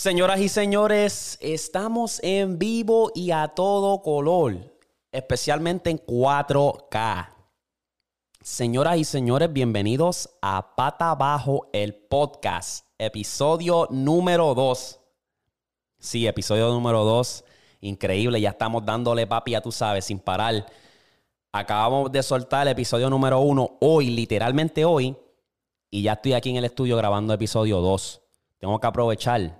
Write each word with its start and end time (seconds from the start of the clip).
Señoras 0.00 0.40
y 0.40 0.48
señores, 0.48 1.36
estamos 1.42 2.20
en 2.22 2.58
vivo 2.58 3.12
y 3.14 3.32
a 3.32 3.48
todo 3.48 4.00
color, 4.00 4.74
especialmente 5.12 5.90
en 5.90 5.98
4K. 5.98 7.28
Señoras 8.40 8.96
y 8.96 9.04
señores, 9.04 9.52
bienvenidos 9.52 10.30
a 10.40 10.74
Pata 10.74 11.10
Abajo, 11.10 11.68
el 11.74 11.94
podcast, 11.94 12.86
episodio 12.96 13.88
número 13.90 14.54
2. 14.54 15.00
Sí, 15.98 16.26
episodio 16.26 16.70
número 16.70 17.04
2. 17.04 17.44
Increíble, 17.82 18.40
ya 18.40 18.48
estamos 18.48 18.82
dándole 18.86 19.26
papi, 19.26 19.50
ya 19.50 19.60
tú 19.60 19.70
sabes, 19.70 20.06
sin 20.06 20.18
parar. 20.18 20.64
Acabamos 21.52 22.10
de 22.10 22.22
soltar 22.22 22.66
el 22.66 22.72
episodio 22.72 23.10
número 23.10 23.40
1 23.40 23.76
hoy, 23.82 24.08
literalmente 24.08 24.82
hoy, 24.82 25.14
y 25.90 26.00
ya 26.04 26.14
estoy 26.14 26.32
aquí 26.32 26.48
en 26.48 26.56
el 26.56 26.64
estudio 26.64 26.96
grabando 26.96 27.34
episodio 27.34 27.82
2. 27.82 28.22
Tengo 28.56 28.80
que 28.80 28.86
aprovechar 28.86 29.59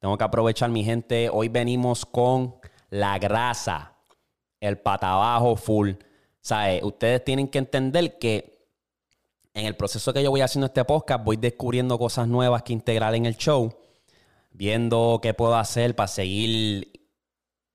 tengo 0.00 0.18
que 0.18 0.24
aprovechar, 0.24 0.70
mi 0.70 0.84
gente. 0.84 1.30
Hoy 1.32 1.48
venimos 1.48 2.04
con 2.04 2.56
la 2.90 3.18
grasa, 3.18 3.94
el 4.60 4.78
pata 4.78 5.12
abajo 5.12 5.56
full. 5.56 5.92
¿Sabe? 6.40 6.80
Ustedes 6.84 7.24
tienen 7.24 7.48
que 7.48 7.58
entender 7.58 8.18
que 8.18 8.68
en 9.54 9.66
el 9.66 9.74
proceso 9.74 10.12
que 10.12 10.22
yo 10.22 10.30
voy 10.30 10.42
haciendo 10.42 10.66
este 10.66 10.84
podcast, 10.84 11.24
voy 11.24 11.38
descubriendo 11.38 11.98
cosas 11.98 12.28
nuevas 12.28 12.62
que 12.62 12.74
integrar 12.74 13.14
en 13.14 13.24
el 13.24 13.36
show, 13.36 13.74
viendo 14.52 15.18
qué 15.22 15.32
puedo 15.32 15.56
hacer 15.56 15.96
para 15.96 16.08
seguir 16.08 17.08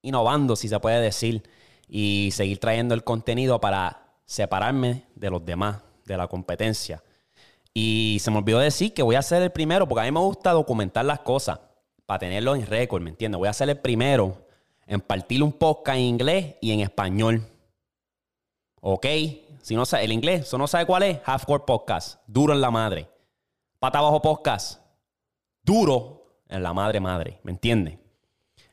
innovando, 0.04 0.56
si 0.56 0.68
se 0.68 0.80
puede 0.80 1.02
decir, 1.02 1.44
y 1.88 2.30
seguir 2.34 2.60
trayendo 2.60 2.94
el 2.94 3.04
contenido 3.04 3.60
para 3.60 4.14
separarme 4.26 5.06
de 5.16 5.30
los 5.32 5.44
demás, 5.44 5.82
de 6.06 6.18
la 6.18 6.28
competencia. 6.28 7.04
Y 7.74 8.20
se 8.22 8.30
me 8.32 8.38
olvidó 8.38 8.60
decir 8.60 8.94
que 8.94 9.02
voy 9.02 9.16
a 9.16 9.22
ser 9.22 9.42
el 9.42 9.52
primero, 9.52 9.88
porque 9.88 10.02
a 10.02 10.06
mí 10.06 10.12
me 10.12 10.20
gusta 10.20 10.52
documentar 10.52 11.04
las 11.04 11.22
cosas 11.22 11.60
para 12.12 12.20
tenerlo 12.20 12.56
en 12.56 12.68
récord, 12.68 13.02
¿me 13.02 13.10
entiendes? 13.10 13.40
Voy 13.40 13.48
a 13.48 13.54
ser 13.54 13.70
el 13.70 13.80
primero 13.80 14.46
en 14.86 15.00
partir 15.00 15.42
un 15.42 15.54
podcast 15.54 15.98
en 15.98 16.04
inglés 16.04 16.56
y 16.60 16.74
en 16.74 16.82
español. 16.82 17.42
¿Ok? 18.82 19.06
Si 19.62 19.78
no 19.78 19.86
sabe, 19.86 20.04
el 20.04 20.12
inglés, 20.12 20.42
¿eso 20.42 20.58
no 20.58 20.68
sabe 20.68 20.86
cuál 20.86 21.04
es? 21.04 21.20
Halfcore 21.24 21.64
Podcast. 21.66 22.20
Duro 22.28 22.52
en 22.52 22.60
la 22.60 22.70
madre. 22.70 23.08
Pata 23.80 24.00
abajo 24.00 24.22
podcast. 24.22 24.82
Duro 25.64 26.42
en 26.50 26.62
la 26.62 26.74
madre 26.74 27.00
madre. 27.00 27.40
¿Me 27.44 27.54
entiendes? 27.54 27.98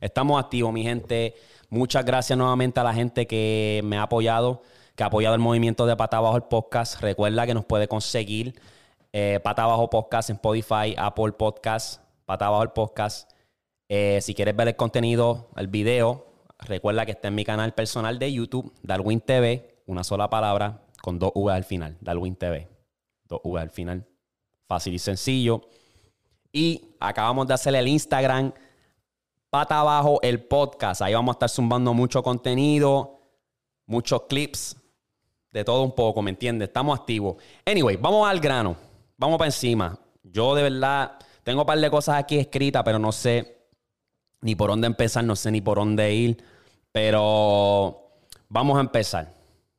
Estamos 0.00 0.42
activos, 0.42 0.72
mi 0.72 0.82
gente. 0.82 1.36
Muchas 1.70 2.04
gracias 2.04 2.36
nuevamente 2.36 2.80
a 2.80 2.82
la 2.82 2.92
gente 2.92 3.28
que 3.28 3.82
me 3.84 3.98
ha 3.98 4.02
apoyado, 4.02 4.62
que 4.96 5.04
ha 5.04 5.06
apoyado 5.06 5.36
el 5.36 5.40
movimiento 5.40 5.86
de 5.86 5.94
Pata 5.94 6.16
abajo 6.16 6.34
el 6.34 6.42
podcast. 6.42 7.00
Recuerda 7.00 7.46
que 7.46 7.54
nos 7.54 7.64
puede 7.64 7.86
conseguir 7.86 8.60
eh, 9.12 9.38
Pata 9.44 9.62
abajo 9.62 9.88
podcast 9.88 10.28
en 10.28 10.34
Spotify, 10.34 10.96
Apple 10.98 11.30
Podcast, 11.38 12.07
Pata 12.28 12.48
abajo 12.48 12.62
el 12.62 12.72
podcast. 12.72 13.30
Eh, 13.88 14.18
si 14.20 14.34
quieres 14.34 14.54
ver 14.54 14.68
el 14.68 14.76
contenido, 14.76 15.48
el 15.56 15.66
video, 15.66 16.26
recuerda 16.58 17.06
que 17.06 17.12
está 17.12 17.28
en 17.28 17.34
mi 17.34 17.42
canal 17.42 17.72
personal 17.72 18.18
de 18.18 18.30
YouTube, 18.30 18.70
Darwin 18.82 19.22
TV, 19.22 19.82
una 19.86 20.04
sola 20.04 20.28
palabra, 20.28 20.82
con 21.00 21.18
dos 21.18 21.32
V 21.34 21.50
al 21.50 21.64
final, 21.64 21.96
Darwin 22.02 22.36
TV. 22.36 22.68
Dos 23.24 23.40
V 23.42 23.58
al 23.58 23.70
final. 23.70 24.06
Fácil 24.66 24.92
y 24.92 24.98
sencillo. 24.98 25.70
Y 26.52 26.84
acabamos 27.00 27.46
de 27.46 27.54
hacer 27.54 27.74
el 27.74 27.88
Instagram, 27.88 28.52
pata 29.48 29.80
abajo 29.80 30.20
el 30.20 30.44
podcast. 30.44 31.00
Ahí 31.00 31.14
vamos 31.14 31.32
a 31.32 31.36
estar 31.36 31.48
zumbando 31.48 31.94
mucho 31.94 32.22
contenido, 32.22 33.22
muchos 33.86 34.24
clips, 34.28 34.76
de 35.50 35.64
todo 35.64 35.82
un 35.82 35.94
poco, 35.94 36.20
¿me 36.20 36.28
entiendes? 36.28 36.68
Estamos 36.68 36.98
activos. 36.98 37.42
Anyway, 37.64 37.96
vamos 37.96 38.28
al 38.28 38.38
grano. 38.38 38.76
Vamos 39.16 39.38
para 39.38 39.48
encima. 39.48 39.98
Yo 40.22 40.54
de 40.54 40.64
verdad 40.64 41.18
tengo 41.48 41.62
un 41.62 41.66
par 41.66 41.78
de 41.78 41.88
cosas 41.88 42.16
aquí 42.16 42.36
escritas, 42.36 42.82
pero 42.84 42.98
no 42.98 43.10
sé 43.10 43.56
ni 44.42 44.54
por 44.54 44.68
dónde 44.68 44.86
empezar, 44.86 45.24
no 45.24 45.34
sé 45.34 45.50
ni 45.50 45.62
por 45.62 45.78
dónde 45.78 46.12
ir, 46.12 46.44
pero 46.92 48.10
vamos 48.50 48.76
a 48.76 48.82
empezar. 48.82 49.32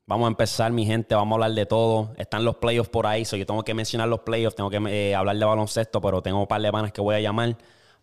Vamos 0.07 0.25
a 0.25 0.29
empezar, 0.29 0.71
mi 0.71 0.83
gente, 0.83 1.13
vamos 1.13 1.33
a 1.33 1.35
hablar 1.35 1.51
de 1.51 1.67
todo. 1.67 2.15
Están 2.17 2.43
los 2.43 2.55
playoffs 2.55 2.89
por 2.89 3.05
ahí, 3.05 3.23
yo 3.23 3.45
tengo 3.45 3.63
que 3.63 3.75
mencionar 3.75 4.07
los 4.07 4.21
playoffs, 4.21 4.55
tengo 4.55 4.71
que 4.71 4.77
eh, 4.87 5.13
hablar 5.13 5.37
de 5.37 5.45
baloncesto, 5.45 6.01
pero 6.01 6.23
tengo 6.23 6.39
un 6.39 6.47
par 6.47 6.59
de 6.59 6.71
panas 6.71 6.91
que 6.91 7.01
voy 7.01 7.13
a 7.13 7.19
llamar 7.19 7.55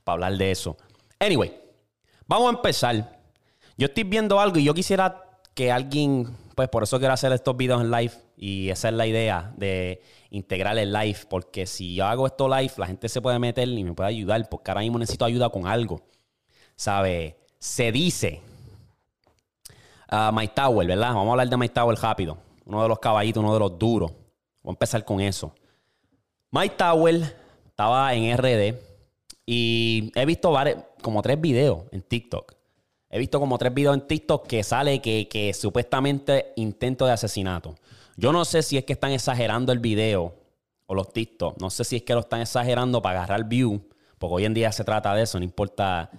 para 0.04 0.15
hablar 0.15 0.38
de 0.38 0.53
eso. 0.53 0.77
Anyway, 1.19 1.53
vamos 2.28 2.47
a 2.47 2.56
empezar. 2.56 3.19
Yo 3.77 3.87
estoy 3.87 4.04
viendo 4.04 4.38
algo 4.38 4.60
y 4.60 4.65
yo 4.65 4.75
quisiera 4.75 5.25
que 5.54 5.72
alguien, 5.72 6.37
pues 6.54 6.69
por 6.69 6.84
eso 6.84 7.00
quiero 7.00 7.15
hacer 7.15 7.33
estos 7.33 7.56
videos 7.56 7.81
en 7.81 7.91
live 7.91 8.12
y 8.37 8.69
esa 8.71 8.89
es 8.89 8.95
la 8.95 9.07
idea 9.07 9.53
de 9.57 10.03
integrar 10.31 10.77
el 10.79 10.93
live, 10.93 11.19
porque 11.29 11.67
si 11.67 11.95
yo 11.95 12.07
hago 12.07 12.27
esto 12.27 12.49
live, 12.49 12.73
la 12.77 12.87
gente 12.87 13.09
se 13.09 13.21
puede 13.21 13.39
meter 13.39 13.69
y 13.69 13.85
me 13.85 13.95
puede 13.95 14.11
ayudar, 14.11 14.49
porque 14.49 14.71
ahora 14.71 14.83
mismo 14.83 14.99
necesito 14.99 15.25
ayuda 15.25 15.49
con 15.49 15.67
algo. 15.67 16.03
¿sabe? 16.77 17.37
Se 17.59 17.91
dice, 17.91 18.41
uh, 20.13 20.33
Mike 20.33 20.53
Tower, 20.55 20.87
¿verdad? 20.87 21.09
Vamos 21.09 21.29
a 21.29 21.31
hablar 21.33 21.49
de 21.49 21.57
Mike 21.57 21.75
Tower 21.75 21.99
rápido. 21.99 22.39
Uno 22.67 22.83
de 22.83 22.89
los 22.89 22.99
caballitos, 22.99 23.43
uno 23.43 23.55
de 23.55 23.61
los 23.61 23.79
duros. 23.79 24.13
Voy 24.63 24.71
a 24.71 24.75
empezar 24.75 25.05
con 25.05 25.21
eso. 25.21 25.53
Mike 26.51 26.77
Tower 26.77 27.37
estaba 27.67 28.15
en 28.15 28.37
RD 28.37 28.77
y 29.47 30.13
he 30.15 30.27
visto 30.27 30.55
como 31.03 31.23
tres 31.23 31.41
videos 31.41 31.85
en 31.91 32.03
TikTok. 32.03 32.55
He 33.09 33.19
visto 33.19 33.41
como 33.41 33.57
tres 33.57 33.73
videos 33.73 33.95
en 33.95 34.07
TikTok 34.07 34.47
que 34.47 34.63
sale 34.63 35.01
que, 35.01 35.29
que 35.29 35.55
supuestamente 35.55 36.53
intento 36.57 37.07
de 37.07 37.13
asesinato. 37.13 37.75
Yo 38.16 38.32
no 38.32 38.44
sé 38.44 38.62
si 38.62 38.78
es 38.78 38.84
que 38.84 38.94
están 38.94 39.12
exagerando 39.12 39.72
el 39.72 39.78
video 39.78 40.34
o 40.87 40.94
los 40.94 41.12
TikTok. 41.12 41.60
No 41.60 41.71
sé 41.71 41.84
si 41.84 41.97
es 41.97 42.03
que 42.03 42.15
lo 42.15 42.21
están 42.21 42.41
exagerando 42.41 43.03
para 43.03 43.19
agarrar 43.22 43.44
view, 43.44 43.88
porque 44.19 44.34
hoy 44.34 44.44
en 44.44 44.54
día 44.54 44.72
se 44.72 44.84
trata 44.84 45.15
de 45.15 45.22
eso, 45.22 45.38
no 45.38 45.44
importa 45.44 46.10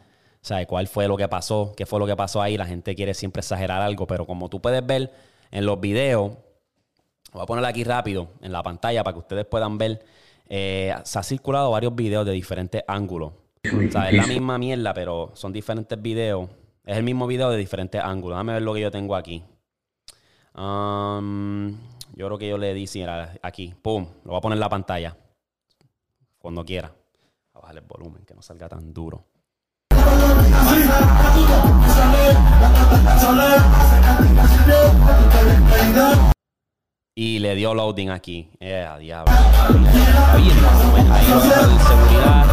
sea, 0.47 0.65
cuál 0.65 0.87
fue 0.87 1.07
lo 1.07 1.17
que 1.17 1.27
pasó, 1.27 1.73
qué 1.75 1.85
fue 1.85 1.99
lo 1.99 2.07
que 2.07 2.15
pasó 2.15 2.41
ahí. 2.41 2.57
La 2.57 2.65
gente 2.65 2.95
quiere 2.95 3.13
siempre 3.13 3.41
exagerar 3.41 3.81
algo, 3.81 4.07
pero 4.07 4.25
como 4.25 4.49
tú 4.49 4.61
puedes 4.61 4.85
ver 4.85 5.11
en 5.51 5.65
los 5.65 5.79
videos, 5.79 6.31
voy 7.33 7.43
a 7.43 7.45
poner 7.45 7.65
aquí 7.65 7.83
rápido 7.83 8.29
en 8.41 8.51
la 8.51 8.63
pantalla 8.63 9.03
para 9.03 9.13
que 9.13 9.19
ustedes 9.19 9.45
puedan 9.45 9.77
ver. 9.77 10.03
Eh, 10.49 10.93
se 11.03 11.19
ha 11.19 11.23
circulado 11.23 11.71
varios 11.71 11.93
videos 11.95 12.25
de 12.25 12.31
diferentes 12.31 12.83
ángulos. 12.87 13.33
O 13.65 13.91
sea, 13.91 14.09
es 14.09 14.15
la 14.15 14.25
misma 14.27 14.57
mierda, 14.57 14.93
pero 14.93 15.31
son 15.33 15.51
diferentes 15.51 16.01
videos. 16.01 16.49
Es 16.85 16.95
el 16.95 17.03
mismo 17.03 17.27
video 17.27 17.49
de 17.49 17.57
diferentes 17.57 18.01
ángulos. 18.01 18.37
Déjame 18.37 18.53
ver 18.53 18.61
lo 18.61 18.73
que 18.73 18.79
yo 18.79 18.91
tengo 18.91 19.15
aquí. 19.15 19.43
Um, 20.57 21.77
yo 22.15 22.25
creo 22.25 22.37
que 22.39 22.49
yo 22.49 22.57
le 22.57 22.73
di 22.73 22.89
era 22.95 23.33
aquí. 23.43 23.75
Pum. 23.81 24.07
Lo 24.23 24.31
voy 24.31 24.37
a 24.37 24.41
poner 24.41 24.55
en 24.55 24.61
la 24.61 24.69
pantalla. 24.69 25.15
Cuando 26.39 26.65
quiera. 26.65 26.91
A 27.53 27.59
bajar 27.59 27.77
el 27.77 27.81
volumen, 27.81 28.25
que 28.25 28.33
no 28.33 28.41
salga 28.41 28.67
tan 28.67 28.93
duro. 28.93 29.25
Y 37.15 37.39
le 37.39 37.55
dio 37.55 37.73
loading 37.73 38.09
aquí. 38.09 38.49
Eh, 38.59 38.87
diablo. 38.99 39.31
Ahí 40.31 40.49
el 40.49 40.55
seguridad. 41.79 42.45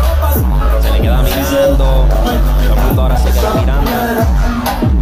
Se 0.81 0.91
le 0.93 1.01
queda 1.01 1.23
mirando. 1.23 1.77
Todo 1.77 2.07
el 2.75 2.81
mundo 2.87 3.03
ahora 3.03 3.17
se 3.17 3.31
queda 3.31 3.55
mirando. 3.55 4.94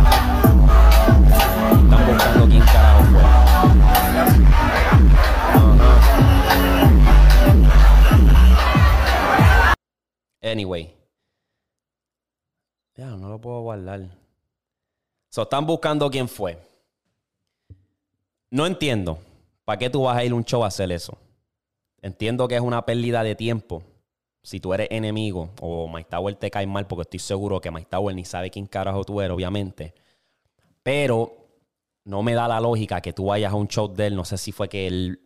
Anyway. 10.52 10.94
Ya, 12.94 13.06
no 13.16 13.28
lo 13.30 13.40
puedo 13.40 13.62
guardar. 13.62 14.18
So, 15.30 15.42
están 15.42 15.64
buscando 15.64 16.10
quién 16.10 16.28
fue. 16.28 16.58
No 18.50 18.66
entiendo. 18.66 19.18
¿Para 19.64 19.78
qué 19.78 19.88
tú 19.88 20.02
vas 20.02 20.16
a 20.16 20.24
ir 20.24 20.32
a 20.32 20.34
un 20.34 20.44
show 20.44 20.62
a 20.62 20.66
hacer 20.66 20.92
eso? 20.92 21.16
Entiendo 22.02 22.46
que 22.48 22.56
es 22.56 22.60
una 22.60 22.84
pérdida 22.84 23.22
de 23.22 23.34
tiempo. 23.34 23.82
Si 24.42 24.60
tú 24.60 24.74
eres 24.74 24.88
enemigo 24.90 25.50
o 25.60 25.88
Mike 25.88 26.10
Tower 26.10 26.34
te 26.34 26.50
cae 26.50 26.66
mal, 26.66 26.86
porque 26.86 27.02
estoy 27.02 27.20
seguro 27.20 27.60
que 27.60 27.70
Mike 27.70 27.88
Tower 27.88 28.14
ni 28.14 28.24
sabe 28.24 28.50
quién 28.50 28.66
carajo 28.66 29.04
tú 29.04 29.20
eres, 29.20 29.34
obviamente. 29.34 29.94
Pero 30.82 31.32
no 32.04 32.22
me 32.22 32.34
da 32.34 32.48
la 32.48 32.60
lógica 32.60 33.00
que 33.00 33.12
tú 33.12 33.26
vayas 33.26 33.52
a 33.52 33.56
un 33.56 33.68
show 33.68 33.88
de 33.88 34.08
él. 34.08 34.16
No 34.16 34.24
sé 34.24 34.36
si 34.36 34.52
fue 34.52 34.68
que 34.68 34.86
él 34.86 35.18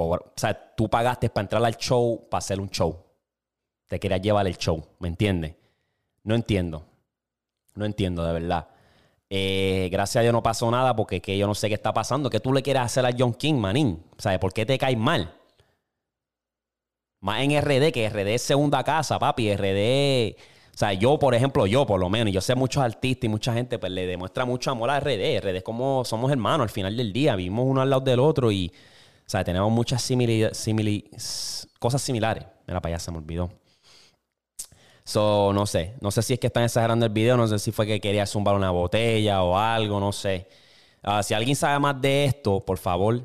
o 0.00 0.32
sea, 0.36 0.74
tú 0.76 0.88
pagaste 0.88 1.28
para 1.28 1.42
entrar 1.42 1.64
al 1.64 1.76
show, 1.76 2.28
para 2.30 2.38
hacer 2.38 2.60
un 2.60 2.70
show. 2.70 3.07
Te 3.88 3.98
querías 3.98 4.20
llevar 4.20 4.46
el 4.46 4.56
show, 4.56 4.84
¿me 5.00 5.08
entiendes? 5.08 5.56
No 6.22 6.34
entiendo. 6.34 6.84
No 7.74 7.84
entiendo, 7.84 8.24
de 8.24 8.32
verdad. 8.32 8.68
Eh, 9.30 9.88
gracias 9.92 10.16
a 10.16 10.22
Dios 10.22 10.32
no 10.32 10.42
pasó 10.42 10.70
nada 10.70 10.96
porque 10.96 11.20
que 11.20 11.36
yo 11.36 11.46
no 11.46 11.54
sé 11.54 11.68
qué 11.68 11.74
está 11.74 11.92
pasando. 11.92 12.30
¿Qué 12.30 12.40
tú 12.40 12.52
le 12.52 12.62
quieres 12.62 12.82
hacer 12.82 13.04
a 13.06 13.10
John 13.16 13.34
King, 13.34 13.54
manín? 13.54 14.02
¿Sabes 14.18 14.38
por 14.38 14.52
qué 14.52 14.66
te 14.66 14.78
caes 14.78 14.96
mal? 14.98 15.34
Más 17.20 17.42
en 17.42 17.60
RD, 17.60 17.92
que 17.92 18.08
RD 18.08 18.34
es 18.34 18.42
segunda 18.42 18.84
casa, 18.84 19.18
papi. 19.18 19.54
RD. 19.54 20.36
O 20.74 20.78
sea, 20.78 20.92
yo, 20.92 21.18
por 21.18 21.34
ejemplo, 21.34 21.66
yo 21.66 21.84
por 21.86 21.98
lo 21.98 22.08
menos, 22.08 22.32
yo 22.32 22.40
sé 22.40 22.54
muchos 22.54 22.82
artistas 22.82 23.24
y 23.24 23.28
mucha 23.28 23.52
gente, 23.52 23.78
pues 23.78 23.90
le 23.90 24.06
demuestra 24.06 24.44
mucho 24.44 24.70
amor 24.70 24.90
a 24.90 25.00
RD. 25.00 25.40
RD 25.40 25.56
es 25.56 25.62
como 25.62 26.04
somos 26.04 26.30
hermanos 26.30 26.62
al 26.62 26.70
final 26.70 26.96
del 26.96 27.12
día. 27.12 27.34
Vivimos 27.36 27.66
uno 27.66 27.80
al 27.80 27.90
lado 27.90 28.02
del 28.02 28.20
otro 28.20 28.52
y, 28.52 28.68
o 28.68 29.30
sea, 29.30 29.44
tenemos 29.44 29.70
muchas 29.72 30.08
cosas 31.78 32.02
similares. 32.02 32.44
Mira, 32.66 32.80
para 32.80 32.94
allá 32.94 33.00
se 33.00 33.10
me 33.10 33.18
olvidó. 33.18 33.50
So, 35.08 35.54
no 35.54 35.64
sé. 35.64 35.94
No 36.02 36.10
sé 36.10 36.20
si 36.20 36.34
es 36.34 36.38
que 36.38 36.48
están 36.48 36.64
exagerando 36.64 37.06
el 37.06 37.12
video, 37.12 37.34
no 37.38 37.48
sé 37.48 37.58
si 37.58 37.72
fue 37.72 37.86
que 37.86 37.98
quería 37.98 38.26
zumbar 38.26 38.54
una 38.54 38.70
botella 38.70 39.42
o 39.42 39.56
algo, 39.56 39.98
no 40.00 40.12
sé. 40.12 40.46
Ah, 41.02 41.22
si 41.22 41.32
alguien 41.32 41.56
sabe 41.56 41.78
más 41.78 41.98
de 41.98 42.26
esto, 42.26 42.60
por 42.60 42.76
favor, 42.76 43.22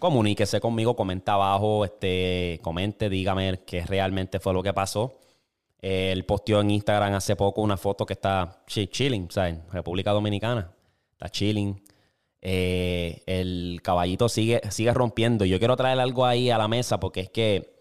comuníquese 0.00 0.58
conmigo, 0.58 0.96
comenta 0.96 1.34
abajo, 1.34 1.84
este, 1.84 2.58
comente, 2.62 3.08
dígame 3.08 3.60
qué 3.64 3.86
realmente 3.86 4.40
fue 4.40 4.52
lo 4.54 4.62
que 4.64 4.72
pasó. 4.72 5.20
él 5.80 6.24
posteó 6.24 6.60
en 6.60 6.72
Instagram 6.72 7.14
hace 7.14 7.36
poco 7.36 7.62
una 7.62 7.76
foto 7.76 8.04
que 8.06 8.14
está 8.14 8.64
chilling, 8.66 9.28
en 9.36 9.62
República 9.70 10.10
Dominicana. 10.10 10.72
Está 11.12 11.28
chilling. 11.28 11.80
Eh, 12.42 13.22
el 13.26 13.80
caballito 13.84 14.28
sigue, 14.28 14.60
sigue 14.70 14.92
rompiendo. 14.92 15.44
Yo 15.44 15.60
quiero 15.60 15.76
traer 15.76 16.00
algo 16.00 16.26
ahí 16.26 16.50
a 16.50 16.58
la 16.58 16.66
mesa 16.66 16.98
porque 16.98 17.20
es 17.20 17.30
que 17.30 17.73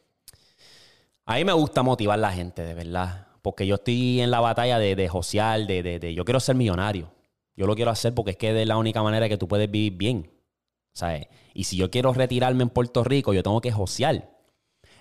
a 1.26 1.36
mí 1.36 1.46
me 1.46 1.54
gusta 1.54 1.84
motivar 1.84 2.20
a 2.20 2.22
la 2.22 2.32
gente, 2.32 2.64
de 2.64 2.74
verdad. 2.74 3.28
Porque 3.42 3.68
yo 3.68 3.76
estoy 3.76 4.22
en 4.22 4.32
la 4.32 4.40
batalla 4.40 4.80
de, 4.80 4.96
de 4.96 5.08
josear, 5.10 5.66
de, 5.68 5.84
de, 5.84 6.14
yo 6.14 6.26
quiero 6.26 6.40
ser 6.40 6.56
millonario. 6.56 7.12
Yo 7.56 7.68
lo 7.68 7.76
quiero 7.76 7.92
hacer 7.92 8.14
porque 8.14 8.32
es 8.32 8.38
que 8.38 8.62
es 8.62 8.68
la 8.68 8.78
única 8.78 9.04
manera 9.04 9.30
que 9.30 9.38
tú 9.38 9.48
puedes 9.48 9.70
vivir 9.70 9.94
bien. 9.94 10.34
¿sabes? 10.94 11.28
Y 11.54 11.66
si 11.66 11.76
yo 11.76 11.92
quiero 11.92 12.14
retirarme 12.14 12.64
en 12.64 12.70
Puerto 12.70 13.04
Rico, 13.04 13.34
yo 13.34 13.44
tengo 13.44 13.60
que 13.62 13.72
josear. 13.72 14.30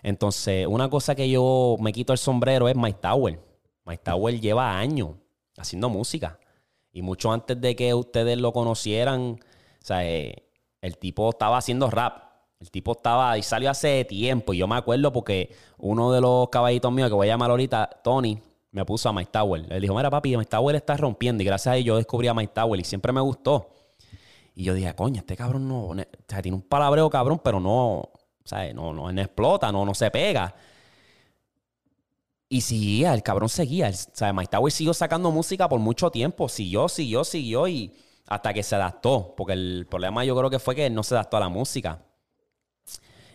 Entonces, 0.02 0.66
una 0.66 0.88
cosa 0.88 1.14
que 1.14 1.30
yo 1.30 1.76
me 1.80 1.92
quito 1.92 2.12
el 2.12 2.18
sombrero 2.18 2.68
es 2.68 2.76
Mike 2.76 2.98
Tower. 3.00 3.40
Mike 3.84 4.02
Tower 4.02 4.40
lleva 4.40 4.78
años 4.78 5.10
haciendo 5.56 5.88
música. 5.88 6.38
Y 6.92 7.02
mucho 7.02 7.32
antes 7.32 7.60
de 7.60 7.76
que 7.76 7.94
ustedes 7.94 8.38
lo 8.38 8.52
conocieran, 8.52 9.38
¿sabes? 9.80 10.34
el 10.80 10.98
tipo 10.98 11.30
estaba 11.30 11.58
haciendo 11.58 11.88
rap. 11.90 12.31
El 12.62 12.70
tipo 12.70 12.92
estaba 12.92 13.36
y 13.36 13.42
salió 13.42 13.70
hace 13.70 14.04
tiempo. 14.04 14.54
Y 14.54 14.58
yo 14.58 14.68
me 14.68 14.76
acuerdo 14.76 15.12
porque 15.12 15.52
uno 15.78 16.12
de 16.12 16.20
los 16.20 16.48
caballitos 16.48 16.92
míos 16.92 17.08
que 17.08 17.14
voy 17.14 17.26
a 17.26 17.32
llamar 17.32 17.50
ahorita, 17.50 17.90
Tony, 18.04 18.40
me 18.70 18.84
puso 18.84 19.08
a 19.08 19.12
Mike 19.12 19.32
Tower. 19.32 19.66
Él 19.68 19.80
dijo: 19.80 19.96
Mira, 19.96 20.08
papi, 20.08 20.36
Mike 20.36 20.48
Tower 20.48 20.76
está 20.76 20.96
rompiendo. 20.96 21.42
Y 21.42 21.46
gracias 21.46 21.72
a 21.72 21.76
él 21.76 21.82
yo 21.82 21.96
descubrí 21.96 22.28
a 22.28 22.34
Mike 22.34 22.52
Tower 22.54 22.78
y 22.78 22.84
siempre 22.84 23.12
me 23.12 23.20
gustó. 23.20 23.70
Y 24.54 24.62
yo 24.62 24.74
dije: 24.74 24.94
Coño, 24.94 25.18
este 25.18 25.36
cabrón 25.36 25.66
no. 25.66 25.86
O 25.86 25.96
sea, 26.28 26.40
tiene 26.40 26.54
un 26.54 26.62
palabreo 26.62 27.10
cabrón, 27.10 27.40
pero 27.42 27.58
no. 27.58 27.94
O 27.96 28.12
sea, 28.44 28.72
no, 28.72 28.92
no, 28.92 29.10
explota, 29.10 29.72
no, 29.72 29.84
no 29.84 29.92
se 29.92 30.08
pega. 30.12 30.54
Y 32.48 32.60
seguía, 32.60 33.12
el 33.12 33.24
cabrón 33.24 33.48
seguía. 33.48 33.88
o 33.88 33.92
sea, 33.92 34.32
Mike 34.32 34.52
Tower 34.52 34.70
siguió 34.70 34.94
sacando 34.94 35.32
música 35.32 35.68
por 35.68 35.80
mucho 35.80 36.12
tiempo. 36.12 36.48
Siguió, 36.48 36.88
siguió, 36.88 37.24
siguió 37.24 37.66
y 37.66 37.92
hasta 38.28 38.54
que 38.54 38.62
se 38.62 38.76
adaptó. 38.76 39.34
Porque 39.36 39.54
el 39.54 39.84
problema 39.90 40.24
yo 40.24 40.36
creo 40.36 40.48
que 40.48 40.60
fue 40.60 40.76
que 40.76 40.86
él 40.86 40.94
no 40.94 41.02
se 41.02 41.16
adaptó 41.16 41.38
a 41.38 41.40
la 41.40 41.48
música. 41.48 41.98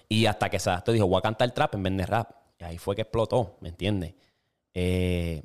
Y 0.09 0.25
hasta 0.25 0.49
que 0.49 0.59
se 0.59 0.69
adaptó, 0.69 0.91
dijo, 0.91 1.07
voy 1.07 1.19
a 1.19 1.21
cantar 1.21 1.51
trap 1.51 1.75
en 1.75 1.83
vez 1.83 1.97
de 1.97 2.05
rap. 2.05 2.31
Y 2.59 2.63
ahí 2.63 2.77
fue 2.77 2.95
que 2.95 3.01
explotó, 3.03 3.57
¿me 3.61 3.69
entiendes? 3.69 4.15
Eh, 4.73 5.43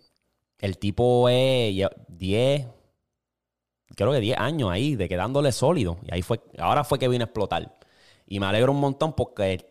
el 0.58 0.78
tipo 0.78 1.28
es 1.28 1.74
10, 2.08 2.66
creo 3.94 4.12
que 4.12 4.20
10 4.20 4.38
años 4.38 4.70
ahí, 4.70 4.94
de 4.94 5.08
quedándole 5.08 5.52
sólido. 5.52 5.98
Y 6.06 6.14
ahí 6.14 6.22
fue, 6.22 6.40
ahora 6.58 6.84
fue 6.84 6.98
que 6.98 7.08
vino 7.08 7.24
a 7.24 7.26
explotar. 7.26 7.78
Y 8.26 8.40
me 8.40 8.46
alegro 8.46 8.72
un 8.72 8.80
montón 8.80 9.14
porque 9.14 9.52
el 9.52 9.66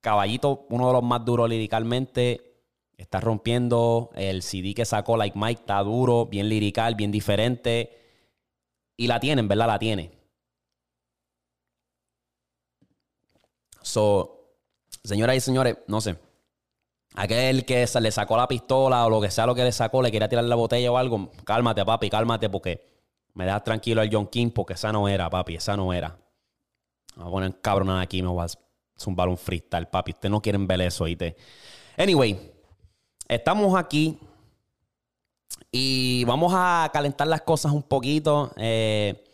caballito, 0.00 0.66
uno 0.70 0.88
de 0.88 0.92
los 0.92 1.02
más 1.02 1.24
duros 1.24 1.48
liricalmente, 1.48 2.60
está 2.96 3.20
rompiendo. 3.20 4.10
El 4.14 4.42
CD 4.42 4.74
que 4.74 4.84
sacó, 4.84 5.16
Like 5.16 5.38
Mike, 5.38 5.60
está 5.60 5.82
duro, 5.82 6.26
bien 6.26 6.48
lirical, 6.48 6.94
bien 6.94 7.10
diferente. 7.10 7.96
Y 8.96 9.06
la 9.06 9.20
tiene, 9.20 9.42
verdad 9.42 9.66
la 9.66 9.78
tiene. 9.78 10.10
So, 13.86 14.56
señoras 15.04 15.36
y 15.36 15.40
señores, 15.40 15.76
no 15.86 16.00
sé. 16.00 16.18
Aquel 17.14 17.64
que 17.64 17.86
le 18.00 18.10
sacó 18.10 18.36
la 18.36 18.48
pistola 18.48 19.06
o 19.06 19.10
lo 19.10 19.20
que 19.20 19.30
sea 19.30 19.46
lo 19.46 19.54
que 19.54 19.62
le 19.62 19.70
sacó, 19.70 20.02
le 20.02 20.10
quería 20.10 20.28
tirar 20.28 20.42
la 20.42 20.56
botella 20.56 20.90
o 20.90 20.96
algo, 20.96 21.30
cálmate, 21.44 21.84
papi, 21.84 22.10
cálmate, 22.10 22.50
porque 22.50 22.84
me 23.34 23.44
dejas 23.44 23.62
tranquilo 23.62 24.00
al 24.00 24.10
John 24.12 24.26
King, 24.26 24.50
porque 24.50 24.74
esa 24.74 24.90
no 24.90 25.08
era, 25.08 25.30
papi, 25.30 25.54
esa 25.54 25.76
no 25.76 25.92
era. 25.92 26.18
Vamos 27.14 27.28
a 27.28 27.30
poner 27.30 27.60
cabronada 27.60 28.00
aquí, 28.00 28.22
me 28.22 28.28
voy 28.28 28.44
a 28.44 28.48
zumbar 28.98 29.28
un 29.28 29.38
freestyle, 29.38 29.86
papi. 29.86 30.10
Ustedes 30.10 30.32
no 30.32 30.42
quieren 30.42 30.66
ver 30.66 30.80
eso, 30.80 31.04
¿oíste? 31.04 31.36
Anyway, 31.96 32.52
estamos 33.28 33.78
aquí 33.78 34.18
y 35.70 36.24
vamos 36.24 36.52
a 36.56 36.90
calentar 36.92 37.28
las 37.28 37.42
cosas 37.42 37.70
un 37.70 37.84
poquito. 37.84 38.52
Eh, 38.56 39.24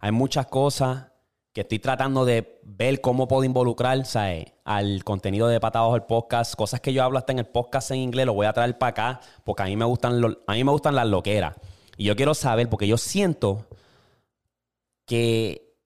hay 0.00 0.10
muchas 0.10 0.46
cosas 0.46 1.09
que 1.52 1.62
estoy 1.62 1.80
tratando 1.80 2.24
de 2.24 2.60
ver 2.62 3.00
cómo 3.00 3.26
puedo 3.26 3.42
involucrar 3.44 4.04
al 4.64 5.04
contenido 5.04 5.48
de 5.48 5.58
Patados 5.58 5.94
el 5.96 6.02
podcast. 6.02 6.54
Cosas 6.54 6.80
que 6.80 6.92
yo 6.92 7.02
hablo 7.02 7.18
hasta 7.18 7.32
en 7.32 7.40
el 7.40 7.46
podcast 7.46 7.90
en 7.90 7.98
inglés, 7.98 8.26
lo 8.26 8.34
voy 8.34 8.46
a 8.46 8.52
traer 8.52 8.78
para 8.78 8.90
acá 8.90 9.20
porque 9.44 9.62
a 9.64 9.66
mí 9.66 9.76
me 9.76 9.84
gustan, 9.84 10.22
a 10.46 10.52
mí 10.52 10.64
me 10.64 10.70
gustan 10.70 10.94
las 10.94 11.08
loqueras. 11.08 11.56
Y 11.96 12.04
yo 12.04 12.16
quiero 12.16 12.34
saber, 12.34 12.68
porque 12.68 12.86
yo 12.86 12.96
siento 12.96 13.66
que, 15.06 15.76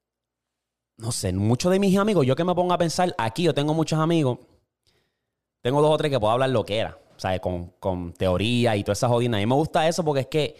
no 0.98 1.10
sé, 1.12 1.32
muchos 1.32 1.72
de 1.72 1.78
mis 1.78 1.96
amigos, 1.96 2.26
yo 2.26 2.36
que 2.36 2.44
me 2.44 2.54
pongo 2.54 2.74
a 2.74 2.78
pensar, 2.78 3.14
aquí 3.18 3.44
yo 3.44 3.54
tengo 3.54 3.72
muchos 3.74 3.98
amigos, 3.98 4.38
tengo 5.62 5.80
dos 5.80 5.92
o 5.92 5.96
tres 5.96 6.10
que 6.12 6.20
puedo 6.20 6.32
hablar 6.32 6.50
loquera, 6.50 6.98
¿sabes? 7.16 7.40
Con, 7.40 7.72
con 7.80 8.12
teoría 8.12 8.76
y 8.76 8.84
toda 8.84 8.92
esa 8.92 9.08
jodina. 9.08 9.38
A 9.38 9.40
mí 9.40 9.46
me 9.46 9.54
gusta 9.54 9.88
eso 9.88 10.04
porque 10.04 10.20
es 10.20 10.26
que 10.26 10.56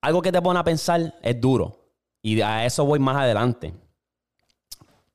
algo 0.00 0.22
que 0.22 0.32
te 0.32 0.40
pone 0.40 0.58
a 0.58 0.64
pensar 0.64 1.14
es 1.22 1.40
duro. 1.40 1.76
Y 2.22 2.40
a 2.40 2.64
eso 2.64 2.84
voy 2.84 2.98
más 2.98 3.16
adelante. 3.16 3.74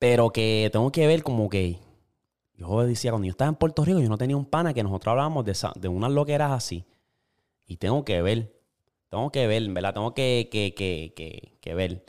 Pero 0.03 0.31
que 0.31 0.69
tengo 0.73 0.91
que 0.91 1.07
ver 1.07 1.23
como 1.23 1.49
que. 1.49 1.79
Yo 2.55 2.85
decía, 2.85 3.11
cuando 3.11 3.25
yo 3.25 3.31
estaba 3.31 3.47
en 3.47 3.55
Puerto 3.55 3.85
Rico, 3.85 4.01
yo 4.01 4.09
no 4.09 4.17
tenía 4.17 4.35
un 4.35 4.43
pana 4.43 4.73
que 4.73 4.83
nosotros 4.83 5.13
hablábamos 5.13 5.45
de, 5.45 5.57
de 5.79 5.87
unas 5.87 6.11
loqueras 6.11 6.51
así. 6.51 6.83
Y 7.65 7.77
tengo 7.77 8.03
que 8.03 8.21
ver. 8.21 8.53
Tengo 9.07 9.31
que 9.31 9.47
ver, 9.47 9.65
¿verdad? 9.69 9.93
Tengo 9.93 10.13
que, 10.13 10.49
que, 10.51 10.73
que, 10.75 11.57
que, 11.61 11.73
ver. 11.73 12.03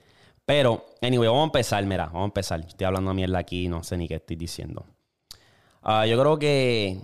Pero, 0.45 0.85
anyway, 1.03 1.29
vamos 1.29 1.43
a 1.43 1.45
empezar, 1.45 1.87
mira, 1.87 2.07
vamos 2.07 2.23
a 2.23 2.25
empezar. 2.25 2.59
Estoy 2.67 2.85
hablando 2.85 3.13
a 3.13 3.15
mierda 3.15 3.39
aquí, 3.39 3.69
no 3.69 3.85
sé 3.85 3.97
ni 3.97 4.09
qué 4.09 4.17
estoy 4.17 4.35
diciendo. 4.35 4.85
Ah, 5.81 6.05
yo 6.05 6.19
creo 6.19 6.37
que 6.37 7.01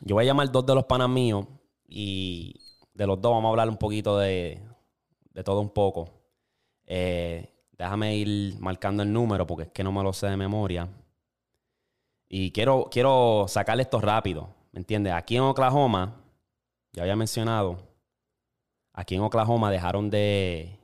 yo 0.00 0.16
voy 0.16 0.24
a 0.24 0.26
llamar 0.26 0.50
dos 0.50 0.66
de 0.66 0.74
los 0.74 0.86
panas 0.86 1.08
míos 1.08 1.46
y 1.86 2.56
de 2.94 3.06
los 3.06 3.20
dos 3.20 3.30
vamos 3.30 3.46
a 3.46 3.50
hablar 3.50 3.68
un 3.68 3.76
poquito 3.76 4.18
de, 4.18 4.60
de 5.34 5.44
todo 5.44 5.60
un 5.60 5.70
poco. 5.70 6.08
Eh, 6.84 7.51
Déjame 7.82 8.14
ir 8.14 8.60
marcando 8.60 9.02
el 9.02 9.12
número 9.12 9.44
porque 9.44 9.64
es 9.64 9.70
que 9.72 9.82
no 9.82 9.90
me 9.90 10.04
lo 10.04 10.12
sé 10.12 10.28
de 10.28 10.36
memoria. 10.36 10.88
Y 12.28 12.52
quiero, 12.52 12.88
quiero 12.88 13.46
sacarle 13.48 13.82
esto 13.82 14.00
rápido. 14.00 14.54
¿Me 14.70 14.78
entiendes? 14.78 15.12
Aquí 15.14 15.34
en 15.36 15.42
Oklahoma, 15.42 16.14
ya 16.92 17.02
había 17.02 17.16
mencionado, 17.16 17.82
aquí 18.92 19.16
en 19.16 19.22
Oklahoma 19.22 19.68
dejaron 19.72 20.10
de. 20.10 20.78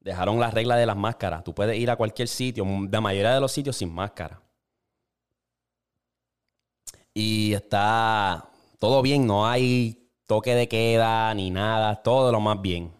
Dejaron 0.00 0.40
la 0.40 0.50
regla 0.50 0.74
de 0.74 0.84
las 0.84 0.96
máscaras. 0.96 1.44
Tú 1.44 1.54
puedes 1.54 1.78
ir 1.78 1.92
a 1.92 1.96
cualquier 1.96 2.26
sitio, 2.26 2.66
la 2.90 3.00
mayoría 3.00 3.32
de 3.32 3.40
los 3.40 3.52
sitios 3.52 3.76
sin 3.76 3.94
máscara. 3.94 4.42
Y 7.14 7.52
está 7.52 8.50
todo 8.80 9.00
bien, 9.00 9.28
no 9.28 9.46
hay 9.46 10.10
toque 10.26 10.56
de 10.56 10.66
queda 10.66 11.32
ni 11.34 11.50
nada, 11.50 12.02
todo 12.02 12.32
lo 12.32 12.40
más 12.40 12.60
bien. 12.60 12.97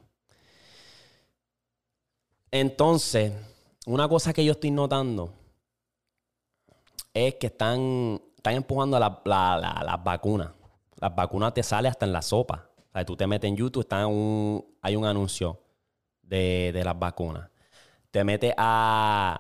Entonces, 2.51 3.33
una 3.87 4.09
cosa 4.09 4.33
que 4.33 4.45
yo 4.45 4.53
estoy 4.53 4.71
notando 4.71 5.33
es 7.13 7.35
que 7.37 7.49
están, 7.49 8.21
están 8.37 8.55
empujando 8.55 8.97
a 8.97 9.01
las 9.01 10.05
vacunas. 10.05 10.51
Las 10.97 11.15
vacunas 11.15 11.55
te 11.55 11.63
salen 11.63 11.91
hasta 11.91 12.07
en 12.07 12.13
la 12.13 12.23
sopa. 12.23 12.69
O 12.77 12.93
sea, 12.93 13.05
tú 13.05 13.17
te 13.17 13.27
metes 13.27 13.49
en 13.49 13.57
YouTube, 13.57 13.83
está 13.83 14.05
hay 14.05 14.97
un 14.97 15.05
anuncio 15.05 15.61
de, 16.23 16.83
las 16.85 16.99
vacunas. 16.99 17.51
Te 18.11 18.25
metes 18.25 18.55
a. 18.57 19.39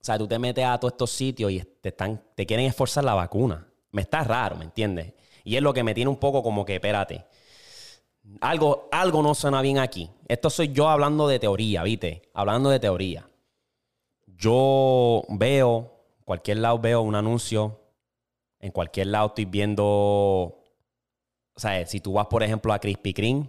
O 0.00 0.04
sea, 0.06 0.18
tú 0.18 0.28
te 0.28 0.38
metes 0.38 0.64
a 0.64 0.78
todos 0.78 0.92
estos 0.92 1.10
sitios 1.10 1.50
y 1.50 1.60
te, 1.60 1.88
están, 1.88 2.22
te 2.34 2.46
quieren 2.46 2.66
esforzar 2.66 3.04
la 3.04 3.14
vacuna. 3.14 3.66
Me 3.90 4.02
está 4.02 4.22
raro, 4.22 4.56
¿me 4.56 4.64
entiendes? 4.64 5.14
Y 5.42 5.56
es 5.56 5.62
lo 5.62 5.74
que 5.74 5.82
me 5.82 5.94
tiene 5.94 6.10
un 6.10 6.16
poco 6.16 6.42
como 6.42 6.64
que, 6.64 6.76
espérate. 6.76 7.26
Algo, 8.40 8.88
algo 8.92 9.22
no 9.22 9.34
suena 9.34 9.62
bien 9.62 9.78
aquí. 9.78 10.10
Esto 10.28 10.50
soy 10.50 10.72
yo 10.72 10.88
hablando 10.88 11.28
de 11.28 11.38
teoría, 11.38 11.82
¿viste? 11.82 12.22
Hablando 12.34 12.70
de 12.70 12.80
teoría. 12.80 13.28
Yo 14.26 15.22
veo 15.28 15.96
cualquier 16.26 16.58
lado 16.58 16.78
veo 16.78 17.00
un 17.00 17.14
anuncio, 17.14 17.80
en 18.58 18.72
cualquier 18.72 19.06
lado 19.06 19.28
estoy 19.28 19.44
viendo, 19.44 19.84
o 19.84 20.64
sea, 21.54 21.86
si 21.86 22.00
tú 22.00 22.14
vas, 22.14 22.26
por 22.26 22.42
ejemplo, 22.42 22.72
a 22.72 22.80
Krispy 22.80 23.14
Kreme 23.14 23.48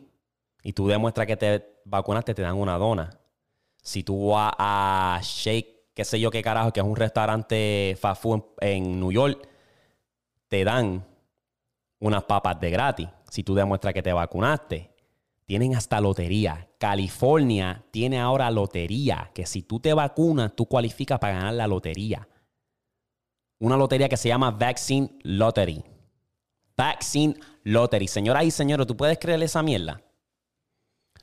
y 0.62 0.74
tú 0.74 0.88
demuestras 0.88 1.26
que 1.26 1.36
te 1.36 1.82
vacunaste, 1.86 2.36
te 2.36 2.44
dan 2.44 2.56
una 2.56 2.78
dona. 2.78 3.10
Si 3.82 4.04
tú 4.04 4.30
vas 4.30 4.54
a 4.60 5.20
Shake, 5.24 5.92
qué 5.96 6.06
sé 6.06 6.20
yo 6.20 6.30
qué 6.30 6.44
carajo, 6.44 6.72
que 6.72 6.80
es 6.80 6.86
un 6.86 6.96
restaurante 6.96 7.98
fast 8.00 8.22
food 8.22 8.44
en 8.62 9.00
New 9.00 9.12
York, 9.12 9.50
te 10.48 10.64
dan 10.64 11.04
unas 12.00 12.24
papas 12.26 12.60
de 12.60 12.70
gratis. 12.70 13.10
Si 13.30 13.44
tú 13.44 13.56
demuestras 13.56 13.94
que 13.94 14.02
te 14.02 14.14
vacunaste, 14.14 14.92
tienen 15.46 15.76
hasta 15.76 16.02
lotería. 16.02 16.70
California 16.78 17.86
tiene 17.92 18.20
ahora 18.20 18.52
lotería, 18.52 19.32
que 19.34 19.46
si 19.46 19.64
tú 19.64 19.80
te 19.80 19.94
vacunas, 19.94 20.54
tú 20.56 20.66
cualificas 20.66 21.20
para 21.20 21.34
ganar 21.34 21.54
la 21.54 21.68
lotería. 21.68 22.28
Una 23.60 23.78
lotería 23.78 24.10
que 24.10 24.18
se 24.18 24.30
llama 24.30 24.52
Vaccine 24.52 25.18
Lottery. 25.24 25.84
Vaccine 26.76 27.36
Lottery. 27.64 28.08
Señoras 28.08 28.44
y 28.44 28.52
señores, 28.52 28.86
¿tú 28.86 28.96
puedes 28.96 29.18
creer 29.18 29.42
esa 29.42 29.64
mierda? 29.64 30.02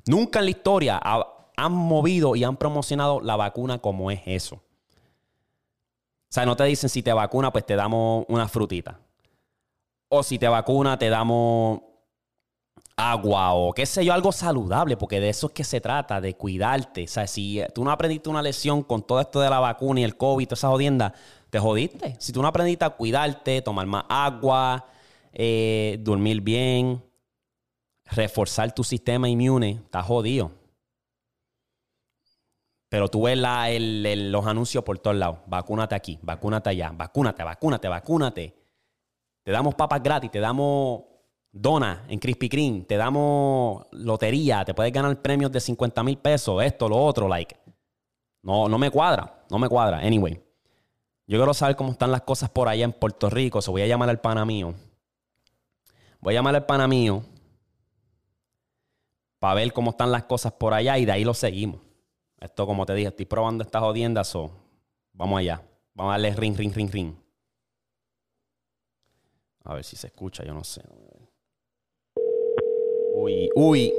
Nunca 0.06 0.40
en 0.40 0.46
la 0.46 0.50
historia 0.50 1.00
han 1.56 1.73
movido 1.73 2.34
y 2.34 2.44
han 2.44 2.56
promocionado 2.56 3.20
la 3.20 3.37
vacuna 3.37 3.78
como 3.78 4.11
es 4.11 4.20
eso. 4.26 4.56
O 4.56 6.34
sea, 6.34 6.44
no 6.44 6.56
te 6.56 6.64
dicen 6.64 6.90
si 6.90 7.02
te 7.02 7.12
vacuna, 7.12 7.52
pues 7.52 7.64
te 7.64 7.76
damos 7.76 8.25
una 8.28 8.49
frutita. 8.49 9.00
O 10.08 10.23
si 10.23 10.38
te 10.38 10.49
vacuna, 10.49 10.99
te 10.99 11.08
damos 11.08 11.80
agua 12.96 13.54
o 13.54 13.72
qué 13.72 13.86
sé 13.86 14.04
yo, 14.04 14.12
algo 14.12 14.32
saludable, 14.32 14.96
porque 14.96 15.20
de 15.20 15.28
eso 15.28 15.48
es 15.48 15.52
que 15.52 15.64
se 15.64 15.80
trata, 15.80 16.20
de 16.20 16.34
cuidarte. 16.34 17.04
O 17.04 17.08
sea, 17.08 17.26
si 17.26 17.60
tú 17.74 17.84
no 17.84 17.90
aprendiste 17.90 18.28
una 18.28 18.42
lesión 18.42 18.82
con 18.82 19.02
todo 19.02 19.20
esto 19.20 19.40
de 19.40 19.50
la 19.50 19.60
vacuna 19.60 20.00
y 20.00 20.04
el 20.04 20.16
COVID, 20.16 20.46
toda 20.46 20.54
esa 20.54 20.68
jodienda, 20.68 21.14
te 21.50 21.58
jodiste. 21.58 22.16
Si 22.18 22.32
tú 22.32 22.42
no 22.42 22.48
aprendiste 22.48 22.84
a 22.84 22.90
cuidarte, 22.90 23.62
tomar 23.62 23.86
más 23.86 24.04
agua, 24.08 24.86
eh, 25.32 25.98
dormir 26.00 26.40
bien, 26.40 27.02
reforzar 28.04 28.72
tu 28.72 28.84
sistema 28.84 29.28
inmune, 29.28 29.80
estás 29.84 30.06
jodido. 30.06 30.52
Pero 32.88 33.08
tú 33.08 33.22
ves 33.22 33.36
los 33.36 34.46
anuncios 34.46 34.84
por 34.84 34.98
todos 35.00 35.16
lados. 35.16 35.38
Vacúnate 35.46 35.96
aquí, 35.96 36.18
vacúnate 36.22 36.70
allá, 36.70 36.92
vacúnate, 36.94 37.42
vacúnate, 37.42 37.88
vacúnate. 37.88 38.54
Te 39.42 39.50
damos 39.50 39.74
papas 39.74 40.00
gratis, 40.00 40.30
te 40.30 40.38
damos 40.38 41.02
dona 41.54 42.04
en 42.08 42.18
Krispy 42.18 42.49
Kreme, 42.49 42.80
te 42.82 42.96
damos 42.96 43.87
lotería, 43.92 44.64
te 44.64 44.75
puedes 44.75 44.92
ganar 44.92 45.23
premios 45.23 45.52
de 45.52 45.61
50 45.61 46.02
mil 46.02 46.18
pesos, 46.18 46.62
esto, 46.62 46.88
lo 46.88 46.99
otro, 46.99 47.28
like. 47.28 47.56
No, 48.42 48.68
no 48.68 48.76
me 48.76 48.90
cuadra, 48.90 49.44
no 49.49 49.58
me 49.58 49.68
cuadra. 49.68 50.00
Anyway, 50.00 50.34
yo 51.26 51.38
quiero 51.38 51.54
saber 51.54 51.76
cómo 51.76 51.92
están 51.92 52.11
las 52.11 52.23
cosas 52.23 52.50
por 52.50 52.68
allá 52.68 52.84
en 52.84 52.92
Puerto 52.92 53.30
Rico. 53.30 53.62
Se 53.62 53.70
voy 53.70 53.82
a 53.82 53.87
llamar 53.87 54.11
al 54.11 54.20
pana 54.20 54.44
mío. 54.44 54.75
Voy 56.20 56.34
a 56.34 56.38
llamar 56.38 56.54
al 56.54 56.66
pana 56.66 56.87
mío 56.87 57.23
para 59.38 59.54
ver 59.54 59.73
cómo 59.73 59.92
están 59.92 60.11
las 60.11 60.25
cosas 60.25 60.52
por 60.52 60.75
allá 60.75 60.99
y 60.99 61.06
de 61.06 61.12
ahí 61.12 61.25
lo 61.25 61.32
seguimos. 61.32 61.80
Esto, 62.38 62.66
como 62.66 62.84
te 62.84 62.94
dije, 62.94 63.08
estoy 63.08 63.25
probando 63.25 63.62
estas 63.64 63.80
jodiendas, 63.80 64.28
so 64.28 64.50
vamos 65.12 65.38
allá. 65.38 65.62
Vamos 65.94 66.11
a 66.11 66.14
darle 66.14 66.34
ring, 66.34 66.56
ring, 66.56 66.75
ring, 66.75 66.90
ring. 66.90 67.14
A 69.64 69.75
ver 69.75 69.84
si 69.84 69.96
se 69.96 70.08
escucha, 70.08 70.44
yo 70.44 70.52
no 70.52 70.64
sé. 70.64 70.82
Uy, 73.16 73.49
uy. 73.54 73.92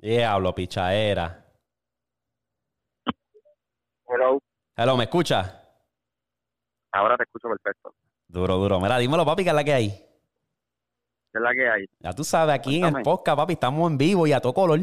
Diablo, 0.00 0.52
pichaera. 0.52 1.46
Hello. 4.08 4.40
Hello, 4.76 4.96
¿me 4.96 5.04
escucha? 5.04 5.62
Ahora 6.90 7.16
te 7.16 7.22
escucho 7.22 7.48
perfecto. 7.48 7.94
Duro, 8.26 8.56
duro. 8.56 8.80
Mira, 8.80 8.98
dímelo, 8.98 9.24
papi, 9.24 9.44
¿qué 9.44 9.50
es 9.50 9.54
la 9.54 9.62
que 9.62 9.72
hay? 9.74 9.90
¿Qué 9.90 10.04
es 11.34 11.40
la 11.40 11.52
que 11.54 11.68
hay? 11.68 11.86
Ya 12.00 12.12
tú 12.12 12.24
sabes, 12.24 12.56
aquí 12.56 12.78
en 12.82 12.96
el 12.96 13.02
podcast, 13.04 13.36
papi, 13.36 13.52
estamos 13.52 13.88
en 13.88 13.96
vivo 13.96 14.26
y 14.26 14.32
a 14.32 14.40
todo 14.40 14.54
color. 14.54 14.80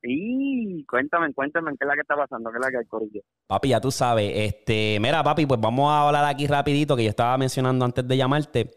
Sí, 0.00 0.86
cuéntame, 0.88 1.32
cuéntame, 1.34 1.72
¿qué 1.72 1.84
es 1.84 1.88
la 1.88 1.94
que 1.94 2.02
está 2.02 2.14
pasando? 2.14 2.50
¿Qué 2.50 2.58
es 2.58 2.64
la 2.64 2.70
que 2.70 2.78
hay, 2.78 2.84
Corillo? 2.86 3.20
Papi, 3.48 3.68
ya 3.68 3.80
tú 3.80 3.90
sabes. 3.90 4.30
Este, 4.34 4.98
mira, 5.00 5.22
papi, 5.24 5.46
pues 5.46 5.60
vamos 5.60 5.90
a 5.90 6.06
hablar 6.06 6.24
aquí 6.24 6.46
rapidito, 6.46 6.94
que 6.96 7.02
yo 7.02 7.10
estaba 7.10 7.36
mencionando 7.36 7.84
antes 7.84 8.06
de 8.06 8.16
llamarte. 8.16 8.70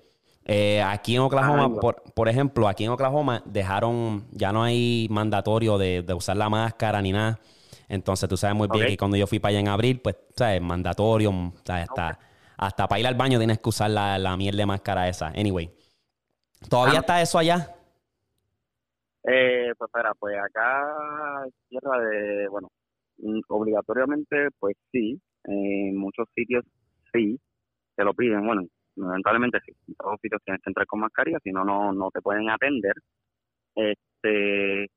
Eh, 0.45 0.81
aquí 0.81 1.15
en 1.15 1.21
Oklahoma, 1.21 1.79
por, 1.79 2.27
ejemplo, 2.27 2.67
aquí 2.67 2.85
en 2.85 2.89
Oklahoma 2.89 3.43
dejaron, 3.45 4.25
ya 4.31 4.51
no 4.51 4.63
hay 4.63 5.07
mandatorio 5.11 5.77
de, 5.77 6.03
usar 6.13 6.37
la 6.37 6.49
máscara 6.49 7.01
ni 7.01 7.11
nada. 7.11 7.39
Entonces 7.87 8.27
tú 8.27 8.37
sabes 8.37 8.55
muy 8.55 8.67
bien 8.71 8.87
que 8.87 8.97
cuando 8.97 9.17
yo 9.17 9.27
fui 9.27 9.39
para 9.39 9.49
allá 9.49 9.59
en 9.59 9.67
abril, 9.67 9.99
pues, 9.99 10.15
¿sabes? 10.35 10.61
Mandatorio, 10.61 11.53
¿sabes? 11.63 11.87
Hasta, 11.89 12.19
hasta 12.57 12.87
para 12.87 12.99
ir 12.99 13.05
al 13.05 13.15
baño 13.15 13.37
tienes 13.37 13.59
que 13.59 13.69
usar 13.69 13.91
la, 13.91 14.17
la 14.17 14.35
miel 14.37 14.57
de 14.57 14.65
máscara 14.65 15.07
esa. 15.07 15.27
Anyway, 15.27 15.69
¿todavía 16.67 16.99
ah. 16.99 17.01
está 17.01 17.21
eso 17.21 17.37
allá? 17.37 17.75
Eh, 19.23 19.71
pues 19.77 19.87
espera, 19.87 20.13
pues 20.17 20.35
acá 20.37 21.45
tierra 21.69 21.99
de, 21.99 22.47
bueno, 22.47 22.69
mm, 23.17 23.41
obligatoriamente 23.49 24.49
pues 24.59 24.75
sí, 24.91 25.21
en 25.43 25.95
muchos 25.95 26.27
sitios 26.33 26.65
sí, 27.13 27.39
te 27.95 28.03
lo 28.03 28.13
piden, 28.13 28.45
bueno, 28.45 28.63
lamentablemente 28.95 29.59
sí, 29.63 29.73
en 29.87 29.95
todos 29.95 30.13
los 30.13 30.21
sitios 30.21 30.41
tienes 30.43 30.61
que 30.63 30.69
entrar 30.71 30.87
con 30.87 31.01
mascarilla, 31.01 31.37
si 31.43 31.51
no, 31.51 31.63
no 31.63 32.11
te 32.11 32.21
pueden 32.21 32.49
atender. 32.49 32.93
Este, 33.75 34.89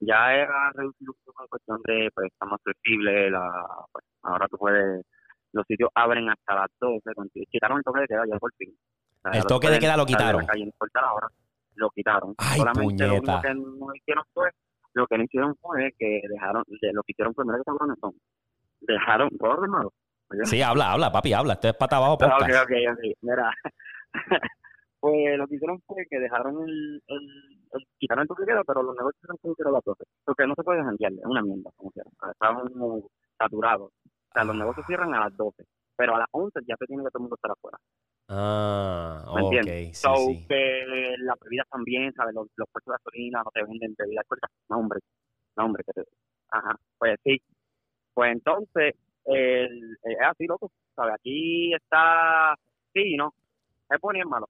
ya 0.00 0.34
era 0.34 0.72
reducido 0.72 1.14
en 1.26 1.46
cuestión 1.48 1.80
de, 1.84 2.10
pues 2.14 2.28
está 2.32 2.46
más 2.46 2.60
flexible, 2.62 3.30
la, 3.30 3.50
pues, 3.92 4.04
ahora 4.22 4.48
tú 4.48 4.56
puedes, 4.56 5.04
los 5.52 5.66
sitios 5.66 5.90
abren 5.94 6.30
hasta 6.30 6.54
las 6.54 6.70
12, 6.80 7.00
quitaron 7.50 7.78
el 7.78 7.84
toque 7.84 8.00
de 8.00 8.06
queda 8.06 8.24
ya 8.30 8.38
por 8.38 8.52
fin. 8.54 8.74
el 9.32 9.44
toque 9.44 9.68
de 9.68 9.78
queda 9.78 9.96
lo 9.96 10.06
quitaron. 10.06 10.46
Ahora 10.94 11.28
lo 11.78 11.90
quitaron. 11.90 12.34
Ay, 12.38 12.58
Solamente 12.58 13.06
lo 13.06 13.14
único 13.14 13.40
que 13.40 13.54
no 13.54 13.94
hicieron 13.94 14.24
fue, 14.34 14.50
lo 14.94 15.06
que 15.06 15.18
no 15.18 15.24
hicieron 15.24 15.56
fue 15.60 15.94
que 15.98 16.20
dejaron, 16.28 16.64
lo 16.66 17.02
que 17.02 17.12
hicieron 17.12 17.34
primero 17.34 17.58
que 17.58 17.64
cabrones 17.64 17.98
son, 18.00 18.14
dejaron, 18.80 19.28
¿puedo 19.38 19.64
hermano? 19.64 19.92
Sí, 20.44 20.60
habla, 20.60 20.92
habla, 20.92 21.10
papi, 21.10 21.32
habla. 21.32 21.54
Esto 21.54 21.68
es 21.68 21.74
pata 21.74 21.96
abajo 21.96 22.18
podcast. 22.18 22.42
Ok, 22.42 22.50
ok, 22.64 22.72
ok. 22.92 23.16
Mira, 23.22 23.50
pues 25.00 25.38
lo 25.38 25.46
que 25.46 25.54
hicieron 25.54 25.80
fue 25.86 26.04
que 26.10 26.18
dejaron 26.18 26.68
el, 26.68 27.02
el, 27.06 27.86
quitaron 27.98 28.22
el 28.22 28.28
toque 28.28 28.44
queda, 28.44 28.62
pero 28.66 28.82
los 28.82 28.94
negocios 28.94 29.22
como 29.40 29.54
que 29.54 29.64
las 29.64 29.84
12. 29.84 30.04
Porque 30.24 30.46
no 30.46 30.54
se 30.54 30.62
puede 30.62 30.82
janguear, 30.82 31.12
es 31.12 31.24
una 31.24 31.42
mierda, 31.42 31.70
como 31.76 31.90
quiera. 31.92 32.10
Estaban 32.30 32.68
saturados. 33.38 33.90
O 33.90 34.32
sea, 34.34 34.44
los 34.44 34.56
negocios 34.56 34.86
cierran 34.86 35.14
a 35.14 35.20
las 35.20 35.36
12, 35.36 35.64
pero 35.98 36.14
a 36.14 36.20
las 36.20 36.28
11 36.30 36.60
ya 36.64 36.76
se 36.78 36.86
tiene 36.86 37.02
que 37.02 37.10
todo 37.10 37.18
el 37.18 37.22
mundo 37.22 37.34
estar 37.34 37.50
afuera. 37.50 37.76
Ah, 38.28 39.24
¿Me 39.34 39.42
ok. 39.42 39.64
Sí, 39.64 39.94
so, 39.94 40.14
que 40.48 41.16
las 41.18 41.36
bebidas 41.40 41.66
también, 41.68 42.12
¿sabes? 42.14 42.34
Los, 42.34 42.46
los 42.54 42.68
puestos 42.70 42.92
de 42.92 42.98
gasolina 42.98 43.42
no 43.42 43.50
te 43.50 43.64
venden 43.64 43.94
bebidas 43.98 44.22
alcohólicas. 44.22 44.50
No, 44.68 44.78
hombre. 44.78 45.00
No, 45.56 45.64
hombre. 45.64 45.82
Que 45.84 45.92
te... 45.92 46.08
Ajá. 46.50 46.76
Pues 46.98 47.18
sí. 47.24 47.42
Pues 48.14 48.32
entonces, 48.32 48.94
el, 49.24 49.98
es 50.04 50.18
así, 50.24 50.46
loco. 50.46 50.70
¿Sabes? 50.94 51.14
Aquí 51.14 51.74
está. 51.74 52.54
Sí, 52.94 53.16
¿no? 53.16 53.34
Es 53.90 54.00
bueno 54.00 54.18
y 54.18 54.20
es 54.20 54.28
malo. 54.28 54.48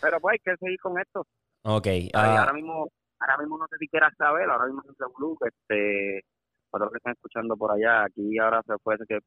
Pero 0.00 0.18
pues 0.20 0.32
hay 0.32 0.38
que 0.38 0.56
seguir 0.56 0.80
con 0.80 0.98
esto. 0.98 1.26
Ok. 1.64 1.86
Uh... 2.14 2.16
Ahora 2.16 2.52
mismo 2.54 2.88
ahora 3.22 3.38
mismo 3.38 3.58
no 3.58 3.66
sé 3.68 3.76
si 3.78 3.88
quieras 3.88 4.12
saber, 4.16 4.48
ahora 4.50 4.66
mismo 4.66 4.82
es 4.82 4.96
un 5.00 5.36
este, 5.46 6.24
para 6.72 6.86
los 6.86 6.92
que 6.92 6.96
están 6.96 7.12
escuchando 7.12 7.54
por 7.54 7.70
allá, 7.70 8.04
aquí 8.04 8.38
ahora 8.38 8.62
se 8.66 8.72
puede 8.82 9.04
que 9.06 9.18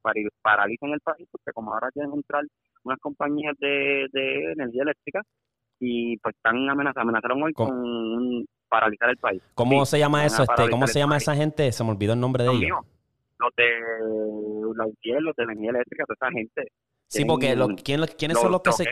paralicen 0.41 0.91
el 0.91 0.99
país, 0.99 1.27
porque 1.31 1.51
como 1.53 1.71
ahora 1.71 1.91
quieren 1.91 2.11
entrar 2.11 2.43
unas 2.83 2.99
compañías 2.99 3.55
de, 3.59 4.07
de 4.11 4.51
energía 4.53 4.81
eléctrica 4.81 5.21
y 5.79 6.17
pues 6.17 6.35
están 6.35 6.67
amenazados, 6.67 7.03
amenazaron 7.03 7.43
hoy 7.43 7.53
con 7.53 8.45
paralizar 8.67 9.11
el 9.11 9.17
país. 9.17 9.43
¿Cómo 9.53 9.85
se 9.85 9.99
llama 9.99 10.25
eso? 10.25 10.41
Este, 10.41 10.69
¿Cómo 10.71 10.87
se 10.87 10.97
llama 10.97 11.17
esa 11.17 11.35
gente? 11.35 11.71
Se 11.71 11.83
me 11.83 11.91
olvidó 11.91 12.13
el 12.13 12.19
nombre 12.19 12.43
de 12.43 12.49
ellos. 12.49 12.79
Los 13.37 13.55
de 13.55 13.69
la 14.75 15.19
los 15.19 15.35
de 15.35 15.43
energía 15.43 15.69
eléctrica, 15.69 16.05
toda 16.05 16.15
esa 16.15 16.31
gente. 16.31 16.71
Sí, 17.07 17.25
porque 17.25 17.55
los, 17.55 17.69
¿quiénes 17.83 18.39
son 18.39 18.51
los 18.51 18.61
que 18.61 18.71
se... 18.71 18.85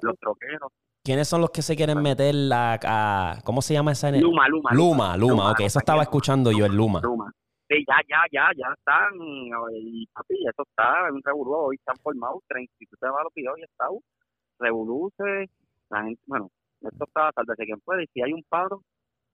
Los 0.00 0.18
troqueros. 0.18 0.72
¿Quiénes 1.04 1.28
son 1.28 1.40
los 1.40 1.50
que 1.50 1.62
se 1.62 1.76
quieren 1.76 2.02
meter 2.02 2.34
la, 2.34 2.80
a... 2.82 3.38
¿Cómo 3.44 3.62
se 3.62 3.74
llama 3.74 3.92
esa 3.92 4.08
energía? 4.08 4.28
Luma, 4.28 4.48
Luma. 4.48 4.70
Luma, 4.72 5.16
Luma, 5.16 5.52
ok. 5.52 5.60
Eso 5.60 5.78
estaba 5.78 6.02
escuchando 6.02 6.50
yo, 6.50 6.66
el 6.66 6.74
Luma. 6.74 7.00
Luma 7.02 7.32
ya, 7.86 7.96
ya, 8.08 8.22
ya, 8.30 8.50
ya 8.56 8.74
están, 8.76 9.12
y 9.72 10.06
papi, 10.08 10.34
eso 10.48 10.62
está, 10.62 11.08
en 11.08 11.14
un 11.14 11.22
revolú, 11.22 11.54
hoy 11.54 11.76
están 11.76 11.96
formados, 12.02 12.42
vas 12.48 13.20
a 13.20 13.24
los 13.24 13.34
videos 13.34 13.58
y 13.58 13.62
está, 13.62 13.86
revoluce, 14.58 15.50
la 15.90 16.02
gente, 16.04 16.22
bueno, 16.26 16.50
esto 16.80 17.04
está, 17.04 17.32
tal 17.32 17.46
vez 17.46 17.56
quien 17.56 17.80
puede, 17.80 18.04
y 18.04 18.06
si 18.08 18.22
hay 18.22 18.32
un 18.32 18.44
paro 18.48 18.82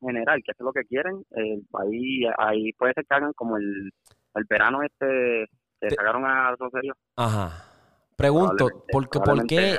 general, 0.00 0.42
que 0.44 0.52
es 0.52 0.60
lo 0.60 0.72
que 0.72 0.84
quieren, 0.84 1.24
el 1.30 1.66
país, 1.70 2.26
ahí 2.38 2.72
puede 2.74 2.94
ser 2.94 3.06
que 3.06 3.14
hagan 3.14 3.32
como 3.32 3.56
el, 3.56 3.92
el 4.34 4.44
verano 4.48 4.82
este, 4.82 5.46
que 5.80 5.90
sacaron 5.90 6.24
a 6.24 6.56
serio 6.72 6.94
Ajá. 7.16 7.64
Pregunto, 8.16 8.84
¿por 8.90 9.08
qué, 9.46 9.78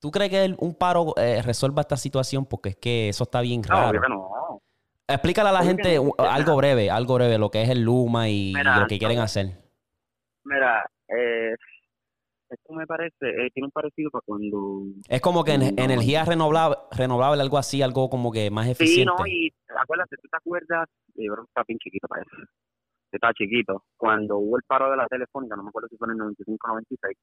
¿Tú 0.00 0.10
crees 0.10 0.30
que 0.30 0.56
un 0.58 0.74
paro 0.74 1.14
eh, 1.16 1.42
resuelva 1.42 1.82
esta 1.82 1.96
situación? 1.96 2.46
Porque 2.46 2.70
es 2.70 2.76
que 2.76 3.08
eso 3.10 3.24
está 3.24 3.40
bien 3.40 3.60
No, 3.68 3.88
obvio 3.88 4.00
que 4.00 4.08
no. 4.08 4.30
Explícale 5.08 5.50
a 5.50 5.52
la 5.52 5.62
gente 5.62 5.96
algo 6.18 6.56
breve, 6.56 6.90
algo 6.90 7.14
breve, 7.14 7.38
lo 7.38 7.50
que 7.50 7.62
es 7.62 7.68
el 7.70 7.82
Luma 7.82 8.28
y, 8.28 8.52
Mira, 8.54 8.80
lo 8.80 8.86
que 8.88 8.98
quieren 8.98 9.20
hacer. 9.20 9.46
Mira, 10.44 10.84
eh, 11.08 11.54
esto 12.50 12.72
me 12.72 12.86
parece, 12.86 13.16
eh, 13.28 13.50
tiene 13.54 13.66
un 13.66 13.70
parecido 13.70 14.10
para 14.10 14.22
cuando... 14.26 14.82
Es 15.08 15.20
como 15.20 15.44
que 15.44 15.52
en- 15.54 15.76
No. 15.76 15.82
energía 15.82 16.24
renovable, 16.24 16.76
renovable, 16.90 17.40
algo 17.42 17.58
así, 17.58 17.82
algo 17.82 18.10
como 18.10 18.32
que 18.32 18.50
más 18.50 18.66
Sí, 18.66 18.72
eficiente. 18.72 19.12
no, 19.16 19.26
y 19.26 19.52
acuérdate, 19.80 20.16
¿tú 20.16 20.28
te 20.28 20.36
acuerdas? 20.36 20.88
Yo 21.14 21.32
creo 21.32 21.44
que 21.44 21.50
está 21.50 21.62
bien 21.68 21.78
chiquito 21.78 22.08
para 22.08 22.22
eso. 22.22 22.30
Estaba 23.12 23.32
chiquito. 23.34 23.84
Cuando 23.96 24.38
hubo 24.38 24.56
el 24.56 24.62
paro 24.66 24.90
de 24.90 24.96
la 24.96 25.06
telefónica, 25.06 25.54
no 25.56 25.62
me 25.62 25.68
acuerdo 25.68 25.88
si 25.88 25.96
fue 25.96 26.06
en 26.08 26.12
el 26.12 26.18
95 26.18 26.66
o 26.66 26.68
96, 26.70 27.16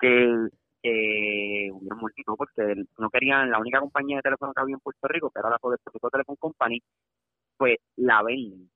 que, 0.00 0.48
que 0.82 1.70
hubieron 1.72 1.98
multitud 1.98 2.34
porque 2.36 2.74
no 2.98 3.10
querían, 3.10 3.50
la 3.50 3.58
única 3.58 3.80
compañía 3.80 4.16
de 4.16 4.22
teléfono 4.22 4.52
que 4.52 4.60
había 4.62 4.74
en 4.74 4.80
Puerto 4.80 5.08
Rico, 5.08 5.30
que 5.30 5.40
era 5.40 5.50
la 5.50 5.58
Puerto 5.58 5.90
Rico 5.92 6.10
Telephone 6.10 6.38
Company, 6.38 6.82
pues 7.56 7.76
la 7.96 8.22
venden 8.22 8.70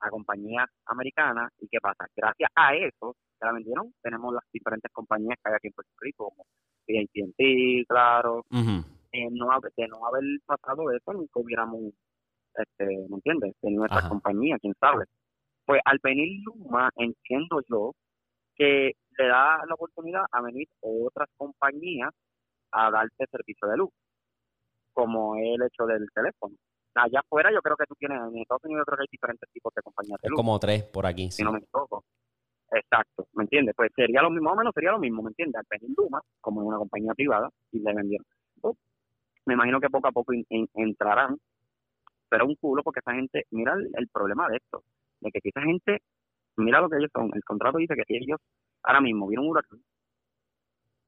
a 0.00 0.10
compañías 0.10 0.68
americanas. 0.86 1.52
¿Y 1.60 1.68
qué 1.68 1.78
pasa? 1.80 2.06
Gracias 2.16 2.50
a 2.54 2.74
eso, 2.74 3.16
que 3.38 3.46
la 3.46 3.52
vendieron, 3.52 3.92
tenemos 4.02 4.34
las 4.34 4.44
diferentes 4.52 4.90
compañías 4.92 5.36
que 5.42 5.50
hay 5.50 5.56
aquí 5.56 5.66
en 5.68 5.72
Puerto 5.72 5.92
Rico, 6.00 6.30
como 6.30 6.44
AT&T, 6.88 7.84
claro, 7.88 8.44
Ujú. 8.50 8.84
eh, 9.12 9.28
no, 9.30 9.48
de 9.76 9.88
no 9.88 10.06
haber 10.06 10.24
pasado 10.46 10.90
eso, 10.92 11.12
nunca 11.12 11.40
hubiéramos, 11.40 11.92
este, 12.54 12.86
¿me 13.08 13.16
entiendes? 13.16 13.54
De 13.62 13.70
nuestra 13.70 14.00
Ajá. 14.00 14.08
compañía, 14.08 14.58
quién 14.60 14.74
sabe. 14.80 15.04
Pues 15.66 15.80
al 15.84 15.98
venir 16.02 16.42
Luma, 16.44 16.90
entiendo 16.96 17.60
yo 17.68 17.92
que 18.60 18.92
le 19.16 19.26
da 19.26 19.64
la 19.66 19.72
oportunidad 19.74 20.22
a 20.30 20.42
venir 20.42 20.68
otras 20.80 21.30
compañías 21.38 22.10
a 22.72 22.90
darte 22.90 23.24
servicio 23.30 23.66
de 23.68 23.76
luz, 23.78 23.88
como 24.92 25.36
el 25.36 25.62
hecho 25.62 25.86
del 25.86 26.06
teléfono. 26.14 26.54
Allá 26.94 27.20
afuera 27.20 27.50
yo 27.52 27.62
creo 27.62 27.74
que 27.76 27.86
tú 27.86 27.94
tienes, 27.94 28.18
en 28.20 28.36
Estados 28.38 28.62
Unidos 28.64 28.82
yo 28.82 28.84
creo 28.84 28.96
que 28.98 29.02
hay 29.04 29.08
diferentes 29.10 29.48
tipos 29.50 29.72
de 29.74 29.80
compañías 29.80 30.20
de 30.22 30.28
luz 30.28 30.36
como 30.36 30.58
tres 30.58 30.82
por 30.84 31.06
aquí. 31.06 31.30
sí. 31.30 31.38
si 31.38 31.42
no 31.44 31.52
me 31.52 31.60
equivoco. 31.60 32.04
Exacto, 32.72 33.26
¿me 33.32 33.44
entiendes? 33.44 33.74
Pues 33.74 33.90
sería 33.96 34.20
lo 34.20 34.28
mismo, 34.30 34.50
más 34.50 34.54
o 34.54 34.58
menos 34.58 34.74
sería 34.74 34.92
lo 34.92 34.98
mismo, 34.98 35.22
¿me 35.22 35.30
entiendes? 35.30 35.56
Al 35.58 35.66
venir 35.70 35.96
Luma, 35.96 36.20
como 36.42 36.60
una 36.60 36.76
compañía 36.76 37.14
privada, 37.14 37.48
y 37.72 37.80
le 37.80 37.94
vendieron. 37.94 38.26
Pues, 38.60 38.76
me 39.46 39.54
imagino 39.54 39.80
que 39.80 39.88
poco 39.88 40.06
a 40.08 40.12
poco 40.12 40.34
in- 40.34 40.46
in- 40.50 40.68
entrarán, 40.74 41.38
pero 42.28 42.44
un 42.44 42.54
culo 42.56 42.82
porque 42.82 43.00
esa 43.00 43.14
gente, 43.14 43.46
mira 43.50 43.72
el, 43.72 43.90
el 43.94 44.08
problema 44.08 44.48
de 44.50 44.58
esto, 44.58 44.84
de 45.20 45.30
que 45.32 45.40
esa 45.48 45.62
gente, 45.62 46.02
mira 46.60 46.80
lo 46.80 46.88
que 46.90 46.98
ellos 46.98 47.10
son, 47.14 47.30
el 47.34 47.44
contrato 47.44 47.78
dice 47.78 47.94
que 47.96 48.04
si 48.06 48.16
ellos 48.16 48.38
ahora 48.82 49.00
mismo 49.00 49.28
vieron 49.28 49.46
un 49.46 49.52
huracán 49.52 49.80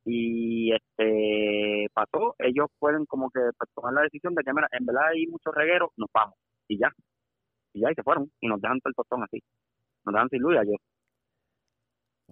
y 0.04 0.72
este 0.74 1.88
pasó, 1.94 2.34
ellos 2.38 2.68
pueden 2.78 3.06
como 3.06 3.30
que 3.30 3.40
pues, 3.58 3.70
tomar 3.74 3.94
la 3.94 4.02
decisión 4.02 4.34
de 4.34 4.42
que 4.44 4.52
mira, 4.54 4.68
en 4.72 4.86
verdad 4.86 5.08
hay 5.12 5.26
mucho 5.28 5.52
reguero, 5.52 5.92
nos 5.96 6.08
vamos, 6.14 6.36
y 6.68 6.78
ya, 6.78 6.90
y 7.74 7.80
ya, 7.82 7.92
y 7.92 7.94
se 7.94 8.02
fueron, 8.04 8.30
y 8.40 8.48
nos 8.48 8.60
dejan 8.60 8.80
todo 8.80 8.90
el 8.90 8.96
tostón 8.96 9.22
así, 9.24 9.40
nos 10.04 10.14
dejan 10.14 10.28
sin 10.30 10.42
luz 10.42 10.56
ayer. 10.58 10.78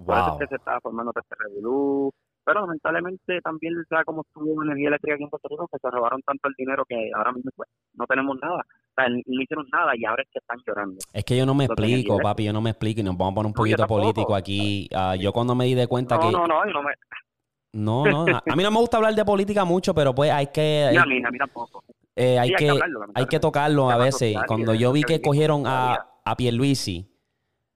Por 0.04 0.18
eso 0.18 0.30
Wow. 0.30 0.34
es 0.36 0.38
que 0.38 0.46
se 0.48 0.56
está 0.56 0.80
formando 0.80 1.12
este 1.16 1.34
revolú. 1.38 2.12
Pero 2.44 2.62
lamentablemente 2.62 3.40
también 3.42 3.74
sea 3.88 4.04
como 4.04 4.22
estuvo 4.22 4.62
energía 4.64 4.88
eléctrica 4.88 5.14
aquí 5.14 5.24
en 5.24 5.30
Puerto 5.30 5.48
Rico, 5.48 5.68
que 5.72 5.78
se 5.78 5.90
robaron 5.90 6.22
tanto 6.22 6.48
el 6.48 6.54
dinero 6.58 6.84
que 6.88 7.10
ahora 7.14 7.32
mismo 7.32 7.50
pues, 7.56 7.68
no 7.94 8.06
tenemos 8.06 8.38
nada. 8.42 8.64
Sea, 9.06 9.08
no 9.26 9.42
hicieron 9.42 9.66
nada 9.72 9.92
y 9.96 10.04
ahora 10.04 10.22
es 10.22 10.28
que 10.32 10.38
están 10.38 10.58
llorando. 10.66 10.98
Es 11.12 11.24
que 11.24 11.36
yo 11.36 11.46
no 11.46 11.54
me 11.54 11.64
explico, 11.64 12.18
papi, 12.18 12.44
yo 12.44 12.52
no 12.52 12.60
me 12.60 12.70
explico 12.70 13.00
y 13.00 13.04
nos 13.04 13.16
vamos 13.16 13.32
a 13.32 13.34
poner 13.36 13.46
un 13.48 13.54
poquito 13.54 13.86
político 13.86 14.34
aquí. 14.34 14.88
Ah, 14.94 15.16
yo 15.16 15.32
cuando 15.32 15.54
me 15.54 15.64
di 15.64 15.74
de 15.74 15.86
cuenta 15.86 16.16
No, 16.16 16.20
que... 16.22 16.32
no, 16.32 16.46
no, 16.46 16.64
no 16.64 16.82
me, 16.82 16.92
No, 17.72 18.04
no, 18.04 18.36
a 18.36 18.56
mí 18.56 18.62
no 18.64 18.70
me 18.72 18.78
gusta 18.78 18.96
hablar 18.96 19.14
de 19.14 19.24
política 19.24 19.64
mucho, 19.64 19.94
pero 19.94 20.12
pues 20.14 20.30
hay 20.32 20.48
que... 20.48 20.86
hay- 20.90 20.96
a 20.96 21.04
mí, 21.06 21.22
a 21.24 21.30
mí 21.30 21.38
tampoco. 21.38 21.84
Eh, 22.16 22.38
hay, 22.38 22.48
Sí, 22.48 22.54
hay 22.54 22.58
que, 22.64 22.70
hablarlo, 22.70 23.00
hay 23.14 23.26
que 23.26 23.40
tocarlo 23.40 23.90
a 23.90 23.96
veces. 23.96 24.32
social 24.32 24.46
Cuando 24.46 24.74
yo 24.74 24.92
vi 24.92 25.02
que 25.04 25.22
cogieron 25.22 25.62
a, 25.66 26.06
a 26.24 26.36
Pierluisi, 26.36 27.08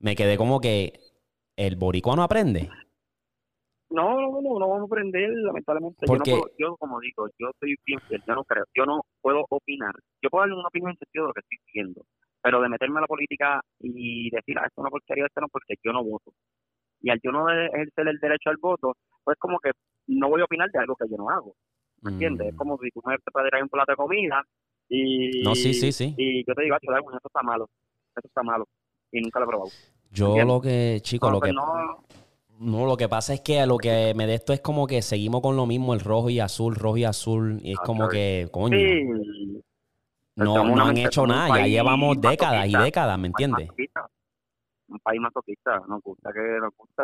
me 0.00 0.16
quedé 0.16 0.36
como 0.36 0.60
que 0.60 1.00
el 1.56 1.76
boricua 1.76 2.16
no 2.16 2.22
aprende. 2.24 2.68
No, 3.94 4.20
no, 4.20 4.40
no, 4.42 4.58
no 4.58 4.68
vamos 4.68 4.82
a 4.82 4.84
aprender, 4.84 5.30
lamentablemente. 5.30 6.04
Porque- 6.06 6.30
Yo, 6.30 6.36
no 6.36 6.42
puedo- 6.42 6.54
yo, 6.58 6.76
como 6.76 7.00
digo, 7.00 7.28
yo 7.38 7.50
soy 7.60 7.76
bien 7.86 8.00
yo 8.26 8.34
no 8.34 8.44
creo, 8.44 8.64
yo 8.74 8.84
no 8.86 9.00
puedo 9.22 9.44
opinar. 9.48 9.94
Yo 10.22 10.30
puedo 10.30 10.42
darle 10.42 10.56
una 10.56 10.68
opinión 10.68 10.90
en 10.90 10.98
sentido 10.98 11.24
de 11.24 11.28
lo 11.28 11.34
que 11.34 11.40
estoy 11.40 11.58
viendo, 11.72 12.02
pero 12.42 12.60
de 12.60 12.68
meterme 12.68 12.98
a 12.98 13.02
la 13.02 13.06
política 13.06 13.60
y 13.80 14.30
decir, 14.30 14.58
ah, 14.58 14.66
esto 14.66 14.80
es 14.80 14.82
una 14.82 14.90
porquería, 14.90 15.26
esto 15.26 15.40
no, 15.40 15.48
porque 15.48 15.74
yo 15.82 15.92
no 15.92 16.02
voto. 16.04 16.32
Y 17.00 17.10
al 17.10 17.20
yo 17.22 17.30
no 17.32 17.48
ejercer 17.50 18.08
el 18.08 18.18
derecho 18.18 18.50
al 18.50 18.56
voto, 18.56 18.94
pues 19.22 19.38
como 19.38 19.58
que 19.60 19.70
no 20.08 20.28
voy 20.28 20.40
a 20.40 20.44
opinar 20.44 20.70
de 20.70 20.78
algo 20.80 20.96
que 20.96 21.08
yo 21.08 21.16
no 21.16 21.30
hago, 21.30 21.54
¿me 22.02 22.12
entiendes? 22.12 22.48
Es 22.48 22.54
Mm. 22.54 22.56
como 22.56 22.78
si 22.78 22.90
tú 22.90 23.00
me 23.06 23.16
traes 23.48 23.62
un 23.62 23.68
plato 23.68 23.92
de 23.92 23.96
comida 23.96 24.42
y... 24.88 25.42
No, 25.42 25.54
sí, 25.54 25.72
sí, 25.74 25.92
sí. 25.92 26.14
Y 26.18 26.44
yo 26.46 26.54
te 26.54 26.62
digo, 26.62 26.74
ah, 26.74 26.78
eso 26.82 27.20
está 27.24 27.42
malo, 27.42 27.68
eso 28.16 28.26
está 28.26 28.42
malo, 28.42 28.66
y 29.12 29.20
nunca 29.20 29.38
lo 29.40 29.44
he 29.44 29.48
probado. 29.48 29.70
Yo 30.10 30.26
¿entiendes? 30.28 30.54
lo 30.54 30.60
que, 30.60 30.98
chico, 31.02 31.26
No, 31.28 31.32
lo 31.34 31.40
que... 31.40 31.52
no, 31.52 32.04
No, 32.58 32.86
lo 32.86 32.96
que 32.96 33.08
pasa 33.08 33.34
es 33.34 33.40
que 33.40 33.64
lo 33.66 33.78
que 33.78 34.12
me 34.14 34.26
de 34.26 34.34
esto 34.34 34.52
es 34.52 34.60
como 34.60 34.86
que 34.86 35.02
seguimos 35.02 35.40
con 35.42 35.56
lo 35.56 35.66
mismo, 35.66 35.92
el 35.92 36.00
rojo 36.00 36.30
y 36.30 36.40
azul, 36.40 36.74
rojo 36.74 36.96
y 36.96 37.04
azul, 37.04 37.60
y 37.62 37.72
es 37.72 37.78
Ah, 37.78 37.82
como 37.84 38.08
que, 38.08 38.48
coño, 38.52 38.76
sí, 38.76 39.62
no, 40.36 40.64
no 40.64 40.86
han 40.86 40.96
hecho 40.96 41.22
un 41.22 41.28
nada, 41.28 41.48
ya 41.58 41.66
llevamos 41.66 42.20
décadas 42.20 42.66
y 42.68 42.76
décadas, 42.76 43.18
¿me 43.18 43.28
un 43.28 43.32
entiendes? 43.32 43.68
Un 44.86 44.98
país 45.00 45.20
masoquista, 45.20 45.80
nos 45.88 46.02
gusta 46.02 46.30
que 46.32 46.40
nos 46.60 46.72
gusta, 46.76 47.02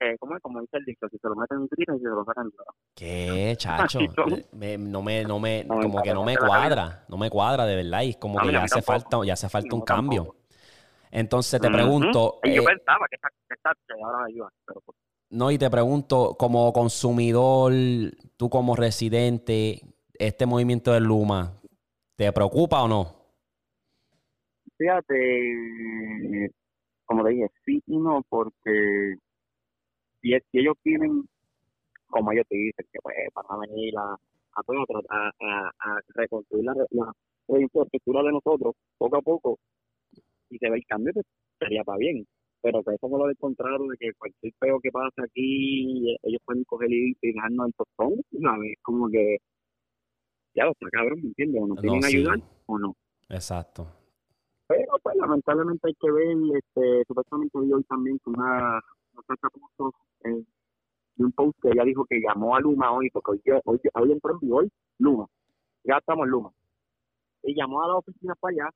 eh, 0.00 0.16
¿cómo 0.18 0.36
es? 0.36 0.42
Como 0.42 0.60
dice 0.60 0.76
el 0.78 0.84
dicho, 0.84 1.06
si 1.10 1.18
se 1.18 1.28
lo 1.28 1.34
meten 1.34 1.58
en 1.58 1.68
grito 1.70 1.94
y 1.94 1.98
si 1.98 2.04
se 2.04 2.08
lo 2.08 2.24
sacan 2.24 2.46
llora. 2.46 2.70
¿Qué, 2.94 3.54
chacho? 3.58 3.98
Son. 4.14 4.44
Me- 4.52 4.78
no 4.78 5.02
me, 5.02 5.24
no 5.24 5.38
me, 5.38 5.66
como 5.66 6.02
que 6.02 6.14
no 6.14 6.24
me 6.24 6.36
cuadra, 6.36 7.04
no 7.08 7.16
me 7.18 7.28
cuadra 7.30 7.66
de 7.66 7.76
verdad, 7.76 8.02
y 8.02 8.10
es 8.10 8.16
como 8.16 8.38
que 8.40 8.52
ya 8.52 8.62
hace 8.62 8.80
falta, 8.80 9.18
ya 9.24 9.32
hace 9.34 9.48
falta 9.48 9.74
un 9.74 9.82
cambio. 9.82 10.34
Entonces 11.10 11.60
te 11.60 11.70
pregunto, 11.70 12.40
Y 12.44 12.54
yo 12.54 12.62
eh, 12.62 12.66
pensaba 12.66 13.06
que 13.08 13.16
esta, 13.16 13.28
esta 13.50 13.72
ahora 14.04 14.18
me 14.24 14.32
ayuda, 14.32 14.48
pero 14.66 14.80
pues, 14.82 14.98
no, 15.30 15.50
y 15.50 15.58
te 15.58 15.68
pregunto, 15.70 16.36
como 16.38 16.72
consumidor, 16.72 17.72
tú 18.36 18.48
como 18.48 18.74
residente, 18.76 19.80
este 20.18 20.46
movimiento 20.46 20.92
del 20.92 21.04
Luma, 21.04 21.52
¿te 22.16 22.32
preocupa 22.32 22.82
o 22.82 22.88
no? 22.88 23.14
fíjate, 24.76 26.50
como 27.04 27.24
te 27.24 27.30
dije, 27.30 27.48
sí 27.64 27.82
y 27.86 27.98
no, 27.98 28.22
porque 28.28 29.14
si, 30.22 30.30
si 30.50 30.58
ellos 30.58 30.76
tienen, 30.82 31.24
como 32.08 32.32
ellos 32.32 32.46
te 32.48 32.56
dicen, 32.56 32.86
que 32.92 32.98
pues 33.02 33.16
van 33.34 33.44
a 33.48 33.58
venir 33.66 33.94
a, 33.98 34.14
a, 34.54 34.62
pues, 34.62 34.78
a, 35.10 35.16
a, 35.16 35.28
a- 35.40 35.68
a 35.78 36.00
reconstruir 36.14 36.64
la, 36.64 36.74
la, 36.90 37.12
la 37.48 37.60
infraestructura 37.60 38.22
de 38.22 38.32
nosotros 38.32 38.74
poco 38.98 39.16
a 39.16 39.22
poco 39.22 39.58
y 40.50 40.58
se 40.58 40.70
ve 40.70 40.76
el 40.76 40.86
cambio, 40.86 41.12
pues 41.14 41.26
sería 41.58 41.84
para 41.84 41.98
bien. 41.98 42.26
Pero 42.60 42.82
que 42.82 42.94
eso 42.94 43.08
no 43.08 43.18
lo 43.18 43.26
del 43.26 43.36
contrario, 43.36 43.86
de 43.86 43.96
que 43.98 44.12
cualquier 44.18 44.52
peo 44.58 44.80
que 44.80 44.90
pase 44.90 45.22
aquí, 45.22 46.10
eh, 46.10 46.16
ellos 46.24 46.40
pueden 46.44 46.64
coger 46.64 46.90
y 46.92 47.14
dejarnos 47.22 47.68
el 47.68 47.74
tostón, 47.74 48.20
¿sabes? 48.42 48.74
Como 48.82 49.08
que, 49.08 49.38
ya 50.54 50.64
lo 50.64 50.72
está 50.72 50.88
cabrón, 50.90 51.20
¿me 51.22 51.28
entiendes? 51.28 51.62
O 51.62 51.66
nos 51.68 51.84
No, 51.84 52.02
sí. 52.02 52.16
ayudar 52.16 52.40
o 52.66 52.78
no. 52.78 52.96
Exacto. 53.28 53.86
Pero 54.66 54.92
pues 55.02 55.16
lamentablemente 55.16 55.88
hay 55.88 55.94
que 55.94 56.10
ver, 56.10 56.36
este, 56.56 57.04
supuestamente 57.06 57.56
hoy 57.58 57.84
también 57.84 58.18
que 58.18 58.30
una 58.30 58.82
en 60.24 60.46
de 61.16 61.24
un 61.24 61.32
post 61.32 61.58
que 61.60 61.68
ella 61.70 61.84
dijo 61.84 62.04
que 62.04 62.20
llamó 62.20 62.54
a 62.54 62.60
Luma 62.60 62.92
hoy, 62.92 63.10
porque 63.10 63.32
hoy, 63.32 63.60
hoy, 63.64 63.80
hoy 63.94 64.12
entró 64.12 64.32
en 64.32 64.38
vigor 64.40 64.68
Luma, 64.98 65.26
ya 65.84 65.96
estamos 65.98 66.24
en 66.26 66.30
Luma, 66.30 66.52
y 67.42 67.54
llamó 67.54 67.82
a 67.82 67.88
la 67.88 67.96
oficina 67.96 68.34
para 68.36 68.52
allá 68.52 68.70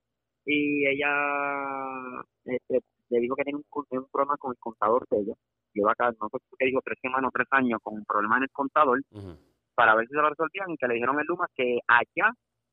y 0.45 0.87
ella 0.87 2.25
este, 2.45 2.81
le 3.11 3.21
dijo 3.21 3.37
que 3.37 3.45
tiene 3.45 3.59
un, 3.59 4.07
problema 4.11 4.37
con 4.37 4.53
el 4.53 4.59
contador 4.59 5.07
de 5.11 5.19
ella, 5.19 5.35
lleva 5.73 5.93
acá, 5.93 6.11
no 6.21 6.29
sé 6.29 6.39
qué 6.59 6.67
dijo, 6.67 6.81
tres 6.85 6.99
semanas 7.01 7.29
o 7.29 7.33
tres 7.33 7.49
años 7.51 7.81
con 7.83 7.95
un 7.95 8.05
problema 8.05 8.37
en 8.39 8.45
el 8.45 8.51
contador, 8.51 9.01
para 9.75 9.95
ver 9.95 10.07
si 10.07 10.15
se 10.15 10.21
lo 10.21 10.29
resolvían, 10.29 10.77
que 10.77 10.89
le 10.89 10.95
dijeron 10.95 11.19
en 11.21 11.27
Luma 11.27 11.47
que 11.55 11.79
allá 11.87 12.33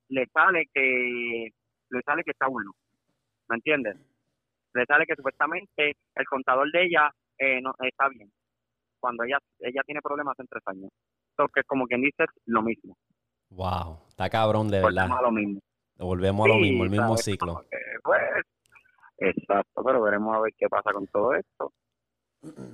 le 0.10 0.26
sale 0.34 0.66
que 0.74 1.50
le 1.92 2.02
sale 2.02 2.24
que 2.24 2.32
está 2.32 2.48
bueno, 2.48 2.72
¿me 3.50 3.56
entiendes? 3.56 3.98
Le 4.74 4.86
sale 4.86 5.06
que 5.06 5.16
supuestamente 5.16 5.96
el 6.16 6.26
contador 6.26 6.72
de 6.72 6.86
ella 6.86 7.10
eh, 7.38 7.62
no 7.62 7.74
está 7.80 8.10
bien, 8.10 8.32
cuando 9.00 9.24
ella 9.24 9.40
ella 9.60 9.82
tiene 9.86 10.02
problemas 10.02 10.38
en 10.40 10.48
tres 10.48 10.64
años. 10.68 10.90
Entonces, 11.32 11.64
como 11.66 11.86
quien 11.88 12.02
dice, 12.02 12.26
lo 12.48 12.62
mismo. 12.62 12.98
Wow, 13.52 14.08
está 14.10 14.30
cabrón 14.30 14.70
de 14.70 14.82
verdad. 14.82 15.10
lo 15.22 15.32
mismo. 15.32 15.62
Volvemos 16.00 16.46
a 16.46 16.48
lo 16.50 16.56
mismo, 16.56 16.84
el 16.86 16.90
mismo 16.90 17.18
ciclo. 17.18 17.66
Que, 17.70 17.78
pues, 18.04 18.22
exacto, 19.18 19.84
pero 19.84 20.02
veremos 20.02 20.36
a 20.36 20.40
ver 20.40 20.54
qué 20.58 20.68
pasa 20.70 20.92
con 20.92 21.06
todo 21.08 21.34
esto. 21.34 21.74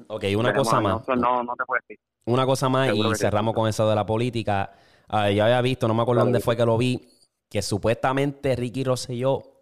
Ok, 0.07 0.23
una 0.38 0.49
Veremos 0.49 0.69
cosa 0.69 0.79
más. 0.79 1.07
No, 1.07 1.43
no, 1.43 1.55
te 1.55 1.65
puedo 1.65 1.81
decir. 1.81 1.99
Una 2.25 2.45
cosa 2.45 2.69
más 2.69 2.89
Seguro 2.89 3.11
y 3.11 3.15
cerramos 3.15 3.55
con 3.55 3.67
eso 3.67 3.89
de 3.89 3.95
la 3.95 4.05
política. 4.05 4.73
Ah, 5.07 5.29
yo 5.31 5.43
había 5.43 5.61
visto, 5.61 5.88
no 5.88 5.93
me 5.93 6.03
acuerdo 6.03 6.23
dónde 6.23 6.39
fue 6.39 6.55
que 6.55 6.65
lo 6.65 6.77
vi, 6.77 7.01
que 7.49 7.61
supuestamente 7.61 8.55
Ricky 8.55 8.83
Rosselló 8.83 9.54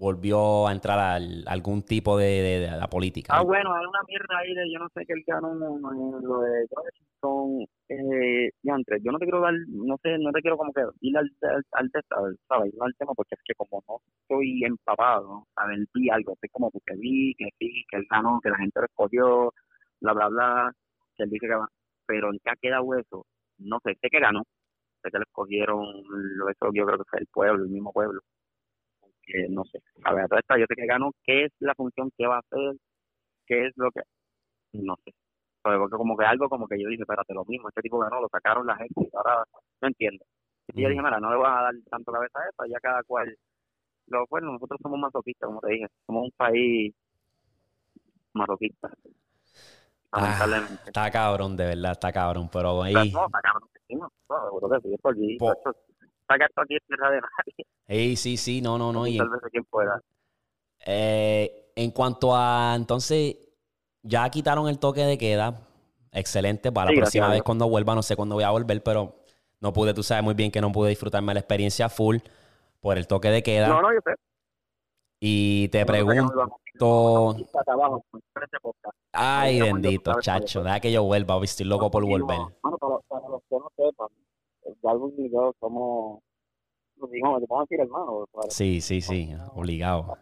volvió 0.00 0.66
a 0.66 0.72
entrar 0.72 0.98
a 0.98 1.16
algún 1.52 1.82
tipo 1.82 2.16
de, 2.16 2.66
la 2.66 2.88
política. 2.88 3.34
Ah, 3.36 3.42
bueno, 3.42 3.74
hay 3.74 3.84
una 3.84 4.00
mierda 4.08 4.38
ahí 4.38 4.54
de 4.54 4.72
yo 4.72 4.78
no 4.78 4.88
sé 4.94 5.04
qué 5.04 5.12
él 5.12 5.22
ganó 5.26 5.52
en 5.52 6.26
lo 6.26 6.40
de 6.40 6.66
Washington. 6.70 7.66
Eh, 7.90 8.50
y 8.62 8.70
antes, 8.70 9.02
yo 9.04 9.12
no 9.12 9.18
te 9.18 9.26
quiero 9.26 9.40
dar, 9.42 9.52
no 9.68 9.98
sé, 10.02 10.16
no 10.18 10.32
te 10.32 10.40
quiero 10.40 10.56
como 10.56 10.72
que 10.72 10.80
ir 11.02 11.18
al, 11.18 11.30
al, 11.42 11.64
al, 11.72 12.38
¿sabes? 12.48 12.72
al 12.80 12.94
tema 12.96 13.12
porque 13.14 13.34
es 13.34 13.42
que 13.44 13.54
como 13.54 13.82
no 13.86 14.00
estoy 14.22 14.64
empapado, 14.64 15.46
a 15.56 15.66
ver, 15.66 15.80
vi 15.92 16.08
algo, 16.08 16.32
estoy 16.32 16.48
como 16.48 16.70
porque 16.70 16.94
vi 16.96 17.34
que 17.34 17.48
sí, 17.58 17.84
que 17.90 17.98
él 17.98 18.06
ganó, 18.10 18.40
que 18.42 18.48
la 18.48 18.56
gente 18.56 18.80
lo 18.80 18.86
escogió, 18.86 19.52
bla, 20.00 20.14
bla, 20.14 20.28
bla, 20.28 20.72
que 21.16 21.24
él 21.24 21.30
dice 21.30 21.46
que 21.46 21.54
va, 21.54 21.68
pero 22.06 22.32
en 22.32 22.38
qué 22.42 22.50
ha 22.50 22.56
quedado 22.56 22.94
eso, 22.94 23.26
no 23.58 23.78
sé, 23.84 23.98
sé 24.00 24.08
que 24.08 24.20
ganó, 24.20 24.44
sé 25.02 25.10
que 25.10 25.18
lo 25.18 25.24
escogieron, 25.24 25.84
lo 26.08 26.48
eso 26.48 26.70
yo 26.72 26.86
creo 26.86 26.98
que 26.98 27.10
fue 27.10 27.18
el 27.18 27.26
pueblo, 27.26 27.64
el 27.64 27.70
mismo 27.70 27.92
pueblo 27.92 28.20
no 29.50 29.64
sé, 29.64 29.80
a 30.04 30.14
ver, 30.14 30.26
esta 30.38 30.58
yo 30.58 30.66
sé 30.68 30.74
que 30.74 30.86
gano, 30.86 31.12
¿qué 31.24 31.44
es 31.44 31.52
la 31.60 31.74
función 31.74 32.10
que 32.16 32.26
va 32.26 32.36
a 32.36 32.40
hacer? 32.40 32.76
¿Qué 33.46 33.66
es 33.66 33.72
lo 33.76 33.90
que...? 33.90 34.02
No 34.72 34.96
sé. 35.04 35.12
Porque 35.62 35.96
como 35.96 36.16
que 36.16 36.24
algo 36.24 36.48
como 36.48 36.66
que 36.66 36.80
yo 36.80 36.88
dije, 36.88 37.02
espérate, 37.02 37.34
lo 37.34 37.44
mismo, 37.44 37.68
este 37.68 37.82
tipo 37.82 37.98
ganó, 37.98 38.20
lo 38.20 38.28
sacaron 38.28 38.66
la 38.66 38.76
gente, 38.76 38.94
y 39.00 39.16
ahora 39.16 39.44
no 39.80 39.88
entiendo. 39.88 40.24
Y 40.68 40.82
yo 40.82 40.88
dije, 40.88 41.02
mira, 41.02 41.20
no 41.20 41.30
le 41.30 41.36
voy 41.36 41.46
a 41.46 41.62
dar 41.62 41.74
tanto 41.90 42.12
cabeza 42.12 42.38
a 42.38 42.48
esto, 42.48 42.64
ya 42.66 42.78
cada 42.80 43.02
cual... 43.02 43.36
Lo, 44.06 44.26
bueno, 44.28 44.52
nosotros 44.52 44.80
somos 44.82 44.98
masoquistas, 44.98 45.46
como 45.46 45.60
te 45.60 45.72
dije, 45.72 45.86
somos 46.06 46.24
un 46.24 46.32
país 46.36 46.94
masoquista. 48.32 48.90
Ah, 50.12 50.44
está 50.86 51.10
cabrón, 51.10 51.56
de 51.56 51.66
verdad, 51.66 51.92
está 51.92 52.12
cabrón, 52.12 52.48
pero 52.52 52.82
ahí... 52.82 52.94
no, 52.94 53.26
está 53.26 53.40
cabrón, 53.40 53.68
no, 53.90 54.10
seguro 54.28 54.80
que 54.80 54.88
sí, 54.88 55.36
por 55.38 55.58
esto 56.36 56.62
aquí 56.62 56.74
en 56.74 56.80
tierra 56.86 57.10
de 57.10 57.20
nadie. 57.20 57.66
Sí, 57.88 58.16
sí, 58.16 58.36
sí, 58.36 58.60
no, 58.60 58.78
no, 58.78 58.92
no. 58.92 59.06
Y 59.06 59.18
tal 59.18 59.28
vez 59.28 59.40
quien 59.50 59.64
pueda. 59.64 60.00
Eh, 60.86 61.72
en 61.76 61.90
cuanto 61.90 62.34
a, 62.34 62.74
entonces, 62.76 63.36
ya 64.02 64.28
quitaron 64.30 64.68
el 64.68 64.78
toque 64.78 65.02
de 65.02 65.18
queda. 65.18 65.66
Excelente. 66.12 66.72
Para 66.72 66.90
la 66.90 66.96
próxima 66.96 67.28
vez 67.28 67.42
cuando 67.42 67.68
vuelva, 67.68 67.94
no 67.94 68.02
sé 68.02 68.16
cuándo 68.16 68.34
voy 68.34 68.44
a 68.44 68.50
volver, 68.50 68.82
pero 68.82 69.14
no 69.60 69.72
pude, 69.72 69.94
tú 69.94 70.02
sabes 70.02 70.24
muy 70.24 70.34
bien 70.34 70.50
que 70.50 70.60
no 70.60 70.72
pude 70.72 70.88
disfrutarme 70.88 71.34
la 71.34 71.40
experiencia 71.40 71.88
full 71.88 72.16
por 72.80 72.98
el 72.98 73.06
toque 73.06 73.28
de 73.30 73.42
queda. 73.42 73.68
No, 73.68 73.82
no, 73.82 73.92
yo 73.92 74.00
sé. 74.04 74.14
Y 75.20 75.68
te 75.68 75.84
pregunto. 75.84 76.48
Ay, 79.12 79.60
bendito, 79.60 80.18
chacho. 80.20 80.62
Deja 80.62 80.80
que 80.80 80.90
yo 80.90 81.04
vuelva, 81.04 81.38
estoy 81.44 81.66
loco 81.66 81.90
por 81.90 82.04
volver. 82.04 82.38
Bueno, 82.62 83.02
para 83.06 83.28
los 83.28 83.42
que 83.48 83.56
no 83.56 83.70
sepan, 83.76 84.08
Y 85.16 85.30
yo 85.30 85.54
somos, 85.60 86.22
digamos, 87.10 87.42
vamos 87.48 87.62
a 87.62 87.66
decir 87.68 87.80
hermanos. 87.80 88.28
Sí, 88.48 88.80
sí, 88.80 89.00
sí, 89.00 89.30
obligado. 89.54 90.16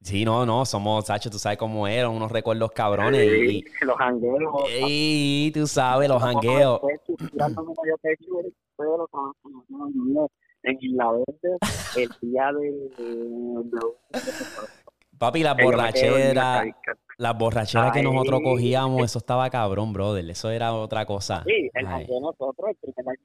Sí, 0.00 0.22
no, 0.22 0.44
no, 0.44 0.66
somos, 0.66 1.06
Sacho, 1.06 1.30
tú 1.30 1.38
sabes 1.38 1.56
cómo 1.56 1.88
eran, 1.88 2.10
unos 2.10 2.30
recuerdos 2.30 2.70
cabrones. 2.72 3.26
y, 3.26 3.64
los 3.80 3.96
jangueos. 3.96 4.68
Y 4.86 5.50
tú 5.52 5.66
sabes, 5.66 6.10
los 6.10 6.22
jangueos. 6.22 6.80
En 10.62 10.78
verde, 10.78 11.58
el 11.96 12.10
día 12.20 12.52
de... 12.52 12.90
Papi, 15.18 15.42
la 15.42 15.54
borrachera, 15.54 16.64
las 17.16 17.36
borracheras 17.38 17.92
que 17.92 18.02
nosotros 18.02 18.40
cogíamos, 18.42 19.02
eso 19.02 19.18
estaba 19.18 19.48
cabrón, 19.50 19.92
brother. 19.92 20.28
Eso 20.28 20.50
era 20.50 20.72
otra 20.72 21.06
cosa. 21.06 21.42
Sí, 21.46 21.70
el 21.74 21.86
de 21.86 22.20
nosotros, 22.20 22.70
el 22.82 22.92
primer. 22.94 23.18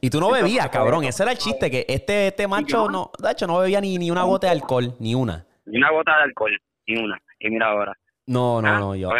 Y 0.00 0.10
tú 0.10 0.20
no 0.20 0.30
bebías, 0.30 0.68
cabrón. 0.68 1.04
Ese 1.04 1.22
era 1.22 1.32
el 1.32 1.38
chiste, 1.38 1.70
que 1.70 1.84
este, 1.88 2.28
este 2.28 2.46
macho, 2.46 2.88
no, 2.88 3.10
de 3.18 3.30
hecho, 3.30 3.46
no 3.46 3.58
bebía 3.58 3.80
ni, 3.80 3.98
ni 3.98 4.10
una 4.10 4.24
gota 4.24 4.46
de 4.46 4.52
alcohol, 4.52 4.94
ni 4.98 5.14
una. 5.14 5.46
Ni 5.66 5.78
una 5.78 5.90
gota 5.90 6.16
de 6.16 6.22
alcohol, 6.24 6.52
ni 6.86 6.98
una. 6.98 7.20
Y 7.38 7.50
mira 7.50 7.66
ahora. 7.68 7.96
No, 8.26 8.62
no, 8.62 8.68
ah, 8.68 8.78
no, 8.78 8.94
yo. 8.94 9.10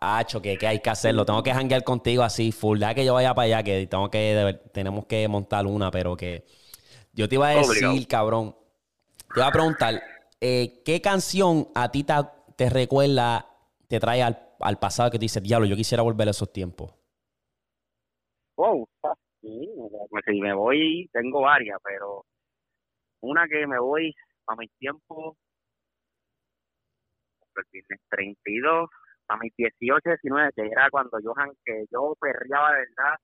Hacho, 0.00 0.42
que, 0.42 0.58
que 0.58 0.66
hay 0.66 0.80
que 0.80 0.90
hacerlo. 0.90 1.24
Tengo 1.24 1.42
que 1.42 1.54
janguear 1.54 1.84
contigo 1.84 2.22
así, 2.22 2.52
full. 2.52 2.80
Ya 2.80 2.94
que 2.94 3.04
yo 3.04 3.14
vaya 3.14 3.34
para 3.34 3.46
allá, 3.46 3.62
que 3.62 3.86
tengo 3.86 4.10
que, 4.10 4.60
tenemos 4.72 5.06
que 5.06 5.26
montar 5.28 5.66
una, 5.66 5.90
pero 5.90 6.16
que. 6.16 6.44
Yo 7.12 7.28
te 7.28 7.36
iba 7.36 7.48
a 7.48 7.54
decir, 7.54 8.06
cabrón. 8.08 8.56
Te 9.32 9.40
iba 9.40 9.46
a 9.46 9.52
preguntar, 9.52 10.02
eh, 10.40 10.82
¿qué 10.84 11.00
canción 11.00 11.68
a 11.74 11.90
ti 11.92 12.02
te, 12.02 12.14
te 12.60 12.68
recuerda, 12.68 13.46
te 13.88 13.98
trae 13.98 14.22
al, 14.22 14.36
al 14.60 14.78
pasado 14.78 15.10
que 15.10 15.18
te 15.18 15.24
dice, 15.24 15.40
diablo, 15.40 15.66
yo 15.66 15.76
quisiera 15.76 16.02
volver 16.02 16.28
a 16.28 16.32
esos 16.32 16.52
tiempos? 16.52 16.94
Wow, 18.54 18.86
sí, 19.40 19.66
pues 20.10 20.24
si 20.26 20.38
me 20.42 20.52
voy, 20.52 21.08
tengo 21.10 21.40
varias, 21.40 21.78
pero 21.82 22.26
una 23.22 23.48
que 23.48 23.66
me 23.66 23.78
voy 23.80 24.14
a 24.46 24.56
mis 24.56 24.70
tiempos, 24.78 25.38
el 27.56 27.98
32, 28.10 28.90
a 29.28 29.36
mis 29.38 29.56
18, 29.56 30.10
19, 30.10 30.50
que 30.54 30.66
era 30.66 30.90
cuando 30.90 31.18
yo, 31.18 31.32
que 31.64 31.86
yo 31.90 32.14
perreaba 32.20 32.72
de 32.72 32.78
verdad, 32.78 33.16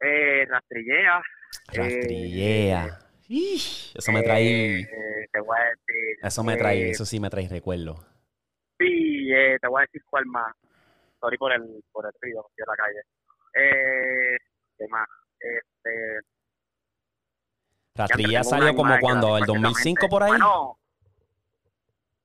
eh, 0.00 0.44
rastrillea. 0.50 1.22
Rastrillea. 1.72 2.86
Eh, 2.88 3.09
eso 3.30 4.12
me 4.12 4.22
trae. 4.22 4.80
Eh, 4.80 5.28
eso 6.22 6.42
me 6.42 6.56
trae, 6.56 6.90
eso 6.90 7.04
sí 7.04 7.20
me 7.20 7.30
trae 7.30 7.48
recuerdo. 7.48 8.04
Sí, 8.78 9.30
eh, 9.32 9.56
te 9.60 9.68
voy 9.68 9.80
a 9.80 9.86
decir 9.86 10.02
cuál 10.10 10.26
más. 10.26 10.52
Sorry 11.20 11.38
por 11.38 11.52
el, 11.52 11.84
por 11.92 12.06
el 12.06 12.12
río, 12.20 12.44
de 12.56 12.64
la 12.66 12.74
calle. 12.74 13.00
Eh, 13.54 14.36
¿Qué 14.76 14.88
más? 14.88 15.06
Este. 15.38 16.20
Rastrilla 17.94 18.42
salió 18.42 18.74
como 18.74 18.98
cuando, 19.00 19.38
el 19.38 19.44
2005 19.44 20.08
por 20.08 20.22
ahí. 20.22 20.32
no, 20.38 20.76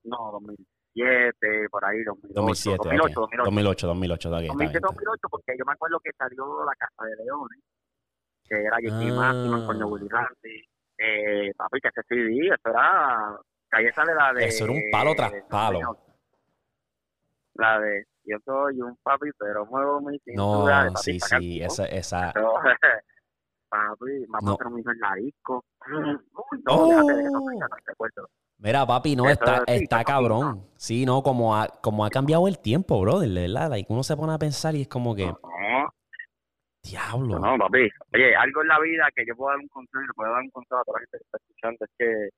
2007, 0.06 1.70
por 1.70 1.86
ahí, 1.86 2.04
2008. 2.04 2.34
2007, 2.34 2.78
2008, 2.78 3.20
2008. 3.20 3.44
2008, 3.46 3.88
2008, 3.88 4.30
2008, 4.30 5.28
porque 5.30 5.56
yo 5.58 5.66
me 5.66 5.74
acuerdo 5.74 6.00
que 6.00 6.12
salió 6.18 6.66
La 6.66 6.74
Casa 6.76 7.04
de 7.06 7.24
Leones, 7.24 7.60
que 8.48 8.56
era 8.56 8.78
yo 8.82 8.94
ah. 8.94 9.34
Máximo, 9.34 9.68
con 9.68 9.84
Willy 9.84 10.08
Randy. 10.08 10.75
Eh, 10.98 11.52
papi, 11.56 11.82
que 11.82 11.90
ese 11.90 12.02
CD, 12.08 12.48
eso 12.48 12.70
era 12.70 13.38
Calle 13.70 13.92
sale 13.92 14.16
la 14.16 14.34
de. 14.34 14.46
Eso 14.46 14.64
era 14.66 14.74
un 14.74 14.84
palo 14.92 15.16
tras 15.16 15.34
palo. 15.50 15.80
La 17.56 17.80
de 17.80 18.06
Yo 18.24 18.38
soy 18.46 18.82
un 18.82 18.96
papi, 19.04 19.30
pero 19.38 19.66
muevo 19.66 20.02
mi 20.02 20.18
cintura. 20.20 20.90
No, 20.90 20.98
sí, 20.98 21.20
sí, 21.20 21.62
esa. 21.62 21.86
esa... 21.86 22.34
papi, 23.70 24.26
vamos 24.28 24.52
a 24.52 24.54
hacer 24.54 24.68
un 24.68 24.80
hijo 24.80 24.92
en 24.92 25.00
la 25.00 25.16
disco. 25.16 25.66
no, 26.66 26.88
déjate 26.88 27.14
de 27.14 27.24
eso, 27.24 27.38
oh. 27.38 28.28
Mira, 28.58 28.86
papi, 28.86 29.16
no, 29.16 29.30
está, 29.30 29.64
está 29.68 30.04
cabrón. 30.04 30.66
Sí, 30.78 31.06
no, 31.06 31.22
como 31.22 31.58
ha, 31.58 31.68
como 31.68 32.06
ha 32.06 32.10
cambiado 32.10 32.48
el 32.48 32.60
tiempo, 32.60 33.02
brother, 33.02 33.30
¿verdad? 33.30 33.70
Like, 33.70 33.92
uno 33.92 34.04
se 34.04 34.16
pone 34.16 34.34
a 34.34 34.38
pensar 34.38 34.76
y 34.76 34.82
es 34.82 34.88
como 34.88 35.16
que. 35.16 35.34
Diablo. 36.90 37.40
No, 37.40 37.58
papi. 37.58 37.90
Oye, 38.14 38.36
algo 38.36 38.62
en 38.62 38.68
la 38.68 38.80
vida 38.80 39.10
que 39.16 39.26
yo 39.26 39.36
puedo 39.36 39.52
dar 39.52 39.60
un 39.60 39.68
consejo, 39.68 40.14
puedo 40.16 40.32
dar 40.32 40.42
un 40.42 40.50
consejo 40.52 40.80
a 40.80 40.84
toda 40.84 41.00
la 41.00 41.06
gente 41.06 41.18
que 41.18 41.24
está 41.24 41.38
escuchando, 41.38 41.86
es 41.86 41.92
que 41.98 42.30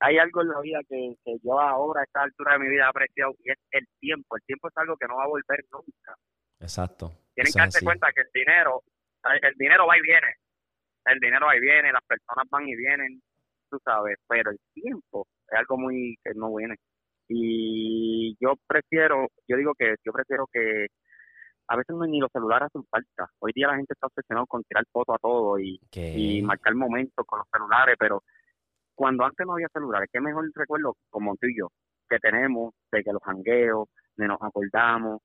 hay 0.00 0.18
algo 0.18 0.42
en 0.42 0.48
la 0.48 0.60
vida 0.60 0.80
que, 0.88 1.14
que 1.24 1.36
yo 1.42 1.58
ahora, 1.58 2.00
a 2.00 2.04
esta 2.04 2.22
altura 2.22 2.52
de 2.54 2.58
mi 2.58 2.68
vida, 2.68 2.84
he 2.84 2.88
apreciado 2.88 3.34
y 3.42 3.50
es 3.50 3.58
el 3.70 3.86
tiempo. 4.00 4.36
El 4.36 4.42
tiempo 4.42 4.68
es 4.68 4.76
algo 4.76 4.96
que 4.96 5.06
no 5.06 5.16
va 5.16 5.24
a 5.24 5.28
volver 5.28 5.64
nunca. 5.72 6.14
Exacto. 6.60 7.12
Tienen 7.34 7.52
que 7.52 7.60
darse 7.60 7.84
cuenta 7.84 8.12
que 8.12 8.20
el 8.20 8.28
dinero, 8.32 8.82
el 9.42 9.54
dinero 9.56 9.86
va 9.86 9.98
y 9.98 10.02
viene. 10.02 10.34
El 11.06 11.18
dinero 11.18 11.46
va 11.46 11.56
y 11.56 11.60
viene, 11.60 11.92
las 11.92 12.04
personas 12.04 12.46
van 12.50 12.68
y 12.68 12.76
vienen, 12.76 13.20
tú 13.70 13.78
sabes, 13.84 14.16
pero 14.26 14.50
el 14.50 14.58
tiempo 14.72 15.26
es 15.48 15.58
algo 15.58 15.76
muy 15.78 16.16
que 16.22 16.32
no 16.34 16.54
viene. 16.54 16.76
Y 17.28 18.36
yo 18.40 18.54
prefiero, 18.66 19.28
yo 19.48 19.56
digo 19.56 19.74
que 19.74 19.94
yo 20.04 20.12
prefiero 20.12 20.46
que 20.52 20.88
a 21.68 21.76
veces 21.76 21.96
no, 21.96 22.06
ni 22.06 22.20
los 22.20 22.30
celulares 22.30 22.66
hacen 22.66 22.84
falta. 22.90 23.30
Hoy 23.38 23.52
día 23.54 23.68
la 23.68 23.76
gente 23.76 23.94
está 23.94 24.06
obsesionada 24.06 24.46
con 24.46 24.62
tirar 24.64 24.84
fotos 24.92 25.14
a 25.14 25.18
todo 25.18 25.58
y, 25.58 25.80
y 25.94 26.42
marcar 26.42 26.74
momentos 26.74 27.24
con 27.26 27.38
los 27.38 27.48
celulares, 27.50 27.96
pero 27.98 28.22
cuando 28.94 29.24
antes 29.24 29.46
no 29.46 29.54
había 29.54 29.68
celulares, 29.72 30.08
qué 30.12 30.20
mejor 30.20 30.50
recuerdo 30.54 30.96
como 31.10 31.36
tú 31.36 31.46
y 31.46 31.58
yo, 31.58 31.68
que 32.08 32.18
tenemos 32.18 32.74
de 32.92 33.02
que 33.02 33.12
los 33.12 33.22
jangueos, 33.22 33.88
de 34.16 34.28
nos 34.28 34.40
acordamos, 34.40 35.20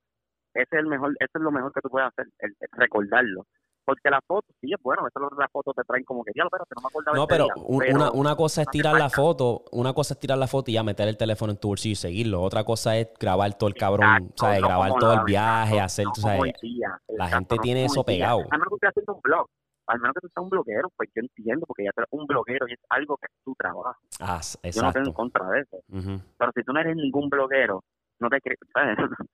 ese 0.53 0.67
es 0.71 0.79
el 0.79 0.87
mejor, 0.87 1.15
eso 1.19 1.31
es 1.35 1.41
lo 1.41 1.51
mejor 1.51 1.71
que 1.73 1.81
tú 1.81 1.89
puedes 1.89 2.09
hacer, 2.09 2.27
el, 2.39 2.55
recordarlo. 2.71 3.45
Porque 3.89 4.11
la 4.11 4.21
foto, 4.21 4.45
sí 4.61 4.71
es 4.71 4.79
bueno, 4.83 5.07
eso 5.07 5.19
las 5.35 5.51
fotos 5.51 5.75
te 5.75 5.83
traen 5.83 6.03
como 6.03 6.23
que, 6.23 6.31
ya, 6.35 6.43
pero 6.51 6.63
no 6.75 6.81
me 6.83 6.87
acordaba 6.89 7.17
No, 7.17 7.25
pero, 7.25 7.47
una, 7.65 8.11
una 8.11 8.35
cosa 8.35 8.61
es 8.61 8.67
tirar 8.67 8.99
la 8.99 9.09
foto, 9.09 9.63
una 9.71 9.93
cosa 9.93 10.13
es 10.13 10.19
tirar 10.19 10.37
la 10.37 10.45
foto 10.45 10.69
y 10.69 10.75
ya 10.75 10.83
meter 10.83 11.07
el 11.07 11.17
teléfono 11.17 11.53
en 11.53 11.57
tu 11.57 11.69
bolsillo 11.69 11.93
y 11.93 11.95
seguirlo. 11.95 12.39
Otra 12.43 12.63
cosa 12.63 12.95
es 12.97 13.07
grabar 13.19 13.57
todo 13.57 13.67
el 13.67 13.73
cabrón, 13.73 14.31
¿sabes? 14.35 14.61
grabar 14.61 14.93
todo 14.99 15.13
el 15.13 15.23
viaje, 15.23 15.79
hacer, 15.81 16.05
tú 16.13 16.21
sabes. 16.21 16.53
la 17.07 17.29
gente 17.29 17.57
tiene 17.63 17.85
eso 17.85 18.03
pegado. 18.03 18.41
A 18.51 18.57
menos 18.59 18.79
que 18.79 18.87
haciendo 18.87 19.15
un 19.15 19.21
blog, 19.21 19.47
al 19.87 19.99
menos 19.99 20.13
que 20.13 20.21
tú 20.21 20.27
seas 20.27 20.43
un 20.43 20.49
bloguero, 20.49 20.89
pues 20.95 21.09
yo 21.15 21.21
entiendo, 21.21 21.65
porque 21.65 21.85
ya 21.85 21.91
un 22.11 22.27
bloguero 22.27 22.67
y 22.67 22.73
es 22.73 22.79
algo 22.89 23.17
que 23.17 23.25
es 23.25 23.43
tu 23.43 23.55
trabajo. 23.55 23.95
Ah, 24.19 24.37
exacto. 24.37 24.69
Yo 24.69 24.81
no 24.83 24.93
tengo 24.93 25.07
en 25.07 25.13
contra 25.13 25.49
de 25.49 25.61
eso. 25.61 25.77
Pero 26.37 26.51
si 26.53 26.63
tú 26.63 26.73
no 26.73 26.79
eres 26.79 26.95
ningún 26.95 27.27
bloguero, 27.27 27.83
no 28.19 28.29
te 28.29 28.39
crees, 28.39 28.59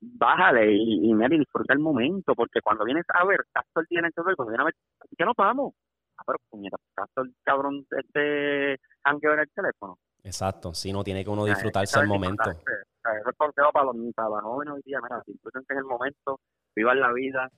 bájale 0.00 0.72
y, 0.72 1.10
y, 1.10 1.12
y 1.12 1.38
disfruta 1.38 1.72
el 1.72 1.80
momento, 1.80 2.34
porque 2.34 2.60
cuando 2.60 2.84
vienes 2.84 3.04
a 3.14 3.24
ver, 3.24 3.40
día 3.88 3.98
en 4.00 4.06
el 4.06 4.12
celular, 4.12 4.36
cuando 4.36 4.50
vienes 4.50 4.62
a 4.62 4.64
ver, 4.66 4.74
¿qué 5.16 5.24
nos 5.24 5.34
vamos? 5.36 5.74
Ah, 6.18 6.22
pero 6.26 6.38
puñeta, 6.48 6.76
¿acaso 6.96 7.22
el 7.22 7.34
cabrón 7.42 7.86
este 7.90 8.76
jangueo 9.04 9.34
en 9.34 9.40
el 9.40 9.50
teléfono? 9.50 9.98
Exacto, 10.24 10.74
sí, 10.74 10.92
no 10.92 11.04
tiene 11.04 11.22
que 11.24 11.30
uno 11.30 11.44
sea, 11.44 11.54
disfrutarse 11.54 11.98
el 11.98 12.04
que 12.04 12.08
momento. 12.08 12.50
Eso 12.50 13.30
es 13.30 13.36
consejo 13.36 13.70
para 13.72 13.86
los, 13.86 13.96
para 14.14 14.28
los 14.30 14.42
jóvenes 14.42 14.74
hoy 14.74 14.82
día, 14.84 14.98
mira, 15.02 15.22
disfrútense 15.26 15.72
en 15.72 15.78
el 15.78 15.84
momento, 15.84 16.40
vivan 16.74 17.00
la 17.00 17.12
vida, 17.12 17.48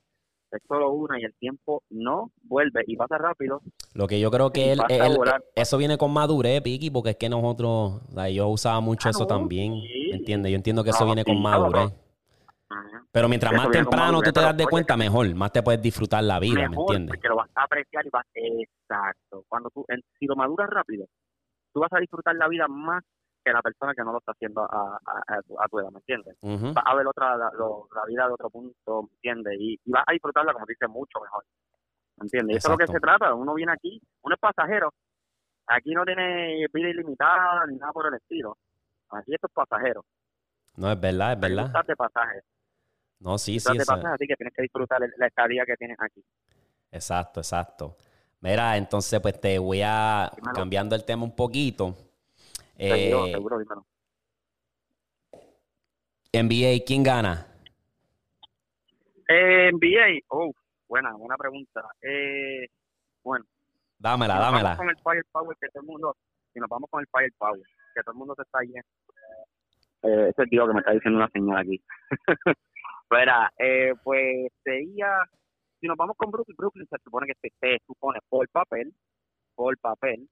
es 0.51 0.61
solo 0.67 0.91
una 0.91 1.19
y 1.21 1.25
el 1.25 1.35
tiempo 1.35 1.83
no 1.91 2.31
vuelve 2.43 2.83
y 2.87 2.97
pasa 2.97 3.17
rápido. 3.19 3.61
Lo 3.95 4.07
que 4.07 4.21
yo 4.21 4.31
creo 4.31 4.51
que 4.51 4.73
él, 4.73 4.81
él- 4.89 5.19
eso 5.55 5.79
viene 5.79 5.97
con 5.97 6.13
madurez, 6.13 6.61
Piki, 6.63 6.91
porque 6.91 7.11
es 7.11 7.17
que 7.17 7.29
nosotros, 7.29 8.03
o 8.09 8.13
sea, 8.13 8.29
yo 8.29 8.49
usaba 8.49 8.81
mucho 8.81 9.09
Ah, 9.09 9.11
eso 9.11 9.21
no, 9.21 9.27
también, 9.27 9.75
sí. 9.75 10.11
¿entiendes? 10.13 10.51
Yo 10.53 10.57
entiendo 10.57 10.85
que 10.85 10.91
eso 10.91 11.05
viene 11.07 11.23
sí, 11.23 11.31
con 11.33 11.41
madurez. 11.43 11.93
Pero 13.11 13.29
mientras 13.29 13.53
Eso 13.53 13.63
más 13.63 13.71
temprano 13.71 14.21
tú 14.23 14.31
te 14.33 14.41
das 14.41 14.57
de 14.57 14.67
cuenta, 14.67 14.97
mejor, 14.97 15.35
más 15.35 15.53
te 15.53 15.63
puedes 15.63 15.81
disfrutar 15.81 16.23
la 16.23 16.39
vida, 16.39 16.69
¿me 16.69 16.77
entiendes? 16.77 17.15
porque 17.17 17.29
lo 17.29 17.37
vas 17.37 17.51
a 17.55 17.63
apreciar 17.65 18.07
y 18.07 18.11
vas 18.11 18.27
exacto. 18.35 19.45
Cuando 19.49 19.71
tú, 19.71 19.85
si 20.19 20.27
lo 20.27 20.37
maduras 20.37 20.69
rápido, 20.71 21.07
tú 21.73 21.81
vas 21.81 21.93
a 21.93 21.99
disfrutar 21.99 22.35
la 22.37 22.49
vida 22.49 22.67
más 22.69 23.03
que 23.45 23.53
la 23.53 23.63
persona 23.63 23.95
que 23.95 24.03
no 24.03 24.13
lo 24.13 24.19
está 24.19 24.33
haciendo 24.33 24.63
a, 24.63 24.97
a, 24.97 25.23
a 25.39 25.43
tu, 25.43 25.59
a 25.61 25.67
tu 25.69 25.79
edad, 25.81 25.91
¿me 25.91 25.99
entiendes? 26.01 26.37
Vas 26.75 26.85
a 26.87 26.95
ver 26.95 27.07
otra, 27.07 27.37
la, 27.37 27.51
lo- 27.57 27.89
la 27.95 28.05
vida 28.05 28.27
de 28.27 28.33
otro 28.35 28.51
punto, 28.51 29.03
¿me 29.05 29.09
entiendes? 29.15 29.55
Y, 29.59 29.81
y 29.85 29.91
vas 29.91 30.05
a 30.07 30.13
disfrutarla, 30.13 30.53
como 30.53 30.67
dice, 30.67 30.87
mucho 30.89 31.21
mejor, 31.21 31.45
¿me 32.19 32.25
entiendes? 32.25 32.55
Y 32.55 32.59
eso 32.59 32.69
es 32.69 32.73
lo 32.73 32.79
que 32.79 32.93
se 32.93 33.01
trata, 33.01 33.33
uno 33.35 33.55
viene 33.55 33.73
aquí, 33.73 34.01
uno 34.23 34.35
es 34.35 34.41
pasajero, 34.41 34.93
aquí 35.69 35.93
no 35.93 36.05
tiene 36.05 36.67
vida 36.73 36.89
ilimitada 36.91 37.65
ni 37.67 37.77
nada 37.77 37.93
por 37.93 38.07
el 38.09 38.15
estilo, 38.15 38.59
aquí 39.11 39.33
esto 39.35 39.47
es 39.47 39.53
pasajero, 39.55 40.05
No, 40.77 40.91
es 40.93 41.01
verdad, 41.01 41.33
es 41.33 41.41
verdad. 41.41 41.67
estás 41.67 41.87
de 41.87 41.97
pasaje, 41.97 42.41
No, 43.21 43.37
sí, 43.39 43.53
sí, 43.53 43.57
estás 43.59 43.77
de 43.77 43.83
eso- 43.83 43.93
pasaje, 43.95 44.15
así 44.15 44.27
que 44.27 44.37
tienes 44.37 44.55
que 44.55 44.63
disfrutar 44.63 45.01
la 45.17 45.27
estadía 45.27 45.65
que 45.67 45.77
tienes 45.77 45.97
aquí. 46.01 46.23
exacto, 46.93 47.41
exacto. 47.41 47.97
Mira, 48.41 48.77
entonces 48.77 49.21
pues 49.21 49.41
te 49.41 49.59
voy 49.59 49.81
a, 49.85 50.31
Dímelo. 50.37 50.55
cambiando 50.55 50.95
el 50.95 51.05
tema 51.05 51.25
un 51.25 51.35
poquito. 51.35 51.97
Seguro, 52.77 53.27
Eh, 53.27 53.33
seguro, 53.33 53.59
dímelo. 53.59 53.85
NBA, 56.33 56.85
¿quién 56.87 57.03
gana? 57.03 57.47
Eh, 59.29 59.71
NBA, 59.73 60.21
oh, 60.29 60.53
buena, 60.89 61.13
buena 61.15 61.37
pregunta. 61.37 61.83
Eh, 62.03 62.69
bueno, 63.25 63.45
Dámela, 63.99 64.35
si 64.37 64.41
dámela. 64.41 64.63
vamos 64.77 64.79
con 64.79 64.89
el 64.91 64.97
firepower 65.03 65.57
que 65.61 65.69
todo 65.71 65.81
el 65.83 65.87
mundo, 65.89 66.17
si 66.53 66.61
nos 66.61 66.69
vamos 66.69 66.89
con 66.91 67.01
el 67.01 67.09
firepower, 67.13 67.61
que 67.95 68.03
todo 68.03 68.13
el 68.13 68.19
mundo 68.19 68.35
se 68.37 68.43
está 68.43 68.61
yendo. 68.61 68.89
Eh, 70.03 70.29
ese 70.31 70.47
tío 70.47 70.67
que 70.69 70.73
me 70.75 70.79
está 70.81 70.93
diciendo 70.93 71.19
una 71.19 71.29
señora 71.31 71.61
aquí. 71.61 71.83
Verá, 73.11 73.51
eh, 73.59 73.95
pues 74.03 74.51
sería, 74.63 75.09
si 75.81 75.87
nos 75.87 75.97
vamos 75.97 76.17
con 76.17 76.31
Brooklyn, 76.31 76.57
Brooklyn 76.57 76.87
se 76.91 76.97
supone 77.03 77.27
que 77.27 77.35
se, 77.41 77.53
se 77.61 77.79
supone 77.87 78.19
por 78.29 78.49
papel, 78.51 78.93
por 79.55 79.79
papel, 79.79 80.29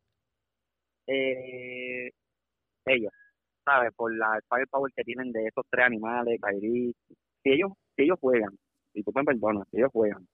eh, 1.06 2.10
ellos, 2.84 3.12
¿sabes? 3.64 3.92
Por 3.94 4.14
la 4.16 4.38
firepower 4.48 4.92
que 4.94 5.04
tienen 5.04 5.32
de 5.32 5.46
esos 5.46 5.64
tres 5.70 5.86
animales, 5.86 6.38
Kyrie, 6.40 6.92
si 7.42 7.50
ellos, 7.50 7.72
si 7.96 8.02
ellos 8.02 8.18
juegan, 8.20 8.56
si 8.92 9.02
tú 9.02 9.10
me 9.14 9.24
perdonas, 9.24 9.66
si 9.70 9.78
ellos 9.78 9.90
juegan, 9.92 10.26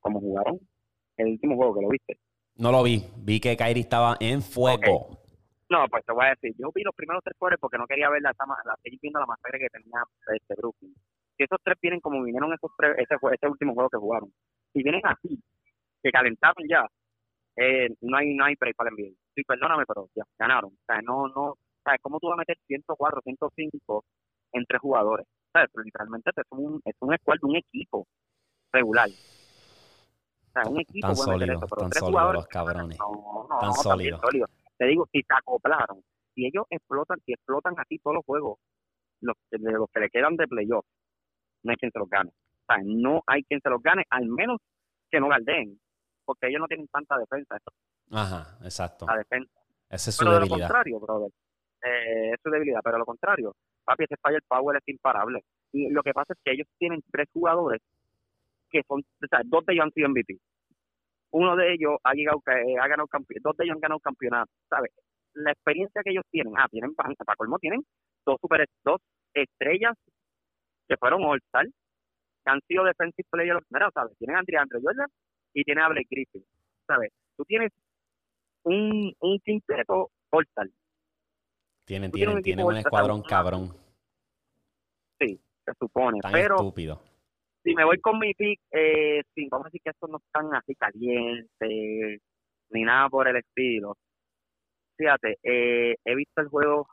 como 0.00 0.20
jugaron 0.20 0.58
el 1.16 1.28
último 1.28 1.56
juego 1.56 1.74
que 1.74 1.82
lo 1.82 1.88
viste, 1.88 2.18
No 2.56 2.72
lo 2.72 2.82
vi. 2.82 3.04
Vi 3.18 3.40
que 3.40 3.56
Kyrie 3.56 3.82
estaba 3.82 4.16
en 4.20 4.42
fuego. 4.42 5.18
No, 5.68 5.86
pues 5.90 6.04
te 6.04 6.12
voy 6.12 6.26
a 6.26 6.30
decir, 6.30 6.54
yo 6.58 6.70
vi 6.72 6.82
los 6.82 6.94
primeros 6.94 7.24
tres 7.24 7.36
juegos 7.38 7.58
porque 7.60 7.78
no 7.78 7.86
quería 7.86 8.08
ver 8.08 8.22
la, 8.22 8.32
la, 8.38 8.46
la 8.64 8.76
viendo 9.00 9.18
la 9.18 9.26
masacre 9.26 9.58
que 9.58 9.68
tenía 9.68 10.02
este 10.34 10.54
Brooklyn. 10.54 10.94
Si 11.36 11.44
esos 11.44 11.58
tres 11.62 11.76
vienen 11.80 12.00
como 12.00 12.22
vinieron 12.22 12.52
esos 12.52 12.70
tres, 12.76 12.96
ese, 12.98 13.14
ese 13.14 13.48
último 13.48 13.74
juego 13.74 13.90
que 13.90 13.98
jugaron, 13.98 14.32
si 14.72 14.82
vienen 14.82 15.02
así, 15.04 15.38
que 16.02 16.10
calentaron 16.10 16.66
ya, 16.68 16.86
eh, 17.56 17.88
no 18.02 18.16
hay 18.16 18.34
no 18.34 18.44
hay 18.44 18.54
break 18.58 18.76
para 18.76 18.90
el 18.90 18.96
NBA. 18.96 19.16
Sí, 19.34 19.42
perdóname, 19.44 19.84
pero 19.86 20.08
ya 20.14 20.24
ganaron. 20.38 20.72
O 20.72 20.84
sea, 20.86 21.00
no, 21.02 21.28
no, 21.28 21.54
¿sabes? 21.84 22.00
¿Cómo 22.02 22.18
tú 22.20 22.28
vas 22.28 22.34
a 22.34 22.40
meter 22.40 22.56
104, 22.66 23.20
105 23.22 24.04
entre 24.52 24.78
jugadores? 24.78 25.26
¿Sabes? 25.52 25.70
Pero 25.72 25.84
literalmente 25.84 26.30
es 26.34 26.44
un, 26.50 26.80
es 26.84 26.94
un 27.00 27.16
squad 27.16 27.36
de 27.40 27.46
un 27.46 27.56
equipo 27.56 28.06
regular. 28.72 29.08
O 29.08 30.52
sea, 30.52 30.70
un 30.70 30.80
equipo 30.80 31.06
Tan 31.06 31.16
sólidos, 31.16 31.56
eso, 31.56 31.66
pero 31.66 31.80
tan 31.80 31.90
tres 31.90 32.00
sólidos 32.00 32.10
jugadores 32.10 32.40
los 32.40 32.48
cabrones. 32.48 32.98
no, 32.98 33.46
no, 33.48 33.58
Tan 33.58 33.72
sólidos. 33.74 34.20
Te 34.78 34.84
digo, 34.86 35.08
si 35.10 35.22
se 35.22 35.34
acoplaron, 35.34 36.02
si 36.34 36.46
ellos 36.46 36.66
explotan, 36.68 37.18
si 37.24 37.32
explotan 37.32 37.74
así 37.78 37.98
todos 37.98 38.16
los 38.16 38.24
juegos, 38.26 38.58
los, 39.20 39.36
de 39.50 39.72
los 39.72 39.88
que 39.90 40.00
le 40.00 40.10
quedan 40.10 40.36
de 40.36 40.46
playoff, 40.46 40.84
no 41.66 41.72
hay 41.72 41.76
quien 41.76 41.92
se 41.92 41.98
los 41.98 42.08
gane. 42.08 42.30
O 42.30 42.64
sea, 42.74 42.82
no 42.84 43.22
hay 43.26 43.42
quien 43.44 43.60
se 43.60 43.70
los 43.70 43.82
gane, 43.82 44.04
al 44.10 44.26
menos 44.26 44.58
que 45.10 45.20
no 45.20 45.28
galdeen, 45.28 45.78
porque 46.24 46.48
ellos 46.48 46.60
no 46.60 46.66
tienen 46.66 46.88
tanta 46.88 47.16
defensa, 47.18 47.58
Ajá, 48.10 48.58
exacto. 48.62 49.06
la 49.06 49.16
defensa. 49.18 49.52
Esa 49.88 50.10
es 50.10 50.16
su 50.16 50.20
Pero 50.24 50.32
de 50.32 50.40
lo 50.40 50.44
debilidad. 50.46 50.68
contrario, 50.68 51.00
brother, 51.00 51.30
eh, 51.84 52.30
es 52.34 52.40
su 52.42 52.50
debilidad, 52.50 52.80
pero 52.82 52.94
de 52.94 52.98
lo 53.00 53.04
contrario, 53.04 53.54
papi, 53.84 54.04
ese 54.04 54.16
Firepower 54.22 54.76
es 54.76 54.88
imparable. 54.88 55.42
Y 55.72 55.90
lo 55.90 56.02
que 56.02 56.12
pasa 56.12 56.32
es 56.32 56.40
que 56.44 56.52
ellos 56.52 56.66
tienen 56.78 57.02
tres 57.10 57.28
jugadores 57.32 57.80
que 58.70 58.82
son, 58.88 59.00
o 59.00 59.26
sea, 59.28 59.40
dos 59.44 59.64
de 59.66 59.74
ellos 59.74 59.84
han 59.84 59.92
sido 59.92 60.08
MVP. 60.08 60.38
Uno 61.32 61.56
de 61.56 61.74
ellos 61.74 61.98
ha 62.02 62.14
llegado, 62.14 62.42
eh, 62.46 62.76
ha 62.80 62.88
ganado 62.88 63.08
dos 63.42 63.56
de 63.56 63.64
ellos 63.64 63.74
han 63.74 63.80
ganado 63.80 64.00
campeonato, 64.00 64.50
¿sabes? 64.68 64.90
La 65.34 65.52
experiencia 65.52 66.02
que 66.02 66.10
ellos 66.10 66.24
tienen, 66.30 66.54
ah, 66.56 66.66
tienen, 66.70 66.94
para 66.94 67.36
colmo, 67.36 67.58
tienen 67.58 67.84
dos 68.24 68.38
super, 68.40 68.66
dos 68.84 69.00
estrellas 69.34 69.94
que 70.88 70.96
fueron 70.96 71.24
All-Star, 71.24 71.66
que 71.66 72.50
han 72.50 72.60
sido 72.68 72.84
Defensive 72.84 73.26
Player 73.30 73.56
of 73.56 73.64
the 73.68 73.78
Year, 73.78 73.90
¿sabes? 73.92 74.16
Tienen 74.18 74.36
a 74.36 74.38
Andre 74.40 74.58
Andre 74.58 74.80
Jordan 74.82 75.08
y 75.54 75.64
tienen 75.64 75.84
a 75.84 75.88
Blake 75.88 76.06
Griffin, 76.10 76.44
¿sabes? 76.86 77.12
Tú 77.36 77.44
tienes 77.44 77.72
un, 78.64 79.12
un 79.20 79.38
quinteto 79.40 80.10
All-Star, 80.30 80.68
Tienen, 81.84 82.10
tienen, 82.10 82.36
un 82.36 82.42
tienen 82.42 82.66
un 82.66 82.76
escuadrón 82.76 83.22
cabrón. 83.22 83.68
cabrón. 83.68 83.86
sí, 85.20 85.40
se 85.64 85.72
supone, 85.78 86.18
Tan 86.20 86.32
pero 86.32 86.56
estúpido. 86.56 87.00
si 87.62 87.74
me 87.74 87.84
voy 87.84 88.00
con 88.00 88.18
mi 88.18 88.34
pick, 88.34 88.60
eh, 88.72 89.22
sí, 89.34 89.48
vamos 89.50 89.66
a 89.66 89.68
decir 89.68 89.80
que 89.84 89.90
estos 89.90 90.10
no 90.10 90.18
están 90.18 90.54
así 90.54 90.74
calientes, 90.74 92.20
ni 92.70 92.82
nada 92.82 93.08
por 93.08 93.28
el 93.28 93.36
estilo. 93.36 93.96
Fíjate, 94.96 95.38
eh, 95.42 95.94
he 96.04 96.14
visto 96.14 96.40
el 96.40 96.48
juego, 96.48 96.88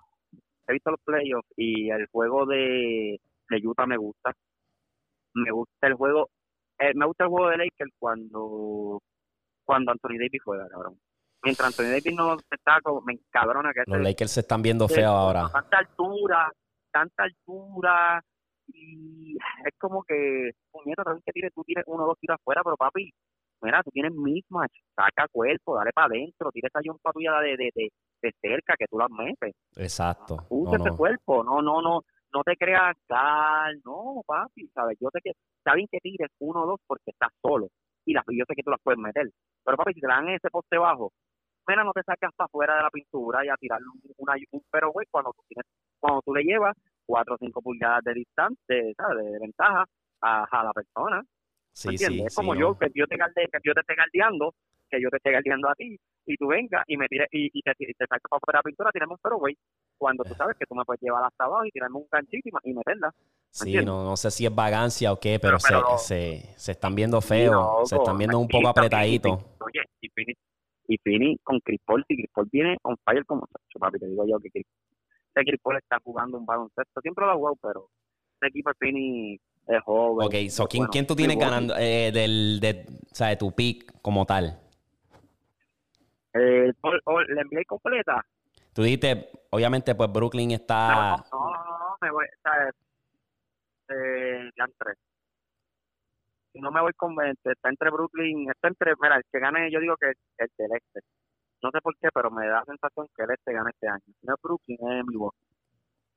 he 0.67 0.73
visto 0.73 0.91
los 0.91 0.99
playoffs 1.03 1.47
y 1.58 1.89
el 1.89 2.06
juego 2.08 2.45
de, 2.45 3.19
de 3.49 3.62
Utah 3.67 3.86
me 3.86 3.97
gusta. 3.97 4.32
Me 5.36 5.51
gusta 5.51 5.88
el 5.88 5.95
juego, 5.95 6.29
eh, 6.79 6.91
me 6.95 7.06
gusta 7.06 7.23
el 7.25 7.29
juego 7.32 7.49
de 7.49 7.58
Lakers 7.58 7.91
cuando, 7.99 9.01
cuando 9.65 9.91
Anthony 9.91 10.17
Davis 10.19 10.41
juega, 10.43 10.67
cabrón. 10.69 10.99
Mientras 11.43 11.67
Anthony 11.69 11.89
Davis 11.91 12.13
no 12.15 12.38
está, 12.51 12.79
como, 12.84 13.01
me 13.01 13.13
encabrona 13.13 13.73
que 13.73 13.82
Los 13.88 13.97
ese- 13.97 14.03
Lakers 14.03 14.32
se 14.32 14.39
están 14.41 14.62
viendo 14.62 14.88
feos 14.88 15.12
ahora. 15.12 15.49
Tanta 15.51 15.77
altura, 15.79 16.51
tanta 16.91 17.23
altura, 17.23 18.23
y 18.67 19.36
es 19.65 19.73
como 19.79 20.03
que, 20.03 20.51
puñeta, 20.71 21.03
que 21.25 21.32
tienes, 21.34 21.51
tú 21.53 21.63
tienes 21.63 21.84
uno 21.88 22.03
o 22.03 22.08
dos 22.08 22.19
tiros 22.19 22.36
afuera, 22.39 22.62
pero 22.63 22.77
papi, 22.77 23.12
mira, 23.62 23.82
tú 23.84 23.89
tienes 23.91 24.13
mismatch, 24.13 24.71
saca 24.95 25.27
cuerpo, 25.32 25.75
dale 25.75 25.91
para 25.93 26.08
adentro, 26.08 26.51
tira 26.51 26.67
esa 26.67 26.79
yompa 26.84 27.12
tuya 27.12 27.34
de, 27.41 27.58
de, 27.58 27.71
de, 27.75 27.89
de 28.21 28.32
cerca 28.39 28.75
que 28.77 28.86
tú 28.89 28.99
las 28.99 29.10
metes, 29.10 29.53
Exacto. 29.75 30.45
usa 30.49 30.77
No, 30.77 30.84
ese 30.86 30.89
no. 30.91 30.95
cuerpo, 30.97 31.43
no, 31.43 31.62
no, 31.62 31.82
no, 31.82 32.01
no 32.34 32.43
te 32.43 32.56
creas 32.58 32.96
cal, 33.08 33.82
no, 33.86 34.22
papi, 34.26 34.67
sabes, 34.74 34.98
yo 35.00 35.10
sé 35.13 35.19
que, 35.24 35.32
está 35.58 35.76
bien 35.76 35.88
que 35.91 36.00
tires 36.00 36.30
uno 36.39 36.63
o 36.63 36.67
dos 36.67 36.80
porque 36.88 37.12
estás 37.12 37.32
solo, 37.41 37.69
y 38.06 38.13
las, 38.13 38.24
yo 38.30 38.46
sé 38.48 38.56
que 38.56 38.63
tú 38.63 38.72
las 38.72 38.82
puedes 38.84 39.00
meter, 39.00 39.30
pero 39.63 39.78
papi, 39.78 39.93
si 39.93 40.02
te 40.02 40.08
dan 40.08 40.30
ese 40.30 40.50
poste 40.50 40.78
bajo, 40.78 41.12
mira, 41.67 41.84
no 41.84 41.93
te 41.93 42.04
sacas 42.04 42.32
para 42.36 42.46
afuera 42.46 42.76
de 42.78 42.84
la 42.84 42.89
pintura 42.91 43.46
y 43.46 43.50
a 43.50 43.56
tirar 43.58 43.80
un, 43.82 44.02
una, 44.17 44.36
un 44.52 44.62
pero 44.72 44.91
güey, 44.91 45.08
cuando 45.12 45.32
tú 45.34 45.43
tienes, 45.48 45.65
cuando 46.00 46.22
tú 46.22 46.34
le 46.36 46.43
llevas 46.43 46.76
cuatro 47.06 47.36
o 47.36 47.38
cinco 47.38 47.62
pulgadas 47.62 48.04
de 48.04 48.13
distancia, 48.13 48.58
de, 48.67 48.93
¿sabes? 48.98 49.26
de 49.32 49.39
ventaja 49.39 49.86
a, 50.22 50.43
a 50.46 50.63
la 50.63 50.74
persona, 50.74 51.24
Sí, 51.74 51.88
¿me 51.88 51.91
sí, 51.98 51.98
entiendes? 52.06 52.28
es 52.28 52.34
sí, 52.36 52.36
como 52.36 52.54
no. 52.54 52.60
yo, 52.60 52.78
que 52.78 52.88
yo 52.96 53.08
te 53.08 53.17
que 53.17 53.60
yo 53.63 53.74
te 53.74 53.82
esté 53.82 53.96
galdeando, 53.96 54.54
que 54.89 55.02
yo 55.02 55.10
te 55.10 55.17
esté 55.17 55.32
galdeando 55.32 55.69
a 55.69 55.76
ti, 55.76 55.98
y 56.26 56.38
tú 56.38 56.48
vengas 56.48 56.84
y 56.88 56.98
me 56.98 57.08
tires, 57.08 57.28
y, 57.32 57.50
y 57.54 57.62
te, 57.62 57.72
y 57.80 57.94
te 57.94 58.06
sacas 58.06 58.22
para 58.30 58.38
afuera 58.38 58.58
de 58.58 58.60
la 58.60 58.64
pintura, 58.64 58.92
tiramos 58.92 59.20
un 59.24 59.38
güey, 59.40 59.58
cuando 59.98 60.24
tú 60.24 60.34
sabes 60.36 60.56
que 60.58 60.66
tú 60.66 60.76
me 60.76 60.84
puedes 60.86 61.02
llevar 61.02 61.24
hasta 61.26 61.44
abajo 61.46 61.66
y 61.66 61.72
tirarme 61.72 61.98
un 61.98 62.08
ganchito 62.12 62.50
y, 62.64 62.70
y 62.70 62.74
meterla. 62.74 63.12
Sí, 63.50 63.66
entiendes? 63.70 63.86
no, 63.88 64.04
no 64.04 64.18
sé 64.18 64.32
si 64.32 64.46
es 64.46 64.54
vagancia 64.56 65.12
o 65.12 65.20
qué, 65.20 65.40
pero, 65.40 65.58
Pero- 65.68 65.84
pero- 65.86 65.98
se, 65.98 66.42
se, 66.42 66.60
se 66.60 66.72
están 66.72 66.96
viendo 66.96 67.20
feos. 67.22 67.88
se 67.90 67.96
están 67.96 68.18
viendo 68.18 68.40
un 68.40 68.48
poco 68.48 68.68
apretaditos. 68.70 69.40
Oye, 69.60 69.82
y 70.02 70.10
Fini, 70.10 70.34
y 70.88 70.98
Fini 70.98 71.38
con 71.44 71.60
Chris 71.60 71.80
Paul, 71.86 72.04
si 72.08 72.16
Chris 72.16 72.30
Paul 72.34 72.50
viene 72.52 72.78
on 72.84 72.96
fire 73.06 73.26
como 73.26 73.46
Sacho, 73.48 73.80
papi, 73.80 74.00
te 74.00 74.08
digo 74.08 74.26
yo 74.28 74.40
que 74.40 74.50
Chris, 74.50 74.66
ese 75.36 75.46
Chris 75.46 75.60
Paul 75.62 75.78
está 75.78 75.98
jugando 76.04 76.38
un 76.38 76.46
baloncesto, 76.46 77.02
siempre 77.02 77.26
lo 77.26 77.32
ha 77.32 77.36
jugado, 77.36 77.56
pero 77.62 77.90
ese 78.42 78.48
equipo 78.50 78.70
de 78.70 78.76
Fini 78.80 79.40
es 79.68 79.82
joven. 79.84 80.28
Ok, 80.28 80.50
so, 80.50 80.68
¿quién, 80.68 80.82
bueno, 80.82 80.92
quién 80.92 81.08
tú 81.08 81.16
tienes 81.16 81.38
ganando 81.38 81.76
eh, 81.78 82.12
del, 82.12 82.60
de, 82.60 82.86
o 83.12 83.16
sea, 83.16 83.28
de 83.28 83.38
tu 83.38 83.52
pick 83.52 84.02
como 84.02 84.26
tal? 84.26 84.60
Eh, 86.34 86.72
Paul, 86.82 87.02
¿La 87.30 87.43
NBA 87.43 87.63
completa? 87.67 88.26
Tú 88.74 88.82
dijiste, 88.84 89.30
obviamente, 89.52 89.93
pues 89.96 90.12
Brooklyn 90.12 90.52
está... 90.52 91.17
No, 91.32 91.39
no, 91.39 91.52
no, 91.63 91.80
no, 91.80 91.98
me 92.02 92.12
voy, 92.12 92.26
¿sabes? 92.41 92.74
Eh, 93.89 94.50
ya 94.58 94.65
si 96.54 96.60
no 96.62 96.72
me 96.72 96.82
voy 96.82 96.93
con 96.93 97.15
este, 97.26 97.52
está 97.52 97.69
entre 97.69 97.89
Brooklyn, 97.89 98.50
está 98.50 98.67
entre, 98.67 98.93
mira, 99.02 99.17
el 99.17 99.24
que 99.32 99.39
gane, 99.39 99.72
yo 99.72 99.80
digo 99.80 99.96
que 99.98 100.08
el 100.38 100.50
del 100.58 100.72
este. 100.76 101.02
No 101.63 101.72
sé 101.72 101.82
por 101.82 101.96
qué, 101.98 102.10
pero 102.13 102.30
me 102.30 102.46
da 102.48 102.60
la 102.60 102.65
sensación 102.65 103.08
que 103.15 103.24
el 103.24 103.32
este 103.32 103.54
gana 103.54 103.69
este 103.72 103.88
año. 103.88 104.04
Si 104.06 104.26
no 104.28 104.36
es 104.36 104.41
Brooklyn, 104.41 104.78
es 104.82 105.06
Milwaukee. 105.06 105.38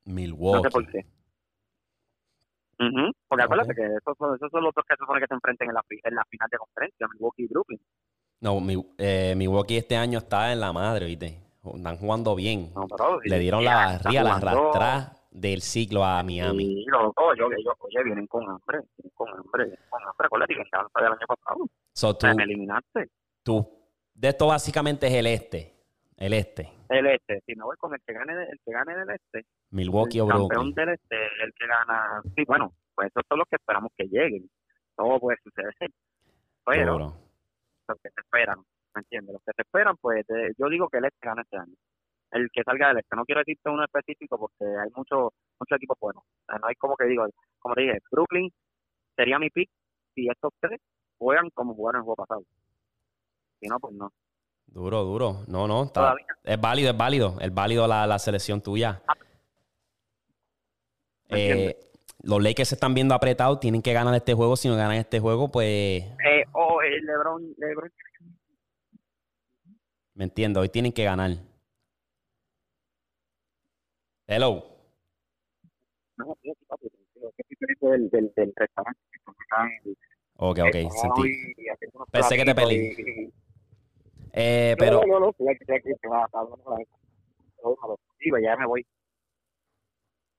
Milwaukee. 0.05 0.57
No 0.57 0.63
sé 0.63 0.71
por 0.71 0.87
qué. 0.91 1.07
Porque 3.29 3.45
acuérdate 3.45 3.75
que 3.75 3.87
esos 3.87 4.17
son, 4.19 4.35
esos 4.37 4.51
son 4.51 4.63
los 4.65 4.75
dos 4.75 4.85
que 4.87 4.95
se 4.95 4.99
supone 4.99 5.21
que 5.21 5.27
se 5.27 5.35
enfrenten 5.35 5.69
en 5.69 5.75
la, 5.75 5.83
fi- 5.85 6.01
en 6.03 6.15
la 6.15 6.25
final 6.27 6.49
de 6.51 6.59
conferencia, 6.59 7.07
Milwaukee 7.15 7.45
y 7.45 7.49
Brooklyn. 7.49 7.81
No, 8.41 8.61
mi, 8.61 8.75
eh, 8.99 9.35
Milwaukee 9.37 9.77
este 9.79 9.97
año 9.97 10.19
está 10.19 10.53
en 10.53 10.61
la 10.61 10.73
madre, 10.73 11.07
¿viste? 11.07 11.41
Están 11.65 11.97
jugando 11.97 12.35
bien. 12.35 12.71
No, 12.75 12.87
pero, 12.87 13.21
Le 13.23 13.39
dieron 13.39 13.65
la 13.65 13.75
barriga, 13.75 14.23
la 14.23 14.37
arrastrada 14.37 15.13
del 15.31 15.61
ciclo 15.63 16.05
a 16.05 16.23
Miami. 16.23 16.65
Sí, 16.65 16.85
loco, 16.87 17.35
yo, 17.35 17.47
ellos, 17.47 17.75
oye, 17.81 18.05
vienen 18.05 18.27
con 18.27 18.45
hambre, 18.49 18.81
vienen 18.97 19.13
con 19.15 19.29
hambre, 19.31 19.65
vienen 19.65 19.85
con 19.89 20.01
hambre. 20.03 20.27
Acuérdate 20.27 20.55
que 20.55 20.63
ganaron 20.71 20.91
del 20.95 21.07
año 21.07 21.27
pasado. 21.27 21.67
So, 21.93 22.15
tú, 22.17 22.27
eliminaste. 22.27 23.11
tú- 23.43 23.69
de 24.15 24.29
esto 24.29 24.47
básicamente 24.47 25.07
es 25.09 25.15
el 25.15 25.27
este. 25.27 25.75
El 26.17 26.33
este. 26.33 26.71
El 26.89 27.07
este, 27.07 27.43
si 27.45 27.55
me 27.55 27.65
voy 27.65 27.77
con 27.79 27.93
el 27.93 28.01
que 28.07 28.15
gane, 28.15 28.33
el 28.33 28.59
que 28.65 28.73
gane 28.73 28.97
del 28.97 29.11
este, 29.11 29.45
Milwaukee 29.71 30.19
el 30.19 30.23
o 30.25 30.29
campeón 30.29 30.49
Brooklyn. 30.49 30.75
del 30.75 30.89
este, 30.91 31.17
el 31.45 31.53
que 31.53 31.67
gana. 31.67 32.23
Sí, 32.35 32.45
bueno, 32.47 32.73
pues 32.95 33.09
esos 33.09 33.23
son 33.29 33.39
los 33.41 33.49
que 33.49 33.57
esperamos 33.57 33.91
que 33.99 34.05
lleguen. 34.05 34.49
Todo 34.97 35.19
puede 35.21 35.37
suceder. 35.43 35.75
Pero. 36.65 37.26
Los 37.89 37.99
que 38.03 38.11
se 38.11 38.21
esperan, 38.21 38.59
¿me 38.95 39.01
entiendes? 39.01 39.33
Los 39.35 39.43
que 39.45 39.53
se 39.55 39.63
esperan, 39.63 39.97
pues 40.01 40.25
yo 40.59 40.69
digo 40.69 40.89
que 40.89 40.99
el 40.99 41.05
este 41.07 41.27
gana 41.27 41.43
este 41.43 41.57
año. 41.57 41.75
El 42.33 42.49
que 42.53 42.63
salga 42.65 42.89
del 42.89 42.99
este. 42.99 43.17
No 43.17 43.25
quiero 43.25 43.41
decirte 43.41 43.71
uno 43.71 43.85
específico 43.85 44.39
porque 44.39 44.65
hay 44.65 44.91
muchos 44.97 45.33
muchos 45.61 45.77
equipos 45.77 45.97
buenos. 46.01 46.23
O 46.25 46.45
sea, 46.47 46.59
no 46.59 46.67
hay 46.67 46.75
como 46.75 46.97
que 46.97 47.07
digo, 47.07 47.25
como 47.59 47.75
te 47.75 47.83
dije, 47.83 47.99
Brooklyn 48.11 48.51
sería 49.15 49.39
mi 49.39 49.49
pick 49.51 49.71
si 50.15 50.29
estos 50.29 50.53
tres 50.61 50.81
juegan 51.19 51.51
como 51.51 51.75
jugaron 51.75 52.01
el 52.01 52.05
juego 52.05 52.17
pasado. 52.17 52.43
Si 53.61 53.69
no, 53.69 53.79
pues 53.79 53.95
no. 53.95 54.13
Duro, 54.67 55.05
duro. 55.05 55.45
No, 55.47 55.69
no, 55.69 55.85
está, 55.85 56.15
es 56.43 56.61
válido, 56.61 56.91
es 56.91 56.97
válido. 56.97 57.37
Es 57.41 57.55
válido 57.55 57.87
la, 57.87 58.07
la 58.07 58.19
selección 58.19 58.61
tuya. 58.61 59.03
¿Me 61.29 61.69
Eh, 61.69 61.77
los 62.23 62.43
Lakers 62.43 62.71
se 62.71 62.75
están 62.75 62.95
viendo 62.95 63.15
apretados, 63.15 63.61
tienen 63.61 63.83
que 63.83 63.93
ganar 63.93 64.15
este 64.15 64.35
juego. 64.35 64.57
Si 64.57 64.69
no 64.69 64.77
ganan 64.77 64.97
este 64.97 65.21
juego, 65.21 65.51
pues, 65.51 66.05
LeBron, 67.07 67.55
LeBron 67.59 67.93
me 70.15 70.25
entiendo, 70.25 70.61
hoy 70.61 70.69
tienen 70.71 70.93
que 70.93 71.05
ganar. 71.05 71.33
Hello. 74.27 74.65
no, 76.17 76.37
sí, 76.43 76.51
sí, 76.59 76.65
papi, 76.67 76.89
tranquilo, 76.89 77.33
que 77.37 77.43
estoy 77.43 77.57
feliz 77.57 77.79
del, 77.81 78.11
del, 78.11 78.33
del 78.35 78.53
restaurante. 78.57 79.01
que 79.13 79.19
está 79.19 79.67
en- 79.67 79.97
Ok, 80.39 80.59
ok, 80.69 80.91
sentí. 80.93 81.55
Pensé 82.11 82.37
que 82.37 82.45
te 82.45 82.75
y- 82.75 83.31
Eh, 84.33 84.75
pero, 84.79 85.03
No, 85.07 85.21
no, 85.21 85.27
no, 85.27 85.35
ya 88.43 88.57
me 88.57 88.67
voy. 88.67 88.87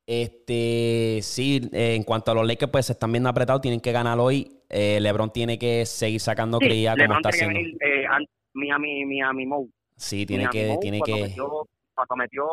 este, 0.07 1.19
sí, 1.21 1.69
en 1.71 2.03
cuanto 2.03 2.31
a 2.31 2.35
los 2.35 2.47
Lakers, 2.47 2.71
pues 2.71 2.85
se 2.87 2.93
están 2.93 3.11
viendo 3.11 3.29
apretados, 3.29 3.61
tienen 3.61 3.81
que 3.81 3.91
ganar 3.91 4.19
hoy. 4.19 4.56
Eh, 4.69 4.99
LeBron 4.99 5.31
tiene 5.31 5.57
que 5.57 5.85
seguir 5.85 6.19
sacando 6.19 6.59
Sí, 6.59 6.65
cría 6.67 6.91
como 6.91 7.03
LeBron 7.03 7.17
está 7.17 7.29
haciendo. 7.29 7.53
venir, 7.59 7.77
eh, 7.81 8.05
Miami, 8.53 9.05
Miami 9.05 9.45
Mode. 9.45 9.69
Sí, 9.95 10.25
tiene 10.25 10.45
Miami 10.47 10.73
que, 10.73 10.77
tiene 10.81 11.01
que. 11.01 11.21
Metió, 11.21 11.67
cuando 11.95 12.15
metió 12.17 12.45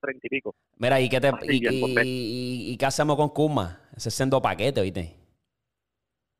treinta 0.00 0.26
y 0.26 0.28
pico. 0.30 0.54
Mira, 0.78 1.00
¿y 1.00 1.08
qué, 1.08 1.20
te, 1.20 1.28
y, 1.48 1.60
que, 1.60 1.72
y- 1.74 1.80
pues, 1.94 2.06
y- 2.06 2.72
y 2.72 2.76
qué 2.76 2.86
hacemos 2.86 3.16
con 3.16 3.28
Kuma? 3.30 3.80
Ese 3.96 4.08
es 4.10 4.14
sendo 4.14 4.40
paquete, 4.40 4.80
¿viste? 4.82 5.14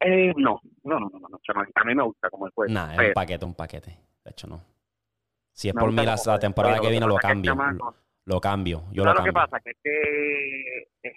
Eh, 0.00 0.32
no, 0.36 0.60
no, 0.84 1.00
no, 1.00 1.08
no, 1.10 1.28
no, 1.28 1.38
a 1.74 1.84
mí 1.84 1.94
me 1.94 2.02
gusta 2.02 2.28
como 2.30 2.46
el 2.46 2.52
juego. 2.52 2.72
Nah, 2.72 2.92
es 2.94 3.08
un 3.08 3.14
paquete, 3.14 3.44
un 3.44 3.54
paquete. 3.54 3.98
De 4.24 4.30
hecho, 4.30 4.46
no. 4.46 4.62
Si 5.52 5.68
es 5.68 5.74
me 5.74 5.80
por 5.80 5.90
mí, 5.90 6.04
la, 6.04 6.38
temporada 6.38 6.78
que 6.80 6.90
viene 6.90 7.06
lo 7.06 7.14
pasa 7.16 7.28
cambio. 7.28 7.52
chamaco- 7.54 7.94
Lo, 8.26 8.34
lo 8.34 8.40
cambio. 8.40 8.84
Yo 8.92 9.04
¿Sabes 9.04 9.20
lo 9.20 9.20
lo 9.20 9.24
que 9.24 9.32
cambio. 9.32 9.50
pasa? 9.50 9.60
Que 9.60 9.70
es 9.70 9.76
que... 9.82 11.12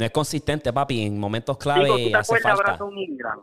No 0.00 0.06
es 0.06 0.12
consistente, 0.12 0.72
papi. 0.72 1.06
En 1.06 1.18
momentos 1.18 1.58
clave 1.58 1.84
Digo, 1.84 1.96
¿tú 1.96 2.10
te 2.10 2.16
hace 2.16 2.34
acuerdas 2.34 2.58
falta. 2.58 2.76
Brandon 2.76 2.98
Ingram? 2.98 3.42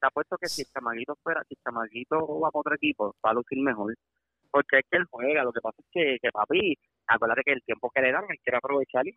Te 0.00 0.06
apuesto 0.06 0.36
que 0.36 0.48
si 0.48 0.62
el 0.62 0.68
chamaguito 0.68 1.16
fuera, 1.22 1.44
si 1.44 1.54
el 1.54 1.60
chamaguito 1.62 2.40
va 2.40 2.50
para 2.50 2.60
otro 2.60 2.74
equipo, 2.74 3.14
va 3.24 3.30
a 3.30 3.34
lucir 3.34 3.58
mejor. 3.62 3.94
Porque 4.50 4.80
es 4.80 4.84
que 4.90 4.98
él 4.98 5.06
juega, 5.10 5.44
lo 5.44 5.52
que 5.52 5.60
pasa 5.60 5.76
es 5.78 5.86
que, 5.92 6.18
que 6.20 6.30
papi, 6.30 6.76
acuérdate 7.06 7.42
que 7.44 7.52
el 7.52 7.62
tiempo 7.62 7.90
que 7.94 8.02
le 8.02 8.12
dan, 8.12 8.24
él 8.28 8.38
quiere 8.42 8.58
aprovechar 8.58 9.06
y 9.06 9.12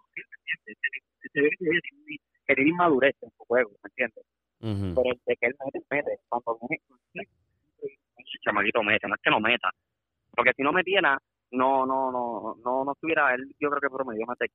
tiene 1.34 2.70
inmadurez 2.70 3.16
en 3.22 3.32
su 3.32 3.44
juego, 3.46 3.72
¿me 3.84 3.90
entiendes? 3.90 4.24
Pero 4.60 5.12
el 5.12 5.22
de 5.26 5.36
que 5.36 5.48
él 5.48 5.56
mete, 5.66 5.86
mete. 5.90 6.20
Cuando 6.30 6.60
el 7.16 7.28
chamaguito 8.44 8.84
mete, 8.84 9.08
no 9.08 9.16
es 9.16 9.22
que 9.22 9.30
no 9.30 9.40
meta. 9.40 9.70
Porque 10.36 10.54
si 10.56 10.64
no 10.64 10.72
metiera, 10.72 11.18
no, 11.52 11.86
no, 11.86 12.12
no, 12.12 12.56
no, 12.64 12.86
no 12.86 12.92
estuviera, 12.92 13.34
él 13.34 13.56
yo 13.60 13.70
creo 13.70 13.82
que 13.82 13.90
promedio 13.90 14.26
más 14.26 14.38
de 14.38 14.50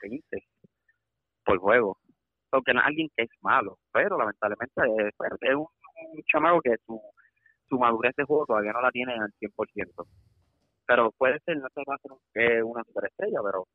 15 0.00 0.46
por 1.48 1.58
juego. 1.58 1.98
Porque 2.50 2.72
no 2.72 2.80
es 2.80 2.86
alguien 2.86 3.08
que 3.16 3.24
es 3.24 3.30
malo, 3.42 3.78
pero 3.92 4.16
lamentablemente 4.16 4.80
es, 5.08 5.14
pues, 5.16 5.30
es 5.40 5.54
un, 5.54 5.66
un 6.14 6.22
chamaco 6.32 6.60
que 6.62 6.74
su, 6.86 7.00
su 7.68 7.78
madurez 7.78 8.14
de 8.16 8.24
juego 8.24 8.46
todavía 8.46 8.72
no 8.72 8.80
la 8.80 8.90
tiene 8.90 9.12
al 9.14 9.30
100%. 9.38 10.06
Pero 10.86 11.10
puede 11.18 11.38
ser, 11.44 11.58
no 11.58 11.68
se 11.74 11.82
va 11.86 11.94
a 11.94 11.98
un- 12.04 12.18
eh, 12.34 12.62
una 12.62 12.82
superestrella, 12.84 13.40
pero 13.44 13.66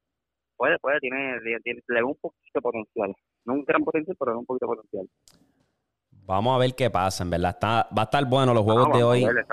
puede, 0.57 0.79
puede, 0.79 0.99
tiene, 0.99 1.39
tiene, 1.63 1.81
ve 1.87 2.03
un 2.03 2.15
poquito 2.15 2.41
de 2.55 2.61
potencial. 2.61 3.15
No 3.45 3.53
un 3.53 3.63
gran 3.65 3.83
potencial, 3.83 4.15
pero 4.19 4.39
un 4.39 4.45
poquito 4.45 4.65
de 4.65 4.75
potencial. 4.75 5.07
Vamos 6.25 6.55
a 6.55 6.57
ver 6.57 6.73
qué 6.73 6.89
pasa, 6.89 7.23
en 7.23 7.29
verdad. 7.29 7.51
Está, 7.51 7.87
va 7.95 8.01
a 8.01 8.05
estar 8.05 8.25
bueno 8.25 8.53
los 8.53 8.63
juegos 8.63 8.87
Ah, 8.91 8.97
de 8.97 9.03
hoy. 9.03 9.25
ver. 9.25 9.45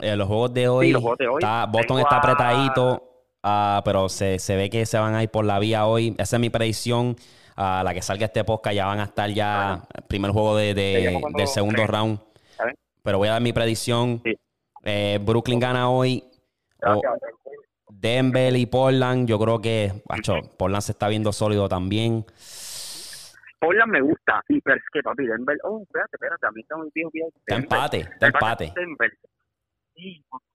Eh, 0.00 0.16
los 0.16 0.28
juegos 0.28 0.54
de 0.54 0.68
hoy. 0.68 0.86
Sí, 0.86 0.92
los 0.92 1.02
juegos 1.02 1.18
de 1.18 1.26
hoy. 1.28 1.38
está- 1.42 1.66
Boston 1.66 1.98
está 1.98 2.14
a- 2.16 2.18
apretadito, 2.18 3.02
ah, 3.42 3.82
pero 3.84 4.08
se, 4.08 4.38
se 4.38 4.54
ve 4.56 4.68
que 4.70 4.84
se 4.86 4.98
van 4.98 5.14
a 5.14 5.22
ir 5.22 5.30
por 5.30 5.44
la 5.44 5.58
vía 5.58 5.86
hoy. 5.86 6.14
Esa 6.18 6.36
es 6.36 6.40
mi 6.40 6.50
predicción. 6.50 7.16
A 7.62 7.82
la 7.84 7.92
que 7.92 8.00
salga 8.00 8.24
este 8.24 8.42
podcast 8.42 8.74
ya 8.74 8.86
van 8.86 9.00
a 9.00 9.04
estar 9.04 9.28
ya 9.28 9.82
el 9.94 10.02
primer 10.04 10.30
juego 10.30 10.56
de, 10.56 10.72
de- 10.72 11.20
del 11.36 11.46
segundo 11.46 11.86
round. 11.86 12.18
Pero 13.02 13.18
voy 13.18 13.28
a 13.28 13.32
dar 13.32 13.42
mi 13.42 13.52
predicción. 13.52 14.22
Sí. 14.24 14.34
Eh, 14.82 15.18
Brooklyn 15.20 15.60
gana 15.60 15.90
hoy. 15.90 16.24
O 16.82 17.00
Gracias. 17.02 17.30
Denver 17.90 18.56
y 18.56 18.64
Portland. 18.64 19.28
Yo 19.28 19.38
creo 19.38 19.60
que 19.60 19.92
macho, 20.08 20.36
Portland 20.56 20.82
se 20.82 20.92
está 20.92 21.08
viendo 21.08 21.32
sólido 21.32 21.68
también. 21.68 22.24
Portland 23.58 23.92
me 23.92 24.00
gusta, 24.00 24.42
sí, 24.48 24.58
pero 24.64 24.76
es 24.78 24.82
que 24.90 25.02
papi, 25.02 25.26
Denver, 25.26 25.58
oh, 25.64 25.82
espérate, 25.82 26.16
espérate, 26.16 26.46
a 26.46 26.50
mí 26.52 26.62
está 26.62 26.78
muy 26.78 26.88
viejo, 26.94 27.10
viejo. 27.12 27.28
Está 27.46 27.56
empate, 27.56 27.98
está 27.98 28.26
empate. 28.28 28.72
Denver. 28.74 29.12
Sí, 29.94 30.24
porque 30.30 30.46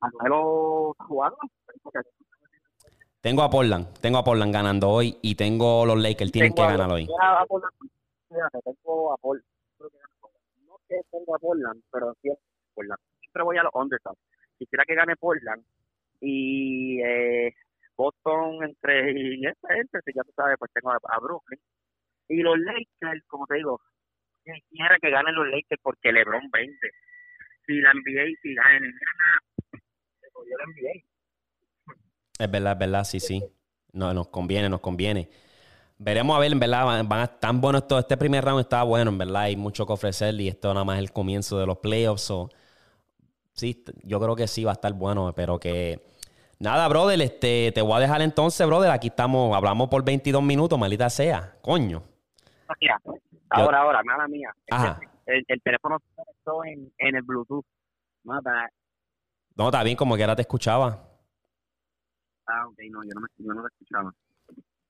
Carmelo 0.00 0.94
jugando. 1.00 1.36
Tengo 3.20 3.42
a 3.42 3.50
Portland, 3.50 3.98
tengo 4.00 4.18
a 4.18 4.24
Portland 4.24 4.52
ganando 4.52 4.88
hoy 4.88 5.18
y 5.22 5.34
tengo 5.34 5.84
los 5.84 5.98
Lakers, 5.98 6.30
tienen 6.30 6.52
que 6.52 6.62
Tengo 6.62 6.70
ganar 6.70 6.90
hoy. 6.92 7.08
A, 7.20 7.44
Portland, 7.46 7.74
tengo 8.28 9.12
a 9.12 9.16
Portland. 9.16 9.44
No 10.66 10.76
que 10.88 11.00
tengo 11.10 11.34
a 11.34 11.38
Portland, 11.38 11.82
pero 11.90 12.14
Portland. 12.74 13.00
Siempre 13.18 13.42
voy 13.42 13.56
a 13.56 13.64
los 13.64 13.74
underdogs. 13.74 14.20
Quisiera 14.56 14.84
que 14.84 14.94
gane 14.94 15.16
Portland 15.16 15.64
y 16.20 17.00
eh, 17.02 17.54
Boston 17.96 18.62
entre 18.62 19.10
y 19.12 19.44
esta 19.44 19.74
gente, 19.74 19.98
si 20.04 20.12
ya 20.14 20.22
tú 20.22 20.30
sabes, 20.36 20.56
pues 20.56 20.70
tengo 20.72 20.92
a, 20.92 20.98
a 21.02 21.18
Brooklyn. 21.18 21.60
Y 22.28 22.36
los 22.42 22.56
Lakers, 22.56 23.24
como 23.26 23.48
te 23.48 23.56
digo, 23.56 23.80
quisiera 24.44 24.96
que 25.00 25.10
ganen 25.10 25.34
los 25.34 25.48
Lakers 25.48 25.80
porque 25.82 26.12
LeBron 26.12 26.48
vende. 26.52 26.90
Si 27.66 27.80
la 27.80 27.92
NBA, 27.94 28.38
si 28.42 28.54
la 28.54 28.78
NBA, 28.78 29.80
se 30.20 30.56
la 30.56 30.66
NBA. 30.66 31.17
Es 32.38 32.50
verdad, 32.50 32.72
es 32.72 32.78
verdad, 32.78 33.04
sí, 33.04 33.20
sí. 33.20 33.44
No, 33.92 34.14
nos 34.14 34.28
conviene, 34.28 34.68
nos 34.68 34.80
conviene. 34.80 35.28
Veremos 35.98 36.36
a 36.36 36.38
ver, 36.38 36.52
en 36.52 36.60
verdad, 36.60 36.84
van, 36.84 37.08
van 37.08 37.20
a 37.20 37.26
tan 37.26 37.60
bueno 37.60 37.78
esto. 37.78 37.98
Este 37.98 38.16
primer 38.16 38.44
round 38.44 38.60
está 38.60 38.82
bueno, 38.84 39.10
en 39.10 39.18
verdad, 39.18 39.42
hay 39.42 39.56
mucho 39.56 39.84
que 39.84 39.92
ofrecer 39.92 40.40
y 40.40 40.48
esto 40.48 40.72
nada 40.72 40.84
más 40.84 40.98
es 40.98 41.04
el 41.04 41.12
comienzo 41.12 41.58
de 41.58 41.66
los 41.66 41.78
playoffs. 41.78 42.22
so, 42.22 42.48
sí, 43.52 43.84
yo 44.04 44.20
creo 44.20 44.36
que 44.36 44.46
sí 44.46 44.62
va 44.62 44.70
a 44.70 44.74
estar 44.74 44.92
bueno, 44.92 45.32
pero 45.34 45.58
que 45.58 46.00
nada, 46.60 46.86
brother, 46.86 47.20
este, 47.20 47.72
te 47.72 47.82
voy 47.82 47.94
a 47.94 48.00
dejar 48.00 48.22
entonces, 48.22 48.64
brother. 48.66 48.92
Aquí 48.92 49.08
estamos, 49.08 49.56
hablamos 49.56 49.88
por 49.88 50.04
22 50.04 50.40
minutos, 50.42 50.78
maldita 50.78 51.10
sea, 51.10 51.56
coño. 51.60 52.04
Mira, 52.80 53.00
ahora, 53.50 53.80
ahora, 53.80 54.02
mala 54.04 54.28
mía. 54.28 54.54
Ajá. 54.70 55.00
El, 55.26 55.44
el 55.48 55.60
teléfono 55.62 55.98
conectó 56.14 56.64
en, 56.64 56.92
en 56.98 57.16
el 57.16 57.22
Bluetooth. 57.22 57.64
Bad. 58.22 58.42
No, 59.56 59.66
está 59.66 59.82
bien, 59.82 59.96
como 59.96 60.16
que 60.16 60.22
ahora 60.22 60.36
te 60.36 60.42
escuchaba. 60.42 61.07
Ah, 62.48 62.66
ok, 62.66 62.78
no, 62.90 63.04
yo 63.04 63.10
no, 63.14 63.20
me, 63.20 63.28
yo 63.36 63.52
no 63.54 63.60
lo 63.62 63.68
escuchaba. 63.68 64.12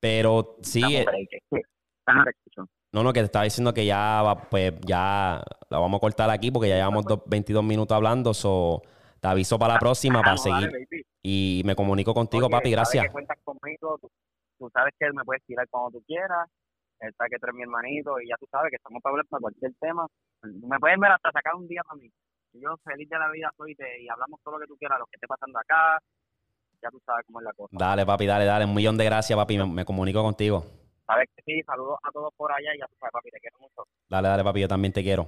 Pero 0.00 0.56
sí, 0.62 0.96
eh, 0.96 1.04
es 1.30 1.42
que- 1.50 1.62
Ajá, 2.06 2.24
te 2.24 2.30
escucho. 2.30 2.68
no, 2.92 3.02
no, 3.02 3.12
que 3.12 3.20
te 3.20 3.26
estaba 3.26 3.44
diciendo 3.44 3.74
que 3.74 3.84
ya, 3.84 4.22
va, 4.22 4.48
pues 4.48 4.74
ya 4.86 5.42
la 5.68 5.78
vamos 5.78 5.98
a 5.98 6.00
cortar 6.00 6.30
aquí 6.30 6.50
porque 6.50 6.68
ya 6.68 6.76
llevamos 6.76 7.04
dos- 7.04 7.22
22 7.26 7.64
minutos 7.64 7.94
hablando. 7.96 8.32
So, 8.32 8.80
te 9.20 9.28
aviso 9.28 9.58
para 9.58 9.74
la 9.74 9.78
próxima 9.80 10.20
Ah, 10.20 10.22
para 10.22 10.36
no, 10.36 10.42
seguir. 10.42 10.70
dale. 10.70 10.86
Y 11.22 11.62
me 11.66 11.74
comunico 11.74 12.14
contigo, 12.14 12.46
Oye, 12.46 12.52
papi, 12.56 12.70
gracias. 12.70 13.04
que 13.04 13.10
cuentas 13.12 13.36
conmigo, 13.42 13.98
tú, 14.00 14.08
tú 14.58 14.70
sabes 14.72 14.94
que 14.98 15.12
me 15.12 15.24
puedes 15.24 15.44
tirar 15.44 15.66
cuando 15.68 15.98
tú 15.98 16.04
quieras. 16.06 16.48
sabe 17.16 17.30
que 17.30 17.38
tú 17.38 17.46
eres 17.46 17.54
mi 17.56 17.62
hermanito 17.62 18.20
y 18.20 18.28
ya 18.28 18.36
tú 18.38 18.46
sabes 18.50 18.70
que 18.70 18.76
estamos 18.76 19.02
para 19.02 19.12
hablar 19.12 19.26
para 19.26 19.40
cualquier 19.40 19.72
tema. 19.80 20.06
Me 20.42 20.78
puedes 20.78 20.98
ver 20.98 21.12
hasta 21.12 21.30
sacar 21.32 21.54
un 21.56 21.66
día 21.68 21.82
para 21.82 21.96
mí. 22.00 22.10
Yo 22.54 22.76
feliz 22.82 23.08
de 23.08 23.18
la 23.18 23.30
vida 23.30 23.52
soy 23.56 23.74
te, 23.74 24.02
y 24.02 24.08
hablamos 24.08 24.40
todo 24.42 24.54
lo 24.54 24.60
que 24.60 24.66
tú 24.66 24.76
quieras, 24.78 24.98
lo 24.98 25.06
que 25.06 25.14
esté 25.16 25.26
pasando 25.26 25.58
acá. 25.58 25.98
Ya 26.82 26.90
tú 26.90 27.00
sabes 27.04 27.24
cómo 27.26 27.40
es 27.40 27.44
la 27.44 27.52
cosa. 27.52 27.70
Dale, 27.72 28.06
papi, 28.06 28.26
dale, 28.26 28.44
dale. 28.44 28.64
Un 28.64 28.74
millón 28.74 28.96
de 28.96 29.04
gracias, 29.04 29.36
papi. 29.36 29.58
Me, 29.58 29.84
comunico 29.84 30.22
contigo. 30.22 30.64
Sabes 31.06 31.28
que 31.34 31.42
sí, 31.44 31.62
saludos 31.62 31.98
a 32.02 32.10
todos 32.12 32.32
por 32.36 32.52
allá 32.52 32.74
y 32.74 32.78
ya 32.78 32.86
tú 32.86 32.94
sabes, 33.00 33.12
papi, 33.12 33.30
te 33.30 33.40
quiero 33.40 33.58
mucho. 33.58 33.88
Dale, 34.08 34.28
dale, 34.28 34.44
papi, 34.44 34.60
yo 34.60 34.68
también 34.68 34.92
te 34.92 35.02
quiero. 35.02 35.26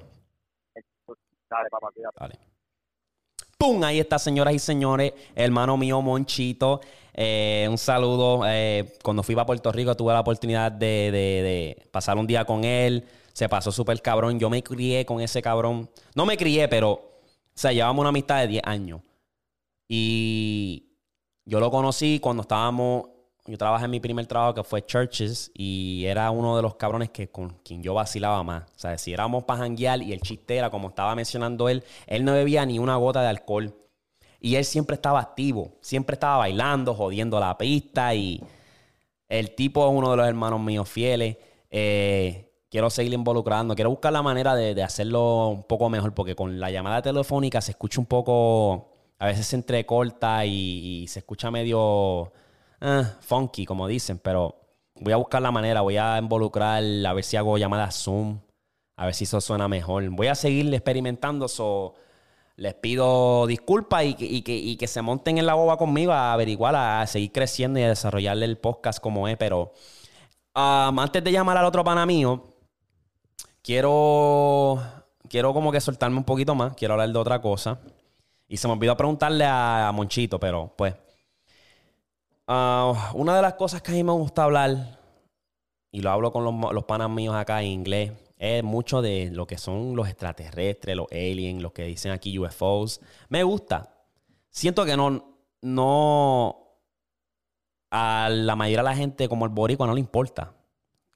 Dale, 1.50 1.68
papá, 1.68 1.88
cuídate. 1.92 2.16
Dale. 2.18 2.50
¡Pum! 3.58 3.82
Ahí 3.84 4.00
está, 4.00 4.18
señoras 4.18 4.54
y 4.54 4.58
señores, 4.58 5.12
hermano 5.34 5.76
mío 5.76 6.00
Monchito. 6.00 6.80
Eh, 7.12 7.66
un 7.68 7.76
saludo. 7.76 8.42
Eh, 8.46 8.94
cuando 9.02 9.22
fui 9.22 9.38
a 9.38 9.44
Puerto 9.44 9.70
Rico 9.70 9.94
tuve 9.94 10.14
la 10.14 10.20
oportunidad 10.20 10.72
de, 10.72 11.88
pasar 11.92 12.16
un 12.16 12.26
día 12.26 12.46
con 12.46 12.64
él. 12.64 13.04
Se 13.34 13.50
pasó 13.50 13.70
súper 13.70 14.00
cabrón. 14.00 14.38
Yo 14.38 14.48
me 14.48 14.62
crié 14.62 15.04
con 15.04 15.20
ese 15.20 15.42
cabrón. 15.42 15.90
No 16.14 16.24
me 16.24 16.38
crié, 16.38 16.68
pero, 16.68 16.92
o 16.92 17.02
sea, 17.52 17.72
llevamos 17.72 18.00
una 18.00 18.08
amistad 18.08 18.40
de 18.40 18.48
10 18.48 18.62
años. 18.64 19.02
Y 19.86 20.89
yo 21.50 21.58
lo 21.58 21.70
conocí 21.70 22.20
cuando 22.20 22.42
estábamos 22.42 23.06
yo 23.46 23.58
trabajé 23.58 23.86
en 23.86 23.90
mi 23.90 23.98
primer 23.98 24.26
trabajo 24.26 24.54
que 24.54 24.62
fue 24.62 24.86
Churches 24.86 25.50
y 25.52 26.04
era 26.06 26.30
uno 26.30 26.54
de 26.54 26.62
los 26.62 26.76
cabrones 26.76 27.10
que 27.10 27.28
con 27.28 27.50
quien 27.64 27.82
yo 27.82 27.94
vacilaba 27.94 28.44
más. 28.44 28.62
O 28.76 28.78
sea, 28.78 28.96
si 28.96 29.12
éramos 29.12 29.42
para 29.42 29.60
janguear 29.60 30.00
y 30.02 30.12
el 30.12 30.20
chiste 30.20 30.56
era, 30.56 30.70
como 30.70 30.90
estaba 30.90 31.16
mencionando 31.16 31.68
él, 31.68 31.82
él 32.06 32.24
no 32.24 32.32
bebía 32.34 32.64
ni 32.64 32.78
una 32.78 32.94
gota 32.94 33.22
de 33.22 33.28
alcohol. 33.28 33.74
Y 34.40 34.54
él 34.54 34.64
siempre 34.64 34.94
estaba 34.94 35.18
activo, 35.18 35.72
siempre 35.80 36.14
estaba 36.14 36.36
bailando, 36.36 36.94
jodiendo 36.94 37.40
la 37.40 37.58
pista 37.58 38.14
y 38.14 38.40
el 39.28 39.54
tipo 39.56 39.84
es 39.84 39.92
uno 39.92 40.12
de 40.12 40.16
los 40.18 40.28
hermanos 40.28 40.60
míos 40.60 40.88
fieles. 40.88 41.36
Eh, 41.70 42.52
quiero 42.70 42.88
seguir 42.88 43.12
involucrando, 43.12 43.74
quiero 43.74 43.90
buscar 43.90 44.12
la 44.12 44.22
manera 44.22 44.54
de, 44.54 44.80
hacerlo 44.82 45.48
un 45.48 45.64
poco 45.64 45.90
mejor 45.90 46.14
porque 46.14 46.36
con 46.36 46.60
la 46.60 46.70
llamada 46.70 47.02
telefónica 47.02 47.60
se 47.60 47.72
escucha 47.72 48.00
un 48.00 48.06
poco, 48.06 48.89
a 49.20 49.26
veces 49.26 49.46
se 49.46 49.56
entrecorta 49.56 50.44
y 50.44 51.06
se 51.06 51.20
escucha 51.20 51.52
medio 51.52 52.32
eh, 52.80 53.04
funky, 53.20 53.66
como 53.66 53.86
dicen, 53.86 54.18
pero 54.18 54.56
voy 54.96 55.12
a 55.12 55.16
buscar 55.16 55.42
la 55.42 55.50
manera, 55.50 55.82
voy 55.82 55.96
a 55.96 56.18
involucrar, 56.18 56.82
a 56.82 57.12
ver 57.12 57.24
si 57.24 57.36
hago 57.36 57.58
llamadas 57.58 58.02
Zoom, 58.02 58.40
a 58.96 59.04
ver 59.06 59.14
si 59.14 59.24
eso 59.24 59.40
suena 59.40 59.68
mejor. 59.68 60.08
Voy 60.10 60.28
a 60.28 60.34
seguir 60.34 60.72
experimentando, 60.72 61.48
so, 61.48 61.94
les 62.56 62.74
pido 62.74 63.46
disculpas 63.46 64.04
y, 64.04 64.76
que, 64.76 64.86
se 64.86 65.02
monten 65.02 65.38
en 65.38 65.46
la 65.46 65.54
boba 65.54 65.76
conmigo 65.76 66.12
a 66.12 66.32
averiguar, 66.32 66.74
a 66.74 67.06
seguir 67.06 67.32
creciendo 67.32 67.78
y 67.78 67.82
a 67.82 67.88
desarrollarle 67.88 68.46
el 68.46 68.58
podcast 68.58 69.00
como 69.00 69.28
es, 69.28 69.36
pero 69.36 69.72
um, 70.54 70.98
antes 70.98 71.22
de 71.22 71.32
llamar 71.32 71.56
al 71.58 71.66
otro 71.66 71.84
pana 71.84 72.06
mío, 72.06 72.44
quiero, 73.62 74.82
quiero 75.28 75.52
como 75.52 75.72
que 75.72 75.80
soltarme 75.80 76.18
un 76.18 76.24
poquito 76.24 76.54
más, 76.54 76.74
quiero 76.74 76.94
hablar 76.94 77.10
de 77.10 77.18
otra 77.18 77.40
cosa. 77.42 77.80
Y 78.50 78.58
se 78.58 78.68
me 78.68 78.74
olvidó 78.74 78.94
preguntarle 78.98 79.46
a 79.46 79.90
Monchito, 79.94 80.38
pero 80.38 80.74
pues 80.76 80.94
Ah, 82.52 83.12
una 83.14 83.36
de 83.36 83.42
las 83.42 83.54
cosas 83.54 83.80
que 83.80 83.92
a 83.92 83.94
mí 83.94 84.02
me 84.02 84.10
gusta 84.10 84.42
hablar, 84.42 84.98
y 85.92 86.00
lo 86.00 86.10
hablo 86.10 86.32
con 86.32 86.42
los, 86.42 86.72
los 86.72 86.82
panas 86.82 87.08
míos 87.08 87.32
acá 87.36 87.62
en 87.62 87.68
inglés, 87.68 88.10
es 88.38 88.64
mucho 88.64 89.02
de 89.02 89.30
lo 89.32 89.46
que 89.46 89.56
son 89.56 89.94
los 89.94 90.08
extraterrestres, 90.08 90.96
los 90.96 91.06
aliens, 91.12 91.62
los 91.62 91.70
que 91.70 91.84
dicen 91.84 92.10
aquí 92.10 92.36
UFOs. 92.40 93.02
Me 93.28 93.44
gusta. 93.44 93.94
Siento 94.48 94.84
que 94.84 94.96
no, 94.96 95.36
no, 95.62 96.56
a 97.88 98.28
la 98.32 98.56
mayoría 98.56 98.78
de 98.78 98.84
la 98.84 98.96
gente 98.96 99.28
como 99.28 99.44
el 99.44 99.52
boricua 99.52 99.86
no 99.86 99.94
le 99.94 100.00
importa. 100.00 100.52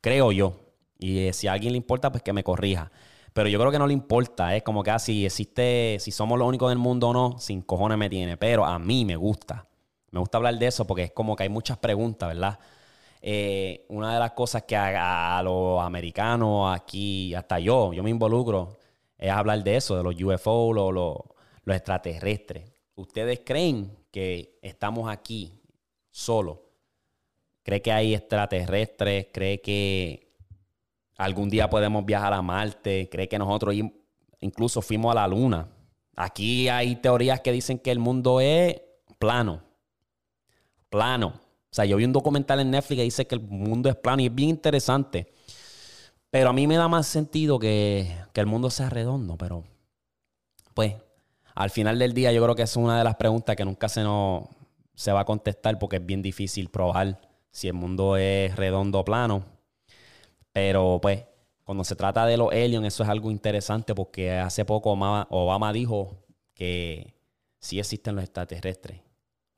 Creo 0.01 0.31
yo. 0.31 0.55
Y 1.01 1.19
eh, 1.19 1.33
si 1.33 1.49
a 1.49 1.53
alguien 1.55 1.73
le 1.73 1.79
importa, 1.79 2.13
pues 2.13 2.23
que 2.23 2.33
me 2.33 2.45
corrija. 2.45 2.93
Pero 3.35 3.49
yo 3.49 3.59
creo 3.59 3.73
que 3.73 3.79
no 3.81 3.87
le 3.89 3.93
importa. 3.93 4.57
Es 4.57 4.63
como 4.63 4.83
que 4.83 4.93
así 4.93 5.25
ah, 5.25 5.27
existe, 5.27 5.99
si 6.01 6.13
somos 6.13 6.39
los 6.39 6.49
únicos 6.49 6.71
del 6.71 6.79
mundo 6.79 7.09
o 7.09 7.13
no, 7.13 7.39
sin 7.39 7.63
cojones 7.63 7.99
me 7.99 8.09
tiene. 8.09 8.37
Pero 8.37 8.65
a 8.65 8.79
mí 8.79 9.05
me 9.05 9.17
gusta. 9.17 9.67
Me 10.13 10.21
gusta 10.21 10.39
hablar 10.39 10.57
de 10.57 10.67
eso 10.67 10.87
porque 10.87 11.03
es 11.03 11.13
como 11.13 11.35
que 11.35 11.43
hay 11.43 11.49
muchas 11.49 11.77
preguntas, 11.79 12.29
¿verdad? 12.29 12.61
Eh, 13.21 13.87
una 13.89 14.15
de 14.15 14.21
las 14.21 14.33
cosas 14.33 14.63
que 14.63 14.77
a, 14.77 15.43
los 15.43 15.83
americanos 15.83 16.73
aquí, 16.75 17.35
hasta 17.35 17.59
yo, 17.59 17.93
yo 17.93 18.03
me 18.05 18.11
involucro, 18.11 18.79
es 19.19 19.31
hablar 19.31 19.65
de 19.65 19.77
eso, 19.77 19.97
de 19.97 20.05
los 20.05 20.15
UFO, 20.23 20.73
los, 20.73 20.95
los 21.65 21.77
extraterrestres. 21.77 22.71
¿Ustedes 22.95 23.41
creen 23.45 23.97
que 24.13 24.61
estamos 24.63 25.11
aquí 25.11 25.61
solos? 26.13 26.59
¿Cree 27.65 27.83
que 27.83 27.91
hay 27.91 28.15
extraterrestres? 28.15 29.29
¿Cree 29.33 29.61
que 29.61 30.24
algún 31.17 31.49
día 31.51 31.69
podemos 31.71 32.05
viajar 32.05 32.33
a 32.33 32.43
Marte? 32.43 33.09
¿Cree 33.11 33.29
que 33.29 33.39
nosotros 33.39 33.75
incluso 34.41 34.83
fuimos 34.83 35.13
a 35.13 35.15
la 35.15 35.29
Luna? 35.29 35.69
Aquí 36.17 36.69
hay 36.69 36.97
teorías 36.97 37.41
que 37.41 37.53
dicen 37.53 37.79
que 37.79 37.91
el 37.91 37.99
mundo 37.99 38.41
es 38.41 38.81
plano 39.19 39.63
plano. 40.95 41.27
O 41.27 41.75
sea, 41.75 41.85
yo 41.87 41.97
vi 41.97 42.05
un 42.05 42.13
documental 42.13 42.61
en 42.61 42.71
Netflix 42.71 42.99
que 42.99 43.03
dice 43.03 43.27
que 43.27 43.35
el 43.35 43.41
mundo 43.41 43.89
es 43.89 43.97
plano 43.97 44.23
y 44.23 44.27
es 44.27 44.35
bien 44.35 44.51
interesante. 44.51 45.27
Pero 46.31 46.51
a 46.51 46.53
mí 46.53 46.69
me 46.69 46.77
da 46.77 46.87
más 46.87 47.09
sentido 47.09 47.59
que, 47.59 48.17
el 48.33 48.47
mundo 48.47 48.71
sea 48.71 48.91
redondo. 48.91 49.37
Pero, 49.37 49.65
pues, 50.73 50.95
al 51.57 51.71
final 51.71 51.99
del 51.99 52.15
día 52.15 52.31
yo 52.31 52.41
creo 52.45 52.55
que 52.55 52.63
es 52.63 52.77
una 52.77 52.97
de 52.97 53.03
las 53.03 53.17
preguntas 53.17 53.57
que 53.57 53.65
nunca 53.65 53.89
se, 53.89 54.05
nos, 54.05 54.45
se 54.95 55.11
va 55.11 55.21
a 55.21 55.25
contestar 55.25 55.81
porque 55.81 55.97
es 55.97 56.07
bien 56.07 56.23
difícil 56.23 56.69
probar 56.69 57.21
si 57.51 57.67
el 57.67 57.75
mundo 57.75 58.17
es 58.17 58.55
redondo 58.55 59.01
o 59.01 59.05
plano. 59.05 59.45
Pero, 60.55 61.01
pues, 61.03 61.25
cuando 61.65 61.83
se 61.83 61.97
trata 61.97 62.27
de 62.27 62.37
los 62.37 62.53
aliens, 62.53 62.87
eso 62.87 63.03
es 63.03 63.09
algo 63.09 63.33
interesante 63.33 63.93
porque 63.93 64.31
hace 64.31 64.65
poco 64.65 64.93
Obama 64.93 65.73
dijo 65.73 66.25
que 66.55 67.13
sí 67.59 67.81
existen 67.81 68.15
los 68.15 68.23
extraterrestres. 68.23 69.01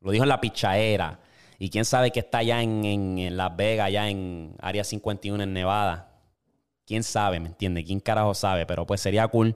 Lo 0.01 0.11
dijo 0.11 0.25
en 0.25 0.31
la 0.31 0.41
pichaera. 0.41 1.21
Y 1.59 1.69
quién 1.69 1.85
sabe 1.85 2.13
que 2.13 2.21
está 2.21 2.39
allá 2.39 2.63
en, 2.63 3.37
Las 3.37 3.55
Vegas, 3.57 3.89
allá 3.89 4.09
en 4.09 4.55
Área 4.59 4.85
51 4.85 5.43
en 5.43 5.53
Nevada. 5.53 6.15
Quién 6.87 7.03
sabe, 7.03 7.41
¿me 7.41 7.49
entiende? 7.49 7.85
¿Quién 7.85 8.01
carajo 8.01 8.33
sabe? 8.33 8.65
Pero 8.65 8.87
pues 8.87 9.03
sería 9.03 9.29
cool 9.29 9.55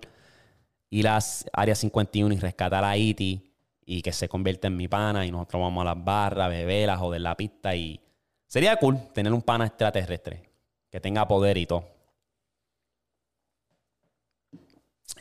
ir 0.91 1.09
a 1.09 1.21
Área 1.55 1.75
51 1.75 2.35
y 2.35 2.39
rescatar 2.39 2.85
a 2.85 2.99
Iti 2.99 3.55
y 3.87 4.03
que 4.03 4.13
se 4.13 4.29
convierta 4.29 4.67
en 4.67 4.77
mi 4.77 4.89
pana 4.89 5.25
y 5.25 5.31
nosotros 5.31 5.63
vamos 5.63 5.81
a 5.83 5.95
las 5.95 6.05
barras, 6.05 6.51
beber, 6.51 6.91
a 6.91 6.99
joder 6.99 7.23
la 7.23 7.35
pista 7.35 7.75
y 7.75 7.99
sería 8.47 8.77
cool 8.77 8.99
tener 9.15 9.33
un 9.33 9.43
pana 9.43 9.67
extraterrestre 9.67 10.50
que 10.91 11.01
tenga 11.01 11.29
poder 11.29 11.57
y 11.57 11.67
todo. 11.67 11.85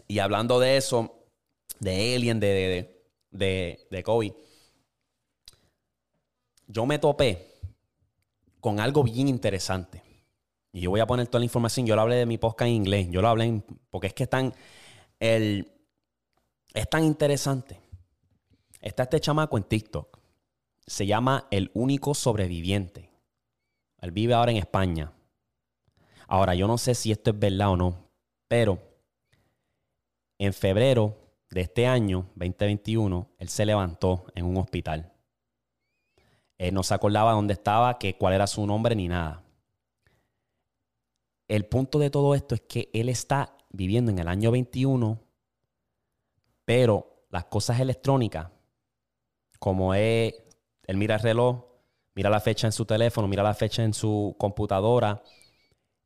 Y 0.08 0.20
hablando 0.20 0.60
de 0.60 0.78
eso, 0.78 1.16
de 1.80 2.16
Alien, 2.16 2.40
de, 2.40 2.48
de, 2.48 3.04
de, 3.32 3.88
de 3.90 4.04
yo 6.68 6.86
me 6.86 7.00
topé 7.00 7.56
con 8.60 8.80
algo 8.80 9.04
bien 9.04 9.28
interesante. 9.28 10.04
Y 10.72 10.82
yo 10.82 10.92
voy 10.92 11.00
a 11.00 11.08
poner 11.08 11.28
toda 11.28 11.40
la 11.40 11.46
información. 11.46 11.88
Yo 11.88 11.96
lo 11.96 12.02
hablé 12.04 12.16
de 12.16 12.26
mi 12.28 12.38
podcast 12.38 12.68
en 12.68 12.76
inglés. 12.76 13.08
Yo 13.10 13.22
lo 13.22 13.28
hablé 13.28 13.64
porque 13.90 14.08
es 14.08 14.14
que 14.14 14.28
tan, 14.28 14.54
el, 15.20 15.72
es 16.74 16.90
tan 16.90 17.04
interesante. 17.04 17.80
Está 18.80 19.04
este 19.04 19.20
chamaco 19.20 19.58
en 19.58 19.64
TikTok. 19.64 20.20
Se 20.86 21.08
llama 21.08 21.48
El 21.50 21.72
Único 21.74 22.14
Sobreviviente. 22.14 23.10
Él 24.00 24.12
vive 24.12 24.36
ahora 24.36 24.52
en 24.52 24.58
España. 24.58 25.12
Ahora, 26.32 26.54
yo 26.54 26.68
no 26.68 26.78
sé 26.78 26.94
si 26.94 27.12
esto 27.12 27.32
es 27.32 27.40
verdad 27.40 27.72
o 27.72 27.76
no, 27.76 28.08
pero 28.48 28.78
en 30.38 30.54
febrero 30.54 31.18
de 31.50 31.62
este 31.62 31.88
año, 31.88 32.30
2021, 32.36 33.28
él 33.40 33.50
se 33.50 33.66
levantó 33.66 34.26
en 34.36 34.46
un 34.46 34.58
hospital. 34.58 35.12
Él 36.60 36.76
no 36.76 36.84
se 36.84 36.94
acordaba 36.94 37.32
dónde 37.32 37.54
estaba, 37.54 37.98
que, 37.98 38.16
cuál 38.16 38.36
era 38.36 38.46
su 38.46 38.64
nombre 38.68 38.96
ni 38.96 39.08
nada. 39.08 39.44
El 41.48 41.66
punto 41.66 41.98
de 41.98 42.12
todo 42.12 42.36
esto 42.36 42.54
es 42.54 42.62
que 42.62 42.92
él 42.94 43.10
está 43.10 43.58
viviendo 43.72 44.12
en 44.12 44.20
el 44.20 44.28
año 44.28 44.52
21, 44.52 45.20
pero 46.64 47.26
las 47.32 47.46
cosas 47.46 47.80
electrónicas, 47.80 48.52
como 49.58 49.96
es, 49.96 50.36
él 50.86 50.98
mira 50.98 51.16
el 51.16 51.22
reloj, 51.22 51.66
mira 52.14 52.30
la 52.30 52.40
fecha 52.40 52.68
en 52.68 52.72
su 52.72 52.86
teléfono, 52.86 53.28
mira 53.28 53.42
la 53.42 53.56
fecha 53.56 53.84
en 53.84 53.96
su 53.96 54.36
computadora 54.38 55.24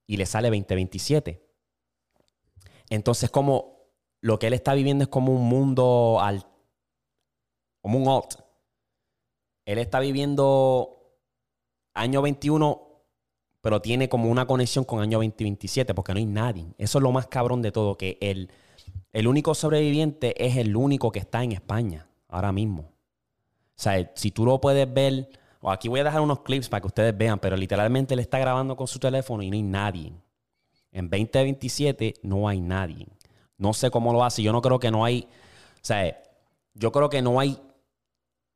y 0.08 0.18
le 0.18 0.26
sale 0.26 0.50
2027. 0.50 1.44
Entonces, 2.90 3.30
como 3.30 3.74
lo 4.22 4.40
que 4.40 4.48
él 4.48 4.54
está 4.54 4.74
viviendo 4.74 5.04
es 5.04 5.10
como 5.10 5.34
un 5.34 5.48
mundo 5.48 6.20
al, 6.22 6.46
como 7.82 8.00
un 8.00 8.08
alt, 8.08 8.40
él 9.66 9.78
está 9.78 10.00
viviendo 10.00 11.18
año 11.94 12.22
21, 12.22 12.82
pero 13.62 13.82
tiene 13.82 14.10
como 14.10 14.30
una 14.30 14.46
conexión 14.46 14.84
con 14.84 15.00
año 15.00 15.20
2027, 15.20 15.94
porque 15.94 16.14
no 16.14 16.20
hay 16.20 16.26
nadie. 16.26 16.74
Eso 16.78 16.98
es 16.98 17.04
lo 17.04 17.12
más 17.12 17.28
cabrón 17.28 17.62
de 17.62 17.72
todo, 17.72 17.98
que 17.98 18.18
el, 18.22 18.52
el 19.14 19.28
único 19.28 19.56
sobreviviente 19.56 20.46
es 20.46 20.58
el 20.58 20.76
único 20.76 21.12
que 21.12 21.20
está 21.20 21.44
en 21.44 21.54
España 21.54 22.10
ahora 22.28 22.52
mismo. 22.52 22.92
O 23.76 23.82
sea, 23.82 24.12
si 24.16 24.32
tú 24.32 24.46
lo 24.46 24.60
puedes 24.60 24.92
ver 24.94 25.30
O 25.66 25.72
aquí 25.72 25.88
voy 25.88 26.02
a 26.02 26.04
dejar 26.04 26.20
unos 26.20 26.42
clips 26.42 26.68
para 26.68 26.82
que 26.82 26.88
ustedes 26.88 27.18
vean, 27.18 27.40
pero 27.40 27.56
literalmente 27.56 28.14
él 28.14 28.20
está 28.20 28.38
grabando 28.38 28.76
con 28.76 28.86
su 28.86 29.00
teléfono 29.00 29.42
y 29.42 29.50
no 29.50 29.56
hay 29.56 29.62
nadie. 29.62 30.14
En 30.92 31.10
2027 31.10 32.16
no 32.22 32.50
hay 32.50 32.60
nadie. 32.60 33.08
No 33.58 33.72
sé 33.72 33.90
cómo 33.90 34.12
lo 34.12 34.26
hace. 34.26 34.44
Yo 34.44 34.52
no 34.52 34.62
creo 34.62 34.78
que 34.78 34.92
no 34.92 35.06
hay. 35.06 35.26
O 35.76 35.80
sea, 35.86 36.22
yo 36.74 36.92
creo 36.92 37.10
que 37.10 37.22
no 37.22 37.40
hay 37.40 37.58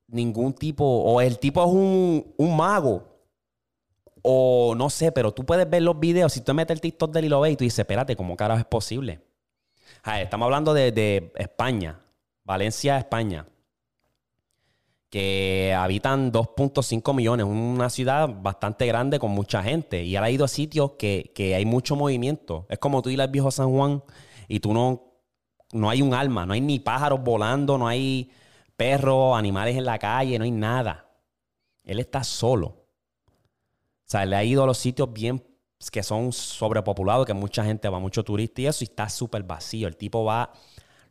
ningún 0.08 0.52
tipo. 0.52 0.84
O 0.84 1.22
el 1.22 1.40
tipo 1.40 1.64
es 1.64 1.70
un, 1.70 2.34
un 2.36 2.58
mago. 2.58 3.08
O 4.22 4.76
no 4.76 4.90
sé, 4.90 5.14
pero 5.14 5.34
tú 5.34 5.46
puedes 5.46 5.70
ver 5.70 5.84
los 5.84 5.98
videos. 5.98 6.34
Si 6.34 6.42
tú 6.42 6.54
metes 6.54 6.76
el 6.76 6.82
TikTok 6.82 7.14
de 7.14 7.20
él 7.20 7.26
y 7.26 7.30
lo 7.30 7.40
ves 7.40 7.54
y 7.54 7.56
tú 7.56 7.64
dices, 7.64 7.80
espérate, 7.80 8.18
¿cómo 8.18 8.36
carajo 8.36 8.60
es 8.60 8.66
posible? 8.66 9.22
estamos 10.20 10.46
hablando 10.46 10.74
de, 10.74 10.92
de 10.92 11.32
España. 11.38 12.02
Valencia, 12.44 12.98
España 12.98 13.48
que 15.10 15.74
habitan 15.78 16.32
2.5 16.32 17.14
millones, 17.14 17.46
una 17.46 17.90
ciudad 17.90 18.30
bastante 18.42 18.86
grande 18.86 19.20
con 19.20 19.32
mucha 19.32 19.64
gente. 19.64 20.04
Y 20.04 20.16
él 20.16 20.24
ha 20.24 20.30
ido 20.30 20.46
a 20.46 20.48
sitios 20.48 20.92
que, 20.98 21.54
hay 21.56 21.66
mucho 21.66 21.96
movimiento. 21.96 22.66
Es 22.70 22.80
como 22.80 23.02
tú 23.02 23.10
ir 23.10 23.22
al 23.22 23.30
viejo 23.30 23.52
San 23.52 23.72
Juan 23.72 24.04
y 24.48 24.60
tú 24.60 24.74
no, 24.74 25.14
no 25.72 25.90
hay 25.90 26.02
un 26.02 26.14
alma, 26.14 26.46
no 26.46 26.54
hay 26.54 26.62
ni 26.62 26.80
pájaros 26.80 27.22
volando, 27.24 27.78
no 27.78 27.88
hay 27.88 28.32
perros, 28.76 29.38
animales 29.38 29.78
en 29.78 29.86
la 29.86 29.98
calle, 29.98 30.38
no 30.38 30.44
hay 30.44 30.52
nada. 30.52 31.10
Él 31.84 32.00
está 32.00 32.24
solo. 32.24 32.68
O 32.68 34.10
sea, 34.10 34.26
le 34.26 34.36
ha 34.36 34.44
ido 34.44 34.64
a 34.64 34.66
los 34.66 34.78
sitios 34.78 35.12
bien 35.12 35.44
que 35.92 36.04
son 36.04 36.34
sobrepopulados, 36.34 37.26
que 37.26 37.34
mucha 37.34 37.64
gente 37.64 37.88
va, 37.88 38.00
mucho 38.00 38.24
turista 38.24 38.62
y 38.62 38.66
eso, 38.66 38.84
y 38.84 38.86
está 38.86 39.08
súper 39.10 39.44
vacío. 39.44 39.88
El 39.88 39.96
tipo 39.96 40.24
va, 40.24 40.52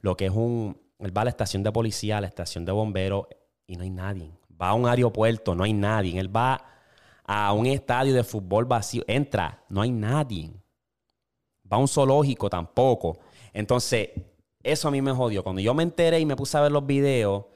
lo 0.00 0.16
que 0.16 0.26
es 0.26 0.32
un, 0.32 0.76
él 0.98 1.16
va 1.16 1.22
a 1.22 1.24
la 1.24 1.30
estación 1.30 1.62
de 1.62 1.72
policía, 1.72 2.18
a 2.18 2.20
la 2.20 2.26
estación 2.26 2.64
de 2.64 2.72
bomberos, 2.72 3.26
y 3.66 3.76
no 3.76 3.82
hay 3.82 3.90
nadie. 3.90 4.32
Va 4.60 4.70
a 4.70 4.74
un 4.74 4.86
aeropuerto, 4.86 5.54
no 5.54 5.64
hay 5.64 5.72
nadie. 5.72 6.18
Él 6.18 6.34
va 6.34 6.64
a 7.24 7.52
un 7.52 7.66
estadio 7.66 8.14
de 8.14 8.24
fútbol 8.24 8.64
vacío, 8.64 9.02
entra, 9.06 9.64
no 9.68 9.82
hay 9.82 9.90
nadie. 9.90 10.52
Va 11.70 11.76
a 11.76 11.80
un 11.80 11.88
zoológico 11.88 12.48
tampoco. 12.48 13.18
Entonces, 13.52 14.10
eso 14.62 14.88
a 14.88 14.90
mí 14.90 15.02
me 15.02 15.12
jodió. 15.12 15.42
Cuando 15.42 15.60
yo 15.60 15.74
me 15.74 15.82
enteré 15.82 16.20
y 16.20 16.26
me 16.26 16.36
puse 16.36 16.56
a 16.56 16.62
ver 16.62 16.72
los 16.72 16.86
videos, 16.86 17.46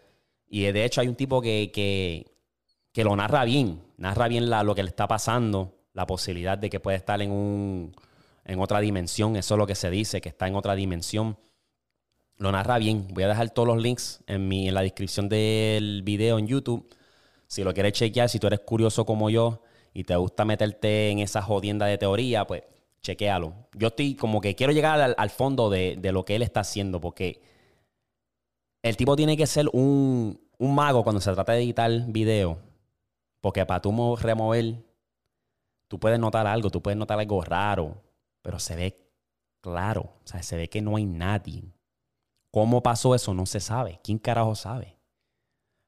y 0.49 0.63
de 0.63 0.85
hecho 0.85 1.01
hay 1.01 1.09
un 1.09 1.15
tipo 1.15 1.41
que, 1.41 1.71
que, 1.73 3.05
lo 3.05 3.15
narra 3.17 3.45
bien, 3.45 3.83
narra 3.97 4.29
bien 4.29 4.51
lo 4.51 4.75
que 4.75 4.83
le 4.83 4.89
está 4.89 5.07
pasando, 5.07 5.79
la 5.93 6.07
posibilidad 6.07 6.59
de 6.59 6.69
que 6.69 6.81
puede 6.81 6.97
estar 6.97 7.23
en, 7.23 7.31
un, 7.31 7.97
en 8.45 8.61
otra 8.61 8.81
dimensión, 8.81 9.37
eso 9.37 9.55
es 9.55 9.59
lo 9.59 9.67
que 9.67 9.75
se 9.75 9.91
dice, 9.91 10.21
que 10.21 10.29
está 10.29 10.49
en 10.49 10.57
otra 10.57 10.75
dimensión 10.75 11.39
lo 12.41 12.51
narra 12.51 12.79
bien. 12.79 13.07
Voy 13.13 13.23
a 13.23 13.29
dejar 13.29 13.51
todos 13.51 13.69
los 13.69 13.81
links 13.81 14.25
en, 14.27 14.49
mi, 14.49 14.67
en 14.67 14.75
la 14.75 14.81
descripción 14.81 15.29
del 15.29 16.03
video 16.03 16.39
en 16.39 16.47
YouTube. 16.47 16.89
Si 17.47 17.63
lo 17.63 17.75
quieres 17.75 17.93
chequear, 17.93 18.31
si 18.31 18.39
tú 18.39 18.47
eres 18.47 18.61
curioso 18.61 19.05
como 19.05 19.29
yo 19.29 19.63
y 19.93 20.05
te 20.05 20.17
gusta 20.17 20.47
meterte 20.47 21.11
en 21.11 21.19
esa 21.19 21.43
jodienda 21.43 21.85
de 21.85 21.99
teoría, 21.99 22.47
pues 22.47 22.63
chequéalo. 23.03 23.53
Yo 23.75 23.89
estoy 23.89 24.15
como 24.15 24.41
que 24.41 24.55
quiero 24.55 24.73
llegar 24.73 25.15
al, 25.17 25.31
fondo 25.31 25.69
de, 25.69 25.99
lo 26.13 26.25
que 26.25 26.37
él 26.37 26.43
está 26.43 26.61
haciendo, 26.61 26.99
porque 26.99 27.43
el 28.83 28.97
tipo 28.97 29.17
tiene 29.17 29.37
que 29.37 29.47
ser 29.47 29.69
un, 29.75 30.41
un 30.57 30.75
mago 30.75 31.05
cuando 31.05 31.21
se 31.21 31.33
trata 31.35 31.53
de 31.53 31.63
editar 31.63 31.91
video. 32.07 32.59
Porque 33.43 33.67
para 33.67 33.83
tú 33.83 34.17
remover, 34.17 34.83
tú 35.89 36.01
puedes 36.01 36.19
notar 36.19 36.47
algo, 36.47 36.71
tú 36.71 36.81
puedes 36.81 36.97
notar 36.97 37.19
algo 37.19 37.43
raro, 37.43 38.03
pero 38.41 38.59
se 38.59 38.77
ve 38.77 39.11
claro, 39.61 40.15
o 40.25 40.27
sea, 40.27 40.43
se 40.43 40.57
ve 40.57 40.71
que 40.71 40.81
no 40.81 40.97
hay 40.97 41.05
nadie. 41.05 41.65
¿Cómo 42.51 42.83
pasó 42.83 43.15
eso? 43.15 43.33
No 43.35 43.47
se 43.47 43.61
sabe. 43.61 44.01
¿Quién 44.03 44.19
carajo 44.19 44.55
sabe? 44.55 44.97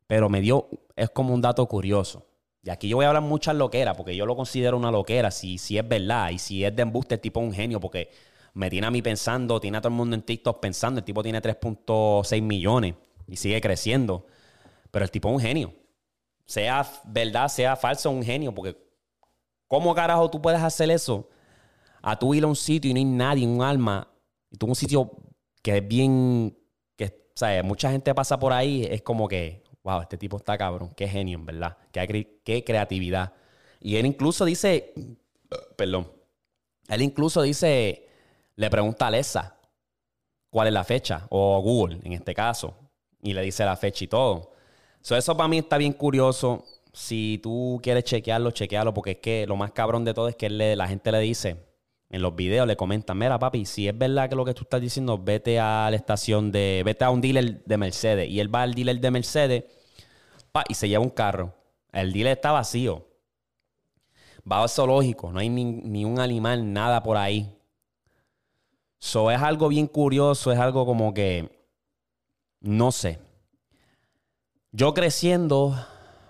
Pero 0.07 0.29
me 0.29 0.41
dio, 0.41 0.69
es 0.95 1.11
como 1.11 1.35
un 1.35 1.41
dato 1.41 1.67
curioso. 1.67 2.27
Y 2.63 2.71
aquí 2.71 2.89
yo 2.89 2.97
voy 2.97 3.05
a 3.05 3.09
hablar 3.09 3.23
muchas 3.23 3.57
loqueras, 3.57 3.97
porque 3.97 4.15
yo 4.15 4.25
lo 4.25 4.37
considero 4.37 4.77
una 4.77 4.91
loquera, 4.91 5.31
si, 5.31 5.59
si 5.59 5.79
es 5.79 5.89
verdad. 5.89 6.31
Y 6.31 6.39
si 6.39 6.65
es 6.65 6.75
de 6.75 6.83
embuste, 6.83 7.17
el 7.17 7.21
tipo 7.21 7.41
es 7.41 7.47
un 7.47 7.53
genio, 7.53 7.81
porque 7.81 8.11
me 8.55 8.71
tiene 8.71 8.87
a 8.87 8.91
mí 8.91 9.03
pensando, 9.03 9.61
tiene 9.61 9.79
a 9.79 9.81
todo 9.81 9.89
el 9.89 9.97
mundo 9.97 10.15
en 10.15 10.23
TikTok 10.23 10.61
pensando, 10.61 10.99
el 11.01 11.05
tipo 11.05 11.23
tiene 11.23 11.41
3.6 11.41 12.43
millones 12.43 12.95
y 13.27 13.37
sigue 13.37 13.61
creciendo. 13.61 14.27
Pero 14.91 15.05
el 15.05 15.11
tipo 15.11 15.29
es 15.29 15.35
un 15.35 15.41
genio. 15.41 15.75
Sea 16.45 16.87
verdad, 17.05 17.49
sea 17.49 17.75
falso, 17.77 18.11
un 18.11 18.23
genio, 18.23 18.55
porque 18.55 18.77
¿cómo 19.67 19.95
carajo 19.95 20.31
tú 20.31 20.41
puedes 20.41 20.61
hacer 20.61 20.91
eso? 20.91 21.29
A 22.03 22.19
tú 22.19 22.35
ir 22.35 22.45
a 22.45 22.47
un 22.47 22.57
sitio 22.57 22.91
y 22.91 22.95
no 22.95 22.99
hay 22.99 23.05
nadie, 23.05 23.47
un 23.47 23.63
alma, 23.63 24.09
y 24.51 24.57
tú 24.57 24.67
un 24.67 24.75
sitio 24.75 25.11
que 25.63 25.79
es 25.79 25.89
bien, 25.89 26.59
que, 26.97 27.27
¿sabes? 27.35 27.65
Mucha 27.65 27.91
gente 27.91 28.15
pasa 28.15 28.39
por 28.39 28.53
ahí, 28.53 28.87
es 28.91 29.03
como 29.03 29.29
que, 29.29 29.63
wow, 29.85 30.03
este 30.03 30.19
tipo 30.19 30.37
está 30.37 30.59
cabrón, 30.59 30.93
qué 30.97 31.09
genio, 31.09 31.39
en 31.39 31.47
verdad, 31.47 31.79
qué, 31.93 32.41
qué 32.45 32.65
creatividad. 32.65 33.33
Y 33.81 33.97
él 33.97 34.07
incluso 34.07 34.45
dice, 34.45 34.93
perdón, 35.77 36.11
él 36.89 37.03
incluso 37.03 37.43
dice, 37.43 38.09
le 38.57 38.71
pregunta 38.71 39.07
a 39.07 39.09
Alexa 39.09 39.57
cuál 40.51 40.69
es 40.69 40.75
la 40.75 40.85
fecha, 40.85 41.27
o 41.31 41.61
Google 41.61 42.01
en 42.05 42.13
este 42.13 42.35
caso, 42.35 42.77
y 43.23 43.33
le 43.33 43.43
dice 43.43 43.65
la 43.65 43.77
fecha 43.77 44.05
y 44.05 44.09
todo. 44.09 44.53
eso 45.03 45.37
para 45.37 45.49
mí 45.49 45.59
está 45.59 45.79
bien 45.79 45.93
curioso. 45.93 46.65
Si 46.93 47.41
tú 47.43 47.81
quieres 47.83 48.05
chequearlo, 48.05 48.51
chequearlo, 48.51 48.93
porque 48.93 49.13
es 49.13 49.19
que 49.19 49.47
lo 49.47 49.57
más 49.57 49.73
cabrón 49.73 50.05
de 50.05 50.13
todo 50.13 50.29
es 50.29 50.37
que 50.37 50.51
la 50.51 50.87
gente 50.89 51.11
le 51.11 51.21
dice, 51.21 51.57
en 52.13 52.21
los 52.21 52.37
videos 52.37 52.67
le 52.67 52.77
comentan, 52.77 53.17
mira 53.17 53.39
papi, 53.39 53.65
si 53.65 53.89
es 53.89 53.97
verdad 53.97 54.29
que 54.29 54.37
lo 54.37 54.45
que 54.45 54.53
tú 54.53 54.65
estás 54.65 54.83
diciendo, 54.83 55.17
vete 55.17 55.59
a 55.59 55.89
la 55.91 55.97
estación 55.97 56.53
de, 56.53 56.83
vete 56.85 57.05
a 57.05 57.11
un 57.11 57.23
dealer 57.23 57.65
de 57.65 57.77
Mercedes. 57.79 58.29
Y 58.29 58.39
él 58.39 58.55
va 58.55 58.63
al 58.63 58.75
dealer 58.75 59.01
de 59.01 59.11
Mercedes 59.11 59.65
y 60.69 60.75
se 60.75 60.91
lleva 60.91 61.03
un 61.03 61.09
carro. 61.09 61.55
El 61.91 62.13
dealer 62.13 62.35
está 62.37 62.53
vacío. 62.53 63.09
Va 64.51 64.63
al 64.63 64.69
zoológico, 64.69 65.33
no 65.33 65.39
hay 65.39 65.49
ni, 65.49 66.05
un 66.05 66.21
animal, 66.21 66.71
nada 66.71 67.03
por 67.03 67.17
ahí. 67.17 67.57
Eso 69.01 69.31
es 69.31 69.41
algo 69.41 69.69
bien 69.69 69.87
curioso, 69.87 70.53
es 70.53 70.59
algo 70.59 70.85
como 70.85 71.15
que, 71.15 71.67
no 72.61 72.93
sé. 72.93 73.21
Yo 74.71 74.93
creciendo, 74.93 75.75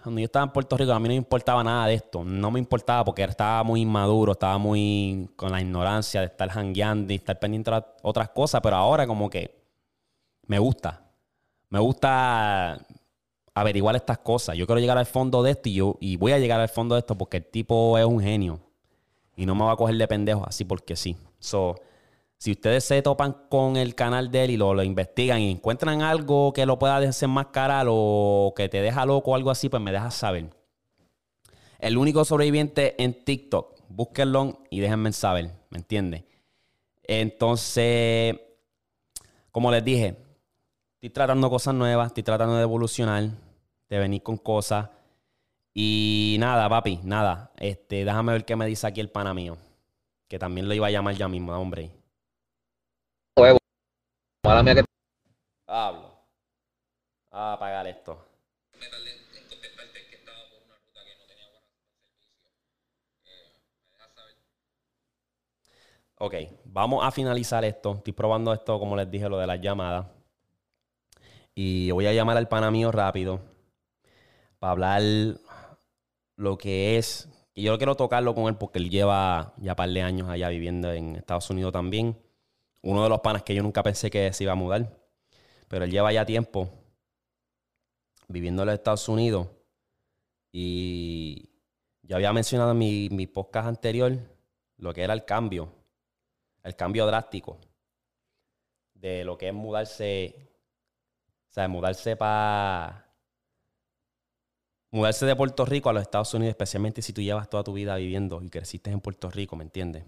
cuando 0.02 0.20
yo 0.20 0.24
estaba 0.24 0.44
en 0.44 0.50
Puerto 0.50 0.76
Rico, 0.76 0.92
a 0.92 0.98
mí 0.98 1.08
no 1.08 1.12
me 1.12 1.16
importaba 1.16 1.62
nada 1.62 1.86
de 1.86 1.94
esto. 1.94 2.24
No 2.24 2.50
me 2.50 2.58
importaba 2.58 3.04
porque 3.04 3.22
estaba 3.22 3.62
muy 3.62 3.82
inmaduro, 3.82 4.32
estaba 4.32 4.58
muy 4.58 5.28
con 5.36 5.52
la 5.52 5.60
ignorancia 5.60 6.20
de 6.20 6.26
estar 6.26 6.50
hangueando 6.50 7.12
y 7.12 7.16
estar 7.16 7.38
pendiente 7.38 7.70
de 7.70 7.84
otras 8.02 8.30
cosas. 8.30 8.60
Pero 8.62 8.76
ahora, 8.76 9.06
como 9.06 9.30
que 9.30 9.62
me 10.46 10.58
gusta. 10.58 11.02
Me 11.68 11.78
gusta 11.78 12.84
averiguar 13.54 13.94
estas 13.94 14.18
cosas. 14.18 14.56
Yo 14.56 14.66
quiero 14.66 14.80
llegar 14.80 14.98
al 14.98 15.06
fondo 15.06 15.42
de 15.42 15.52
esto 15.52 15.68
y, 15.68 15.74
yo, 15.74 15.96
y 16.00 16.16
voy 16.16 16.32
a 16.32 16.38
llegar 16.38 16.60
al 16.60 16.68
fondo 16.68 16.96
de 16.96 17.00
esto 17.00 17.16
porque 17.16 17.36
el 17.36 17.44
tipo 17.44 17.96
es 17.96 18.04
un 18.04 18.20
genio. 18.20 18.60
Y 19.36 19.46
no 19.46 19.54
me 19.54 19.64
va 19.64 19.72
a 19.72 19.76
coger 19.76 19.96
de 19.96 20.08
pendejo 20.08 20.44
así 20.46 20.64
porque 20.64 20.96
sí. 20.96 21.16
So, 21.38 21.76
si 22.42 22.50
ustedes 22.50 22.82
se 22.82 23.00
topan 23.02 23.36
con 23.48 23.76
el 23.76 23.94
canal 23.94 24.32
de 24.32 24.42
él 24.42 24.50
y 24.50 24.56
lo, 24.56 24.82
investigan 24.82 25.40
y 25.40 25.52
encuentran 25.52 26.02
algo 26.02 26.52
que 26.52 26.66
lo 26.66 26.76
pueda 26.76 26.98
desenmascarar 26.98 27.86
o 27.88 28.52
que 28.56 28.68
te 28.68 28.82
deja 28.82 29.06
loco 29.06 29.30
o 29.30 29.34
algo 29.36 29.52
así, 29.52 29.68
pues 29.68 29.80
me 29.80 29.92
dejas 29.92 30.14
saber. 30.14 30.50
El 31.78 31.96
único 31.96 32.24
sobreviviente 32.24 33.00
en 33.00 33.14
TikTok, 33.14 33.78
búsquenlo 33.88 34.58
y 34.70 34.80
déjenme 34.80 35.12
saber, 35.12 35.52
¿me 35.70 35.78
entiendes? 35.78 36.24
Entonces, 37.04 38.40
como 39.52 39.70
les 39.70 39.84
dije, 39.84 40.16
estoy 40.94 41.10
tratando 41.10 41.48
cosas 41.48 41.76
nuevas, 41.76 42.08
estoy 42.08 42.24
tratando 42.24 42.56
de 42.56 42.62
evolucionar, 42.62 43.28
de 43.88 43.98
venir 44.00 44.20
con 44.20 44.36
cosas. 44.36 44.88
Y 45.74 46.38
nada, 46.40 46.68
papi, 46.68 46.98
nada. 47.04 47.52
Este, 47.60 48.04
déjame 48.04 48.32
ver 48.32 48.44
qué 48.44 48.56
me 48.56 48.66
dice 48.66 48.84
aquí 48.88 49.00
el 49.00 49.10
pana 49.10 49.32
mío. 49.32 49.58
Que 50.26 50.40
también 50.40 50.66
lo 50.66 50.74
iba 50.74 50.88
a 50.88 50.90
llamar 50.90 51.14
ya 51.14 51.28
mismo, 51.28 51.52
hombre. 51.52 52.01
Mía 54.44 54.74
que. 54.74 54.84
Hablo. 55.68 56.10
A 57.30 57.52
apagar 57.52 57.86
esto. 57.86 58.18
Ok, 66.18 66.34
vamos 66.64 67.04
a 67.04 67.10
finalizar 67.10 67.64
esto. 67.64 67.94
Estoy 67.94 68.12
probando 68.12 68.52
esto, 68.52 68.78
como 68.78 68.96
les 68.96 69.10
dije, 69.10 69.28
lo 69.28 69.38
de 69.38 69.46
las 69.46 69.60
llamadas. 69.60 70.06
Y 71.54 71.90
voy 71.92 72.06
a 72.06 72.12
llamar 72.12 72.36
al 72.36 72.48
pana 72.48 72.70
mío 72.70 72.90
rápido 72.92 73.40
para 74.58 74.72
hablar 74.72 75.02
lo 76.36 76.58
que 76.58 76.98
es. 76.98 77.28
Y 77.54 77.64
yo 77.64 77.76
quiero 77.76 77.96
tocarlo 77.96 78.34
con 78.34 78.46
él 78.48 78.56
porque 78.56 78.78
él 78.78 78.90
lleva 78.90 79.54
ya 79.58 79.76
par 79.76 79.88
de 79.88 80.02
años 80.02 80.28
allá 80.28 80.48
viviendo 80.48 80.92
en 80.92 81.16
Estados 81.16 81.50
Unidos 81.50 81.72
también 81.72 82.16
uno 82.82 83.02
de 83.02 83.08
los 83.08 83.20
panas 83.20 83.42
que 83.42 83.54
yo 83.54 83.62
nunca 83.62 83.82
pensé 83.82 84.10
que 84.10 84.32
se 84.32 84.44
iba 84.44 84.52
a 84.52 84.56
mudar. 84.56 84.98
Pero 85.68 85.84
él 85.84 85.90
lleva 85.90 86.12
ya 86.12 86.26
tiempo 86.26 86.68
viviendo 88.28 88.62
en 88.62 88.66
los 88.66 88.74
Estados 88.74 89.08
Unidos. 89.08 89.48
Y 90.52 91.50
yo 92.02 92.16
había 92.16 92.32
mencionado 92.32 92.72
en 92.72 92.78
mi, 92.78 93.26
podcast 93.26 93.68
anterior 93.68 94.18
lo 94.76 94.92
que 94.92 95.02
era 95.02 95.14
el 95.14 95.24
cambio, 95.24 95.72
el 96.62 96.76
cambio 96.76 97.06
drástico 97.06 97.58
de 98.94 99.24
lo 99.24 99.38
que 99.38 99.48
es 99.48 99.54
mudarse, 99.54 100.34
o 101.50 101.52
sea, 101.52 101.68
mudarse 101.68 102.16
para 102.16 103.08
mudarse 104.90 105.24
de 105.24 105.36
Puerto 105.36 105.64
Rico 105.64 105.88
a 105.88 105.92
los 105.92 106.02
Estados 106.02 106.34
Unidos, 106.34 106.50
especialmente 106.50 107.00
si 107.00 107.12
tú 107.12 107.22
llevas 107.22 107.48
toda 107.48 107.64
tu 107.64 107.72
vida 107.72 107.96
viviendo 107.96 108.42
y 108.42 108.50
creciste 108.50 108.90
en 108.90 109.00
Puerto 109.00 109.30
Rico, 109.30 109.56
¿me 109.56 109.64
entiendes? 109.64 110.04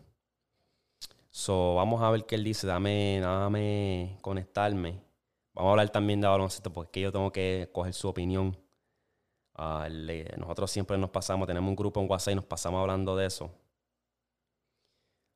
So, 1.37 1.75
vamos 1.75 2.01
a 2.01 2.11
ver 2.11 2.27
qué 2.27 2.37
él 2.37 2.45
dice. 2.45 2.65
Dame, 2.65 3.19
dame 3.21 4.19
conectarme. 4.21 5.03
Vamos 5.53 5.71
a 5.71 5.73
hablar 5.73 5.91
también 5.91 6.21
de 6.21 6.29
baloncesto 6.29 6.73
porque 6.73 7.01
yo 7.01 7.11
tengo 7.11 7.33
que 7.33 7.69
coger 7.73 7.93
su 7.93 8.07
opinión. 8.09 8.57
Ah, 9.57 9.89
nosotros 10.39 10.71
siempre 10.71 10.97
nos 10.97 11.11
pasamos, 11.11 11.49
tenemos 11.49 11.69
un 11.69 11.75
grupo 11.75 12.01
en 12.01 12.09
WhatsApp 12.09 12.33
y 12.33 12.37
nos 12.37 12.45
pasamos 12.45 12.81
hablando 12.81 13.17
de 13.17 13.27
eso. 13.27 13.51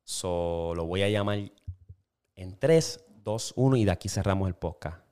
So, 0.05 0.73
lo 0.73 0.85
voy 0.85 1.01
a 1.01 1.09
llamar 1.09 1.39
en 2.35 2.57
3, 2.57 3.05
2, 3.17 3.53
1 3.57 3.75
y 3.75 3.83
de 3.83 3.91
aquí 3.91 4.07
cerramos 4.07 4.47
el 4.47 4.55
podcast. 4.55 5.08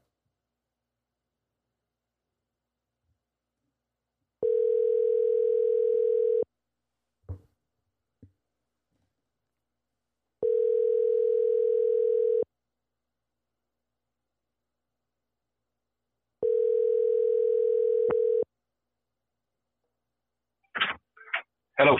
Hello. 21.77 21.95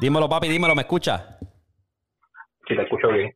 Dímelo, 0.00 0.28
papi, 0.28 0.48
dímelo, 0.48 0.74
¿me 0.74 0.82
escuchas? 0.82 1.22
Si 2.66 2.74
te 2.76 2.82
escucho 2.82 3.08
bien. 3.08 3.34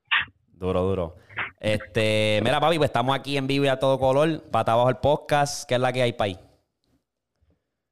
Duro, 0.54 0.82
duro. 0.82 1.16
Este, 1.60 2.40
mira, 2.42 2.60
papi, 2.60 2.78
pues 2.78 2.88
estamos 2.88 3.14
aquí 3.14 3.36
en 3.36 3.46
vivo 3.46 3.64
y 3.64 3.68
a 3.68 3.78
todo 3.78 3.98
color, 3.98 4.42
pata 4.50 4.72
abajo 4.72 4.88
el 4.90 4.96
podcast, 4.96 5.68
¿qué 5.68 5.74
es 5.74 5.80
la 5.80 5.92
que 5.92 6.02
hay 6.02 6.12
para 6.12 6.26
ahí? 6.26 6.38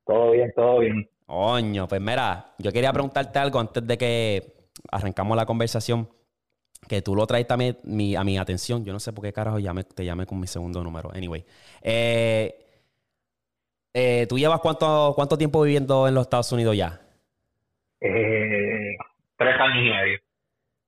Todo 0.06 0.30
bien, 0.32 0.52
todo 0.54 0.78
bien. 0.80 1.08
Coño, 1.26 1.86
pues 1.86 2.00
mira, 2.00 2.54
yo 2.58 2.72
quería 2.72 2.92
preguntarte 2.92 3.38
algo 3.38 3.60
antes 3.60 3.86
de 3.86 3.96
que 3.98 4.68
arrancamos 4.90 5.36
la 5.36 5.46
conversación, 5.46 6.08
que 6.88 7.02
tú 7.02 7.14
lo 7.14 7.26
traes 7.26 7.46
también 7.46 7.78
mi- 7.84 8.16
a 8.16 8.24
mi 8.24 8.36
atención. 8.38 8.84
Yo 8.84 8.92
no 8.92 8.98
sé 8.98 9.12
por 9.12 9.24
qué 9.24 9.32
carajo 9.32 9.58
llamé- 9.58 9.84
te 9.84 10.04
llamé 10.04 10.26
con 10.26 10.40
mi 10.40 10.46
segundo 10.48 10.82
número. 10.82 11.10
Anyway, 11.14 11.44
eh, 11.82 12.66
eh, 13.94 14.26
¿tú 14.28 14.38
llevas 14.38 14.60
cuánto, 14.60 15.12
cuánto 15.14 15.38
tiempo 15.38 15.62
viviendo 15.62 16.08
en 16.08 16.14
los 16.14 16.22
Estados 16.22 16.50
Unidos 16.50 16.76
ya? 16.76 17.00
Eh, 18.00 18.96
tres 19.36 19.54
años 19.60 19.86
y 19.86 19.90
medio. 19.90 20.18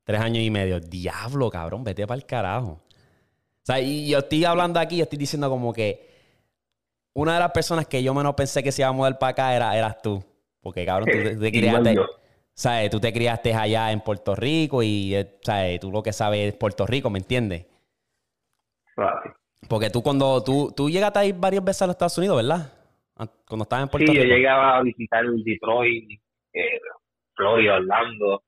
Tres 0.05 0.21
años 0.21 0.43
y 0.43 0.51
medio. 0.51 0.81
Diablo, 0.81 1.51
cabrón, 1.51 1.85
vete 1.85 2.07
para 2.07 2.19
el 2.19 2.27
carajo. 2.27 2.73
O 2.73 3.65
sea, 3.65 3.81
y 3.81 4.09
yo 4.11 4.19
estoy 4.19 4.45
hablando 4.45 4.81
aquí, 4.81 4.97
yo 4.97 5.05
estoy 5.05 5.19
diciendo 5.19 5.49
como 5.49 5.73
que 5.73 6.11
una 7.15 7.35
de 7.35 7.41
las 7.41 7.53
personas 7.53 7.87
que 7.87 8.03
yo 8.03 8.13
menos 8.15 8.35
pensé 8.35 8.63
que 8.63 8.73
se 8.73 8.83
iba 8.83 8.89
a 8.89 8.93
mudar 8.93 9.19
para 9.19 9.31
acá 9.31 9.55
era, 9.55 9.77
eras 9.77 10.01
tú. 10.03 10.25
Porque, 10.61 10.85
cabrón, 10.87 11.09
tú 11.11 11.19
te, 11.19 11.37
te 11.37 11.53
criaste, 11.53 11.95
yo. 11.95 12.07
¿sabes? 12.55 12.91
Tú 12.91 12.99
te 13.01 13.13
criaste 13.13 13.53
allá 13.55 13.93
en 13.93 14.01
Puerto 14.01 14.35
Rico 14.35 14.83
y, 14.83 15.15
eh, 15.15 15.39
¿sabes? 15.43 15.79
Tú 15.81 15.91
lo 15.93 16.03
que 16.03 16.13
sabes 16.13 16.49
es 16.49 16.55
Puerto 16.55 16.87
Rico, 16.87 17.11
¿me 17.11 17.19
entiendes? 17.19 17.67
Claro. 18.95 19.35
Porque 19.69 19.91
tú 19.91 20.03
cuando, 20.03 20.43
tú, 20.43 20.73
tú 20.77 20.91
llegaste 20.91 21.19
a 21.21 21.25
ir 21.25 21.35
varias 21.37 21.63
veces 21.65 21.83
a 21.83 21.87
los 21.87 21.95
Estados 21.95 22.19
Unidos, 22.19 22.37
¿verdad? 22.39 22.73
An- 23.17 23.31
Cuando 23.47 23.63
estabas 23.65 23.85
en 23.85 23.89
Puerto 23.91 24.13
Sí, 24.13 24.17
yo 24.19 24.25
Rico. 24.25 24.35
llegaba 24.37 24.79
a 24.79 24.83
visitar 24.83 25.25
Detroit, 25.27 26.11
eh, 26.53 26.81
Florida, 27.35 27.75
Orlando, 27.77 28.43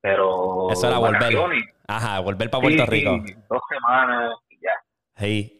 pero 0.00 0.70
Eso 0.70 0.88
era 0.88 0.98
volver. 0.98 1.14
vacaciones. 1.14 1.64
Ajá, 1.86 2.20
volver 2.20 2.50
para 2.50 2.62
Puerto 2.62 2.84
sí, 2.84 2.90
Rico. 2.90 3.10
dos 3.48 3.60
semanas 3.68 4.32
y 4.50 4.56
ya. 4.62 4.70
Sí. 5.16 5.54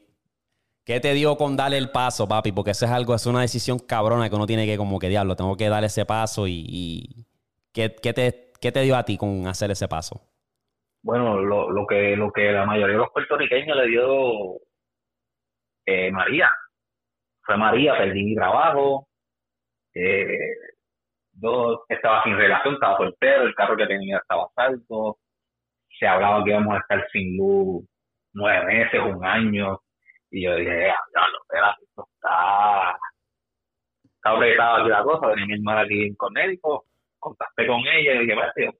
¿Qué 0.84 1.00
te 1.00 1.12
dio 1.12 1.36
con 1.36 1.56
darle 1.56 1.76
el 1.78 1.90
paso, 1.90 2.26
papi? 2.26 2.52
Porque 2.52 2.70
eso 2.70 2.86
es 2.86 2.90
algo, 2.90 3.14
es 3.14 3.26
una 3.26 3.42
decisión 3.42 3.78
cabrona 3.78 4.28
que 4.30 4.36
uno 4.36 4.46
tiene 4.46 4.64
que 4.66 4.76
como 4.78 4.98
que 4.98 5.08
diablo, 5.10 5.36
tengo 5.36 5.56
que 5.56 5.68
dar 5.68 5.84
ese 5.84 6.06
paso 6.06 6.46
y, 6.46 6.64
y- 6.66 7.26
¿qué, 7.74 7.94
qué 8.02 8.12
te, 8.14 8.52
qué 8.60 8.72
te 8.72 8.80
dio 8.82 8.96
a 8.96 9.04
ti 9.04 9.18
con 9.18 9.46
hacer 9.46 9.70
ese 9.70 9.86
paso? 9.86 10.22
Bueno, 11.02 11.38
lo, 11.40 11.70
lo 11.70 11.86
que 11.86 12.16
lo 12.16 12.32
que 12.32 12.50
la 12.52 12.64
mayoría 12.64 12.94
de 12.94 12.98
los 13.02 13.10
puertorriqueños 13.10 13.76
le 13.76 13.86
dio 13.86 14.56
eh, 15.86 16.10
María. 16.10 16.50
Fue 17.42 17.56
María, 17.56 17.96
perdí 17.96 18.24
mi 18.24 18.34
trabajo. 18.34 19.08
Eh, 19.94 20.26
yo 21.40 21.84
estaba 21.88 22.22
sin 22.24 22.36
relación, 22.36 22.74
estaba 22.74 22.96
soltero, 22.96 23.42
el 23.42 23.54
carro 23.54 23.76
que 23.76 23.86
tenía 23.86 24.18
estaba 24.18 24.48
saldo. 24.54 25.18
Se 25.98 26.06
hablaba 26.06 26.44
que 26.44 26.50
íbamos 26.50 26.74
a 26.76 26.78
estar 26.80 27.06
sin 27.10 27.36
luz 27.36 27.84
nueve 28.32 28.66
meses, 28.66 29.00
un 29.00 29.24
año. 29.24 29.80
Y 30.30 30.44
yo 30.44 30.56
dije, 30.56 30.88
ya, 30.88 30.96
no, 31.14 31.22
esto 31.82 32.08
está, 32.14 32.96
está 34.04 34.30
apretada 34.30 34.80
aquí 34.80 34.88
la 34.90 35.02
cosa. 35.02 35.30
Tenía 35.30 35.46
mi 35.46 35.54
hermana 35.54 35.80
aquí 35.82 36.06
en 36.06 36.14
Connecticut, 36.16 36.82
contacté 37.18 37.66
con 37.66 37.80
ella 37.80 38.14
y 38.14 38.18
dije, 38.20 38.34
"Mira, 38.34 38.52
tío, 38.54 38.70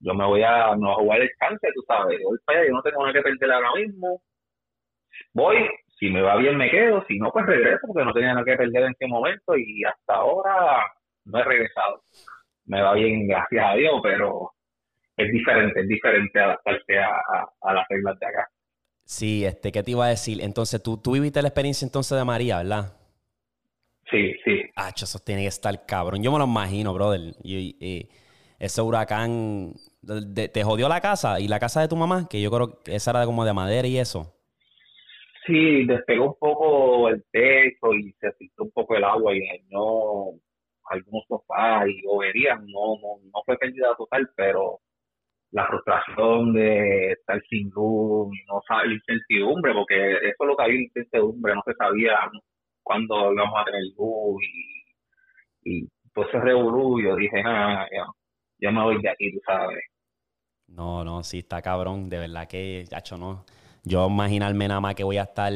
yo 0.00 0.14
me 0.14 0.26
voy 0.26 0.42
a, 0.42 0.74
me 0.76 0.86
voy 0.86 0.94
jugar 0.96 1.20
el 1.22 1.30
chance, 1.38 1.68
tú 1.74 1.82
sabes, 1.86 2.20
voy 2.24 2.38
para 2.44 2.58
allá, 2.60 2.68
yo 2.68 2.74
no 2.74 2.82
tengo 2.82 3.00
nada 3.02 3.12
que 3.12 3.22
perder 3.22 3.52
ahora 3.52 3.72
mismo. 3.74 4.20
Voy, 5.34 5.68
si 5.98 6.10
me 6.10 6.22
va 6.22 6.36
bien 6.36 6.56
me 6.56 6.70
quedo, 6.70 7.04
si 7.06 7.18
no, 7.18 7.30
pues 7.30 7.46
regreso, 7.46 7.86
porque 7.86 8.04
no 8.04 8.12
tenía 8.12 8.34
nada 8.34 8.44
que 8.44 8.56
perder 8.56 8.84
en 8.84 8.92
ese 8.92 9.06
momento 9.06 9.56
y 9.56 9.84
hasta 9.84 10.14
ahora 10.14 10.82
no 11.24 11.38
he 11.38 11.44
regresado. 11.44 12.02
Me 12.66 12.82
va 12.82 12.94
bien, 12.94 13.28
gracias 13.28 13.64
a 13.66 13.74
Dios, 13.76 14.00
pero 14.02 14.52
es 15.16 15.32
diferente, 15.32 15.80
es 15.80 15.88
diferente 15.88 16.40
adaptarse 16.40 16.98
a, 16.98 17.08
a, 17.10 17.52
a 17.62 17.74
las 17.74 17.86
reglas 17.88 18.18
de 18.20 18.26
acá. 18.26 18.48
Sí, 19.04 19.44
este, 19.44 19.70
¿qué 19.70 19.82
te 19.84 19.92
iba 19.92 20.06
a 20.06 20.08
decir? 20.08 20.40
Entonces, 20.42 20.82
tú, 20.82 20.96
tú 20.96 21.12
viviste 21.12 21.40
la 21.40 21.48
experiencia 21.48 21.84
entonces 21.86 22.18
de 22.18 22.24
María, 22.24 22.56
¿verdad? 22.58 22.96
Sí, 24.10 24.32
sí. 24.44 24.62
Ah, 24.74 24.90
eso 24.96 25.18
tiene 25.18 25.42
que 25.42 25.48
estar 25.48 25.84
cabrón. 25.86 26.22
Yo 26.22 26.32
me 26.32 26.38
lo 26.38 26.44
imagino, 26.44 26.94
brother. 26.94 27.34
Y, 27.42 27.76
y 27.80 28.08
ese 28.58 28.80
huracán 28.82 29.74
de- 30.02 30.48
te 30.48 30.64
jodió 30.64 30.88
la 30.88 31.00
casa 31.00 31.40
y 31.40 31.48
la 31.48 31.60
casa 31.60 31.80
de 31.82 31.88
tu 31.88 31.96
mamá, 31.96 32.26
que 32.28 32.40
yo 32.40 32.50
creo 32.50 32.80
que 32.82 32.94
esa 32.96 33.10
era 33.10 33.26
como 33.26 33.44
de 33.44 33.52
madera 33.52 33.86
y 33.88 33.98
eso. 33.98 34.34
Sí, 35.46 35.84
despegó 35.86 36.26
un 36.28 36.38
poco 36.38 37.08
el 37.08 37.24
techo 37.32 37.92
y 37.94 38.12
se 38.20 38.32
filtró 38.32 38.64
un 38.64 38.70
poco 38.70 38.96
el 38.96 39.04
agua 39.04 39.34
y 39.34 39.40
dañó 39.40 40.38
algunos 40.92 41.24
sofás 41.28 41.86
y 41.88 42.02
boberías. 42.06 42.60
No, 42.60 42.96
no, 43.00 43.18
no 43.32 43.42
fue 43.44 43.56
pérdida 43.58 43.94
total, 43.96 44.30
pero 44.36 44.80
la 45.50 45.66
frustración 45.66 46.52
de 46.54 47.12
estar 47.12 47.40
sin 47.48 47.70
luz, 47.70 48.28
no 48.48 48.60
saber 48.66 48.92
incertidumbre, 48.92 49.74
porque 49.74 50.12
eso 50.12 50.36
es 50.40 50.46
lo 50.46 50.56
que 50.56 50.62
había 50.62 50.80
incertidumbre, 50.80 51.54
no 51.54 51.62
se 51.66 51.74
sabía 51.74 52.18
cuándo 52.82 53.32
íbamos 53.32 53.60
a 53.60 53.64
tener 53.64 53.82
luz 53.96 54.42
y, 54.42 55.70
y 55.70 55.88
pues 56.14 56.28
ese 56.28 56.40
revolú, 56.40 56.96
dije, 57.16 57.42
ah, 57.44 57.86
ya, 57.90 58.06
ya 58.60 58.70
me 58.70 58.82
voy 58.82 59.02
de 59.02 59.10
aquí, 59.10 59.32
tú 59.32 59.40
sabes. 59.46 59.84
No, 60.68 61.04
no, 61.04 61.22
sí, 61.22 61.40
está 61.40 61.60
cabrón. 61.62 62.08
De 62.08 62.18
verdad 62.18 62.48
que, 62.48 62.84
chacho, 62.88 63.16
no. 63.18 63.44
Yo 63.84 64.06
imaginarme 64.08 64.68
nada 64.68 64.80
más 64.80 64.94
que 64.94 65.04
voy 65.04 65.18
a 65.18 65.22
estar. 65.24 65.52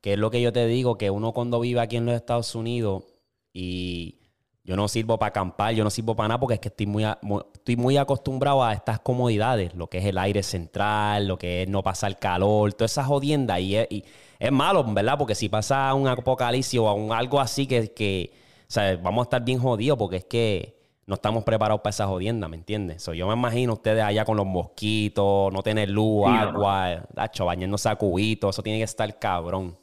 Que 0.00 0.12
es 0.12 0.18
lo 0.18 0.30
que 0.30 0.42
yo 0.42 0.52
te 0.52 0.66
digo, 0.66 0.98
que 0.98 1.10
uno 1.10 1.32
cuando 1.32 1.60
vive 1.60 1.80
aquí 1.80 1.96
en 1.96 2.06
los 2.06 2.14
Estados 2.14 2.54
Unidos 2.54 3.04
y 3.52 4.18
yo 4.64 4.76
no 4.76 4.88
sirvo 4.88 5.18
para 5.18 5.28
acampar, 5.30 5.74
yo 5.74 5.84
no 5.84 5.90
sirvo 5.90 6.16
para 6.16 6.28
nada 6.28 6.40
porque 6.40 6.54
es 6.54 6.60
que 6.60 6.68
estoy 6.68 6.86
muy, 6.86 7.04
a- 7.04 7.18
estoy 7.54 7.76
muy 7.76 7.96
acostumbrado 7.98 8.64
a 8.64 8.72
estas 8.72 9.00
comodidades, 9.00 9.74
lo 9.74 9.88
que 9.88 9.98
es 9.98 10.04
el 10.06 10.18
aire 10.18 10.42
central, 10.42 11.28
lo 11.28 11.38
que 11.38 11.62
es 11.62 11.68
no 11.68 11.82
pasar 11.82 12.18
calor, 12.18 12.72
toda 12.72 12.86
esa 12.86 13.04
jodienda. 13.04 13.60
Y 13.60 13.76
es, 13.76 13.86
y 13.90 14.04
es 14.38 14.52
malo, 14.52 14.84
¿verdad? 14.84 15.18
Porque 15.18 15.34
si 15.34 15.48
pasa 15.48 15.92
un 15.94 16.08
apocalipsis 16.08 16.80
o 16.80 16.92
un, 16.94 17.12
algo 17.12 17.40
así 17.40 17.66
que, 17.66 17.92
que 17.92 18.32
o 18.68 18.72
sea, 18.72 18.96
vamos 18.96 19.22
a 19.22 19.24
estar 19.24 19.44
bien 19.44 19.58
jodidos 19.58 19.98
porque 19.98 20.16
es 20.16 20.24
que 20.24 20.76
no 21.06 21.14
estamos 21.16 21.44
preparados 21.44 21.82
para 21.82 21.90
esa 21.90 22.06
jodienda, 22.06 22.48
¿me 22.48 22.56
entiendes? 22.56 23.02
So, 23.02 23.12
yo 23.12 23.26
me 23.28 23.34
imagino 23.34 23.74
ustedes 23.74 24.02
allá 24.02 24.24
con 24.24 24.36
los 24.38 24.46
mosquitos, 24.46 25.52
no 25.52 25.62
tener 25.62 25.90
luz, 25.90 26.24
Sí, 26.24 26.30
agua, 26.30 27.06
dacho, 27.12 27.44
bañándose 27.44 27.88
a 27.90 27.96
cubitos, 27.96 28.54
eso 28.56 28.62
tiene 28.62 28.78
que 28.78 28.84
estar 28.84 29.18
cabrón. 29.18 29.76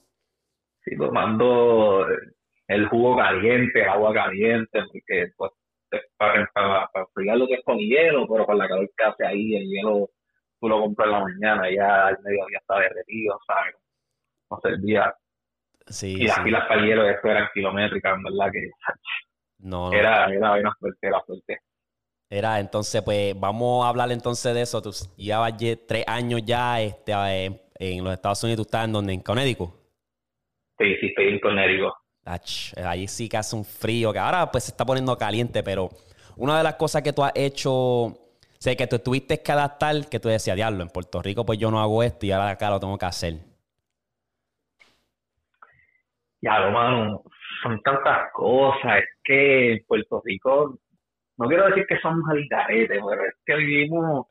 sí, 0.84 0.96
tomando 0.98 2.06
el 2.72 2.88
jugo 2.88 3.18
caliente, 3.18 3.82
el 3.82 3.90
agua 3.90 4.14
caliente, 4.14 4.80
porque 4.92 5.32
pues 5.38 5.52
es 5.92 6.02
para, 6.18 6.50
para, 6.54 6.90
para 6.92 7.36
lo 7.36 7.48
que 7.48 7.56
es 7.56 7.64
con 7.66 7.78
hielo, 7.78 8.26
pero 8.28 8.46
con 8.46 8.58
la 8.58 8.68
calor 8.68 8.90
que 8.98 9.04
hace 9.04 9.26
ahí, 9.26 9.56
el 9.56 9.68
hielo 9.70 10.10
tú 10.60 10.70
lo 10.70 10.80
compras 10.80 11.08
en 11.08 11.12
la 11.12 11.20
mañana, 11.22 11.70
ya 11.76 12.08
al 12.08 12.20
mediodía 12.24 12.60
está 12.60 12.80
derretido, 12.80 13.40
¿sabes? 13.46 13.76
No 14.50 14.60
servía. 14.62 15.14
Sí, 15.88 16.16
Y 16.22 16.28
las 16.28 16.36
sí. 16.38 16.44
filas 16.44 16.68
para 16.68 16.82
el 16.82 16.88
hielo, 16.88 17.10
eso 17.10 17.28
eran 17.28 17.50
kilométricas, 17.54 18.16
en 18.16 18.24
verdad, 18.24 18.52
que 18.52 18.70
No, 19.60 19.92
no. 19.92 19.94
era, 19.94 20.26
era 20.26 20.54
una 20.54 20.74
fuerte, 20.80 21.08
era 21.08 21.22
fuerte. 21.22 21.60
Era, 22.30 22.60
entonces, 22.60 23.02
pues 23.02 23.38
vamos 23.38 23.86
a 23.86 23.90
hablar 23.90 24.12
entonces 24.12 24.54
de 24.54 24.62
eso. 24.62 24.82
Tú 24.82 24.92
llevas 25.18 25.54
tres 25.88 26.06
años 26.08 26.42
ya 26.46 26.82
este, 26.82 27.12
en, 27.12 27.62
en 27.76 28.04
los 28.04 28.14
Estados 28.14 28.44
Unidos, 28.44 28.58
tú 28.58 28.62
estás 28.64 28.86
en 28.86 28.94
donde, 28.94 29.14
en 29.14 29.22
Connecticut. 29.22 29.70
Sí, 30.80 30.96
sí, 31.00 31.08
estoy 31.08 31.28
en 31.28 31.40
Connecticut. 31.40 31.94
Ach, 32.26 32.74
allí 32.86 33.08
sí 33.08 33.28
que 33.28 33.38
hace 33.38 33.56
un 33.56 33.66
frío, 33.66 34.14
que 34.14 34.20
ahora 34.20 34.52
pues 34.52 34.66
se 34.66 34.72
está 34.72 34.86
poniendo 34.86 35.18
caliente, 35.18 35.64
pero 35.64 35.90
una 36.38 36.58
de 36.58 36.64
las 36.64 36.76
cosas 36.76 37.02
que 37.02 37.14
tú 37.14 37.24
has 37.24 37.32
hecho, 37.36 37.72
o 37.74 38.16
que 38.60 38.88
tú 38.88 39.00
tuviste 39.00 39.42
que 39.42 39.52
adaptar, 39.52 40.08
que 40.08 40.20
tú 40.20 40.30
decías, 40.30 40.56
diablo, 40.56 40.84
en 40.84 40.90
Puerto 40.90 41.22
Rico 41.22 41.46
pues 41.46 41.58
yo 41.58 41.72
no 41.72 41.82
hago 41.82 42.04
esto 42.04 42.26
y 42.26 42.32
ahora 42.32 42.52
acá 42.52 42.70
lo 42.70 42.80
tengo 42.80 42.98
que 42.98 43.06
hacer. 43.06 43.34
Ya, 46.42 46.60
lo 46.60 46.72
mano, 46.72 47.24
son 47.62 47.82
tantas 47.82 48.32
cosas, 48.34 49.00
es 49.00 49.10
que 49.24 49.74
en 49.74 49.86
Puerto 49.88 50.22
Rico, 50.24 50.80
no 51.38 51.48
quiero 51.48 51.68
decir 51.68 51.86
que 51.88 52.00
somos 52.00 52.24
al 52.30 52.46
garete, 52.48 53.00
pero 53.00 53.26
es 53.26 53.36
que 53.46 53.56
vivimos 53.56 54.28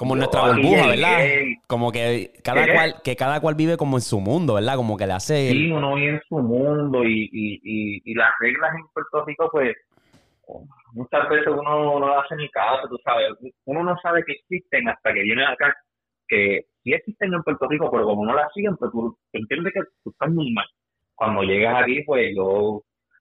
Como 0.00 0.14
en 0.14 0.20
nuestra 0.20 0.46
aquí 0.46 0.62
burbuja. 0.62 0.86
¿verdad? 0.86 1.18
Como 1.66 1.92
que 1.92 2.32
cada 2.42 2.64
¿Qué? 2.64 2.72
cual, 2.72 2.94
que 3.04 3.16
cada 3.16 3.38
cual 3.42 3.54
vive 3.54 3.76
como 3.76 3.98
en 3.98 4.00
su 4.00 4.18
mundo, 4.18 4.54
¿verdad? 4.54 4.76
Como 4.76 4.96
que 4.96 5.06
le 5.06 5.12
hace. 5.12 5.50
Sí, 5.50 5.70
uno 5.70 5.94
vive 5.96 6.12
en 6.12 6.22
su 6.26 6.38
mundo 6.38 7.04
y, 7.04 7.28
y, 7.30 7.60
y, 7.62 8.02
y 8.06 8.14
las 8.14 8.30
reglas 8.40 8.70
en 8.76 8.86
Puerto 8.94 9.26
Rico, 9.26 9.50
pues 9.52 9.76
muchas 10.94 11.28
veces 11.28 11.48
uno 11.48 12.00
no 12.00 12.18
hace 12.18 12.34
ni 12.36 12.48
caso, 12.48 12.88
tú 12.88 12.96
sabes. 13.04 13.28
Uno 13.66 13.84
no 13.84 13.94
sabe 14.02 14.24
que 14.24 14.32
existen 14.32 14.88
hasta 14.88 15.12
que 15.12 15.20
viene 15.20 15.44
acá, 15.44 15.76
que 16.26 16.62
sí 16.82 16.94
existen 16.94 17.34
en 17.34 17.42
Puerto 17.42 17.68
Rico, 17.68 17.90
pero 17.90 18.04
como 18.06 18.24
no 18.24 18.32
las 18.34 18.50
siguen, 18.54 18.78
pues 18.78 18.90
tú 18.92 19.18
entiendes 19.34 19.74
que 19.74 19.80
tú 20.02 20.12
estás 20.12 20.30
muy 20.30 20.50
mal. 20.54 20.66
Cuando 21.14 21.42
llegas 21.42 21.82
aquí, 21.82 22.02
pues 22.06 22.34
yo 22.34 22.80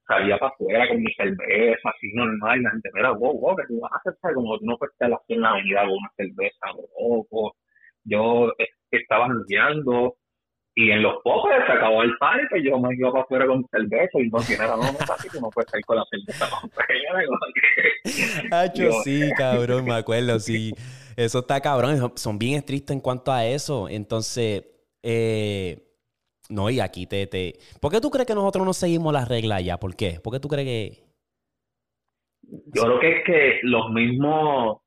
salía 0.09 0.37
para 0.37 0.51
afuera 0.51 0.87
con 0.89 1.01
mi 1.01 1.13
cerveza, 1.13 1.89
así 1.89 2.11
normal, 2.13 2.59
y 2.59 2.63
la 2.63 2.71
gente, 2.71 2.89
mira, 2.93 3.11
wow, 3.11 3.39
wow, 3.39 3.55
que 3.55 3.63
tú 3.67 3.79
vas 3.79 3.91
a 3.93 3.97
hacer, 3.97 4.13
¿sabes? 4.21 4.35
como 4.35 4.57
que 4.59 4.65
no 4.65 4.77
puedes 4.77 4.93
estar 4.93 5.13
así 5.13 5.33
en 5.33 5.41
la 5.41 5.51
avenida 5.51 5.81
con 5.83 5.91
una 5.91 6.11
cerveza, 6.17 6.65
loco. 6.75 7.55
Yo 8.03 8.51
estaba 8.91 9.27
jangueando, 9.27 10.15
y 10.75 10.91
en 10.91 11.01
los 11.03 11.21
pocos 11.23 11.51
se 11.65 11.71
acabó 11.73 12.03
el 12.03 12.15
party, 12.17 12.43
pues 12.49 12.63
yo 12.63 12.79
me 12.79 12.95
iba 12.95 13.11
para 13.11 13.23
afuera 13.23 13.47
con 13.47 13.65
cerveza 13.69 14.19
y 14.19 14.29
no 14.29 14.43
tiene 14.45 14.63
nada, 14.63 14.77
no, 14.77 14.83
papi, 15.07 15.29
tú 15.29 15.39
no 15.41 15.51
puedes 15.51 15.69
salir 15.69 15.85
con 15.85 15.97
la 15.97 16.05
cerveza 16.09 16.45
para 16.49 16.87
que- 17.53 18.49
Hacho, 18.51 18.83
Yo- 18.83 18.91
sí, 19.03 19.29
cabrón, 19.37 19.85
me 19.85 19.93
acuerdo, 19.95 20.39
sí. 20.39 20.73
Eso 21.15 21.39
está 21.39 21.59
cabrón. 21.59 22.13
Son 22.15 22.39
bien 22.39 22.55
estrictos 22.55 22.95
en 22.95 23.01
cuanto 23.01 23.31
a 23.31 23.45
eso. 23.45 23.89
Entonces, 23.89 24.63
eh, 25.03 25.88
no, 26.49 26.69
y 26.69 26.79
aquí 26.79 27.05
te, 27.07 27.27
te. 27.27 27.53
¿Por 27.81 27.91
qué 27.91 28.01
tú 28.01 28.09
crees 28.09 28.27
que 28.27 28.35
nosotros 28.35 28.65
no 28.65 28.73
seguimos 28.73 29.13
las 29.13 29.27
reglas 29.27 29.63
ya? 29.63 29.77
¿Por 29.77 29.95
qué? 29.95 30.19
¿Por 30.23 30.33
qué 30.33 30.39
tú 30.39 30.47
crees 30.47 30.65
que.? 30.67 31.09
Yo 32.73 32.83
creo 32.83 32.99
que 32.99 33.17
es 33.17 33.23
que 33.25 33.59
los 33.63 33.91
mismos 33.91 34.81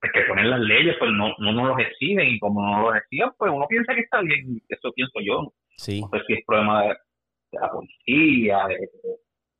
pues, 0.00 0.12
que 0.12 0.22
ponen 0.22 0.50
las 0.50 0.60
leyes, 0.60 0.96
pues 0.98 1.10
no, 1.12 1.34
no 1.38 1.52
nos 1.52 1.68
los 1.68 1.78
exigen 1.86 2.28
y 2.28 2.38
como 2.40 2.62
no 2.64 2.82
los 2.90 2.96
exigen, 2.96 3.30
pues 3.38 3.52
uno 3.54 3.66
piensa 3.68 3.94
que 3.94 4.00
está 4.00 4.20
bien, 4.22 4.60
eso 4.68 4.92
pienso 4.92 5.20
yo. 5.24 5.52
Sí. 5.76 6.00
No 6.00 6.08
sé 6.18 6.24
si 6.26 6.32
es 6.34 6.44
problema 6.46 6.82
de, 6.82 6.88
de 6.88 7.60
la 7.60 7.70
policía, 7.70 8.66
de, 8.68 8.76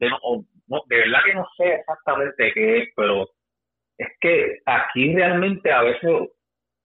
de- 0.01 0.13
o- 0.23 0.45
no, 0.67 0.83
de 0.89 0.97
verdad 0.97 1.19
que 1.27 1.35
no 1.35 1.47
sé 1.57 1.75
exactamente 1.75 2.53
qué 2.55 2.79
es, 2.79 2.89
pero 2.97 3.29
es 3.99 4.09
que 4.21 4.59
aquí 4.67 5.15
realmente 5.15 5.71
a 5.71 5.83
veces 5.83 6.11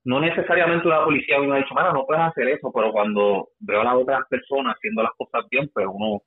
no 0.06 0.20
necesariamente 0.20 0.86
una 0.86 1.04
policía 1.04 1.40
me 1.40 1.56
ha 1.56 1.58
dicho, 1.58 1.74
mano, 1.74 1.92
no 1.92 2.06
puedes 2.06 2.22
hacer 2.22 2.46
eso, 2.48 2.70
pero 2.72 2.92
cuando 2.92 3.48
veo 3.58 3.80
a 3.80 3.84
las 3.84 3.94
otras 3.96 4.20
personas 4.30 4.76
haciendo 4.76 5.02
las 5.02 5.10
cosas 5.18 5.44
bien, 5.50 5.68
pues 5.74 5.84
uno 5.90 6.22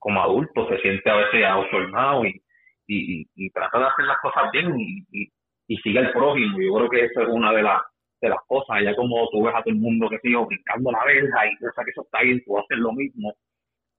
como 0.00 0.20
adulto 0.20 0.68
se 0.68 0.78
siente 0.80 1.08
a 1.08 1.14
veces 1.14 1.46
autoformado 1.46 2.24
y, 2.26 2.42
y, 2.88 3.50
trata 3.50 3.78
de 3.78 3.84
hacer 3.84 4.04
las 4.06 4.18
cosas 4.20 4.50
bien 4.52 4.74
y, 4.76 5.30
y, 5.68 5.76
sigue 5.78 6.00
al 6.00 6.10
prójimo. 6.10 6.58
Yo 6.60 6.74
creo 6.74 6.90
que 6.90 7.04
eso 7.04 7.22
es 7.22 7.28
una 7.28 7.52
de 7.52 7.62
las 7.62 7.82
de 8.20 8.30
las 8.30 8.40
cosas, 8.48 8.82
ya 8.82 8.96
como 8.96 9.28
tú 9.30 9.44
ves 9.44 9.54
a 9.54 9.62
todo 9.62 9.74
el 9.74 9.80
mundo 9.80 10.08
que 10.08 10.18
sigue 10.18 10.36
brincando 10.36 10.90
la 10.90 11.04
verja 11.04 11.46
y 11.46 11.56
piensa 11.56 11.84
que 11.84 11.90
eso 11.90 12.02
está 12.02 12.22
bien, 12.22 12.42
tú 12.44 12.58
haces 12.58 12.78
lo 12.78 12.92
mismo 12.92 13.32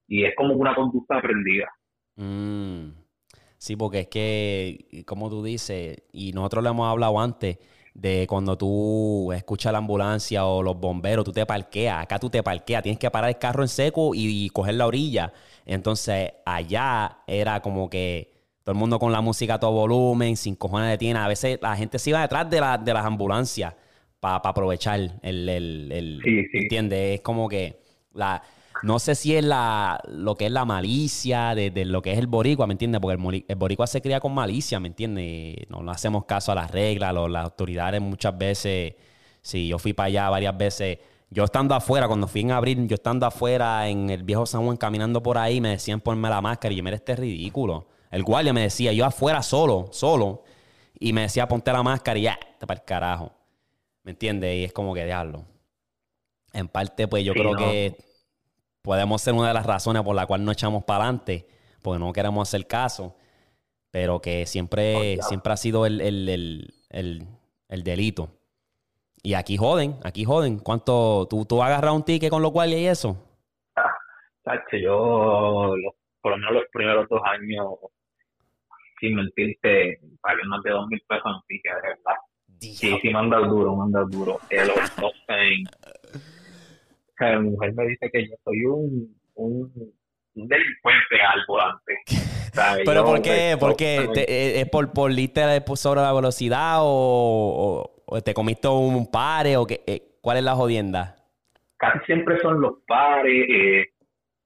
y 0.08 0.24
es 0.24 0.34
como 0.36 0.54
una 0.54 0.74
conducta 0.74 1.16
aprendida. 1.16 1.70
Mm. 2.16 2.90
Sí, 3.56 3.76
porque 3.76 4.00
es 4.00 4.08
que, 4.08 5.04
como 5.06 5.30
tú 5.30 5.42
dices, 5.42 6.02
y 6.12 6.32
nosotros 6.32 6.62
le 6.62 6.70
hemos 6.70 6.90
hablado 6.90 7.18
antes, 7.18 7.58
de 7.96 8.26
cuando 8.28 8.58
tú 8.58 9.32
escuchas 9.32 9.72
la 9.72 9.78
ambulancia 9.78 10.44
o 10.44 10.62
los 10.62 10.78
bomberos, 10.78 11.24
tú 11.24 11.32
te 11.32 11.46
parqueas, 11.46 12.02
acá 12.02 12.18
tú 12.18 12.28
te 12.28 12.42
parqueas, 12.42 12.82
tienes 12.82 12.98
que 12.98 13.10
parar 13.10 13.30
el 13.30 13.38
carro 13.38 13.62
en 13.62 13.68
seco 13.68 14.14
y, 14.14 14.44
y 14.44 14.50
coger 14.50 14.74
la 14.74 14.86
orilla. 14.86 15.32
Entonces, 15.64 16.32
allá 16.44 17.18
era 17.26 17.60
como 17.62 17.88
que 17.88 18.32
todo 18.62 18.72
el 18.74 18.78
mundo 18.78 18.98
con 18.98 19.12
la 19.12 19.20
música 19.22 19.54
a 19.54 19.60
todo 19.60 19.72
volumen, 19.72 20.36
sin 20.36 20.56
cojones 20.56 20.90
de 20.90 20.98
tiene. 20.98 21.18
A 21.20 21.28
veces 21.28 21.58
la 21.62 21.74
gente 21.76 21.98
se 21.98 22.10
iba 22.10 22.20
detrás 22.20 22.50
de, 22.50 22.60
la, 22.60 22.76
de 22.76 22.92
las 22.92 23.06
ambulancias 23.06 23.74
para 24.20 24.36
aprovechar 24.36 25.00
el, 25.22 25.48
el, 25.48 25.92
el- 25.92 26.20
Sí, 26.22 26.42
sí. 26.52 26.58
¿entiendes? 26.58 27.14
Es 27.16 27.20
como 27.22 27.48
que 27.48 27.80
la... 28.12 28.42
No 28.82 28.98
sé 28.98 29.14
si 29.14 29.34
es 29.34 29.42
la, 29.44 30.00
lo 30.06 30.36
que 30.36 30.46
es 30.46 30.52
la 30.52 30.64
malicia 30.64 31.54
de, 31.54 31.70
de 31.70 31.84
lo 31.86 32.02
que 32.02 32.12
es 32.12 32.18
el 32.18 32.26
boricua, 32.26 32.66
¿me 32.66 32.74
entiendes? 32.74 33.00
Porque 33.00 33.44
el, 33.48 33.56
boricua 33.56 33.86
se 33.86 34.00
cría 34.02 34.20
con 34.20 34.34
malicia, 34.34 34.78
¿me 34.78 34.88
entiendes? 34.88 35.56
No, 35.68 35.80
no 35.82 35.90
hacemos 35.90 36.24
caso 36.26 36.52
a 36.52 36.54
las 36.54 36.70
reglas, 36.70 37.12
lo- 37.14 37.26
las 37.28 37.44
autoridades 37.44 38.00
muchas 38.00 38.36
veces, 38.38 38.94
sí, 39.42 39.66
yo 39.68 39.78
fui 39.78 39.92
para 39.92 40.06
allá 40.08 40.30
varias 40.30 40.56
veces, 40.56 40.98
yo 41.30 41.44
estando 41.44 41.74
afuera, 41.74 42.06
cuando 42.06 42.28
fui 42.28 42.42
en 42.42 42.52
abril, 42.52 42.86
yo 42.86 42.94
estando 42.94 43.26
afuera 43.26 43.88
en 43.88 44.10
el 44.10 44.22
viejo 44.22 44.46
San 44.46 44.62
Juan 44.64 44.76
caminando 44.76 45.22
por 45.22 45.38
ahí, 45.38 45.60
me 45.60 45.70
decían 45.70 46.00
ponerme 46.00 46.28
la 46.28 46.40
máscara 46.40 46.72
y 46.72 46.76
yo, 46.76 46.84
mira, 46.84 46.96
este 46.96 47.12
es 47.12 47.18
ridículo. 47.18 47.88
El 48.10 48.22
guardia 48.22 48.52
me 48.52 48.60
decía, 48.62 48.92
yo 48.92 49.04
afuera 49.04 49.42
solo, 49.42 49.88
solo, 49.90 50.44
y 50.98 51.12
me 51.12 51.22
decía, 51.22 51.48
ponte 51.48 51.72
la 51.72 51.82
máscara 51.82 52.18
y 52.18 52.22
ya, 52.22 52.38
te 52.58 52.66
para 52.66 52.78
el 52.80 52.84
carajo. 52.84 53.32
¿Me 54.04 54.12
entiendes? 54.12 54.56
Y 54.56 54.64
es 54.64 54.72
como 54.72 54.94
que 54.94 55.04
dejarlo. 55.04 55.44
En 56.52 56.68
parte, 56.68 57.06
pues 57.08 57.24
yo 57.24 57.34
Sí, 57.34 57.36
creo 57.36 57.54
no. 57.54 57.56
que 57.56 57.96
podemos 58.86 59.20
ser 59.20 59.34
una 59.34 59.48
de 59.48 59.54
las 59.54 59.66
razones 59.66 60.02
por 60.02 60.14
la 60.14 60.26
cual 60.26 60.44
no 60.44 60.52
echamos 60.52 60.84
para 60.84 61.02
adelante, 61.04 61.44
porque 61.82 61.98
no 61.98 62.12
queremos 62.12 62.48
hacer 62.48 62.68
caso, 62.68 63.16
pero 63.90 64.20
que 64.20 64.46
siempre, 64.46 65.18
Oh, 65.18 65.22
siempre 65.24 65.52
ha 65.52 65.56
sido 65.56 65.86
el, 65.86 66.00
el- 66.00 66.28
el- 66.28 66.74
el- 66.90 67.26
el 67.68 67.82
delito. 67.82 68.28
Y 69.24 69.34
aquí 69.34 69.56
joden, 69.56 69.96
aquí 70.04 70.24
joden. 70.24 70.60
¿Cuánto? 70.60 71.26
¿Tú, 71.28 71.44
tú 71.46 71.60
agarras 71.64 71.92
un 71.94 72.04
ticket 72.04 72.30
con 72.30 72.42
lo 72.42 72.52
cual 72.52 72.72
y 72.74 72.86
eso? 72.86 73.16
Sache, 74.44 74.80
yo 74.80 75.74
los- 75.76 75.94
por 76.20 76.30
lo 76.32 76.38
menos 76.38 76.52
los 76.54 76.64
primeros 76.72 77.08
dos 77.08 77.20
años, 77.24 77.66
sin 79.00 79.16
mentirte, 79.16 79.98
pagué 80.20 80.44
más 80.46 80.62
de 80.62 80.70
dos 80.70 80.86
mil 80.86 81.02
pesos 81.08 81.24
en 81.26 81.42
ticket, 81.48 81.74
de 81.74 81.88
verdad. 81.88 82.16
Sí, 82.60 82.98
sí, 83.02 83.10
manda 83.10 83.38
duro, 83.40 83.74
manda 83.74 84.00
duro. 84.08 84.38
El 84.48 84.70
stop 84.70 85.12
sign. 85.26 85.66
O 87.18 87.24
sea, 87.24 87.38
mi 87.38 87.50
mujer 87.50 87.72
me 87.74 87.86
dice 87.86 88.10
que 88.12 88.28
yo 88.28 88.34
soy 88.44 88.64
un, 88.66 89.16
un, 89.36 89.72
un 90.34 90.48
delincuente 90.48 91.16
al 91.32 91.40
volante. 91.48 91.94
O 92.46 92.58
sea, 92.58 92.74
¿Pero 92.86 93.00
yo, 93.02 93.04
por 93.04 93.20
qué? 93.20 93.56
¿Por 93.60 93.76
qué? 93.76 94.04
no, 94.06 94.12
¿Te- 94.12 94.32
eh, 94.32 94.60
¿Es 94.62 94.70
por, 94.70 94.90
por 94.90 95.10
irte 95.12 95.42
sobre 95.74 96.00
la 96.00 96.10
velocidad 96.14 96.78
o, 96.80 96.86
o- 96.86 98.02
o 98.06 98.20
te 98.22 98.32
comiste 98.32 98.66
un 98.66 99.10
pare 99.10 99.58
o 99.58 99.66
qué? 99.66 99.82
Eh, 99.86 100.00
¿Cuál 100.22 100.38
es 100.38 100.44
la 100.44 100.54
jodienda? 100.54 101.16
Casi 101.76 101.98
siempre 102.06 102.40
son 102.40 102.62
los 102.62 102.76
pares, 102.86 103.44
eh, 103.50 103.84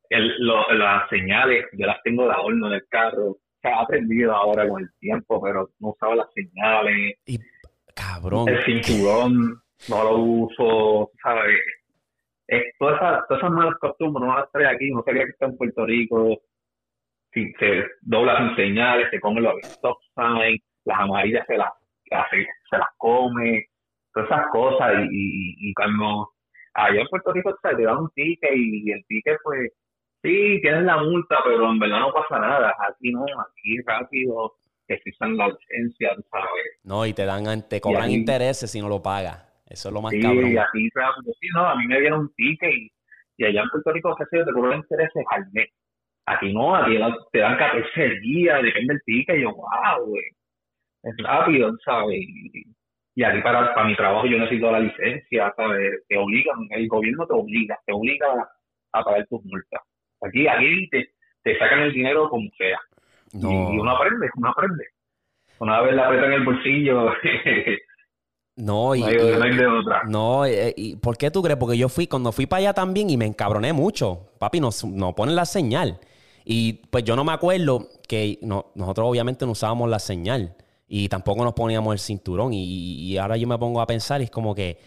el- 0.08 0.34
lo- 0.44 0.68
las 0.74 1.08
señales, 1.08 1.66
yo 1.72 1.86
las 1.86 2.02
tengo 2.02 2.24
de 2.24 2.32
adorno 2.32 2.66
en 2.66 2.72
el 2.72 2.86
carro. 2.88 3.36
Se 3.62 3.68
ha 3.68 3.80
aprendido 3.82 4.34
ahora 4.34 4.68
con 4.68 4.82
el 4.82 4.88
tiempo, 4.98 5.40
pero 5.40 5.70
no 5.78 5.90
usaba 5.90 6.16
las 6.16 6.26
señales. 6.34 7.14
Y, 7.26 7.38
cabrón. 7.94 8.48
el 8.48 8.64
cinturón 8.64 9.62
no 9.88 10.02
lo 10.04 10.16
uso, 10.18 11.10
¿sabes? 11.22 11.60
Es, 12.50 12.62
todas, 12.80 12.96
esas, 12.96 13.28
todas 13.28 13.42
esas 13.42 13.52
malas 13.52 13.74
costumbres 13.80 14.26
no 14.26 14.36
las 14.36 14.50
trae 14.50 14.66
aquí, 14.66 14.90
no 14.90 15.02
sabía 15.04 15.24
que 15.24 15.30
está 15.30 15.46
en 15.46 15.56
Puerto 15.56 15.86
Rico, 15.86 16.40
si 17.32 17.52
se 17.52 17.84
dobla 18.02 18.38
sin 18.38 18.56
señales, 18.56 19.06
se 19.10 19.20
come 19.20 19.40
los 19.40 19.54
stop 19.62 19.98
las 20.84 20.98
amarillas 20.98 21.46
se 21.46 21.56
las, 21.56 21.70
se 22.04 22.76
las 22.76 22.88
come, 22.96 23.66
todas 24.12 24.28
esas 24.30 24.46
cosas, 24.50 24.92
y, 25.12 25.14
y, 25.14 25.70
y 25.70 25.74
cuando 25.74 26.30
allá 26.74 27.02
en 27.02 27.06
Puerto 27.06 27.32
Rico 27.32 27.56
¿sabes? 27.62 27.76
te 27.76 27.84
dan 27.84 27.98
un 27.98 28.10
ticket 28.10 28.50
y 28.56 28.90
el 28.90 29.04
ticket 29.06 29.36
pues 29.44 29.70
sí, 30.22 30.58
tienes 30.60 30.82
la 30.82 30.96
multa, 30.96 31.36
pero 31.44 31.70
en 31.70 31.78
verdad 31.78 32.00
no 32.00 32.12
pasa 32.12 32.40
nada, 32.40 32.74
aquí 32.88 33.12
no, 33.12 33.22
aquí 33.22 33.80
rápido, 33.86 34.54
que 34.88 34.98
fijan 34.98 35.36
la 35.36 35.48
licencia, 35.48 36.16
tú 36.16 36.22
¿sabes? 36.32 36.80
No, 36.82 37.06
y 37.06 37.12
te 37.12 37.24
dan, 37.24 37.68
te 37.68 37.80
cobran 37.80 38.08
ahí- 38.08 38.14
intereses 38.14 38.70
si 38.72 38.80
no 38.80 38.88
lo 38.88 39.00
pagas. 39.00 39.49
Eso 39.70 39.88
es 39.88 39.94
lo 39.94 40.02
más 40.02 40.10
Sí, 40.12 40.20
cabrón. 40.20 40.50
y 40.52 40.56
así. 40.56 40.90
Sí, 41.40 41.48
no, 41.54 41.64
a 41.66 41.76
mí 41.76 41.86
me 41.86 42.00
dieron 42.00 42.20
un 42.20 42.34
ticket 42.34 42.72
y, 42.74 42.90
y 43.38 43.44
allá 43.44 43.62
en 43.62 43.68
Puerto 43.70 43.92
Rico, 43.92 44.14
qué 44.18 44.24
sé 44.26 44.38
yo, 44.38 44.44
te 44.44 44.52
cobran 44.52 44.78
intereses 44.80 45.24
al 45.30 45.46
mes. 45.52 45.68
Aquí 46.26 46.52
no, 46.52 46.76
aquí 46.76 46.98
te 47.32 47.38
dan 47.38 47.56
14 47.56 48.08
días, 48.20 48.62
depende 48.62 48.94
del 48.94 49.02
ticket, 49.04 49.36
y 49.38 49.42
yo, 49.42 49.50
wow, 49.52 50.06
güey. 50.06 50.22
Es 51.02 51.14
rápido, 51.24 51.72
¿sabes? 51.84 52.18
Y, 52.20 52.62
y 53.14 53.22
aquí 53.24 53.40
para, 53.40 53.72
para 53.74 53.86
mi 53.88 53.96
trabajo 53.96 54.26
yo 54.26 54.38
necesito 54.38 54.70
la 54.70 54.80
licencia, 54.80 55.52
¿sabes? 55.56 56.02
Te 56.08 56.16
obligan, 56.18 56.56
el 56.70 56.88
gobierno 56.88 57.26
te 57.26 57.32
obliga, 57.34 57.78
te 57.86 57.92
obliga 57.92 58.26
a 58.92 59.02
pagar 59.02 59.26
tus 59.28 59.42
multas. 59.44 59.80
Aquí, 60.22 60.46
aquí 60.46 60.88
te, 60.90 61.10
te 61.42 61.58
sacan 61.58 61.80
el 61.80 61.92
dinero 61.92 62.28
como 62.28 62.48
sea. 62.58 62.78
No. 63.32 63.70
Y, 63.72 63.76
y 63.76 63.78
uno 63.78 63.92
aprende, 63.92 64.28
uno 64.36 64.50
aprende. 64.50 64.84
Una 65.58 65.80
vez 65.80 65.94
la 65.94 66.06
aprieta 66.06 66.26
en 66.26 66.32
el 66.34 66.44
bolsillo, 66.44 67.12
No, 68.60 68.94
y, 68.94 69.00
no 69.00 69.06
hay, 69.06 69.14
y- 69.14 69.18
no 69.38 69.44
hay 69.44 69.56
de 69.56 69.66
otra. 69.66 70.02
no, 70.06 70.44
eh, 70.46 70.74
y 70.76 70.96
¿por 70.96 71.16
qué 71.16 71.30
tú 71.30 71.42
crees? 71.42 71.58
Porque 71.58 71.76
yo 71.78 71.88
fui, 71.88 72.06
cuando 72.06 72.30
fui 72.32 72.46
para 72.46 72.58
allá 72.60 72.74
también 72.74 73.08
y 73.10 73.16
me 73.16 73.26
encabroné 73.26 73.72
mucho. 73.72 74.28
Papi, 74.38 74.60
nos, 74.60 74.84
nos 74.84 75.14
ponen 75.14 75.34
la 75.36 75.44
señal. 75.46 75.98
Y 76.44 76.74
pues 76.90 77.04
yo 77.04 77.16
no 77.16 77.24
me 77.24 77.32
acuerdo 77.32 77.88
que 78.08 78.38
no- 78.42 78.66
nosotros 78.74 79.08
obviamente 79.08 79.44
no 79.46 79.52
usábamos 79.52 79.88
la 79.88 79.98
señal 79.98 80.54
y 80.88 81.08
tampoco 81.08 81.44
nos 81.44 81.54
poníamos 81.54 81.92
el 81.92 81.98
cinturón. 82.00 82.52
Y, 82.52 82.64
y 82.64 83.16
ahora 83.18 83.36
yo 83.36 83.46
me 83.46 83.56
pongo 83.58 83.80
a 83.80 83.86
pensar 83.86 84.20
y 84.20 84.24
es 84.24 84.30
como 84.30 84.54
que, 84.54 84.78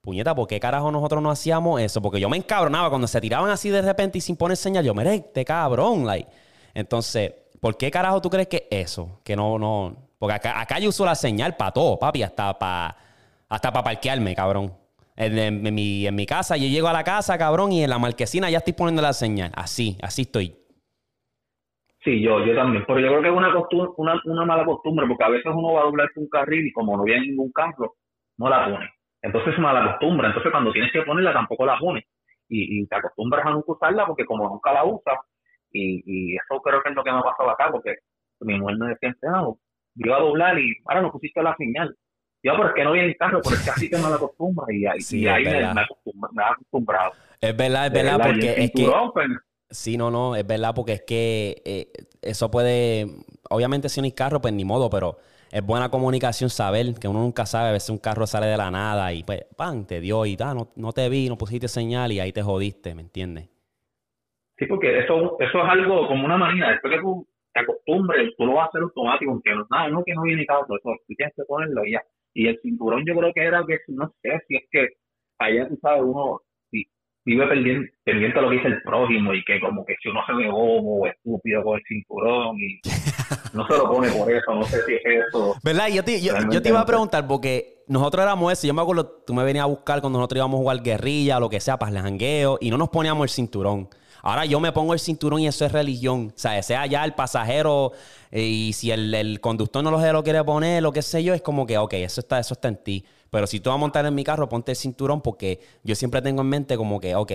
puñeta, 0.00 0.34
¿por 0.34 0.48
qué 0.48 0.58
carajo 0.58 0.90
nosotros 0.90 1.22
no 1.22 1.30
hacíamos 1.30 1.80
eso? 1.80 2.02
Porque 2.02 2.18
yo 2.20 2.28
me 2.28 2.36
encabronaba 2.36 2.88
cuando 2.88 3.06
se 3.06 3.20
tiraban 3.20 3.50
así 3.50 3.70
de 3.70 3.82
repente 3.82 4.18
y 4.18 4.20
sin 4.20 4.36
poner 4.36 4.56
señal. 4.56 4.84
Yo, 4.84 4.94
mire, 4.94 5.14
este 5.14 5.44
cabrón, 5.44 6.04
like. 6.06 6.28
Entonces, 6.74 7.32
¿por 7.60 7.76
qué 7.76 7.90
carajo 7.90 8.20
tú 8.20 8.28
crees 8.30 8.48
que 8.48 8.66
eso? 8.70 9.20
Que 9.22 9.36
no, 9.36 9.58
no. 9.58 9.96
Porque 10.18 10.34
acá, 10.34 10.60
acá 10.60 10.78
yo 10.78 10.88
uso 10.88 11.04
la 11.04 11.14
señal 11.14 11.56
para 11.56 11.70
todo, 11.72 11.98
papi, 11.98 12.22
hasta 12.22 12.58
para 12.58 12.96
hasta 13.52 13.70
para 13.70 13.84
parquearme, 13.84 14.34
cabrón. 14.34 14.72
En, 15.14 15.74
mi, 15.74 16.06
en 16.06 16.14
mi 16.16 16.24
casa, 16.24 16.56
yo 16.56 16.66
llego 16.68 16.88
a 16.88 16.92
la 16.94 17.04
casa, 17.04 17.36
cabrón, 17.36 17.70
y 17.70 17.84
en 17.84 17.90
la 17.90 17.98
marquesina 17.98 18.48
ya 18.48 18.58
estoy 18.58 18.72
poniendo 18.72 19.02
la 19.02 19.12
señal. 19.12 19.52
Así, 19.54 19.98
así 20.02 20.22
estoy. 20.22 20.56
Sí, 22.02 22.22
yo, 22.22 22.44
yo 22.46 22.54
también, 22.54 22.82
pero 22.86 22.98
yo 22.98 23.08
creo 23.08 23.20
que 23.20 23.28
es 23.28 23.34
una, 23.98 24.20
una, 24.24 24.44
mala 24.46 24.64
costumbre, 24.64 25.06
porque 25.06 25.24
a 25.24 25.28
veces 25.28 25.52
uno 25.54 25.74
va 25.74 25.82
a 25.82 25.84
doblarse 25.84 26.18
un 26.18 26.30
carril 26.30 26.66
y 26.66 26.72
como 26.72 26.96
no 26.96 27.04
viene 27.04 27.26
ningún 27.26 27.52
carro, 27.52 27.96
no 28.38 28.48
la 28.48 28.64
pone. 28.64 28.88
Entonces 29.20 29.52
es 29.52 29.60
mala 29.60 29.92
costumbre, 29.92 30.28
entonces 30.28 30.50
cuando 30.50 30.72
tienes 30.72 30.90
que 30.90 31.02
ponerla 31.02 31.34
tampoco 31.34 31.66
la 31.66 31.78
pones. 31.78 32.04
Y, 32.48 32.80
y 32.80 32.86
te 32.86 32.96
acostumbras 32.96 33.44
a 33.44 33.50
nunca 33.50 33.72
usarla 33.72 34.06
porque 34.06 34.24
como 34.24 34.48
nunca 34.48 34.72
la 34.72 34.84
usas, 34.84 35.18
y, 35.70 36.02
y 36.06 36.36
eso 36.36 36.60
creo 36.62 36.82
que 36.82 36.88
es 36.88 36.94
lo 36.94 37.04
que 37.04 37.12
me 37.12 37.18
ha 37.18 37.22
pasado 37.22 37.50
acá, 37.50 37.68
porque 37.70 37.96
mi 38.40 38.58
mujer 38.58 38.78
me 38.78 38.88
decía, 38.88 39.14
ah, 39.28 39.44
yo 39.44 40.06
iba 40.06 40.16
a 40.16 40.20
doblar 40.20 40.58
y 40.58 40.72
ahora 40.86 41.02
no 41.02 41.12
pusiste 41.12 41.42
la 41.42 41.54
señal. 41.56 41.94
Yo, 42.42 42.52
pero 42.56 42.68
es 42.68 42.74
que 42.74 42.84
no 42.84 42.92
viene 42.92 43.08
el 43.08 43.16
carro, 43.16 43.40
pero 43.42 43.56
es 43.56 43.62
que 43.62 43.70
así 43.70 43.88
te 43.88 43.98
mala 43.98 44.18
costumbre 44.18 44.76
y, 44.76 44.86
ahí- 44.86 45.00
Sí, 45.00 45.20
y 45.20 45.26
es 45.26 45.32
ahí 45.32 45.44
me, 45.44 45.50
me 45.74 45.80
acostumbra- 45.82 46.30
me 46.32 46.42
ha 46.42 46.48
acostumbrado. 46.50 47.12
Es 47.40 47.56
verdad, 47.56 47.86
es 47.86 47.92
verdad, 47.92 48.20
porque 48.24 48.64
es 48.64 48.70
que. 48.72 48.84
pues, 49.12 49.26
Sí, 49.70 49.96
no, 49.96 50.10
no, 50.10 50.36
es 50.36 50.46
verdad, 50.46 50.74
porque 50.74 50.92
es 50.92 51.02
que 51.02 51.62
eh, 51.64 51.90
eso 52.20 52.50
puede, 52.50 53.06
obviamente 53.48 53.88
si 53.88 54.00
no 54.00 54.04
hay 54.04 54.12
carro, 54.12 54.38
pues 54.40 54.52
ni 54.52 54.66
modo, 54.66 54.90
pero 54.90 55.16
es 55.50 55.64
buena 55.64 55.88
comunicación 55.88 56.50
saber 56.50 56.92
que 57.00 57.08
uno 57.08 57.20
nunca 57.20 57.46
sabe, 57.46 57.70
a 57.70 57.72
veces 57.72 57.88
un 57.88 57.96
carro 57.98 58.26
sale 58.26 58.48
de 58.48 58.56
la 58.58 58.70
nada 58.70 59.14
y 59.14 59.22
pues, 59.22 59.46
¡pam!, 59.56 59.86
te 59.86 60.00
dio 60.02 60.26
y 60.26 60.36
tal, 60.36 60.56
no, 60.58 60.68
no 60.76 60.92
te 60.92 61.08
vi, 61.08 61.26
no 61.30 61.38
pusiste 61.38 61.68
señal 61.68 62.12
y 62.12 62.20
ahí 62.20 62.32
te 62.34 62.42
jodiste, 62.42 62.94
¿me 62.94 63.00
entiendes? 63.00 63.48
Sí, 64.58 64.66
porque 64.66 64.98
eso, 65.00 65.36
eso 65.40 65.58
es 65.58 65.68
algo 65.68 66.06
como 66.06 66.24
una 66.26 66.36
manía. 66.36 66.68
Después 66.68 66.94
que 66.94 67.00
tú 67.00 67.26
te 67.52 67.60
acostumbres, 67.60 68.34
tú 68.36 68.44
lo 68.46 68.54
vas 68.54 68.66
a 68.66 68.68
hacer 68.68 68.82
automático, 68.82 69.30
aunque 69.32 69.54
no, 69.54 69.66
nada, 69.70 69.88
no 69.88 70.04
que 70.04 70.14
no 70.14 70.22
viene 70.22 70.46
carro, 70.46 70.66
eso, 70.68 70.90
tú 71.06 71.14
tienes 71.16 71.34
que 71.34 71.44
ponerlo 71.44 71.84
y 71.84 71.92
ya. 71.92 72.02
Y 72.34 72.46
el 72.48 72.58
cinturón 72.62 73.04
yo 73.06 73.14
creo 73.16 73.32
que 73.34 73.42
era 73.44 73.62
que, 73.66 73.78
no 73.88 74.12
sé, 74.22 74.30
si 74.48 74.56
es 74.56 74.62
que 74.70 74.88
allá 75.38 75.68
tú 75.68 75.78
sabes, 75.82 76.02
uno 76.04 76.40
vi- 76.70 76.86
vive 77.24 77.46
pendiente, 77.46 77.92
pendiente 78.04 78.38
a 78.38 78.42
lo 78.42 78.48
que 78.50 78.56
dice 78.56 78.68
el 78.68 78.82
prójimo 78.82 79.34
y 79.34 79.44
que 79.44 79.60
como 79.60 79.84
que 79.84 79.94
si 80.02 80.08
uno 80.08 80.20
se 80.26 80.32
ve 80.34 80.48
bobo 80.50 81.02
o 81.02 81.06
estúpido 81.06 81.62
con 81.62 81.78
el 81.78 81.84
cinturón 81.86 82.56
y 82.58 82.80
no 83.54 83.66
se 83.66 83.76
lo 83.76 83.88
pone 83.90 84.10
por 84.12 84.30
eso, 84.32 84.54
no 84.54 84.62
sé 84.64 84.80
si 84.86 84.94
es 84.94 85.02
eso. 85.28 85.54
¿Verdad? 85.62 85.88
Yo 85.88 86.02
te, 86.04 86.20
yo, 86.20 86.32
yo 86.50 86.62
te 86.62 86.68
iba 86.70 86.80
a 86.80 86.86
preguntar 86.86 87.26
porque 87.26 87.82
nosotros 87.88 88.22
éramos 88.22 88.52
eso. 88.52 88.66
Yo 88.66 88.72
me 88.74 88.80
acuerdo, 88.82 89.06
tú 89.26 89.34
me 89.34 89.44
venías 89.44 89.64
a 89.64 89.68
buscar 89.68 90.00
cuando 90.00 90.18
nosotros 90.18 90.38
íbamos 90.38 90.58
a 90.58 90.62
jugar 90.62 90.82
guerrilla 90.82 91.38
lo 91.40 91.50
que 91.50 91.60
sea, 91.60 91.78
para 91.78 91.92
el 91.92 91.98
jangueo, 91.98 92.56
y 92.60 92.70
no 92.70 92.78
nos 92.78 92.88
poníamos 92.88 93.24
el 93.24 93.28
cinturón. 93.28 93.88
Ahora 94.22 94.44
yo 94.46 94.60
me 94.60 94.72
pongo 94.72 94.92
el 94.94 95.00
cinturón 95.00 95.40
y 95.40 95.48
eso 95.48 95.66
es 95.66 95.72
religión. 95.72 96.32
O 96.34 96.38
sea, 96.38 96.62
sea 96.62 96.86
ya 96.86 97.04
el 97.04 97.12
pasajero 97.14 97.92
eh, 98.30 98.42
y 98.42 98.72
si 98.72 98.90
el, 98.90 99.12
el 99.14 99.40
conductor 99.40 99.82
no 99.84 99.90
lo, 99.90 100.12
lo 100.12 100.22
quiere 100.24 100.42
poner, 100.44 100.82
lo 100.82 100.92
que 100.92 101.02
sé 101.02 101.22
yo, 101.24 101.34
es 101.34 101.42
como 101.42 101.66
que, 101.66 101.76
ok, 101.76 101.92
eso 101.94 102.20
está, 102.20 102.38
eso 102.38 102.54
está 102.54 102.68
en 102.68 102.76
ti. 102.76 103.04
Pero 103.30 103.46
si 103.46 103.60
tú 103.60 103.70
vas 103.70 103.76
a 103.76 103.80
montar 103.80 104.06
en 104.06 104.14
mi 104.14 104.24
carro, 104.24 104.48
ponte 104.48 104.72
el 104.72 104.76
cinturón 104.76 105.20
porque 105.20 105.60
yo 105.82 105.94
siempre 105.94 106.22
tengo 106.22 106.42
en 106.42 106.48
mente 106.48 106.76
como 106.76 107.00
que, 107.00 107.14
ok, 107.14 107.32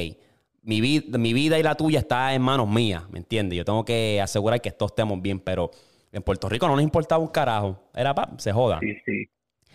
mi, 0.63 0.81
vid- 0.81 1.17
mi 1.17 1.33
vida 1.33 1.59
y 1.59 1.63
la 1.63 1.75
tuya 1.75 1.99
está 1.99 2.33
en 2.33 2.41
manos 2.41 2.67
mías, 2.69 3.09
¿me 3.09 3.19
entiendes? 3.19 3.57
Yo 3.57 3.65
tengo 3.65 3.83
que 3.85 4.21
asegurar 4.21 4.61
que 4.61 4.71
todos 4.71 4.91
estemos 4.91 5.21
bien, 5.21 5.39
pero 5.39 5.71
en 6.11 6.21
Puerto 6.23 6.49
Rico 6.49 6.67
no 6.67 6.75
nos 6.75 6.83
importaba 6.83 7.21
un 7.21 7.29
carajo. 7.29 7.79
Era, 7.93 8.13
pa, 8.13 8.29
se 8.38 8.51
joda. 8.51 8.79
Sí, 8.79 8.95
sí. 9.05 9.29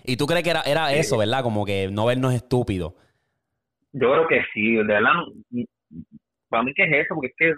Y 0.05 0.17
tú 0.17 0.27
crees 0.27 0.43
que 0.43 0.51
era, 0.51 0.63
era 0.63 0.93
eso, 0.93 1.17
¿verdad? 1.19 1.43
Como 1.43 1.65
que 1.65 1.89
no 1.91 2.07
vernos 2.07 2.35
estúpidos. 2.35 2.95
Yo 3.93 4.11
creo 4.13 4.27
que 4.29 4.41
sí, 4.53 4.75
de 4.77 4.83
verdad, 4.85 5.11
para 6.53 6.65
mí 6.65 6.75
que 6.75 6.85
es 6.85 7.07
eso, 7.07 7.17
porque 7.17 7.29
es 7.29 7.37
que 7.39 7.55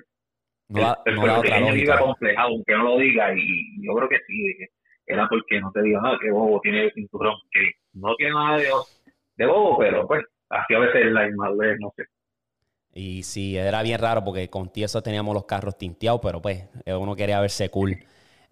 No 0.74 0.80
da, 0.82 0.90
el, 1.05 1.14
el 1.14 1.20
no 1.20 1.20
puertorriqueño 1.20 1.74
vive 1.74 1.92
lógica. 1.92 1.95
acomplejado, 1.95 2.49
aunque 2.49 2.74
no 2.74 2.84
lo 2.84 2.99
diga, 2.99 3.34
y 3.36 3.84
yo 3.86 3.95
creo 3.95 4.09
que 4.09 4.18
sí, 4.26 4.55
que 4.59 4.66
era 5.07 5.28
porque 5.28 5.61
no 5.61 5.70
te 5.72 5.82
diga 5.82 6.01
nada, 6.01 6.18
que 6.20 6.30
bobo 6.30 6.61
tiene 6.62 6.84
el 6.84 6.92
cinturón, 6.95 7.36
que 7.53 7.72
no 7.95 8.14
tiene 8.16 8.34
nada 8.34 8.59
de, 8.59 8.68
de 9.36 9.47
bobo, 9.47 9.78
pero 9.78 10.07
pues, 10.09 10.24
así 10.51 10.74
a 10.74 10.78
veces 10.80 11.07
la 11.12 11.28
inmadurez, 11.28 11.78
no 11.80 11.92
sé. 11.97 12.05
Y 12.92 13.24
sí, 13.24 13.57
era 13.57 13.82
bien 13.82 13.99
raro 14.01 14.24
porque 14.24 14.49
con 14.49 14.70
eso 14.76 15.03
teníamos 15.03 15.34
los 15.34 15.45
carros 15.47 15.76
tinteados, 15.76 16.20
pero 16.22 16.40
pues 16.40 16.64
eh, 16.84 16.95
uno 16.95 17.16
quería 17.16 17.40
verse 17.40 17.68
cool. 17.70 17.99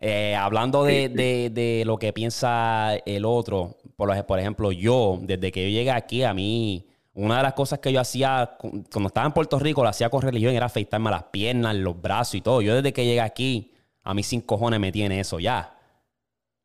Eh, 0.01 0.35
hablando 0.35 0.83
de, 0.85 1.09
de- 1.09 1.51
de 1.51 1.85
lo 1.87 1.97
que 1.97 2.13
piensa 2.13 2.97
el 3.07 3.25
otro, 3.25 3.77
por, 3.97 4.27
por 4.27 4.39
ejemplo, 4.41 4.73
yo, 4.73 5.19
desde 5.23 5.53
que 5.53 5.63
yo 5.71 5.79
llegué 5.79 5.93
aquí, 5.93 6.25
a 6.25 6.35
mí, 6.35 6.87
una 7.15 7.39
de 7.39 7.43
las 7.45 7.55
cosas 7.55 7.79
que 7.81 7.93
yo 7.93 8.01
hacía 8.01 8.57
cu- 8.59 8.85
cuando 8.93 9.09
estaba 9.09 9.27
en 9.27 9.33
Puerto 9.33 9.59
Rico, 9.59 9.83
lo 9.83 9.89
hacía 9.91 10.11
con 10.11 10.23
religión, 10.23 10.55
era 10.55 10.67
afeitarme 10.67 11.11
las 11.11 11.25
piernas, 11.25 11.77
los 11.77 12.01
brazos 12.01 12.37
y 12.37 12.41
todo. 12.43 12.63
Yo 12.63 12.75
desde 12.77 12.93
que 12.93 13.05
llegué 13.05 13.21
aquí, 13.21 13.75
a 14.05 14.15
mí 14.15 14.23
sin 14.23 14.43
cojones 14.43 14.81
me 14.81 14.93
tiene 14.93 15.21
eso 15.21 15.41
ya. 15.41 15.75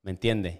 ¿Me 0.04 0.12
entiendes? 0.12 0.60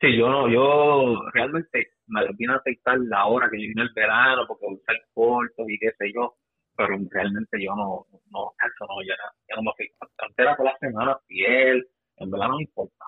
Sí, 0.00 0.16
yo 0.18 0.28
no, 0.28 0.48
yo 0.50 1.22
realmente 1.32 1.88
me 2.08 2.26
vine 2.36 2.54
a 2.54 2.56
afeitar 2.56 2.98
la 3.00 3.26
hora 3.26 3.48
que 3.50 3.58
yo 3.62 3.68
vine 3.68 3.82
el 3.82 3.92
verano, 3.94 4.44
porque 4.46 4.66
usar 4.68 4.96
cortos 5.14 5.66
y 5.68 5.78
qué 5.78 5.92
sé 5.98 6.12
yo, 6.14 6.36
pero 6.76 6.96
realmente 7.10 7.62
yo 7.64 7.74
no, 7.76 8.06
no, 8.30 8.52
eso 8.58 8.86
no, 8.88 9.02
ya, 9.02 9.14
ya 9.48 9.56
no 9.56 9.62
me 9.62 9.70
afeito. 9.70 9.96
Antes 10.18 10.38
era 10.38 10.56
por 10.56 10.66
la 10.66 10.76
semana 10.78 11.18
piel, 11.26 11.88
en 12.16 12.30
verdad 12.30 12.48
no 12.48 12.60
importa, 12.60 13.04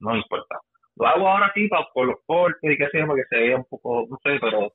no 0.00 0.12
me 0.12 0.18
importa. 0.18 0.60
Lo 0.96 1.06
hago 1.06 1.28
ahora 1.28 1.50
sí 1.54 1.66
para, 1.68 1.86
por 1.92 2.06
los 2.06 2.16
cortes 2.26 2.70
y 2.72 2.76
qué 2.78 2.88
sé 2.90 3.00
yo, 3.00 3.06
porque 3.06 3.24
se 3.28 3.36
vea 3.36 3.56
un 3.56 3.64
poco, 3.64 4.06
no 4.08 4.16
sé, 4.22 4.38
pero 4.40 4.72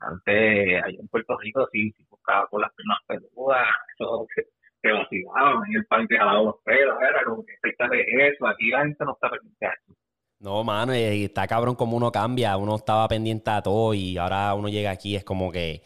antes 0.00 0.82
allá 0.84 0.98
en 1.00 1.08
Puerto 1.08 1.36
Rico 1.38 1.66
sí, 1.72 1.90
sí 1.92 2.04
buscaba 2.08 2.46
con 2.48 2.60
las 2.60 2.72
piernas 2.74 2.98
peludas, 3.06 3.66
eso 3.98 4.26
se, 4.34 4.46
se 4.80 4.92
vacilaban, 4.92 5.62
en 5.68 5.76
el 5.76 5.86
parque 5.86 6.16
jalaba 6.16 6.42
los 6.42 6.56
pelos, 6.64 6.96
era 7.00 7.24
como 7.24 7.44
que 7.44 7.52
afeitar 7.54 7.90
eso, 7.94 8.46
aquí 8.46 8.68
la 8.70 8.80
gente 8.84 9.04
no 9.04 9.12
está 9.12 9.30
pendiente 9.30 9.66
a 9.66 9.70
eso. 9.70 9.94
No, 10.40 10.62
mano, 10.62 10.94
y 10.94 11.24
está 11.24 11.48
cabrón 11.48 11.74
como 11.74 11.96
uno 11.96 12.12
cambia. 12.12 12.56
Uno 12.56 12.76
estaba 12.76 13.08
pendiente 13.08 13.50
a 13.50 13.60
todo 13.60 13.92
y 13.92 14.16
ahora 14.18 14.54
uno 14.54 14.68
llega 14.68 14.92
aquí, 14.92 15.16
es 15.16 15.24
como 15.24 15.50
que 15.50 15.82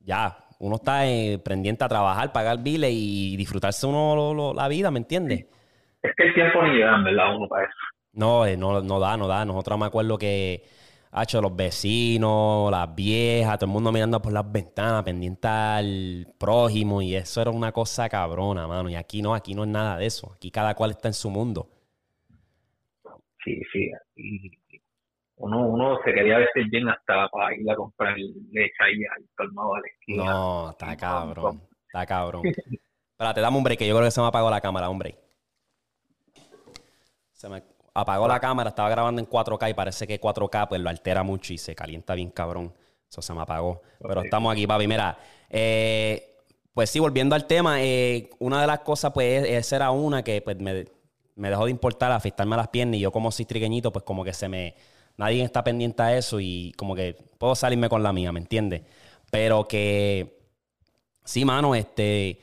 ya, 0.00 0.38
uno 0.58 0.76
está 0.76 1.06
eh, 1.06 1.38
pendiente 1.44 1.84
a 1.84 1.88
trabajar, 1.88 2.32
pagar 2.32 2.62
biles 2.62 2.90
y 2.94 3.36
disfrutarse 3.36 3.86
uno 3.86 4.16
lo- 4.16 4.32
lo- 4.32 4.54
la 4.54 4.68
vida, 4.68 4.90
¿me 4.90 5.00
entiendes? 5.00 5.46
Es 6.02 6.12
que 6.16 6.24
el 6.28 6.32
tiempo 6.34 6.62
ni 6.62 6.80
en 6.80 7.04
verdad, 7.04 7.36
uno 7.36 7.46
para 7.46 7.64
eso. 7.64 7.74
No, 8.14 8.46
eh, 8.46 8.56
no, 8.56 8.80
no 8.80 9.00
da, 9.00 9.16
no 9.16 9.26
da. 9.26 9.44
Nosotros 9.44 9.78
me 9.78 9.86
acuerdo 9.86 10.16
que, 10.16 10.64
hecho 11.22 11.40
los 11.40 11.54
vecinos, 11.54 12.70
las 12.70 12.94
viejas, 12.94 13.58
todo 13.58 13.66
el 13.66 13.72
mundo 13.72 13.92
mirando 13.92 14.20
por 14.20 14.32
las 14.32 14.50
ventanas, 14.50 15.02
pendiente 15.04 15.48
al 15.48 16.26
prójimo, 16.38 17.02
y 17.02 17.14
eso 17.14 17.42
era 17.42 17.50
una 17.50 17.72
cosa 17.72 18.08
cabrona, 18.08 18.66
mano. 18.66 18.88
Y 18.88 18.96
aquí 18.96 19.22
no, 19.22 19.34
aquí 19.34 19.54
no 19.54 19.64
es 19.64 19.70
nada 19.70 19.98
de 19.98 20.06
eso. 20.06 20.32
Aquí 20.34 20.50
cada 20.50 20.74
cual 20.74 20.90
está 20.92 21.08
en 21.08 21.14
su 21.14 21.30
mundo. 21.30 21.68
Sí, 23.44 23.60
sí. 23.72 23.90
Y 24.16 24.50
uno, 25.36 25.66
uno 25.66 25.98
se 26.04 26.12
quería 26.12 26.38
vestir 26.38 26.70
bien 26.70 26.88
hasta 26.88 27.28
para 27.28 27.54
ir 27.54 27.70
a 27.70 27.76
comprar 27.76 28.16
leche 28.16 28.74
ahí 28.80 29.04
al 29.16 29.24
colmado 29.36 29.74
de 29.74 29.80
la 29.80 29.88
esquina. 29.88 30.24
No, 30.24 30.70
está 30.70 30.96
cabrón. 30.96 31.60
Está 31.86 32.06
cabrón. 32.06 32.42
Espérate, 33.12 33.40
dame 33.40 33.56
un 33.56 33.64
break, 33.64 33.78
que 33.78 33.86
yo 33.86 33.94
creo 33.94 34.06
que 34.06 34.10
se 34.10 34.20
me 34.20 34.26
apagó 34.26 34.50
la 34.50 34.60
cámara, 34.60 34.88
hombre. 34.88 35.16
Se 37.32 37.48
me 37.48 37.62
apagó 37.94 38.26
la 38.26 38.40
cámara, 38.40 38.70
estaba 38.70 38.88
grabando 38.88 39.20
en 39.20 39.28
4K 39.28 39.70
y 39.70 39.74
parece 39.74 40.06
que 40.06 40.20
4K 40.20 40.68
pues 40.68 40.80
lo 40.80 40.90
altera 40.90 41.22
mucho 41.22 41.52
y 41.52 41.58
se 41.58 41.74
calienta 41.74 42.14
bien 42.14 42.30
cabrón. 42.30 42.74
Eso 43.08 43.22
se 43.22 43.32
me 43.32 43.42
apagó. 43.42 43.80
Pero 44.00 44.22
estamos 44.22 44.52
aquí, 44.52 44.66
papi. 44.66 44.88
Mira, 44.88 45.16
eh, 45.48 46.42
pues 46.74 46.90
sí, 46.90 46.98
volviendo 46.98 47.36
al 47.36 47.46
tema, 47.46 47.80
eh, 47.80 48.30
una 48.40 48.60
de 48.60 48.66
las 48.66 48.80
cosas, 48.80 49.12
pues, 49.12 49.44
esa 49.48 49.76
era 49.76 49.90
una 49.92 50.24
que 50.24 50.42
pues, 50.42 50.58
me, 50.58 50.84
me 51.36 51.48
dejó 51.48 51.66
de 51.66 51.70
importar 51.70 52.10
afeitarme 52.10 52.56
las 52.56 52.68
piernas 52.68 52.96
y 52.96 53.00
yo 53.00 53.12
como 53.12 53.30
soy 53.30 53.44
trigueñito, 53.44 53.92
pues 53.92 54.04
como 54.04 54.24
que 54.24 54.34
se 54.34 54.48
me... 54.48 54.74
Nadie 55.16 55.44
está 55.44 55.62
pendiente 55.62 56.02
a 56.02 56.16
eso 56.16 56.40
y 56.40 56.72
como 56.76 56.96
que 56.96 57.16
puedo 57.38 57.54
salirme 57.54 57.88
con 57.88 58.02
la 58.02 58.12
mía, 58.12 58.32
¿me 58.32 58.40
entiendes? 58.40 58.82
Pero 59.30 59.68
que... 59.68 60.40
Sí, 61.24 61.44
mano, 61.44 61.76
este... 61.76 62.40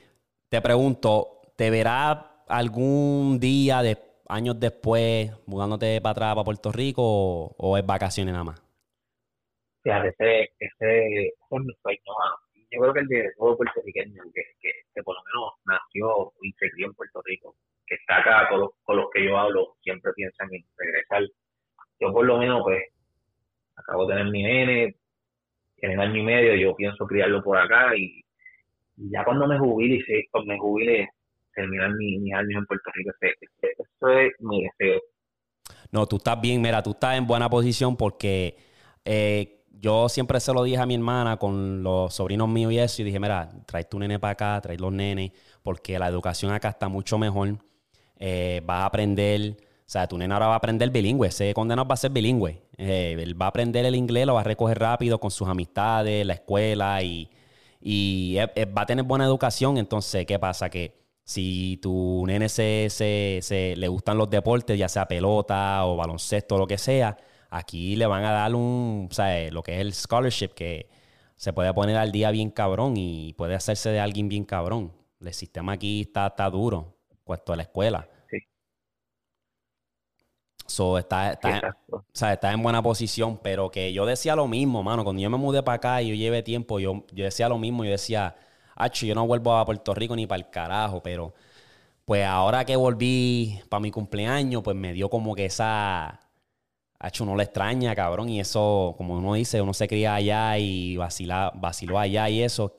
Te 0.48 0.62
pregunto, 0.62 1.42
¿te 1.58 1.70
verás 1.70 2.18
algún 2.48 3.40
día 3.40 3.82
de 3.82 4.11
años 4.32 4.60
después 4.60 5.32
mudándote 5.46 6.00
para 6.02 6.12
atrás, 6.12 6.36
para 6.36 6.46
Puerto 6.46 6.72
Rico, 6.72 7.04
o, 7.04 7.56
o 7.58 7.78
es 7.78 7.86
vacaciones 7.86 8.32
nada 8.32 8.46
más? 8.46 8.62
Fíjate, 9.84 10.10
ese, 10.60 11.34
Yo 12.72 12.82
creo 12.82 12.94
que 12.94 13.00
el 13.00 13.08
de 13.08 13.32
todo 13.38 13.58
puertorriqueño 13.58 14.24
que, 14.34 14.42
que, 14.62 14.72
que 14.94 15.04
por 15.04 15.16
lo 15.16 15.24
menos 15.24 15.54
nació 15.66 16.34
y 16.42 16.52
se 16.54 16.70
crió 16.72 16.88
en 16.88 16.94
Puerto 16.94 17.22
Rico, 17.26 17.56
que 17.86 17.96
está 17.96 18.18
acá 18.18 18.48
con 18.50 18.62
los, 18.62 18.70
con 18.84 18.98
los 18.98 19.10
que 19.12 19.26
yo 19.26 19.38
hablo, 19.38 19.76
siempre 19.82 20.14
piensan 20.14 20.48
en 20.54 20.64
regresar. 20.78 21.24
Yo 22.00 22.14
por 22.14 22.26
lo 22.26 22.38
menos, 22.38 22.62
pues, 22.64 22.84
acabo 23.76 24.06
de 24.06 24.16
tener 24.16 24.32
mi 24.32 24.44
nene, 24.44 24.96
en 25.78 25.92
el 25.92 26.00
año 26.00 26.22
y 26.22 26.24
medio, 26.24 26.56
yo 26.56 26.76
pienso 26.76 27.06
criarlo 27.06 27.44
por 27.44 27.58
acá 27.58 27.96
y, 27.96 28.24
y 28.98 29.10
ya 29.12 29.24
cuando 29.24 29.48
me 29.48 29.58
jubile, 29.58 30.04
si 30.06 30.28
cuando 30.28 30.54
me 30.54 30.60
jubile, 30.60 31.10
terminar 31.62 31.92
mi- 31.96 32.20
mis 32.20 32.34
años 32.34 32.56
en 32.60 32.66
Puerto 32.66 32.90
Rico, 32.94 33.12
ese- 33.22 33.36
ese- 33.42 33.74
eso 33.84 34.10
es 34.20 34.34
mi 34.40 34.64
deseo. 34.64 35.00
No, 35.92 36.06
tú 36.08 36.18
estás 36.18 36.40
bien, 36.42 36.62
mira, 36.62 36.82
tú 36.84 36.92
estás 36.92 37.18
en 37.18 37.28
buena 37.28 37.50
posición 37.50 37.96
porque 37.98 38.58
eh, 39.06 39.64
yo 39.72 40.10
siempre 40.10 40.40
se 40.40 40.54
lo 40.54 40.64
dije 40.64 40.78
a 40.80 40.86
mi 40.86 40.96
hermana 40.96 41.38
con 41.38 41.84
los 41.84 42.14
sobrinos 42.14 42.48
míos 42.50 42.72
y 42.72 42.80
eso, 42.80 43.02
y 43.02 43.06
dije, 43.06 43.20
mira, 43.20 43.50
trae 43.66 43.84
tu 43.86 44.00
nene 44.00 44.20
para 44.20 44.34
acá, 44.34 44.62
trae 44.62 44.78
los 44.78 44.92
nenes, 44.94 45.32
porque 45.64 45.98
la 46.00 46.08
educación 46.08 46.52
acá 46.54 46.70
está 46.70 46.88
mucho 46.88 47.18
mejor. 47.18 47.58
Eh, 48.18 48.62
vas 48.66 48.82
a 48.84 48.86
aprender, 48.88 49.58
o 49.60 49.84
sea, 49.86 50.08
tu 50.08 50.18
nene 50.18 50.34
ahora 50.34 50.48
va 50.48 50.54
a 50.56 50.58
aprender 50.58 50.90
bilingüe, 50.92 51.28
ese 51.28 51.54
condenado 51.54 51.88
va 51.88 51.96
a 51.96 51.98
ser 51.98 52.12
bilingüe. 52.12 52.62
Eh, 52.78 53.16
él 53.20 53.42
va 53.42 53.46
a 53.48 53.50
aprender 53.50 53.86
el 53.86 53.96
inglés, 53.96 54.26
lo 54.28 54.36
va 54.36 54.42
a 54.42 54.44
recoger 54.44 54.80
rápido 54.80 55.20
con 55.20 55.32
sus 55.32 55.48
amistades, 55.48 56.26
la 56.26 56.34
escuela 56.34 57.02
y, 57.04 57.30
y 57.82 58.38
va 58.78 58.84
a 58.84 58.86
tener 58.86 59.06
buena 59.06 59.26
educación. 59.26 59.78
Entonces, 59.78 60.26
¿qué 60.26 60.40
pasa? 60.40 60.70
Que 60.70 61.01
si 61.24 61.78
tu 61.82 62.24
nene 62.28 62.50
se, 62.50 62.88
se- 62.90 63.40
se- 63.42 63.76
le 63.78 63.88
gustan 63.88 64.18
los 64.18 64.30
deportes, 64.30 64.78
ya 64.78 64.90
sea 64.90 65.08
pelota 65.08 65.86
o 65.86 65.96
baloncesto 65.96 66.56
o 66.56 66.58
lo 66.60 66.68
que 66.68 66.78
sea, 66.78 67.18
aquí 67.50 67.96
le 67.96 68.06
van 68.08 68.24
a 68.26 68.32
dar 68.32 68.56
un, 68.56 69.10
eh, 69.20 69.50
lo 69.52 69.64
que 69.64 69.76
es 69.76 69.82
el 69.82 69.94
scholarship, 69.94 70.50
que 70.50 70.90
se 71.36 71.54
puede 71.54 71.74
poner 71.74 71.98
al 71.98 72.12
día 72.12 72.32
bien 72.32 72.50
cabrón 72.52 72.96
y 72.98 73.34
puede 73.34 73.56
hacerse 73.56 73.90
de 73.92 74.00
alguien 74.00 74.30
bien 74.30 74.46
cabrón. 74.46 74.94
El 75.20 75.34
sistema 75.34 75.74
aquí 75.74 76.02
está, 76.02 76.28
está 76.28 76.50
duro, 76.50 76.98
puesto 77.24 77.54
a 77.54 77.56
la 77.56 77.64
escuela. 77.64 78.10
Sí. 78.30 78.38
So, 80.68 80.98
está, 80.98 81.34
está, 81.34 81.78
o 81.92 82.06
sea, 82.14 82.34
está 82.34 82.52
en 82.54 82.64
buena 82.64 82.82
posición, 82.82 83.40
pero 83.44 83.70
que 83.70 83.92
yo 83.92 84.06
decía 84.06 84.36
lo 84.38 84.48
mismo, 84.48 84.84
mano. 84.84 85.04
Cuando 85.04 85.22
yo 85.22 85.30
me 85.30 85.38
mudé 85.38 85.64
para 85.64 85.76
acá 85.78 86.02
y 86.02 86.10
yo 86.10 86.16
llevé 86.16 86.44
tiempo, 86.44 86.80
yo, 86.80 87.06
yo 87.12 87.26
decía 87.26 87.50
lo 87.50 87.58
mismo. 87.58 87.84
Yo 87.84 87.92
decía, 87.92 88.36
Acho, 88.82 89.06
yo 89.06 89.14
no 89.14 89.28
vuelvo 89.28 89.56
a 89.56 89.64
Puerto 89.64 89.94
Rico 89.94 90.16
ni 90.16 90.26
para 90.26 90.40
el 90.42 90.50
carajo, 90.50 91.04
pero 91.04 91.34
pues 92.06 92.26
ahora 92.26 92.66
que 92.66 92.76
volví 92.76 93.60
para 93.70 93.80
mi 93.80 93.92
cumpleaños, 93.92 94.64
pues 94.64 94.76
me 94.76 94.92
dio 94.94 95.08
como 95.10 95.36
que 95.36 95.46
esa. 95.46 96.20
Hacho, 97.00 97.24
uno 97.24 97.36
le 97.36 97.44
extraña, 97.44 97.96
cabrón, 97.96 98.30
y 98.30 98.40
eso, 98.40 98.96
como 98.98 99.16
uno 99.18 99.36
dice, 99.36 99.62
uno 99.62 99.74
se 99.74 99.88
cría 99.88 100.16
allá 100.16 100.58
y 100.58 100.98
vacila, 100.98 101.52
vaciló 101.56 102.00
allá 102.00 102.30
y 102.30 102.42
eso, 102.44 102.76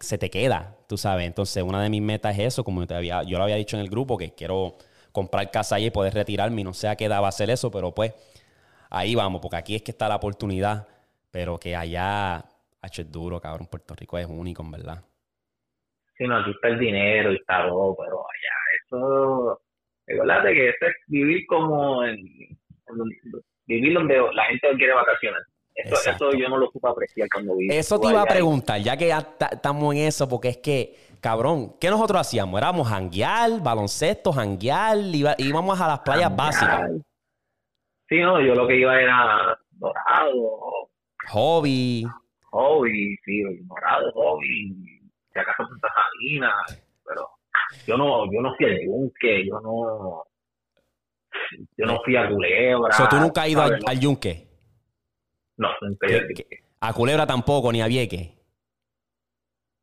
se 0.00 0.18
te 0.18 0.30
queda, 0.30 0.76
tú 0.88 0.96
sabes. 0.96 1.26
Entonces, 1.26 1.62
una 1.62 1.82
de 1.82 1.90
mis 1.90 2.02
metas 2.02 2.38
es 2.38 2.46
eso, 2.46 2.64
como 2.64 2.86
te 2.86 2.94
había, 2.94 3.22
yo 3.24 3.38
lo 3.38 3.44
había 3.44 3.56
dicho 3.56 3.76
en 3.76 3.82
el 3.82 3.90
grupo, 3.90 4.16
que 4.16 4.32
quiero 4.34 4.76
comprar 5.12 5.50
casa 5.50 5.76
allá 5.76 5.86
y 5.86 5.90
poder 5.90 6.14
retirarme, 6.14 6.60
y 6.62 6.64
no 6.64 6.74
sé 6.74 6.88
a 6.88 6.96
qué 6.96 7.06
edad 7.06 7.22
va 7.22 7.28
a 7.28 7.32
ser 7.32 7.50
eso, 7.50 7.70
pero 7.70 7.94
pues 7.94 8.12
ahí 8.90 9.14
vamos, 9.14 9.40
porque 9.40 9.56
aquí 9.56 9.74
es 9.76 9.82
que 9.82 9.92
está 9.92 10.08
la 10.08 10.16
oportunidad, 10.16 10.86
pero 11.30 11.58
que 11.58 11.76
allá, 11.76 12.44
hacho, 12.80 13.02
es 13.02 13.10
duro, 13.10 13.40
cabrón, 13.40 13.66
Puerto 13.68 13.94
Rico 13.94 14.18
es 14.18 14.26
único, 14.26 14.62
en 14.62 14.70
verdad. 14.72 15.02
Sí, 16.16 16.24
no, 16.26 16.36
aquí 16.38 16.50
está 16.50 16.68
el 16.68 16.78
dinero 16.78 17.32
y 17.32 17.36
está 17.36 17.66
todo, 17.68 17.96
pero 17.96 18.18
allá, 18.20 18.54
eso, 18.84 19.60
recuerda 20.06 20.42
que 20.52 20.68
eso 20.68 20.86
es 20.86 20.94
vivir 21.08 21.44
como 21.46 22.04
en, 22.04 22.18
en 22.18 22.96
vivir 23.66 23.94
donde 23.94 24.16
la 24.32 24.44
gente 24.44 24.68
quiere 24.76 24.94
vacaciones. 24.94 25.40
Eso, 25.74 25.94
Exacto. 25.96 26.28
eso 26.30 26.38
yo 26.38 26.48
no 26.48 26.58
lo 26.58 26.70
supe 26.70 26.88
apreciar 26.88 27.28
cuando 27.32 27.56
viví. 27.56 27.74
Eso 27.74 27.98
te 27.98 28.08
iba 28.08 28.22
a 28.22 28.26
preguntar, 28.26 28.80
ya 28.80 28.96
que 28.96 29.08
ya 29.08 29.22
ta- 29.22 29.50
estamos 29.52 29.92
en 29.94 30.02
eso, 30.02 30.28
porque 30.28 30.48
es 30.50 30.58
que, 30.58 30.94
cabrón, 31.20 31.74
¿qué 31.80 31.90
nosotros 31.90 32.20
hacíamos? 32.20 32.60
Éramos 32.60 32.88
janguear, 32.88 33.60
baloncesto, 33.60 34.32
janguear, 34.32 34.96
iba- 35.12 35.34
íbamos 35.36 35.80
a 35.80 35.88
las 35.88 35.98
playas 36.00 36.34
básicas, 36.36 36.90
Sí, 38.08 38.18
no, 38.20 38.40
yo 38.40 38.54
lo 38.54 38.68
que 38.68 38.76
iba 38.78 39.00
era 39.00 39.58
dorado, 39.72 40.60
hobby. 41.30 42.04
hobby, 42.50 43.16
sí, 43.24 43.42
dorado, 43.66 44.12
hobby, 44.12 44.93
si 45.34 45.38
acaso 45.40 45.68
Punta 45.68 45.88
Salina, 45.92 46.54
pero 47.04 47.28
yo 47.86 47.96
no, 47.98 48.24
yo 48.32 48.40
no 48.40 48.54
fui 48.56 48.66
al 48.66 48.80
yunque, 48.80 49.46
yo 49.46 49.60
no, 49.60 50.24
yo 51.76 51.86
no 51.86 52.00
fui 52.04 52.16
a 52.16 52.28
Culebra. 52.28 52.92
So, 52.92 53.08
¿Tú 53.08 53.16
nunca 53.16 53.42
has 53.42 53.48
ido 53.48 53.62
al, 53.62 53.78
al 53.86 54.00
yunque? 54.00 54.48
No, 55.56 55.68
nunca 55.82 56.06
he 56.06 56.10
ido 56.10 56.18
al 56.20 56.26
¿Qué- 56.28 56.34
yunque. 56.34 56.44
qué- 56.56 56.64
A 56.80 56.92
Culebra 56.92 57.26
tampoco, 57.26 57.72
ni 57.72 57.82
a 57.82 57.86
Vieques. 57.86 58.30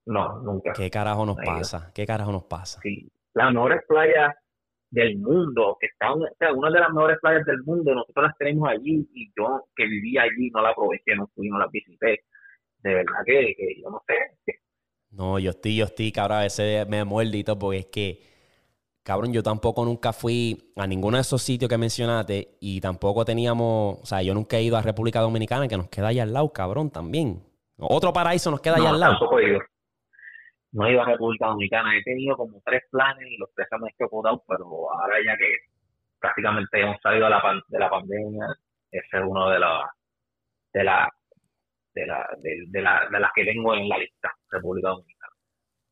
No, 0.05 0.39
nunca. 0.41 0.73
¿Qué 0.73 0.89
carajo 0.89 1.25
nos 1.25 1.37
No 1.37 1.43
pasa? 1.43 1.91
¿Qué 1.93 2.05
carajo 2.05 2.31
nos 2.31 2.43
pasa? 2.43 2.79
Sí, 2.81 3.09
las 3.33 3.53
mejores 3.53 3.81
playas 3.87 4.35
del 4.89 5.17
mundo, 5.19 5.77
que 5.79 5.87
están, 5.87 6.21
o 6.21 6.27
sea, 6.37 6.51
una 6.53 6.69
de 6.69 6.79
las 6.79 6.89
mejores 6.91 7.17
playas 7.21 7.45
del 7.45 7.63
mundo, 7.63 7.93
nosotros 7.95 8.25
las 8.25 8.37
tenemos 8.37 8.67
allí 8.69 9.07
y 9.13 9.31
yo 9.37 9.65
que 9.75 9.85
vivía 9.85 10.23
allí 10.23 10.49
no 10.53 10.61
la 10.61 10.69
aproveché, 10.69 11.15
no 11.15 11.27
fui, 11.33 11.49
no 11.49 11.57
la 11.59 11.67
visité. 11.67 12.25
De 12.79 12.93
verdad 12.95 13.19
que, 13.25 13.53
que 13.55 13.79
yo 13.81 13.89
no 13.89 14.01
sé, 14.07 14.15
No, 15.11 15.39
yo 15.39 15.51
estoy, 15.51 15.75
yo 15.75 15.85
estoy, 15.85 16.11
cabrón, 16.11 16.37
a 16.39 16.41
veces 16.41 16.87
me 16.87 17.03
muerde 17.03 17.37
y 17.37 17.43
todo, 17.43 17.59
porque 17.59 17.79
es 17.79 17.85
que, 17.87 18.21
cabrón, 19.03 19.33
yo 19.33 19.43
tampoco 19.43 19.83
nunca 19.83 20.13
fui 20.13 20.71
a 20.77 20.87
ninguno 20.87 21.17
de 21.17 21.21
esos 21.21 21.41
sitios 21.41 21.67
que 21.69 21.77
mencionaste 21.77 22.57
y 22.61 22.79
tampoco 22.79 23.25
teníamos, 23.25 23.99
o 24.01 24.05
sea, 24.05 24.21
yo 24.21 24.33
nunca 24.33 24.57
he 24.57 24.63
ido 24.63 24.77
a 24.77 24.81
República 24.81 25.19
Dominicana, 25.19 25.67
que 25.67 25.75
nos 25.77 25.89
queda 25.89 26.07
allá 26.09 26.23
al 26.23 26.31
lado, 26.33 26.51
cabrón, 26.53 26.89
también. 26.91 27.43
Otro 27.77 28.13
paraíso 28.13 28.51
nos 28.51 28.61
queda 28.61 28.75
allá 28.75 28.89
no, 28.89 28.93
al 28.93 28.99
lado. 28.99 29.11
tampoco 29.13 29.39
he 29.39 29.49
ido. 29.49 29.59
No 30.71 30.85
he 30.87 30.91
ido 30.93 31.01
a 31.01 31.05
República 31.05 31.47
Dominicana, 31.47 31.97
he 31.97 32.03
tenido 32.03 32.37
como 32.37 32.61
tres 32.63 32.83
planes 32.89 33.27
y 33.29 33.37
los 33.37 33.49
tres 33.53 33.67
han 33.71 33.81
quedado, 33.97 34.43
pero 34.47 34.65
ahora 34.93 35.15
ya 35.25 35.35
que 35.35 35.51
prácticamente 36.19 36.79
hemos 36.81 36.97
salido 37.01 37.25
de 37.25 37.31
la, 37.31 37.41
pan- 37.41 37.63
de 37.67 37.79
la 37.79 37.89
pandemia, 37.89 38.45
ese 38.91 39.17
es 39.17 39.23
uno 39.27 39.49
de 39.49 39.59
las 39.59 39.89
de 40.73 40.83
la, 40.85 41.09
de, 41.93 42.05
la, 42.05 42.27
de, 42.41 42.63
de 42.67 42.81
la, 42.81 43.07
de 43.11 43.19
las 43.19 43.31
que 43.35 43.45
tengo 43.45 43.73
en 43.75 43.87
la 43.87 43.97
lista, 43.97 44.33
República 44.49 44.89
Dominicana. 44.89 45.33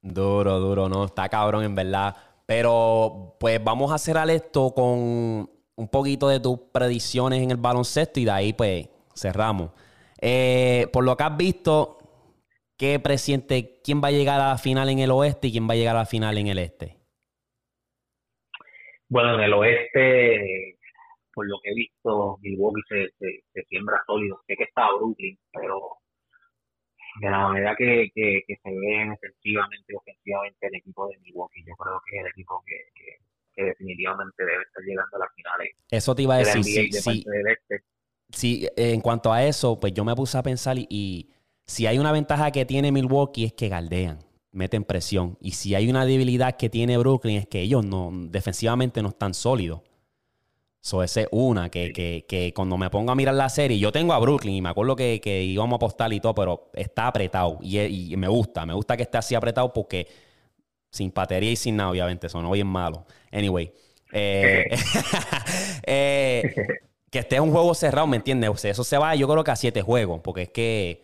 Duro, 0.01 0.59
duro, 0.59 0.89
no, 0.89 1.05
está 1.05 1.27
cabrón 1.29 1.63
en 1.63 1.75
verdad. 1.75 2.15
Pero 2.45 3.35
pues 3.39 3.63
vamos 3.63 3.91
a 3.91 3.97
cerrar 3.97 4.29
esto 4.29 4.73
con 4.73 4.89
un 5.79 5.87
poquito 5.91 6.27
de 6.27 6.39
tus 6.39 6.59
predicciones 6.73 7.41
en 7.41 7.51
el 7.51 7.57
baloncesto 7.57 8.19
y 8.19 8.25
de 8.25 8.31
ahí 8.31 8.53
pues 8.53 8.89
cerramos. 9.15 9.71
Eh, 10.21 10.87
por 10.91 11.03
lo 11.03 11.15
que 11.15 11.23
has 11.23 11.37
visto, 11.37 11.99
¿qué 12.77 12.99
presiente 12.99 13.79
quién 13.83 14.01
va 14.03 14.07
a 14.07 14.11
llegar 14.11 14.41
a 14.41 14.49
la 14.49 14.57
final 14.57 14.89
en 14.89 14.99
el 14.99 15.11
oeste 15.11 15.47
y 15.47 15.51
quién 15.51 15.69
va 15.69 15.73
a 15.73 15.77
llegar 15.77 15.95
a 15.95 15.99
la 15.99 16.05
final 16.05 16.37
en 16.37 16.47
el 16.47 16.59
este? 16.59 16.97
Bueno, 19.07 19.35
en 19.35 19.41
el 19.41 19.53
oeste, 19.53 20.78
por 21.39 21.47
lo 21.47 21.57
que 21.63 21.71
he 21.71 21.73
visto, 21.73 22.37
Milwaukee 22.41 22.81
se, 22.89 23.07
se, 23.17 23.43
se 23.53 23.63
siembra 23.69 23.97
sólido. 24.05 24.41
Sé 24.45 24.57
que 24.57 24.65
está 24.65 24.89
Brooklyn, 24.97 25.39
pero 25.53 25.79
de 27.21 27.29
la 27.29 27.47
manera 27.47 27.75
que, 27.77 28.09
que, 28.13 28.41
que 28.45 28.55
se 28.61 28.69
ven 28.69 29.13
efectivamente 29.13 29.85
y 29.87 29.95
ofensivamente 29.95 30.67
el 30.67 30.75
equipo 30.75 31.07
de 31.07 31.17
Milwaukee, 31.19 31.63
yo 31.65 31.73
creo 31.75 32.01
que 32.05 32.17
es 32.17 32.25
el 32.25 32.29
equipo 32.31 32.61
que, 32.65 32.75
que, 32.93 33.15
que 33.55 33.63
definitivamente 33.69 34.43
debe 34.43 34.63
estar 34.63 34.83
llegando 34.83 35.15
a 35.15 35.19
las 35.19 35.33
finales 35.33 35.69
Eso 35.89 36.13
te 36.13 36.23
iba 36.23 36.35
a 36.35 36.37
decir. 36.39 36.63
Sí, 36.65 36.89
de 36.89 37.01
sí, 37.01 37.25
este. 37.47 37.83
sí, 38.31 38.67
en 38.75 38.99
cuanto 38.99 39.31
a 39.31 39.45
eso, 39.45 39.79
pues 39.79 39.93
yo 39.93 40.03
me 40.03 40.15
puse 40.15 40.37
a 40.37 40.43
pensar 40.43 40.77
y, 40.77 40.87
y 40.89 41.29
si 41.65 41.87
hay 41.87 41.99
una 41.99 42.11
ventaja 42.11 42.51
que 42.51 42.65
tiene 42.65 42.91
Milwaukee 42.91 43.45
es 43.45 43.53
que 43.53 43.69
galdean, 43.69 44.19
meten 44.51 44.83
presión. 44.83 45.37
Y 45.39 45.51
si 45.51 45.73
hay 45.73 45.89
una 45.89 46.05
debilidad 46.05 46.57
que 46.57 46.69
tiene 46.69 46.97
Brooklyn 46.97 47.37
es 47.37 47.47
que 47.47 47.61
ellos 47.61 47.85
no, 47.85 48.11
defensivamente 48.11 49.01
no 49.01 49.07
están 49.07 49.33
sólidos. 49.33 49.83
So, 50.81 51.03
esa 51.03 51.21
es 51.21 51.27
una, 51.31 51.69
que, 51.69 51.91
que, 51.91 52.25
que 52.27 52.53
cuando 52.53 52.77
me 52.77 52.89
pongo 52.89 53.11
a 53.11 53.15
mirar 53.15 53.35
la 53.35 53.49
serie, 53.49 53.77
yo 53.77 53.91
tengo 53.91 54.13
a 54.13 54.19
Brooklyn 54.19 54.55
y 54.55 54.61
me 54.61 54.69
acuerdo 54.69 54.95
que, 54.95 55.19
que 55.21 55.43
íbamos 55.43 55.73
a 55.73 55.77
apostar 55.77 56.11
y 56.13 56.19
todo, 56.21 56.33
pero 56.33 56.71
está 56.73 57.07
apretado 57.07 57.57
y, 57.61 57.79
y 58.13 58.17
me 58.17 58.27
gusta, 58.29 58.65
me 58.65 58.73
gusta 58.73 58.95
que 58.95 59.03
esté 59.03 59.17
así 59.17 59.35
apretado 59.35 59.73
porque 59.73 60.07
sin 60.91 61.11
batería 61.13 61.51
y 61.51 61.55
sin 61.55 61.75
nada, 61.75 61.91
obviamente, 61.91 62.29
sonó 62.29 62.51
bien 62.51 62.67
malo. 62.67 63.05
Anyway, 63.31 63.71
eh, 64.13 64.65
eh, 65.85 66.43
que 67.11 67.19
esté 67.19 67.39
un 67.39 67.51
juego 67.51 67.73
cerrado, 67.73 68.07
¿me 68.07 68.17
entiendes? 68.17 68.49
O 68.49 68.55
sea, 68.57 68.71
eso 68.71 68.83
se 68.83 68.97
va, 68.97 69.15
yo 69.15 69.27
creo 69.27 69.43
que 69.43 69.51
a 69.51 69.55
siete 69.55 69.81
juegos, 69.81 70.21
porque 70.23 70.43
es 70.43 70.49
que 70.49 71.03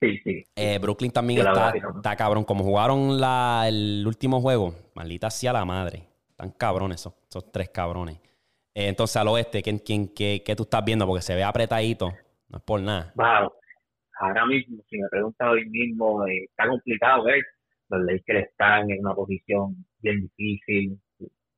Sí, 0.00 0.18
sí. 0.24 0.44
eh, 0.56 0.78
Brooklyn 0.78 1.10
también 1.12 1.46
está, 1.46 1.74
está 1.96 2.16
cabrón. 2.16 2.44
Como 2.44 2.64
jugaron 2.64 3.20
la, 3.20 3.64
el 3.68 4.02
último 4.06 4.40
juego, 4.40 4.74
maldita 4.94 5.30
sea 5.30 5.52
la 5.52 5.64
madre. 5.64 6.08
Están 6.30 6.52
cabrones 6.52 7.00
esos, 7.02 7.12
esos 7.28 7.52
tres 7.52 7.68
cabrones. 7.68 8.18
Eh, 8.74 8.88
entonces, 8.88 9.16
al 9.16 9.28
oeste, 9.28 9.62
¿quién, 9.62 9.78
quién, 9.78 10.14
qué, 10.14 10.42
qué 10.44 10.54
tú 10.54 10.62
estás 10.64 10.84
viendo? 10.84 11.06
Porque 11.06 11.22
se 11.22 11.34
ve 11.34 11.44
apretadito. 11.44 12.12
No 12.48 12.58
es 12.58 12.64
por 12.64 12.80
nada. 12.80 13.12
Wow. 13.14 13.52
Ahora 14.20 14.46
mismo, 14.46 14.82
si 14.88 14.98
me 14.98 15.08
preguntas 15.08 15.48
hoy 15.48 15.68
mismo, 15.70 16.26
eh, 16.26 16.44
está 16.44 16.68
complicado 16.68 17.24
ver. 17.24 17.42
Los 17.88 18.02
Lakers 18.02 18.48
están 18.50 18.90
en 18.90 19.00
una 19.00 19.14
posición 19.14 19.74
bien 19.98 20.20
difícil. 20.20 21.00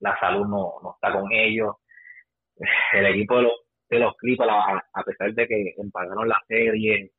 La 0.01 0.19
salud 0.19 0.47
no, 0.47 0.75
no 0.83 0.95
está 0.95 1.13
con 1.13 1.31
ellos. 1.33 1.75
El 2.93 3.07
equipo 3.07 3.37
de 3.37 3.43
los, 3.43 3.53
de 3.91 3.99
los 3.99 4.17
Clippers, 4.17 4.51
a, 4.51 4.83
a 4.93 5.03
pesar 5.03 5.35
de 5.35 5.47
que 5.47 5.75
empataron 5.77 6.29
la 6.29 6.41
serie, 6.49 7.11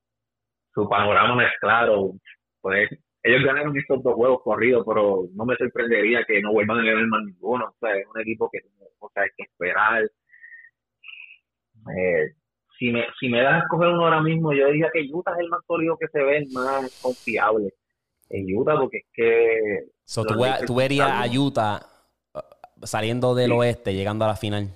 su 0.74 0.88
panorama 0.90 1.36
no 1.36 1.42
es 1.42 1.54
claro. 1.60 2.14
Pues 2.62 2.90
ellos 3.24 3.44
ganaron 3.44 3.76
estos 3.78 4.04
dos 4.04 4.14
juegos 4.16 4.42
corridos, 4.44 4.84
pero 4.88 5.28
no 5.34 5.46
me 5.46 5.56
sorprendería 5.56 6.24
que 6.26 6.42
no 6.42 6.52
vuelvan 6.52 6.80
a 6.80 6.84
ganar 6.84 7.08
más 7.08 7.24
ninguno. 7.26 7.66
O 7.66 7.76
sea, 7.80 7.96
es 7.98 8.06
un 8.14 8.20
equipo 8.22 8.50
que 8.52 8.60
o 9.00 9.10
sea, 9.14 9.24
hay 9.24 9.30
que 9.38 9.44
esperar. 9.44 10.04
Eh, 11.98 12.34
si 12.80 12.92
me, 12.92 13.06
si 13.20 13.30
me 13.30 13.42
das 13.42 13.54
a 13.56 13.60
escoger 13.60 13.90
uno 13.90 14.04
ahora 14.06 14.22
mismo, 14.22 14.54
yo 14.54 14.68
diría 14.68 14.90
que 14.94 15.08
Utah 15.12 15.34
es 15.34 15.40
el 15.40 15.50
más 15.50 15.62
sólido 15.68 15.98
que 15.98 16.08
se 16.08 16.22
ve, 16.24 16.38
el 16.38 16.50
más 16.52 17.00
confiable. 17.02 17.74
En 18.30 18.46
Utah, 18.58 18.78
porque 18.80 18.98
es 18.98 19.06
que 19.14 19.60
So, 20.06 20.24
tú, 20.26 20.42
ve- 20.42 20.66
tú 20.66 20.76
verías 20.76 21.10
a 21.10 21.26
Utah 21.40 21.80
uh, 22.34 22.86
saliendo 22.86 23.36
del 23.36 23.52
Sí. 23.52 23.58
oeste, 23.58 23.94
llegando 23.94 24.26
a 24.26 24.30
la 24.30 24.36
final. 24.36 24.70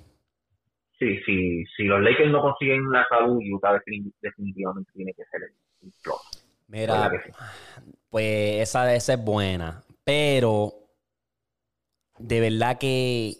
sí, 1.00 1.20
sí, 1.26 1.64
si 1.76 1.84
los 1.84 2.02
Lakers 2.02 2.32
no 2.32 2.42
consiguen 2.42 2.90
la 2.92 3.06
salud, 3.08 3.40
Utah 3.54 3.74
defini- 3.80 4.12
definitivamente 4.22 4.92
tiene 4.94 5.14
que 5.14 5.24
ser 5.26 5.42
el, 5.44 5.54
el. 5.88 5.94
Mira, 6.68 7.10
pues 8.10 8.62
esa, 8.62 8.94
esa 8.94 9.14
es 9.14 9.24
buena. 9.24 9.84
Pero 10.04 10.74
de 12.20 12.40
verdad 12.40 12.78
que 12.78 13.36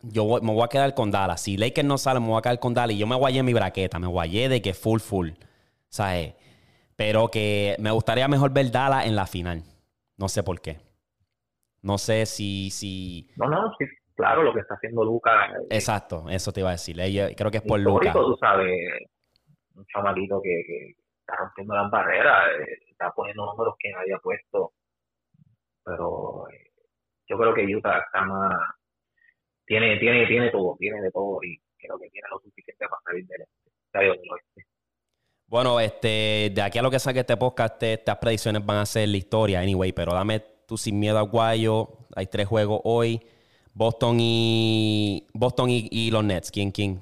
yo 0.00 0.24
voy- 0.24 0.40
me 0.40 0.52
voy 0.52 0.62
a 0.64 0.68
quedar 0.68 0.94
con 0.94 1.10
Dallas. 1.10 1.40
Si 1.42 1.56
Lakers 1.56 1.86
no 1.86 1.98
sale, 1.98 2.20
me 2.20 2.26
voy 2.28 2.38
a 2.38 2.42
quedar 2.42 2.58
con 2.58 2.74
Dallas. 2.74 2.94
Y 2.94 2.98
yo 2.98 3.06
me 3.06 3.16
guayé 3.16 3.42
mi 3.42 3.52
braqueta. 3.52 3.98
Me 3.98 4.06
guayé 4.06 4.48
de 4.48 4.60
que 4.62 4.74
full, 4.74 5.00
full. 5.00 5.30
¿Sabes? 5.88 6.34
Pero 6.96 7.28
que 7.28 7.76
me 7.78 7.90
gustaría 7.90 8.26
mejor 8.28 8.52
ver 8.52 8.70
Dallas 8.70 9.06
en 9.06 9.16
la 9.16 9.26
final. 9.26 9.62
No 10.16 10.28
sé 10.28 10.42
por 10.42 10.60
qué. 10.60 10.78
No 11.82 11.98
sé 11.98 12.26
si... 12.26 12.70
si... 12.70 13.28
No, 13.36 13.48
no, 13.48 13.72
sí, 13.78 13.84
claro, 14.16 14.42
lo 14.42 14.52
que 14.52 14.60
está 14.60 14.74
haciendo 14.74 15.04
Lucas 15.04 15.34
es 15.70 15.78
Exacto, 15.78 16.28
eso 16.30 16.52
te 16.52 16.60
iba 16.60 16.70
a 16.70 16.72
decir. 16.72 16.96
Creo 17.36 17.50
que 17.50 17.58
es 17.58 17.62
por 17.62 17.78
Lucas. 17.78 18.06
histórico, 18.08 18.32
tú 18.32 18.36
sabes, 18.40 18.72
un 19.74 19.84
chamaquito 19.86 20.40
que, 20.42 20.62
que 20.66 20.96
está 21.26 21.36
rompiendo 21.36 21.74
las 21.74 21.90
barreras, 21.90 22.50
eh, 22.60 22.78
está 22.88 23.10
poniendo 23.10 23.46
números 23.46 23.74
que 23.78 23.90
nadie 23.90 24.14
ha 24.14 24.18
puesto, 24.18 24.72
pero 25.84 26.48
eh, 26.48 26.70
yo 27.28 27.36
creo 27.36 27.52
que 27.52 27.74
Utah 27.74 27.98
está 27.98 28.22
más, 28.22 28.56
tiene, 29.66 29.98
tiene, 29.98 30.26
tiene 30.26 30.50
todo, 30.50 30.76
tiene 30.78 31.00
de 31.00 31.10
todo 31.10 31.40
y 31.42 31.60
creo 31.76 31.98
que 31.98 32.08
tiene 32.10 32.28
lo 32.30 32.38
suficiente 32.38 32.86
para 32.88 33.02
salir 33.04 33.26
del 33.26 33.42
estadio. 33.86 34.14
Bueno, 35.48 35.80
este, 35.80 36.50
de 36.54 36.62
aquí 36.62 36.78
a 36.78 36.82
lo 36.82 36.90
que 36.90 36.98
saque 37.00 37.20
este 37.20 37.36
podcast, 37.36 37.82
estas 37.82 38.18
predicciones 38.18 38.64
van 38.64 38.78
a 38.78 38.86
ser 38.86 39.08
la 39.08 39.16
historia, 39.16 39.60
anyway, 39.60 39.92
pero 39.92 40.12
dame 40.12 40.40
tú 40.66 40.76
sin 40.76 40.98
miedo 40.98 41.18
a 41.18 41.22
Guayo. 41.22 42.06
Hay 42.14 42.26
tres 42.26 42.46
juegos 42.46 42.80
hoy. 42.84 43.20
Boston 43.72 44.16
y 44.20 45.26
Boston 45.34 45.68
y 45.70 46.10
los 46.10 46.24
Nets. 46.24 46.50
¿Quién, 46.50 46.70
quién? 46.70 47.00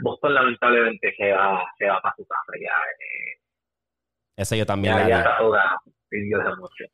Boston 0.00 0.34
lamentablemente 0.34 1.14
se 1.16 1.32
va, 1.32 1.64
se 1.78 1.86
va 1.86 2.00
para 2.00 2.14
su 2.16 2.26
casa 2.26 2.52
ya, 2.60 2.68
eh, 2.68 3.40
Ese 4.36 4.56
yo 4.58 4.64
también 4.66 4.94
ya, 4.94 5.00
la 5.02 5.08
ya 5.08 5.16
di. 5.16 5.22
está 5.22 5.38
toda, 5.38 5.64
de 6.10 6.56
mucho. 6.56 6.84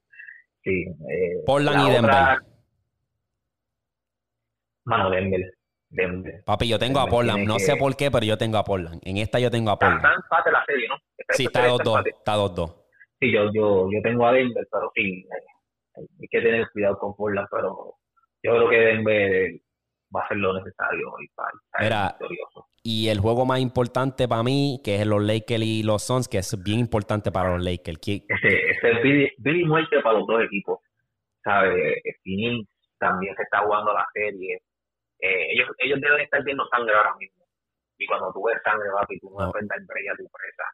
Sí, 0.63 0.85
eh, 1.11 1.43
Portland 1.47 1.89
y 1.89 1.91
Denver. 1.93 2.11
otra- 2.11 2.43
Mano, 4.85 5.11
Denver, 5.11 5.41
Denver. 5.89 6.43
Papi, 6.45 6.69
yo 6.69 6.79
tengo 6.79 7.01
a 7.01 7.07
Portland. 7.07 7.47
No 7.47 7.55
que- 7.57 7.61
sé 7.65 7.77
por 7.77 7.97
qué, 7.97 8.11
pero 8.11 8.25
yo 8.25 8.37
tengo 8.37 8.59
a 8.59 8.65
Portland. 8.65 9.01
En 9.05 9.17
esta 9.19 9.39
yo 9.39 9.51
tengo 9.51 9.71
a 9.71 9.75
Está, 9.75 9.87
está 9.87 10.01
Portland. 10.01 10.15
en 10.17 10.23
empate 10.25 10.53
la 10.53 10.65
serie, 10.67 10.89
¿no? 10.89 10.97
Sí, 11.31 11.45
está 11.47 11.61
Está 11.61 11.73
2-2. 11.73 11.99
empate. 11.99 12.11
Está 12.11 12.33
2-2. 12.37 12.77
Sí, 13.21 13.33
yo, 13.33 13.45
yo, 13.55 13.89
yo 13.91 14.03
tengo 14.03 14.27
a 14.27 14.33
Denver, 14.33 14.67
pero 14.71 14.91
sí, 14.95 15.27
hay, 15.33 16.05
hay 16.21 16.29
que 16.29 16.41
tener 16.41 16.69
cuidado 16.73 16.99
con 16.99 17.15
Portland, 17.17 17.49
pero 17.51 17.95
yo 18.43 18.51
creo 18.53 18.69
que 18.71 18.77
Denver 18.77 19.53
va 20.15 20.21
a 20.21 20.25
hacer 20.25 20.37
lo 20.39 20.53
necesario 20.55 21.11
hoy 21.13 21.29
para 21.35 22.09
victorioso. 22.19 22.67
Y 22.83 23.09
el 23.09 23.19
juego 23.19 23.47
más 23.47 23.61
importante 23.61 24.29
para 24.29 24.43
mí, 24.43 24.81
que 24.85 24.97
es 24.97 25.07
los 25.07 25.23
Lakers 25.23 25.63
y 25.65 25.83
los 25.83 26.03
Suns, 26.07 26.29
que 26.29 26.39
es 26.39 26.63
bien 26.63 26.81
importante 26.81 27.33
para 27.33 27.51
los 27.57 27.65
Lakers. 27.65 27.99
¿Quién- 27.99 28.25
Ese, 28.29 28.71
ese 28.71 28.91
es 28.93 29.03
Billy, 29.03 29.31
Billy 29.39 29.65
muerte 29.65 30.01
para 30.03 30.19
los 30.19 30.27
dos 30.27 30.43
equipos. 30.43 30.81
¿Sabe? 31.43 32.01
Phoenix 32.23 32.69
también 32.99 33.35
se 33.37 33.43
está 33.43 33.59
jugando 33.61 33.93
la 33.93 34.07
serie. 34.15 34.61
Eh, 35.19 35.47
ellos, 35.53 35.69
ellos 35.79 36.01
deben 36.01 36.21
estar 36.21 36.43
viendo 36.45 36.67
sangre 36.69 36.95
ahora 36.95 37.15
mismo. 37.19 37.45
Y 37.99 38.07
cuando 38.07 38.33
tú 38.33 38.43
ves 38.45 38.57
sangre, 38.65 38.89
papi, 38.93 39.19
tú 39.21 39.31
no 39.31 39.39
No. 39.41 39.47
enfrentas 39.47 39.79
en 39.79 39.85
a 40.11 40.17
tu 40.17 40.29
presa. 40.29 40.65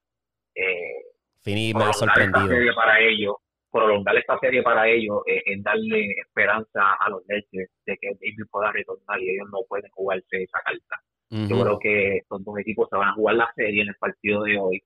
Eh, 0.54 1.04
Fini 1.42 1.72
me 1.74 1.84
ha 1.84 1.92
sorprendido. 1.92 2.74
para 2.74 3.00
ellos, 3.00 3.34
prolongar 3.70 4.16
esta 4.16 4.38
serie 4.38 4.62
para 4.62 4.88
ellos 4.88 5.22
eh, 5.26 5.42
es 5.46 5.62
darle 5.62 6.10
esperanza 6.20 6.94
a 6.98 7.10
los 7.10 7.22
Lakers 7.28 7.70
de 7.86 7.96
que 7.98 8.08
David 8.14 8.44
pueda 8.50 8.72
retornar 8.72 9.20
y 9.20 9.30
ellos 9.30 9.48
no 9.50 9.58
pueden 9.68 9.90
jugarse 9.92 10.42
esa 10.42 10.60
carta. 10.64 10.96
Yo 11.30 11.62
creo 11.62 11.78
que 11.78 12.16
estos 12.16 12.44
dos 12.44 12.58
equipos 12.58 12.88
se 12.90 12.96
van 12.96 13.10
a 13.10 13.14
jugar 13.14 13.36
la 13.36 13.52
serie 13.54 13.82
en 13.82 13.88
el 13.88 13.94
partido 13.96 14.42
de 14.42 14.58
hoy 14.58 14.82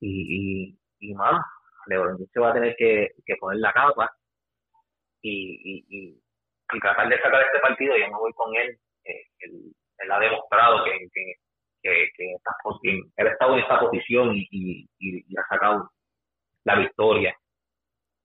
y, 0.00 0.70
y, 0.70 1.10
y 1.10 1.14
mano, 1.14 1.40
LeBron 1.86 2.18
se 2.32 2.40
va 2.40 2.50
a 2.50 2.54
tener 2.54 2.74
que, 2.76 3.10
que 3.24 3.36
poner 3.36 3.60
la 3.60 3.72
capa 3.72 4.10
y, 5.22 5.84
y, 5.88 6.20
tratar 6.80 7.08
de 7.08 7.20
sacar 7.20 7.42
este 7.42 7.60
partido. 7.60 7.96
Yo 7.96 8.06
me 8.06 8.18
voy 8.18 8.32
con 8.32 8.54
él. 8.56 8.76
eh, 9.04 9.22
él, 9.40 9.72
él 9.98 10.10
ha 10.12 10.18
demostrado 10.18 10.84
que, 10.84 10.90
que, 11.12 11.34
que, 11.82 12.08
que 12.16 12.32
está, 12.32 12.52
que 12.82 12.90
él 13.16 13.26
ha 13.28 13.30
estado 13.30 13.54
en 13.54 13.60
esta 13.60 13.78
posición 13.80 14.32
y 14.34 14.88
ha 15.38 15.46
sacado 15.48 15.90
la 16.64 16.76
victoria 16.76 17.36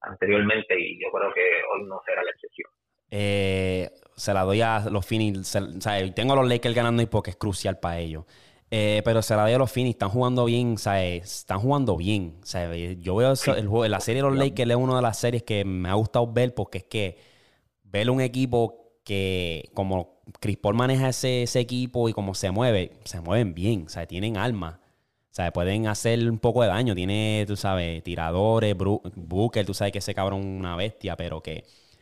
anteriormente 0.06 0.74
y 0.80 1.00
yo 1.02 1.08
creo 1.12 1.34
que 1.34 1.42
hoy 1.42 1.88
no 1.88 2.00
será 2.06 2.24
la 2.24 2.32
excepción. 2.32 2.70
Eh, 3.12 3.90
se 4.16 4.34
la 4.34 4.44
doy 4.44 4.62
a 4.62 4.80
los 4.90 5.06
Phoenix. 5.06 5.48
se- 5.48 5.60
o 5.60 5.82
sea, 5.82 6.14
tengo 6.14 6.34
a 6.34 6.36
los 6.38 6.48
Lakers 6.48 6.76
ganando 6.76 7.02
y 7.04 7.06
porque 7.06 7.32
es 7.32 7.36
crucial 7.36 7.80
para 7.80 8.00
ellos. 8.00 8.26
Eh, 8.72 9.02
pero 9.06 9.22
se 9.22 9.36
la 9.36 9.44
doy 9.44 9.54
a 9.54 9.58
los 9.58 9.72
Phoenix. 9.72 9.96
Están 9.96 10.10
jugando 10.10 10.46
bien. 10.46 10.78
sea, 10.78 11.06
Están 11.06 11.60
jugando 11.60 11.96
bien. 11.98 12.40
sea, 12.44 12.74
Yo 12.76 13.16
veo 13.16 13.32
eso- 13.34 13.56
el 13.56 13.68
juego, 13.68 13.88
la 13.88 14.00
serie 14.00 14.22
de 14.24 14.28
los 14.30 14.38
Lakers 14.38 14.70
es 14.72 14.76
una 14.76 14.96
de 14.98 15.02
las 15.02 15.20
series 15.20 15.44
que 15.44 15.64
me 15.66 15.90
ha 15.90 15.94
gustado 15.94 16.32
ver 16.32 16.54
porque 16.56 16.80
es 16.80 16.84
que 16.86 17.18
ver 17.84 18.10
un 18.10 18.22
equipo 18.22 18.82
que 19.06 19.70
como 19.76 20.22
Chris 20.40 20.58
Paul 20.58 20.74
maneja 20.76 21.10
ese, 21.10 21.44
ese 21.44 21.60
equipo 21.60 22.10
y 22.10 22.14
como 22.14 22.34
se 22.34 22.50
mueve, 22.50 22.92
se 23.04 23.22
mueven 23.22 23.54
bien. 23.54 23.84
O 23.86 23.90
sea, 23.90 24.08
tienen 24.08 24.36
alma. 24.38 24.82
O 25.36 25.38
sea, 25.38 25.52
pueden 25.52 25.86
hacer 25.88 26.20
un 26.30 26.40
poco 26.40 26.62
de 26.62 26.70
daño. 26.70 26.96
Tiene, 26.96 27.44
tú 27.46 27.58
sabes, 27.58 28.02
tiradores, 28.04 28.74
Booker, 28.78 29.66
tú 29.66 29.74
sabes 29.74 29.92
que 29.92 30.00
ese 30.00 30.16
cabrón 30.16 30.40
es 30.40 30.60
una 30.62 30.78
bestia, 30.78 31.18
pero 31.18 31.42
que 31.42 31.56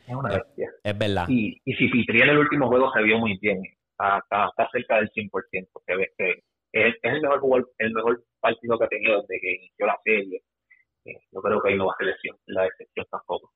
Es 0.05 0.15
una 0.15 0.29
bestia. 0.29 0.69
es 0.84 0.95
verdad. 0.95 1.25
Y, 1.29 1.59
y 1.65 1.73
si 1.73 1.88
Pitri 1.88 2.21
en 2.21 2.29
el 2.29 2.38
último 2.38 2.67
juego 2.67 2.91
se 2.93 3.01
vio 3.01 3.17
muy 3.17 3.36
bien, 3.41 3.59
está, 3.89 4.51
cerca 4.71 4.97
del 4.97 5.09
100%, 5.09 5.67
se 5.84 5.95
ve 5.95 6.11
que 6.15 6.29
es, 6.73 6.93
es 7.01 7.11
el 7.11 7.21
mejor 7.21 7.39
jugador- 7.39 7.71
el 7.79 7.91
mejor 7.93 8.23
partido 8.39 8.77
que 8.77 8.86
ha 8.86 8.89
tenido 8.89 9.21
desde 9.21 9.41
que 9.41 9.55
inició 9.55 9.88
la 9.88 9.97
serie. 10.03 10.43
Eh, 11.05 11.17
yo 11.31 11.41
creo 11.41 11.59
que 11.59 11.69
ahí 11.71 11.75
no 11.75 11.88
va 11.88 11.93
a 11.93 12.03
ser 12.05 12.15
la 12.45 12.67
excepción 12.67 13.07
tampoco. 13.09 13.51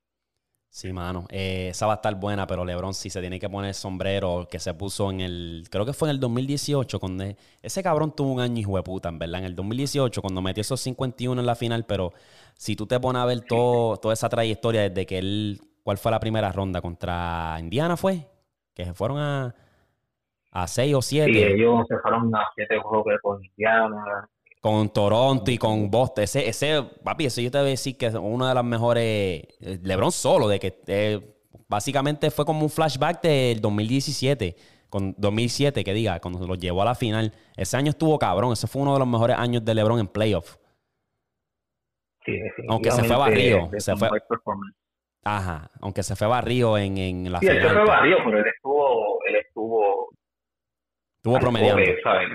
Sí, 0.70 0.92
mano. 0.92 1.26
Eh, 1.30 1.68
esa 1.70 1.86
va 1.86 1.94
a 1.94 1.96
estar 1.96 2.14
buena, 2.14 2.46
pero 2.46 2.64
LeBron 2.64 2.92
sí 2.92 3.08
se 3.10 3.20
tiene 3.20 3.40
que 3.40 3.48
poner 3.48 3.68
el 3.68 3.74
sombrero 3.74 4.46
que 4.50 4.58
se 4.58 4.74
puso 4.74 5.10
en 5.10 5.20
el. 5.20 5.64
Creo 5.70 5.86
que 5.86 5.92
fue 5.92 6.08
en 6.08 6.14
el 6.14 6.20
2018. 6.20 7.00
Cuando 7.00 7.24
ese 7.62 7.82
cabrón 7.82 8.14
tuvo 8.14 8.32
un 8.32 8.40
año 8.40 8.60
hijo 8.60 8.76
de 8.76 8.82
puta, 8.82 9.08
en 9.08 9.18
verdad. 9.18 9.40
En 9.40 9.46
el 9.46 9.54
2018, 9.56 10.20
cuando 10.20 10.42
metió 10.42 10.60
esos 10.60 10.80
51 10.80 11.40
en 11.40 11.46
la 11.46 11.54
final. 11.54 11.84
Pero 11.86 12.12
si 12.54 12.76
tú 12.76 12.86
te 12.86 13.00
pones 13.00 13.22
a 13.22 13.24
ver 13.24 13.40
todo, 13.40 13.96
toda 13.96 14.14
esa 14.14 14.28
trayectoria 14.28 14.88
desde 14.88 15.06
que 15.06 15.18
él. 15.18 15.60
¿Cuál 15.82 15.96
fue 15.96 16.12
la 16.12 16.20
primera 16.20 16.52
ronda? 16.52 16.82
¿Contra 16.82 17.56
Indiana 17.58 17.96
fue? 17.96 18.28
Que 18.74 18.84
se 18.84 18.94
fueron 18.94 19.18
a. 19.18 19.54
A 20.50 20.66
6 20.66 20.94
o 20.94 21.02
7. 21.02 21.30
Y 21.30 21.42
ellos 21.42 21.86
se 21.88 21.98
fueron 21.98 22.34
a 22.34 22.42
siete 22.54 22.78
juegos 22.78 23.06
con 23.22 23.44
Indiana. 23.44 24.28
Con 24.68 24.90
Toronto 24.90 25.50
y 25.50 25.56
con 25.58 25.90
Boston. 25.90 26.24
Ese, 26.24 26.46
ese, 26.48 26.82
papi, 27.02 27.24
eso 27.26 27.40
yo 27.40 27.50
te 27.50 27.58
voy 27.58 27.68
a 27.68 27.70
decir 27.70 27.96
que 27.96 28.06
es 28.06 28.14
una 28.14 28.50
de 28.50 28.54
las 28.54 28.64
mejores. 28.64 29.02
eh, 29.60 29.78
LeBron 29.82 30.12
solo, 30.12 30.46
de 30.48 30.58
que 30.58 30.82
eh, 30.88 31.20
básicamente 31.68 32.30
fue 32.30 32.44
como 32.44 32.60
un 32.62 32.70
flashback 32.70 33.22
del 33.22 33.60
2017, 33.62 34.56
con 34.90 35.14
2007, 35.16 35.82
que 35.84 35.94
diga, 35.94 36.20
cuando 36.20 36.46
lo 36.46 36.54
llevó 36.54 36.82
a 36.82 36.86
la 36.86 36.94
final. 36.94 37.32
Ese 37.56 37.76
año 37.78 37.90
estuvo 37.90 38.18
cabrón. 38.18 38.52
Ese 38.52 38.66
fue 38.66 38.82
uno 38.82 38.92
de 38.92 38.98
los 38.98 39.08
mejores 39.08 39.36
años 39.38 39.64
de 39.64 39.74
LeBron 39.74 40.00
en 40.00 40.08
playoff. 40.08 40.56
Sí, 42.26 42.32
Aunque 42.68 42.90
se 42.90 43.04
fue 43.04 43.16
de 43.16 43.80
se 43.80 43.96
fue-. 43.96 44.10
Ajá, 45.24 45.70
aunque 45.80 46.02
se 46.02 46.14
fue 46.14 46.26
barrio 46.26 46.76
en, 46.76 46.98
en 46.98 47.32
la 47.32 47.40
Sí, 47.40 47.46
él 47.46 47.54
se 47.54 47.60
final. 47.68 47.76
fue 47.76 47.86
barrido, 47.86 48.18
pero 48.24 48.38
él 48.38 48.44
estuvo, 48.54 49.18
él 49.28 49.36
estuvo 49.36 50.10
Estuvo 51.16 51.38
promediando. 51.40 51.82
¿sabes? 52.02 52.28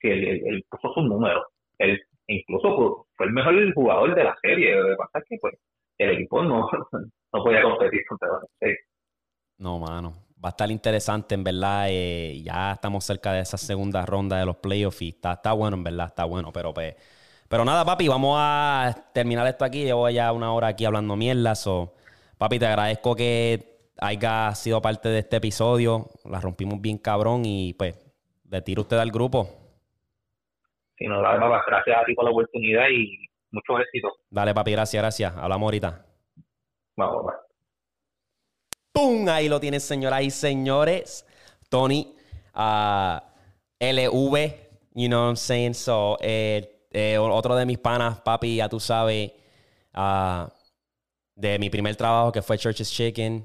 Sí, 0.00 0.08
él, 0.08 0.24
él- 0.28 0.42
él 0.46 0.64
puso 0.70 0.92
sus 0.92 1.04
números. 1.04 1.42
Él 1.78 2.00
incluso 2.28 3.06
fue- 3.16 3.26
el 3.26 3.32
mejor 3.32 3.74
jugador 3.74 4.14
de 4.14 4.24
la 4.24 4.36
serie. 4.42 4.74
Lo 4.76 4.88
que 4.88 4.96
pasa 4.96 5.18
es 5.20 5.24
que 5.28 5.38
pues, 5.40 5.54
el 5.98 6.10
equipo 6.12 6.42
no, 6.42 6.68
no 7.32 7.44
podía 7.44 7.62
competir 7.62 8.02
contra 8.08 8.28
Lakers. 8.60 8.80
No, 9.58 9.78
mano. 9.78 10.14
Va 10.44 10.48
a 10.48 10.50
estar 10.50 10.70
interesante, 10.70 11.34
en 11.34 11.44
verdad. 11.44 11.86
eh, 11.88 12.42
ya 12.44 12.72
estamos 12.72 13.04
cerca 13.04 13.32
de 13.32 13.40
esa 13.40 13.56
segunda 13.56 14.04
ronda 14.04 14.38
de 14.38 14.46
los 14.46 14.56
playoffs 14.56 15.00
y 15.02 15.08
está, 15.10 15.32
está 15.34 15.52
bueno, 15.52 15.76
en 15.76 15.84
verdad, 15.84 16.08
está 16.08 16.24
bueno. 16.24 16.52
Pero, 16.52 16.74
pues, 16.74 16.94
pero 17.48 17.64
nada, 17.64 17.84
papi, 17.84 18.08
vamos 18.08 18.36
a 18.38 18.94
terminar 19.14 19.46
esto 19.46 19.64
aquí. 19.64 19.84
Llevo 19.84 20.08
ya 20.10 20.32
una 20.32 20.52
hora 20.52 20.68
aquí 20.68 20.84
hablando 20.84 21.16
mierda. 21.16 21.54
So, 21.54 21.94
papi, 22.38 22.58
te 22.58 22.66
agradezco 22.66 23.14
que 23.16 23.90
haya 23.98 24.54
sido 24.54 24.82
parte 24.82 25.08
de 25.08 25.20
este 25.20 25.36
episodio. 25.36 26.10
La 26.24 26.40
rompimos 26.40 26.80
bien 26.80 26.98
cabrón 26.98 27.44
y 27.46 27.72
pues, 27.74 27.96
le 28.50 28.60
tiro 28.62 28.82
usted 28.82 28.98
al 28.98 29.10
grupo. 29.12 29.48
Si 30.96 31.06
no, 31.06 31.20
la 31.20 31.32
verdad, 31.32 31.60
gracias 31.66 31.96
a 31.96 32.04
ti 32.04 32.14
por 32.14 32.24
la 32.24 32.30
oportunidad 32.30 32.88
y 32.88 33.26
muchos 33.50 33.80
éxitos. 33.80 34.12
Dale, 34.30 34.54
papi, 34.54 34.72
gracias, 34.72 35.02
gracias. 35.02 35.36
Hablamos 35.36 35.66
ahorita. 35.66 36.06
Vamos, 36.96 37.16
vamos. 37.16 37.34
¡Pum! 38.92 39.28
Ahí 39.28 39.48
lo 39.48 39.58
tienen, 39.58 39.80
señoras 39.80 40.22
y 40.22 40.30
señores. 40.30 41.26
Tony, 41.68 42.14
ah, 42.54 43.24
LV, 43.80 44.36
you 44.94 45.08
know 45.08 45.22
what 45.22 45.30
I'm 45.30 45.36
saying? 45.36 45.74
So, 45.74 46.16
eh, 46.20 46.86
eh, 46.92 47.18
otro 47.18 47.56
de 47.56 47.66
mis 47.66 47.78
panas, 47.78 48.20
papi, 48.20 48.56
ya 48.56 48.68
tú 48.68 48.78
sabes, 48.78 49.32
ah, 49.92 50.48
de 51.34 51.58
mi 51.58 51.70
primer 51.70 51.96
trabajo 51.96 52.30
que 52.30 52.40
fue 52.40 52.56
Church's 52.56 52.90
Chicken. 52.92 53.44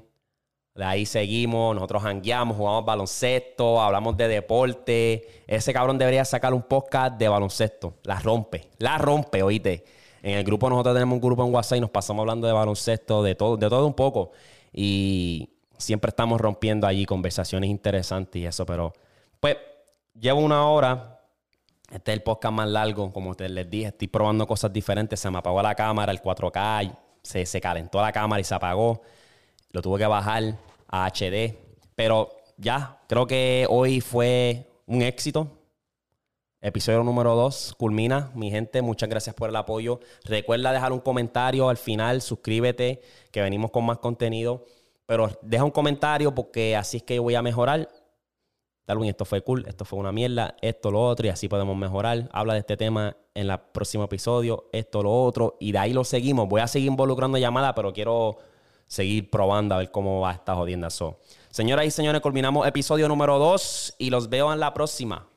De 0.74 0.84
ahí 0.84 1.04
seguimos, 1.04 1.74
nosotros 1.74 2.04
hangueamos, 2.04 2.56
jugamos 2.56 2.84
baloncesto, 2.84 3.80
hablamos 3.80 4.16
de 4.16 4.28
deporte. 4.28 5.42
Ese 5.46 5.72
cabrón 5.72 5.98
debería 5.98 6.24
sacar 6.24 6.54
un 6.54 6.62
podcast 6.62 7.18
de 7.18 7.28
baloncesto. 7.28 7.94
La 8.04 8.20
rompe, 8.20 8.68
la 8.78 8.96
rompe, 8.96 9.42
oíste. 9.42 9.84
En 10.22 10.38
el 10.38 10.44
grupo 10.44 10.70
nosotros 10.70 10.94
tenemos 10.94 11.14
un 11.14 11.20
grupo 11.20 11.44
en 11.44 11.52
WhatsApp 11.52 11.78
y 11.78 11.80
nos 11.80 11.90
pasamos 11.90 12.22
hablando 12.22 12.46
de 12.46 12.52
baloncesto, 12.52 13.22
de 13.22 13.34
todo, 13.34 13.56
de 13.56 13.68
todo 13.68 13.86
un 13.86 13.94
poco. 13.94 14.30
Y 14.72 15.50
siempre 15.76 16.10
estamos 16.10 16.40
rompiendo 16.40 16.86
allí 16.86 17.04
conversaciones 17.04 17.68
interesantes 17.68 18.40
y 18.40 18.46
eso, 18.46 18.64
pero 18.64 18.92
pues 19.40 19.56
llevo 20.18 20.40
una 20.40 20.68
hora. 20.68 21.20
Este 21.90 22.12
es 22.12 22.18
el 22.18 22.22
podcast 22.22 22.54
más 22.54 22.68
largo, 22.68 23.12
como 23.12 23.34
les 23.34 23.68
dije, 23.68 23.88
estoy 23.88 24.06
probando 24.06 24.46
cosas 24.46 24.72
diferentes. 24.72 25.18
Se 25.18 25.28
me 25.28 25.38
apagó 25.38 25.60
la 25.60 25.74
cámara, 25.74 26.12
el 26.12 26.22
4K, 26.22 26.96
se, 27.20 27.44
se 27.44 27.60
calentó 27.60 28.00
la 28.00 28.12
cámara 28.12 28.40
y 28.40 28.44
se 28.44 28.54
apagó. 28.54 29.02
Lo 29.72 29.82
tuve 29.82 29.98
que 29.98 30.06
bajar 30.06 30.58
a 30.88 31.06
HD. 31.06 31.56
Pero 31.94 32.30
ya, 32.56 33.00
creo 33.08 33.26
que 33.26 33.66
hoy 33.68 34.00
fue 34.00 34.68
un 34.86 35.02
éxito. 35.02 35.48
Episodio 36.60 37.02
número 37.04 37.34
2 37.36 37.76
culmina. 37.78 38.30
Mi 38.34 38.50
gente, 38.50 38.82
muchas 38.82 39.08
gracias 39.08 39.34
por 39.34 39.48
el 39.48 39.56
apoyo. 39.56 40.00
Recuerda 40.24 40.72
dejar 40.72 40.92
un 40.92 41.00
comentario 41.00 41.68
al 41.68 41.76
final, 41.76 42.20
suscríbete, 42.20 43.00
que 43.30 43.40
venimos 43.40 43.70
con 43.70 43.86
más 43.86 43.98
contenido. 43.98 44.66
Pero 45.06 45.30
deja 45.42 45.64
un 45.64 45.70
comentario 45.70 46.34
porque 46.34 46.76
así 46.76 46.98
es 46.98 47.02
que 47.02 47.18
voy 47.18 47.34
a 47.34 47.42
mejorar. 47.42 47.88
Darwin, 48.86 49.10
esto 49.10 49.24
fue 49.24 49.42
cool, 49.42 49.64
esto 49.68 49.84
fue 49.84 50.00
una 50.00 50.10
mierda, 50.10 50.56
esto, 50.60 50.90
lo 50.90 51.00
otro, 51.00 51.26
y 51.26 51.30
así 51.30 51.48
podemos 51.48 51.76
mejorar. 51.76 52.28
Habla 52.32 52.54
de 52.54 52.60
este 52.60 52.76
tema 52.76 53.16
en 53.34 53.48
el 53.48 53.58
próximo 53.72 54.04
episodio, 54.04 54.68
esto, 54.72 55.02
lo 55.02 55.22
otro, 55.22 55.56
y 55.60 55.70
de 55.70 55.78
ahí 55.78 55.92
lo 55.92 56.02
seguimos. 56.02 56.48
Voy 56.48 56.60
a 56.60 56.66
seguir 56.66 56.88
involucrando 56.88 57.38
llamadas, 57.38 57.72
pero 57.76 57.92
quiero 57.92 58.38
seguir 58.90 59.30
probando 59.30 59.76
a 59.76 59.78
ver 59.78 59.92
cómo 59.92 60.20
va 60.20 60.32
esta 60.32 60.56
jodienda. 60.56 60.90
So, 60.90 61.20
señoras 61.50 61.86
y 61.86 61.92
señores, 61.92 62.20
culminamos 62.20 62.66
episodio 62.66 63.06
número 63.06 63.38
2 63.38 63.94
y 63.98 64.10
los 64.10 64.28
veo 64.28 64.52
en 64.52 64.58
la 64.58 64.74
próxima. 64.74 65.29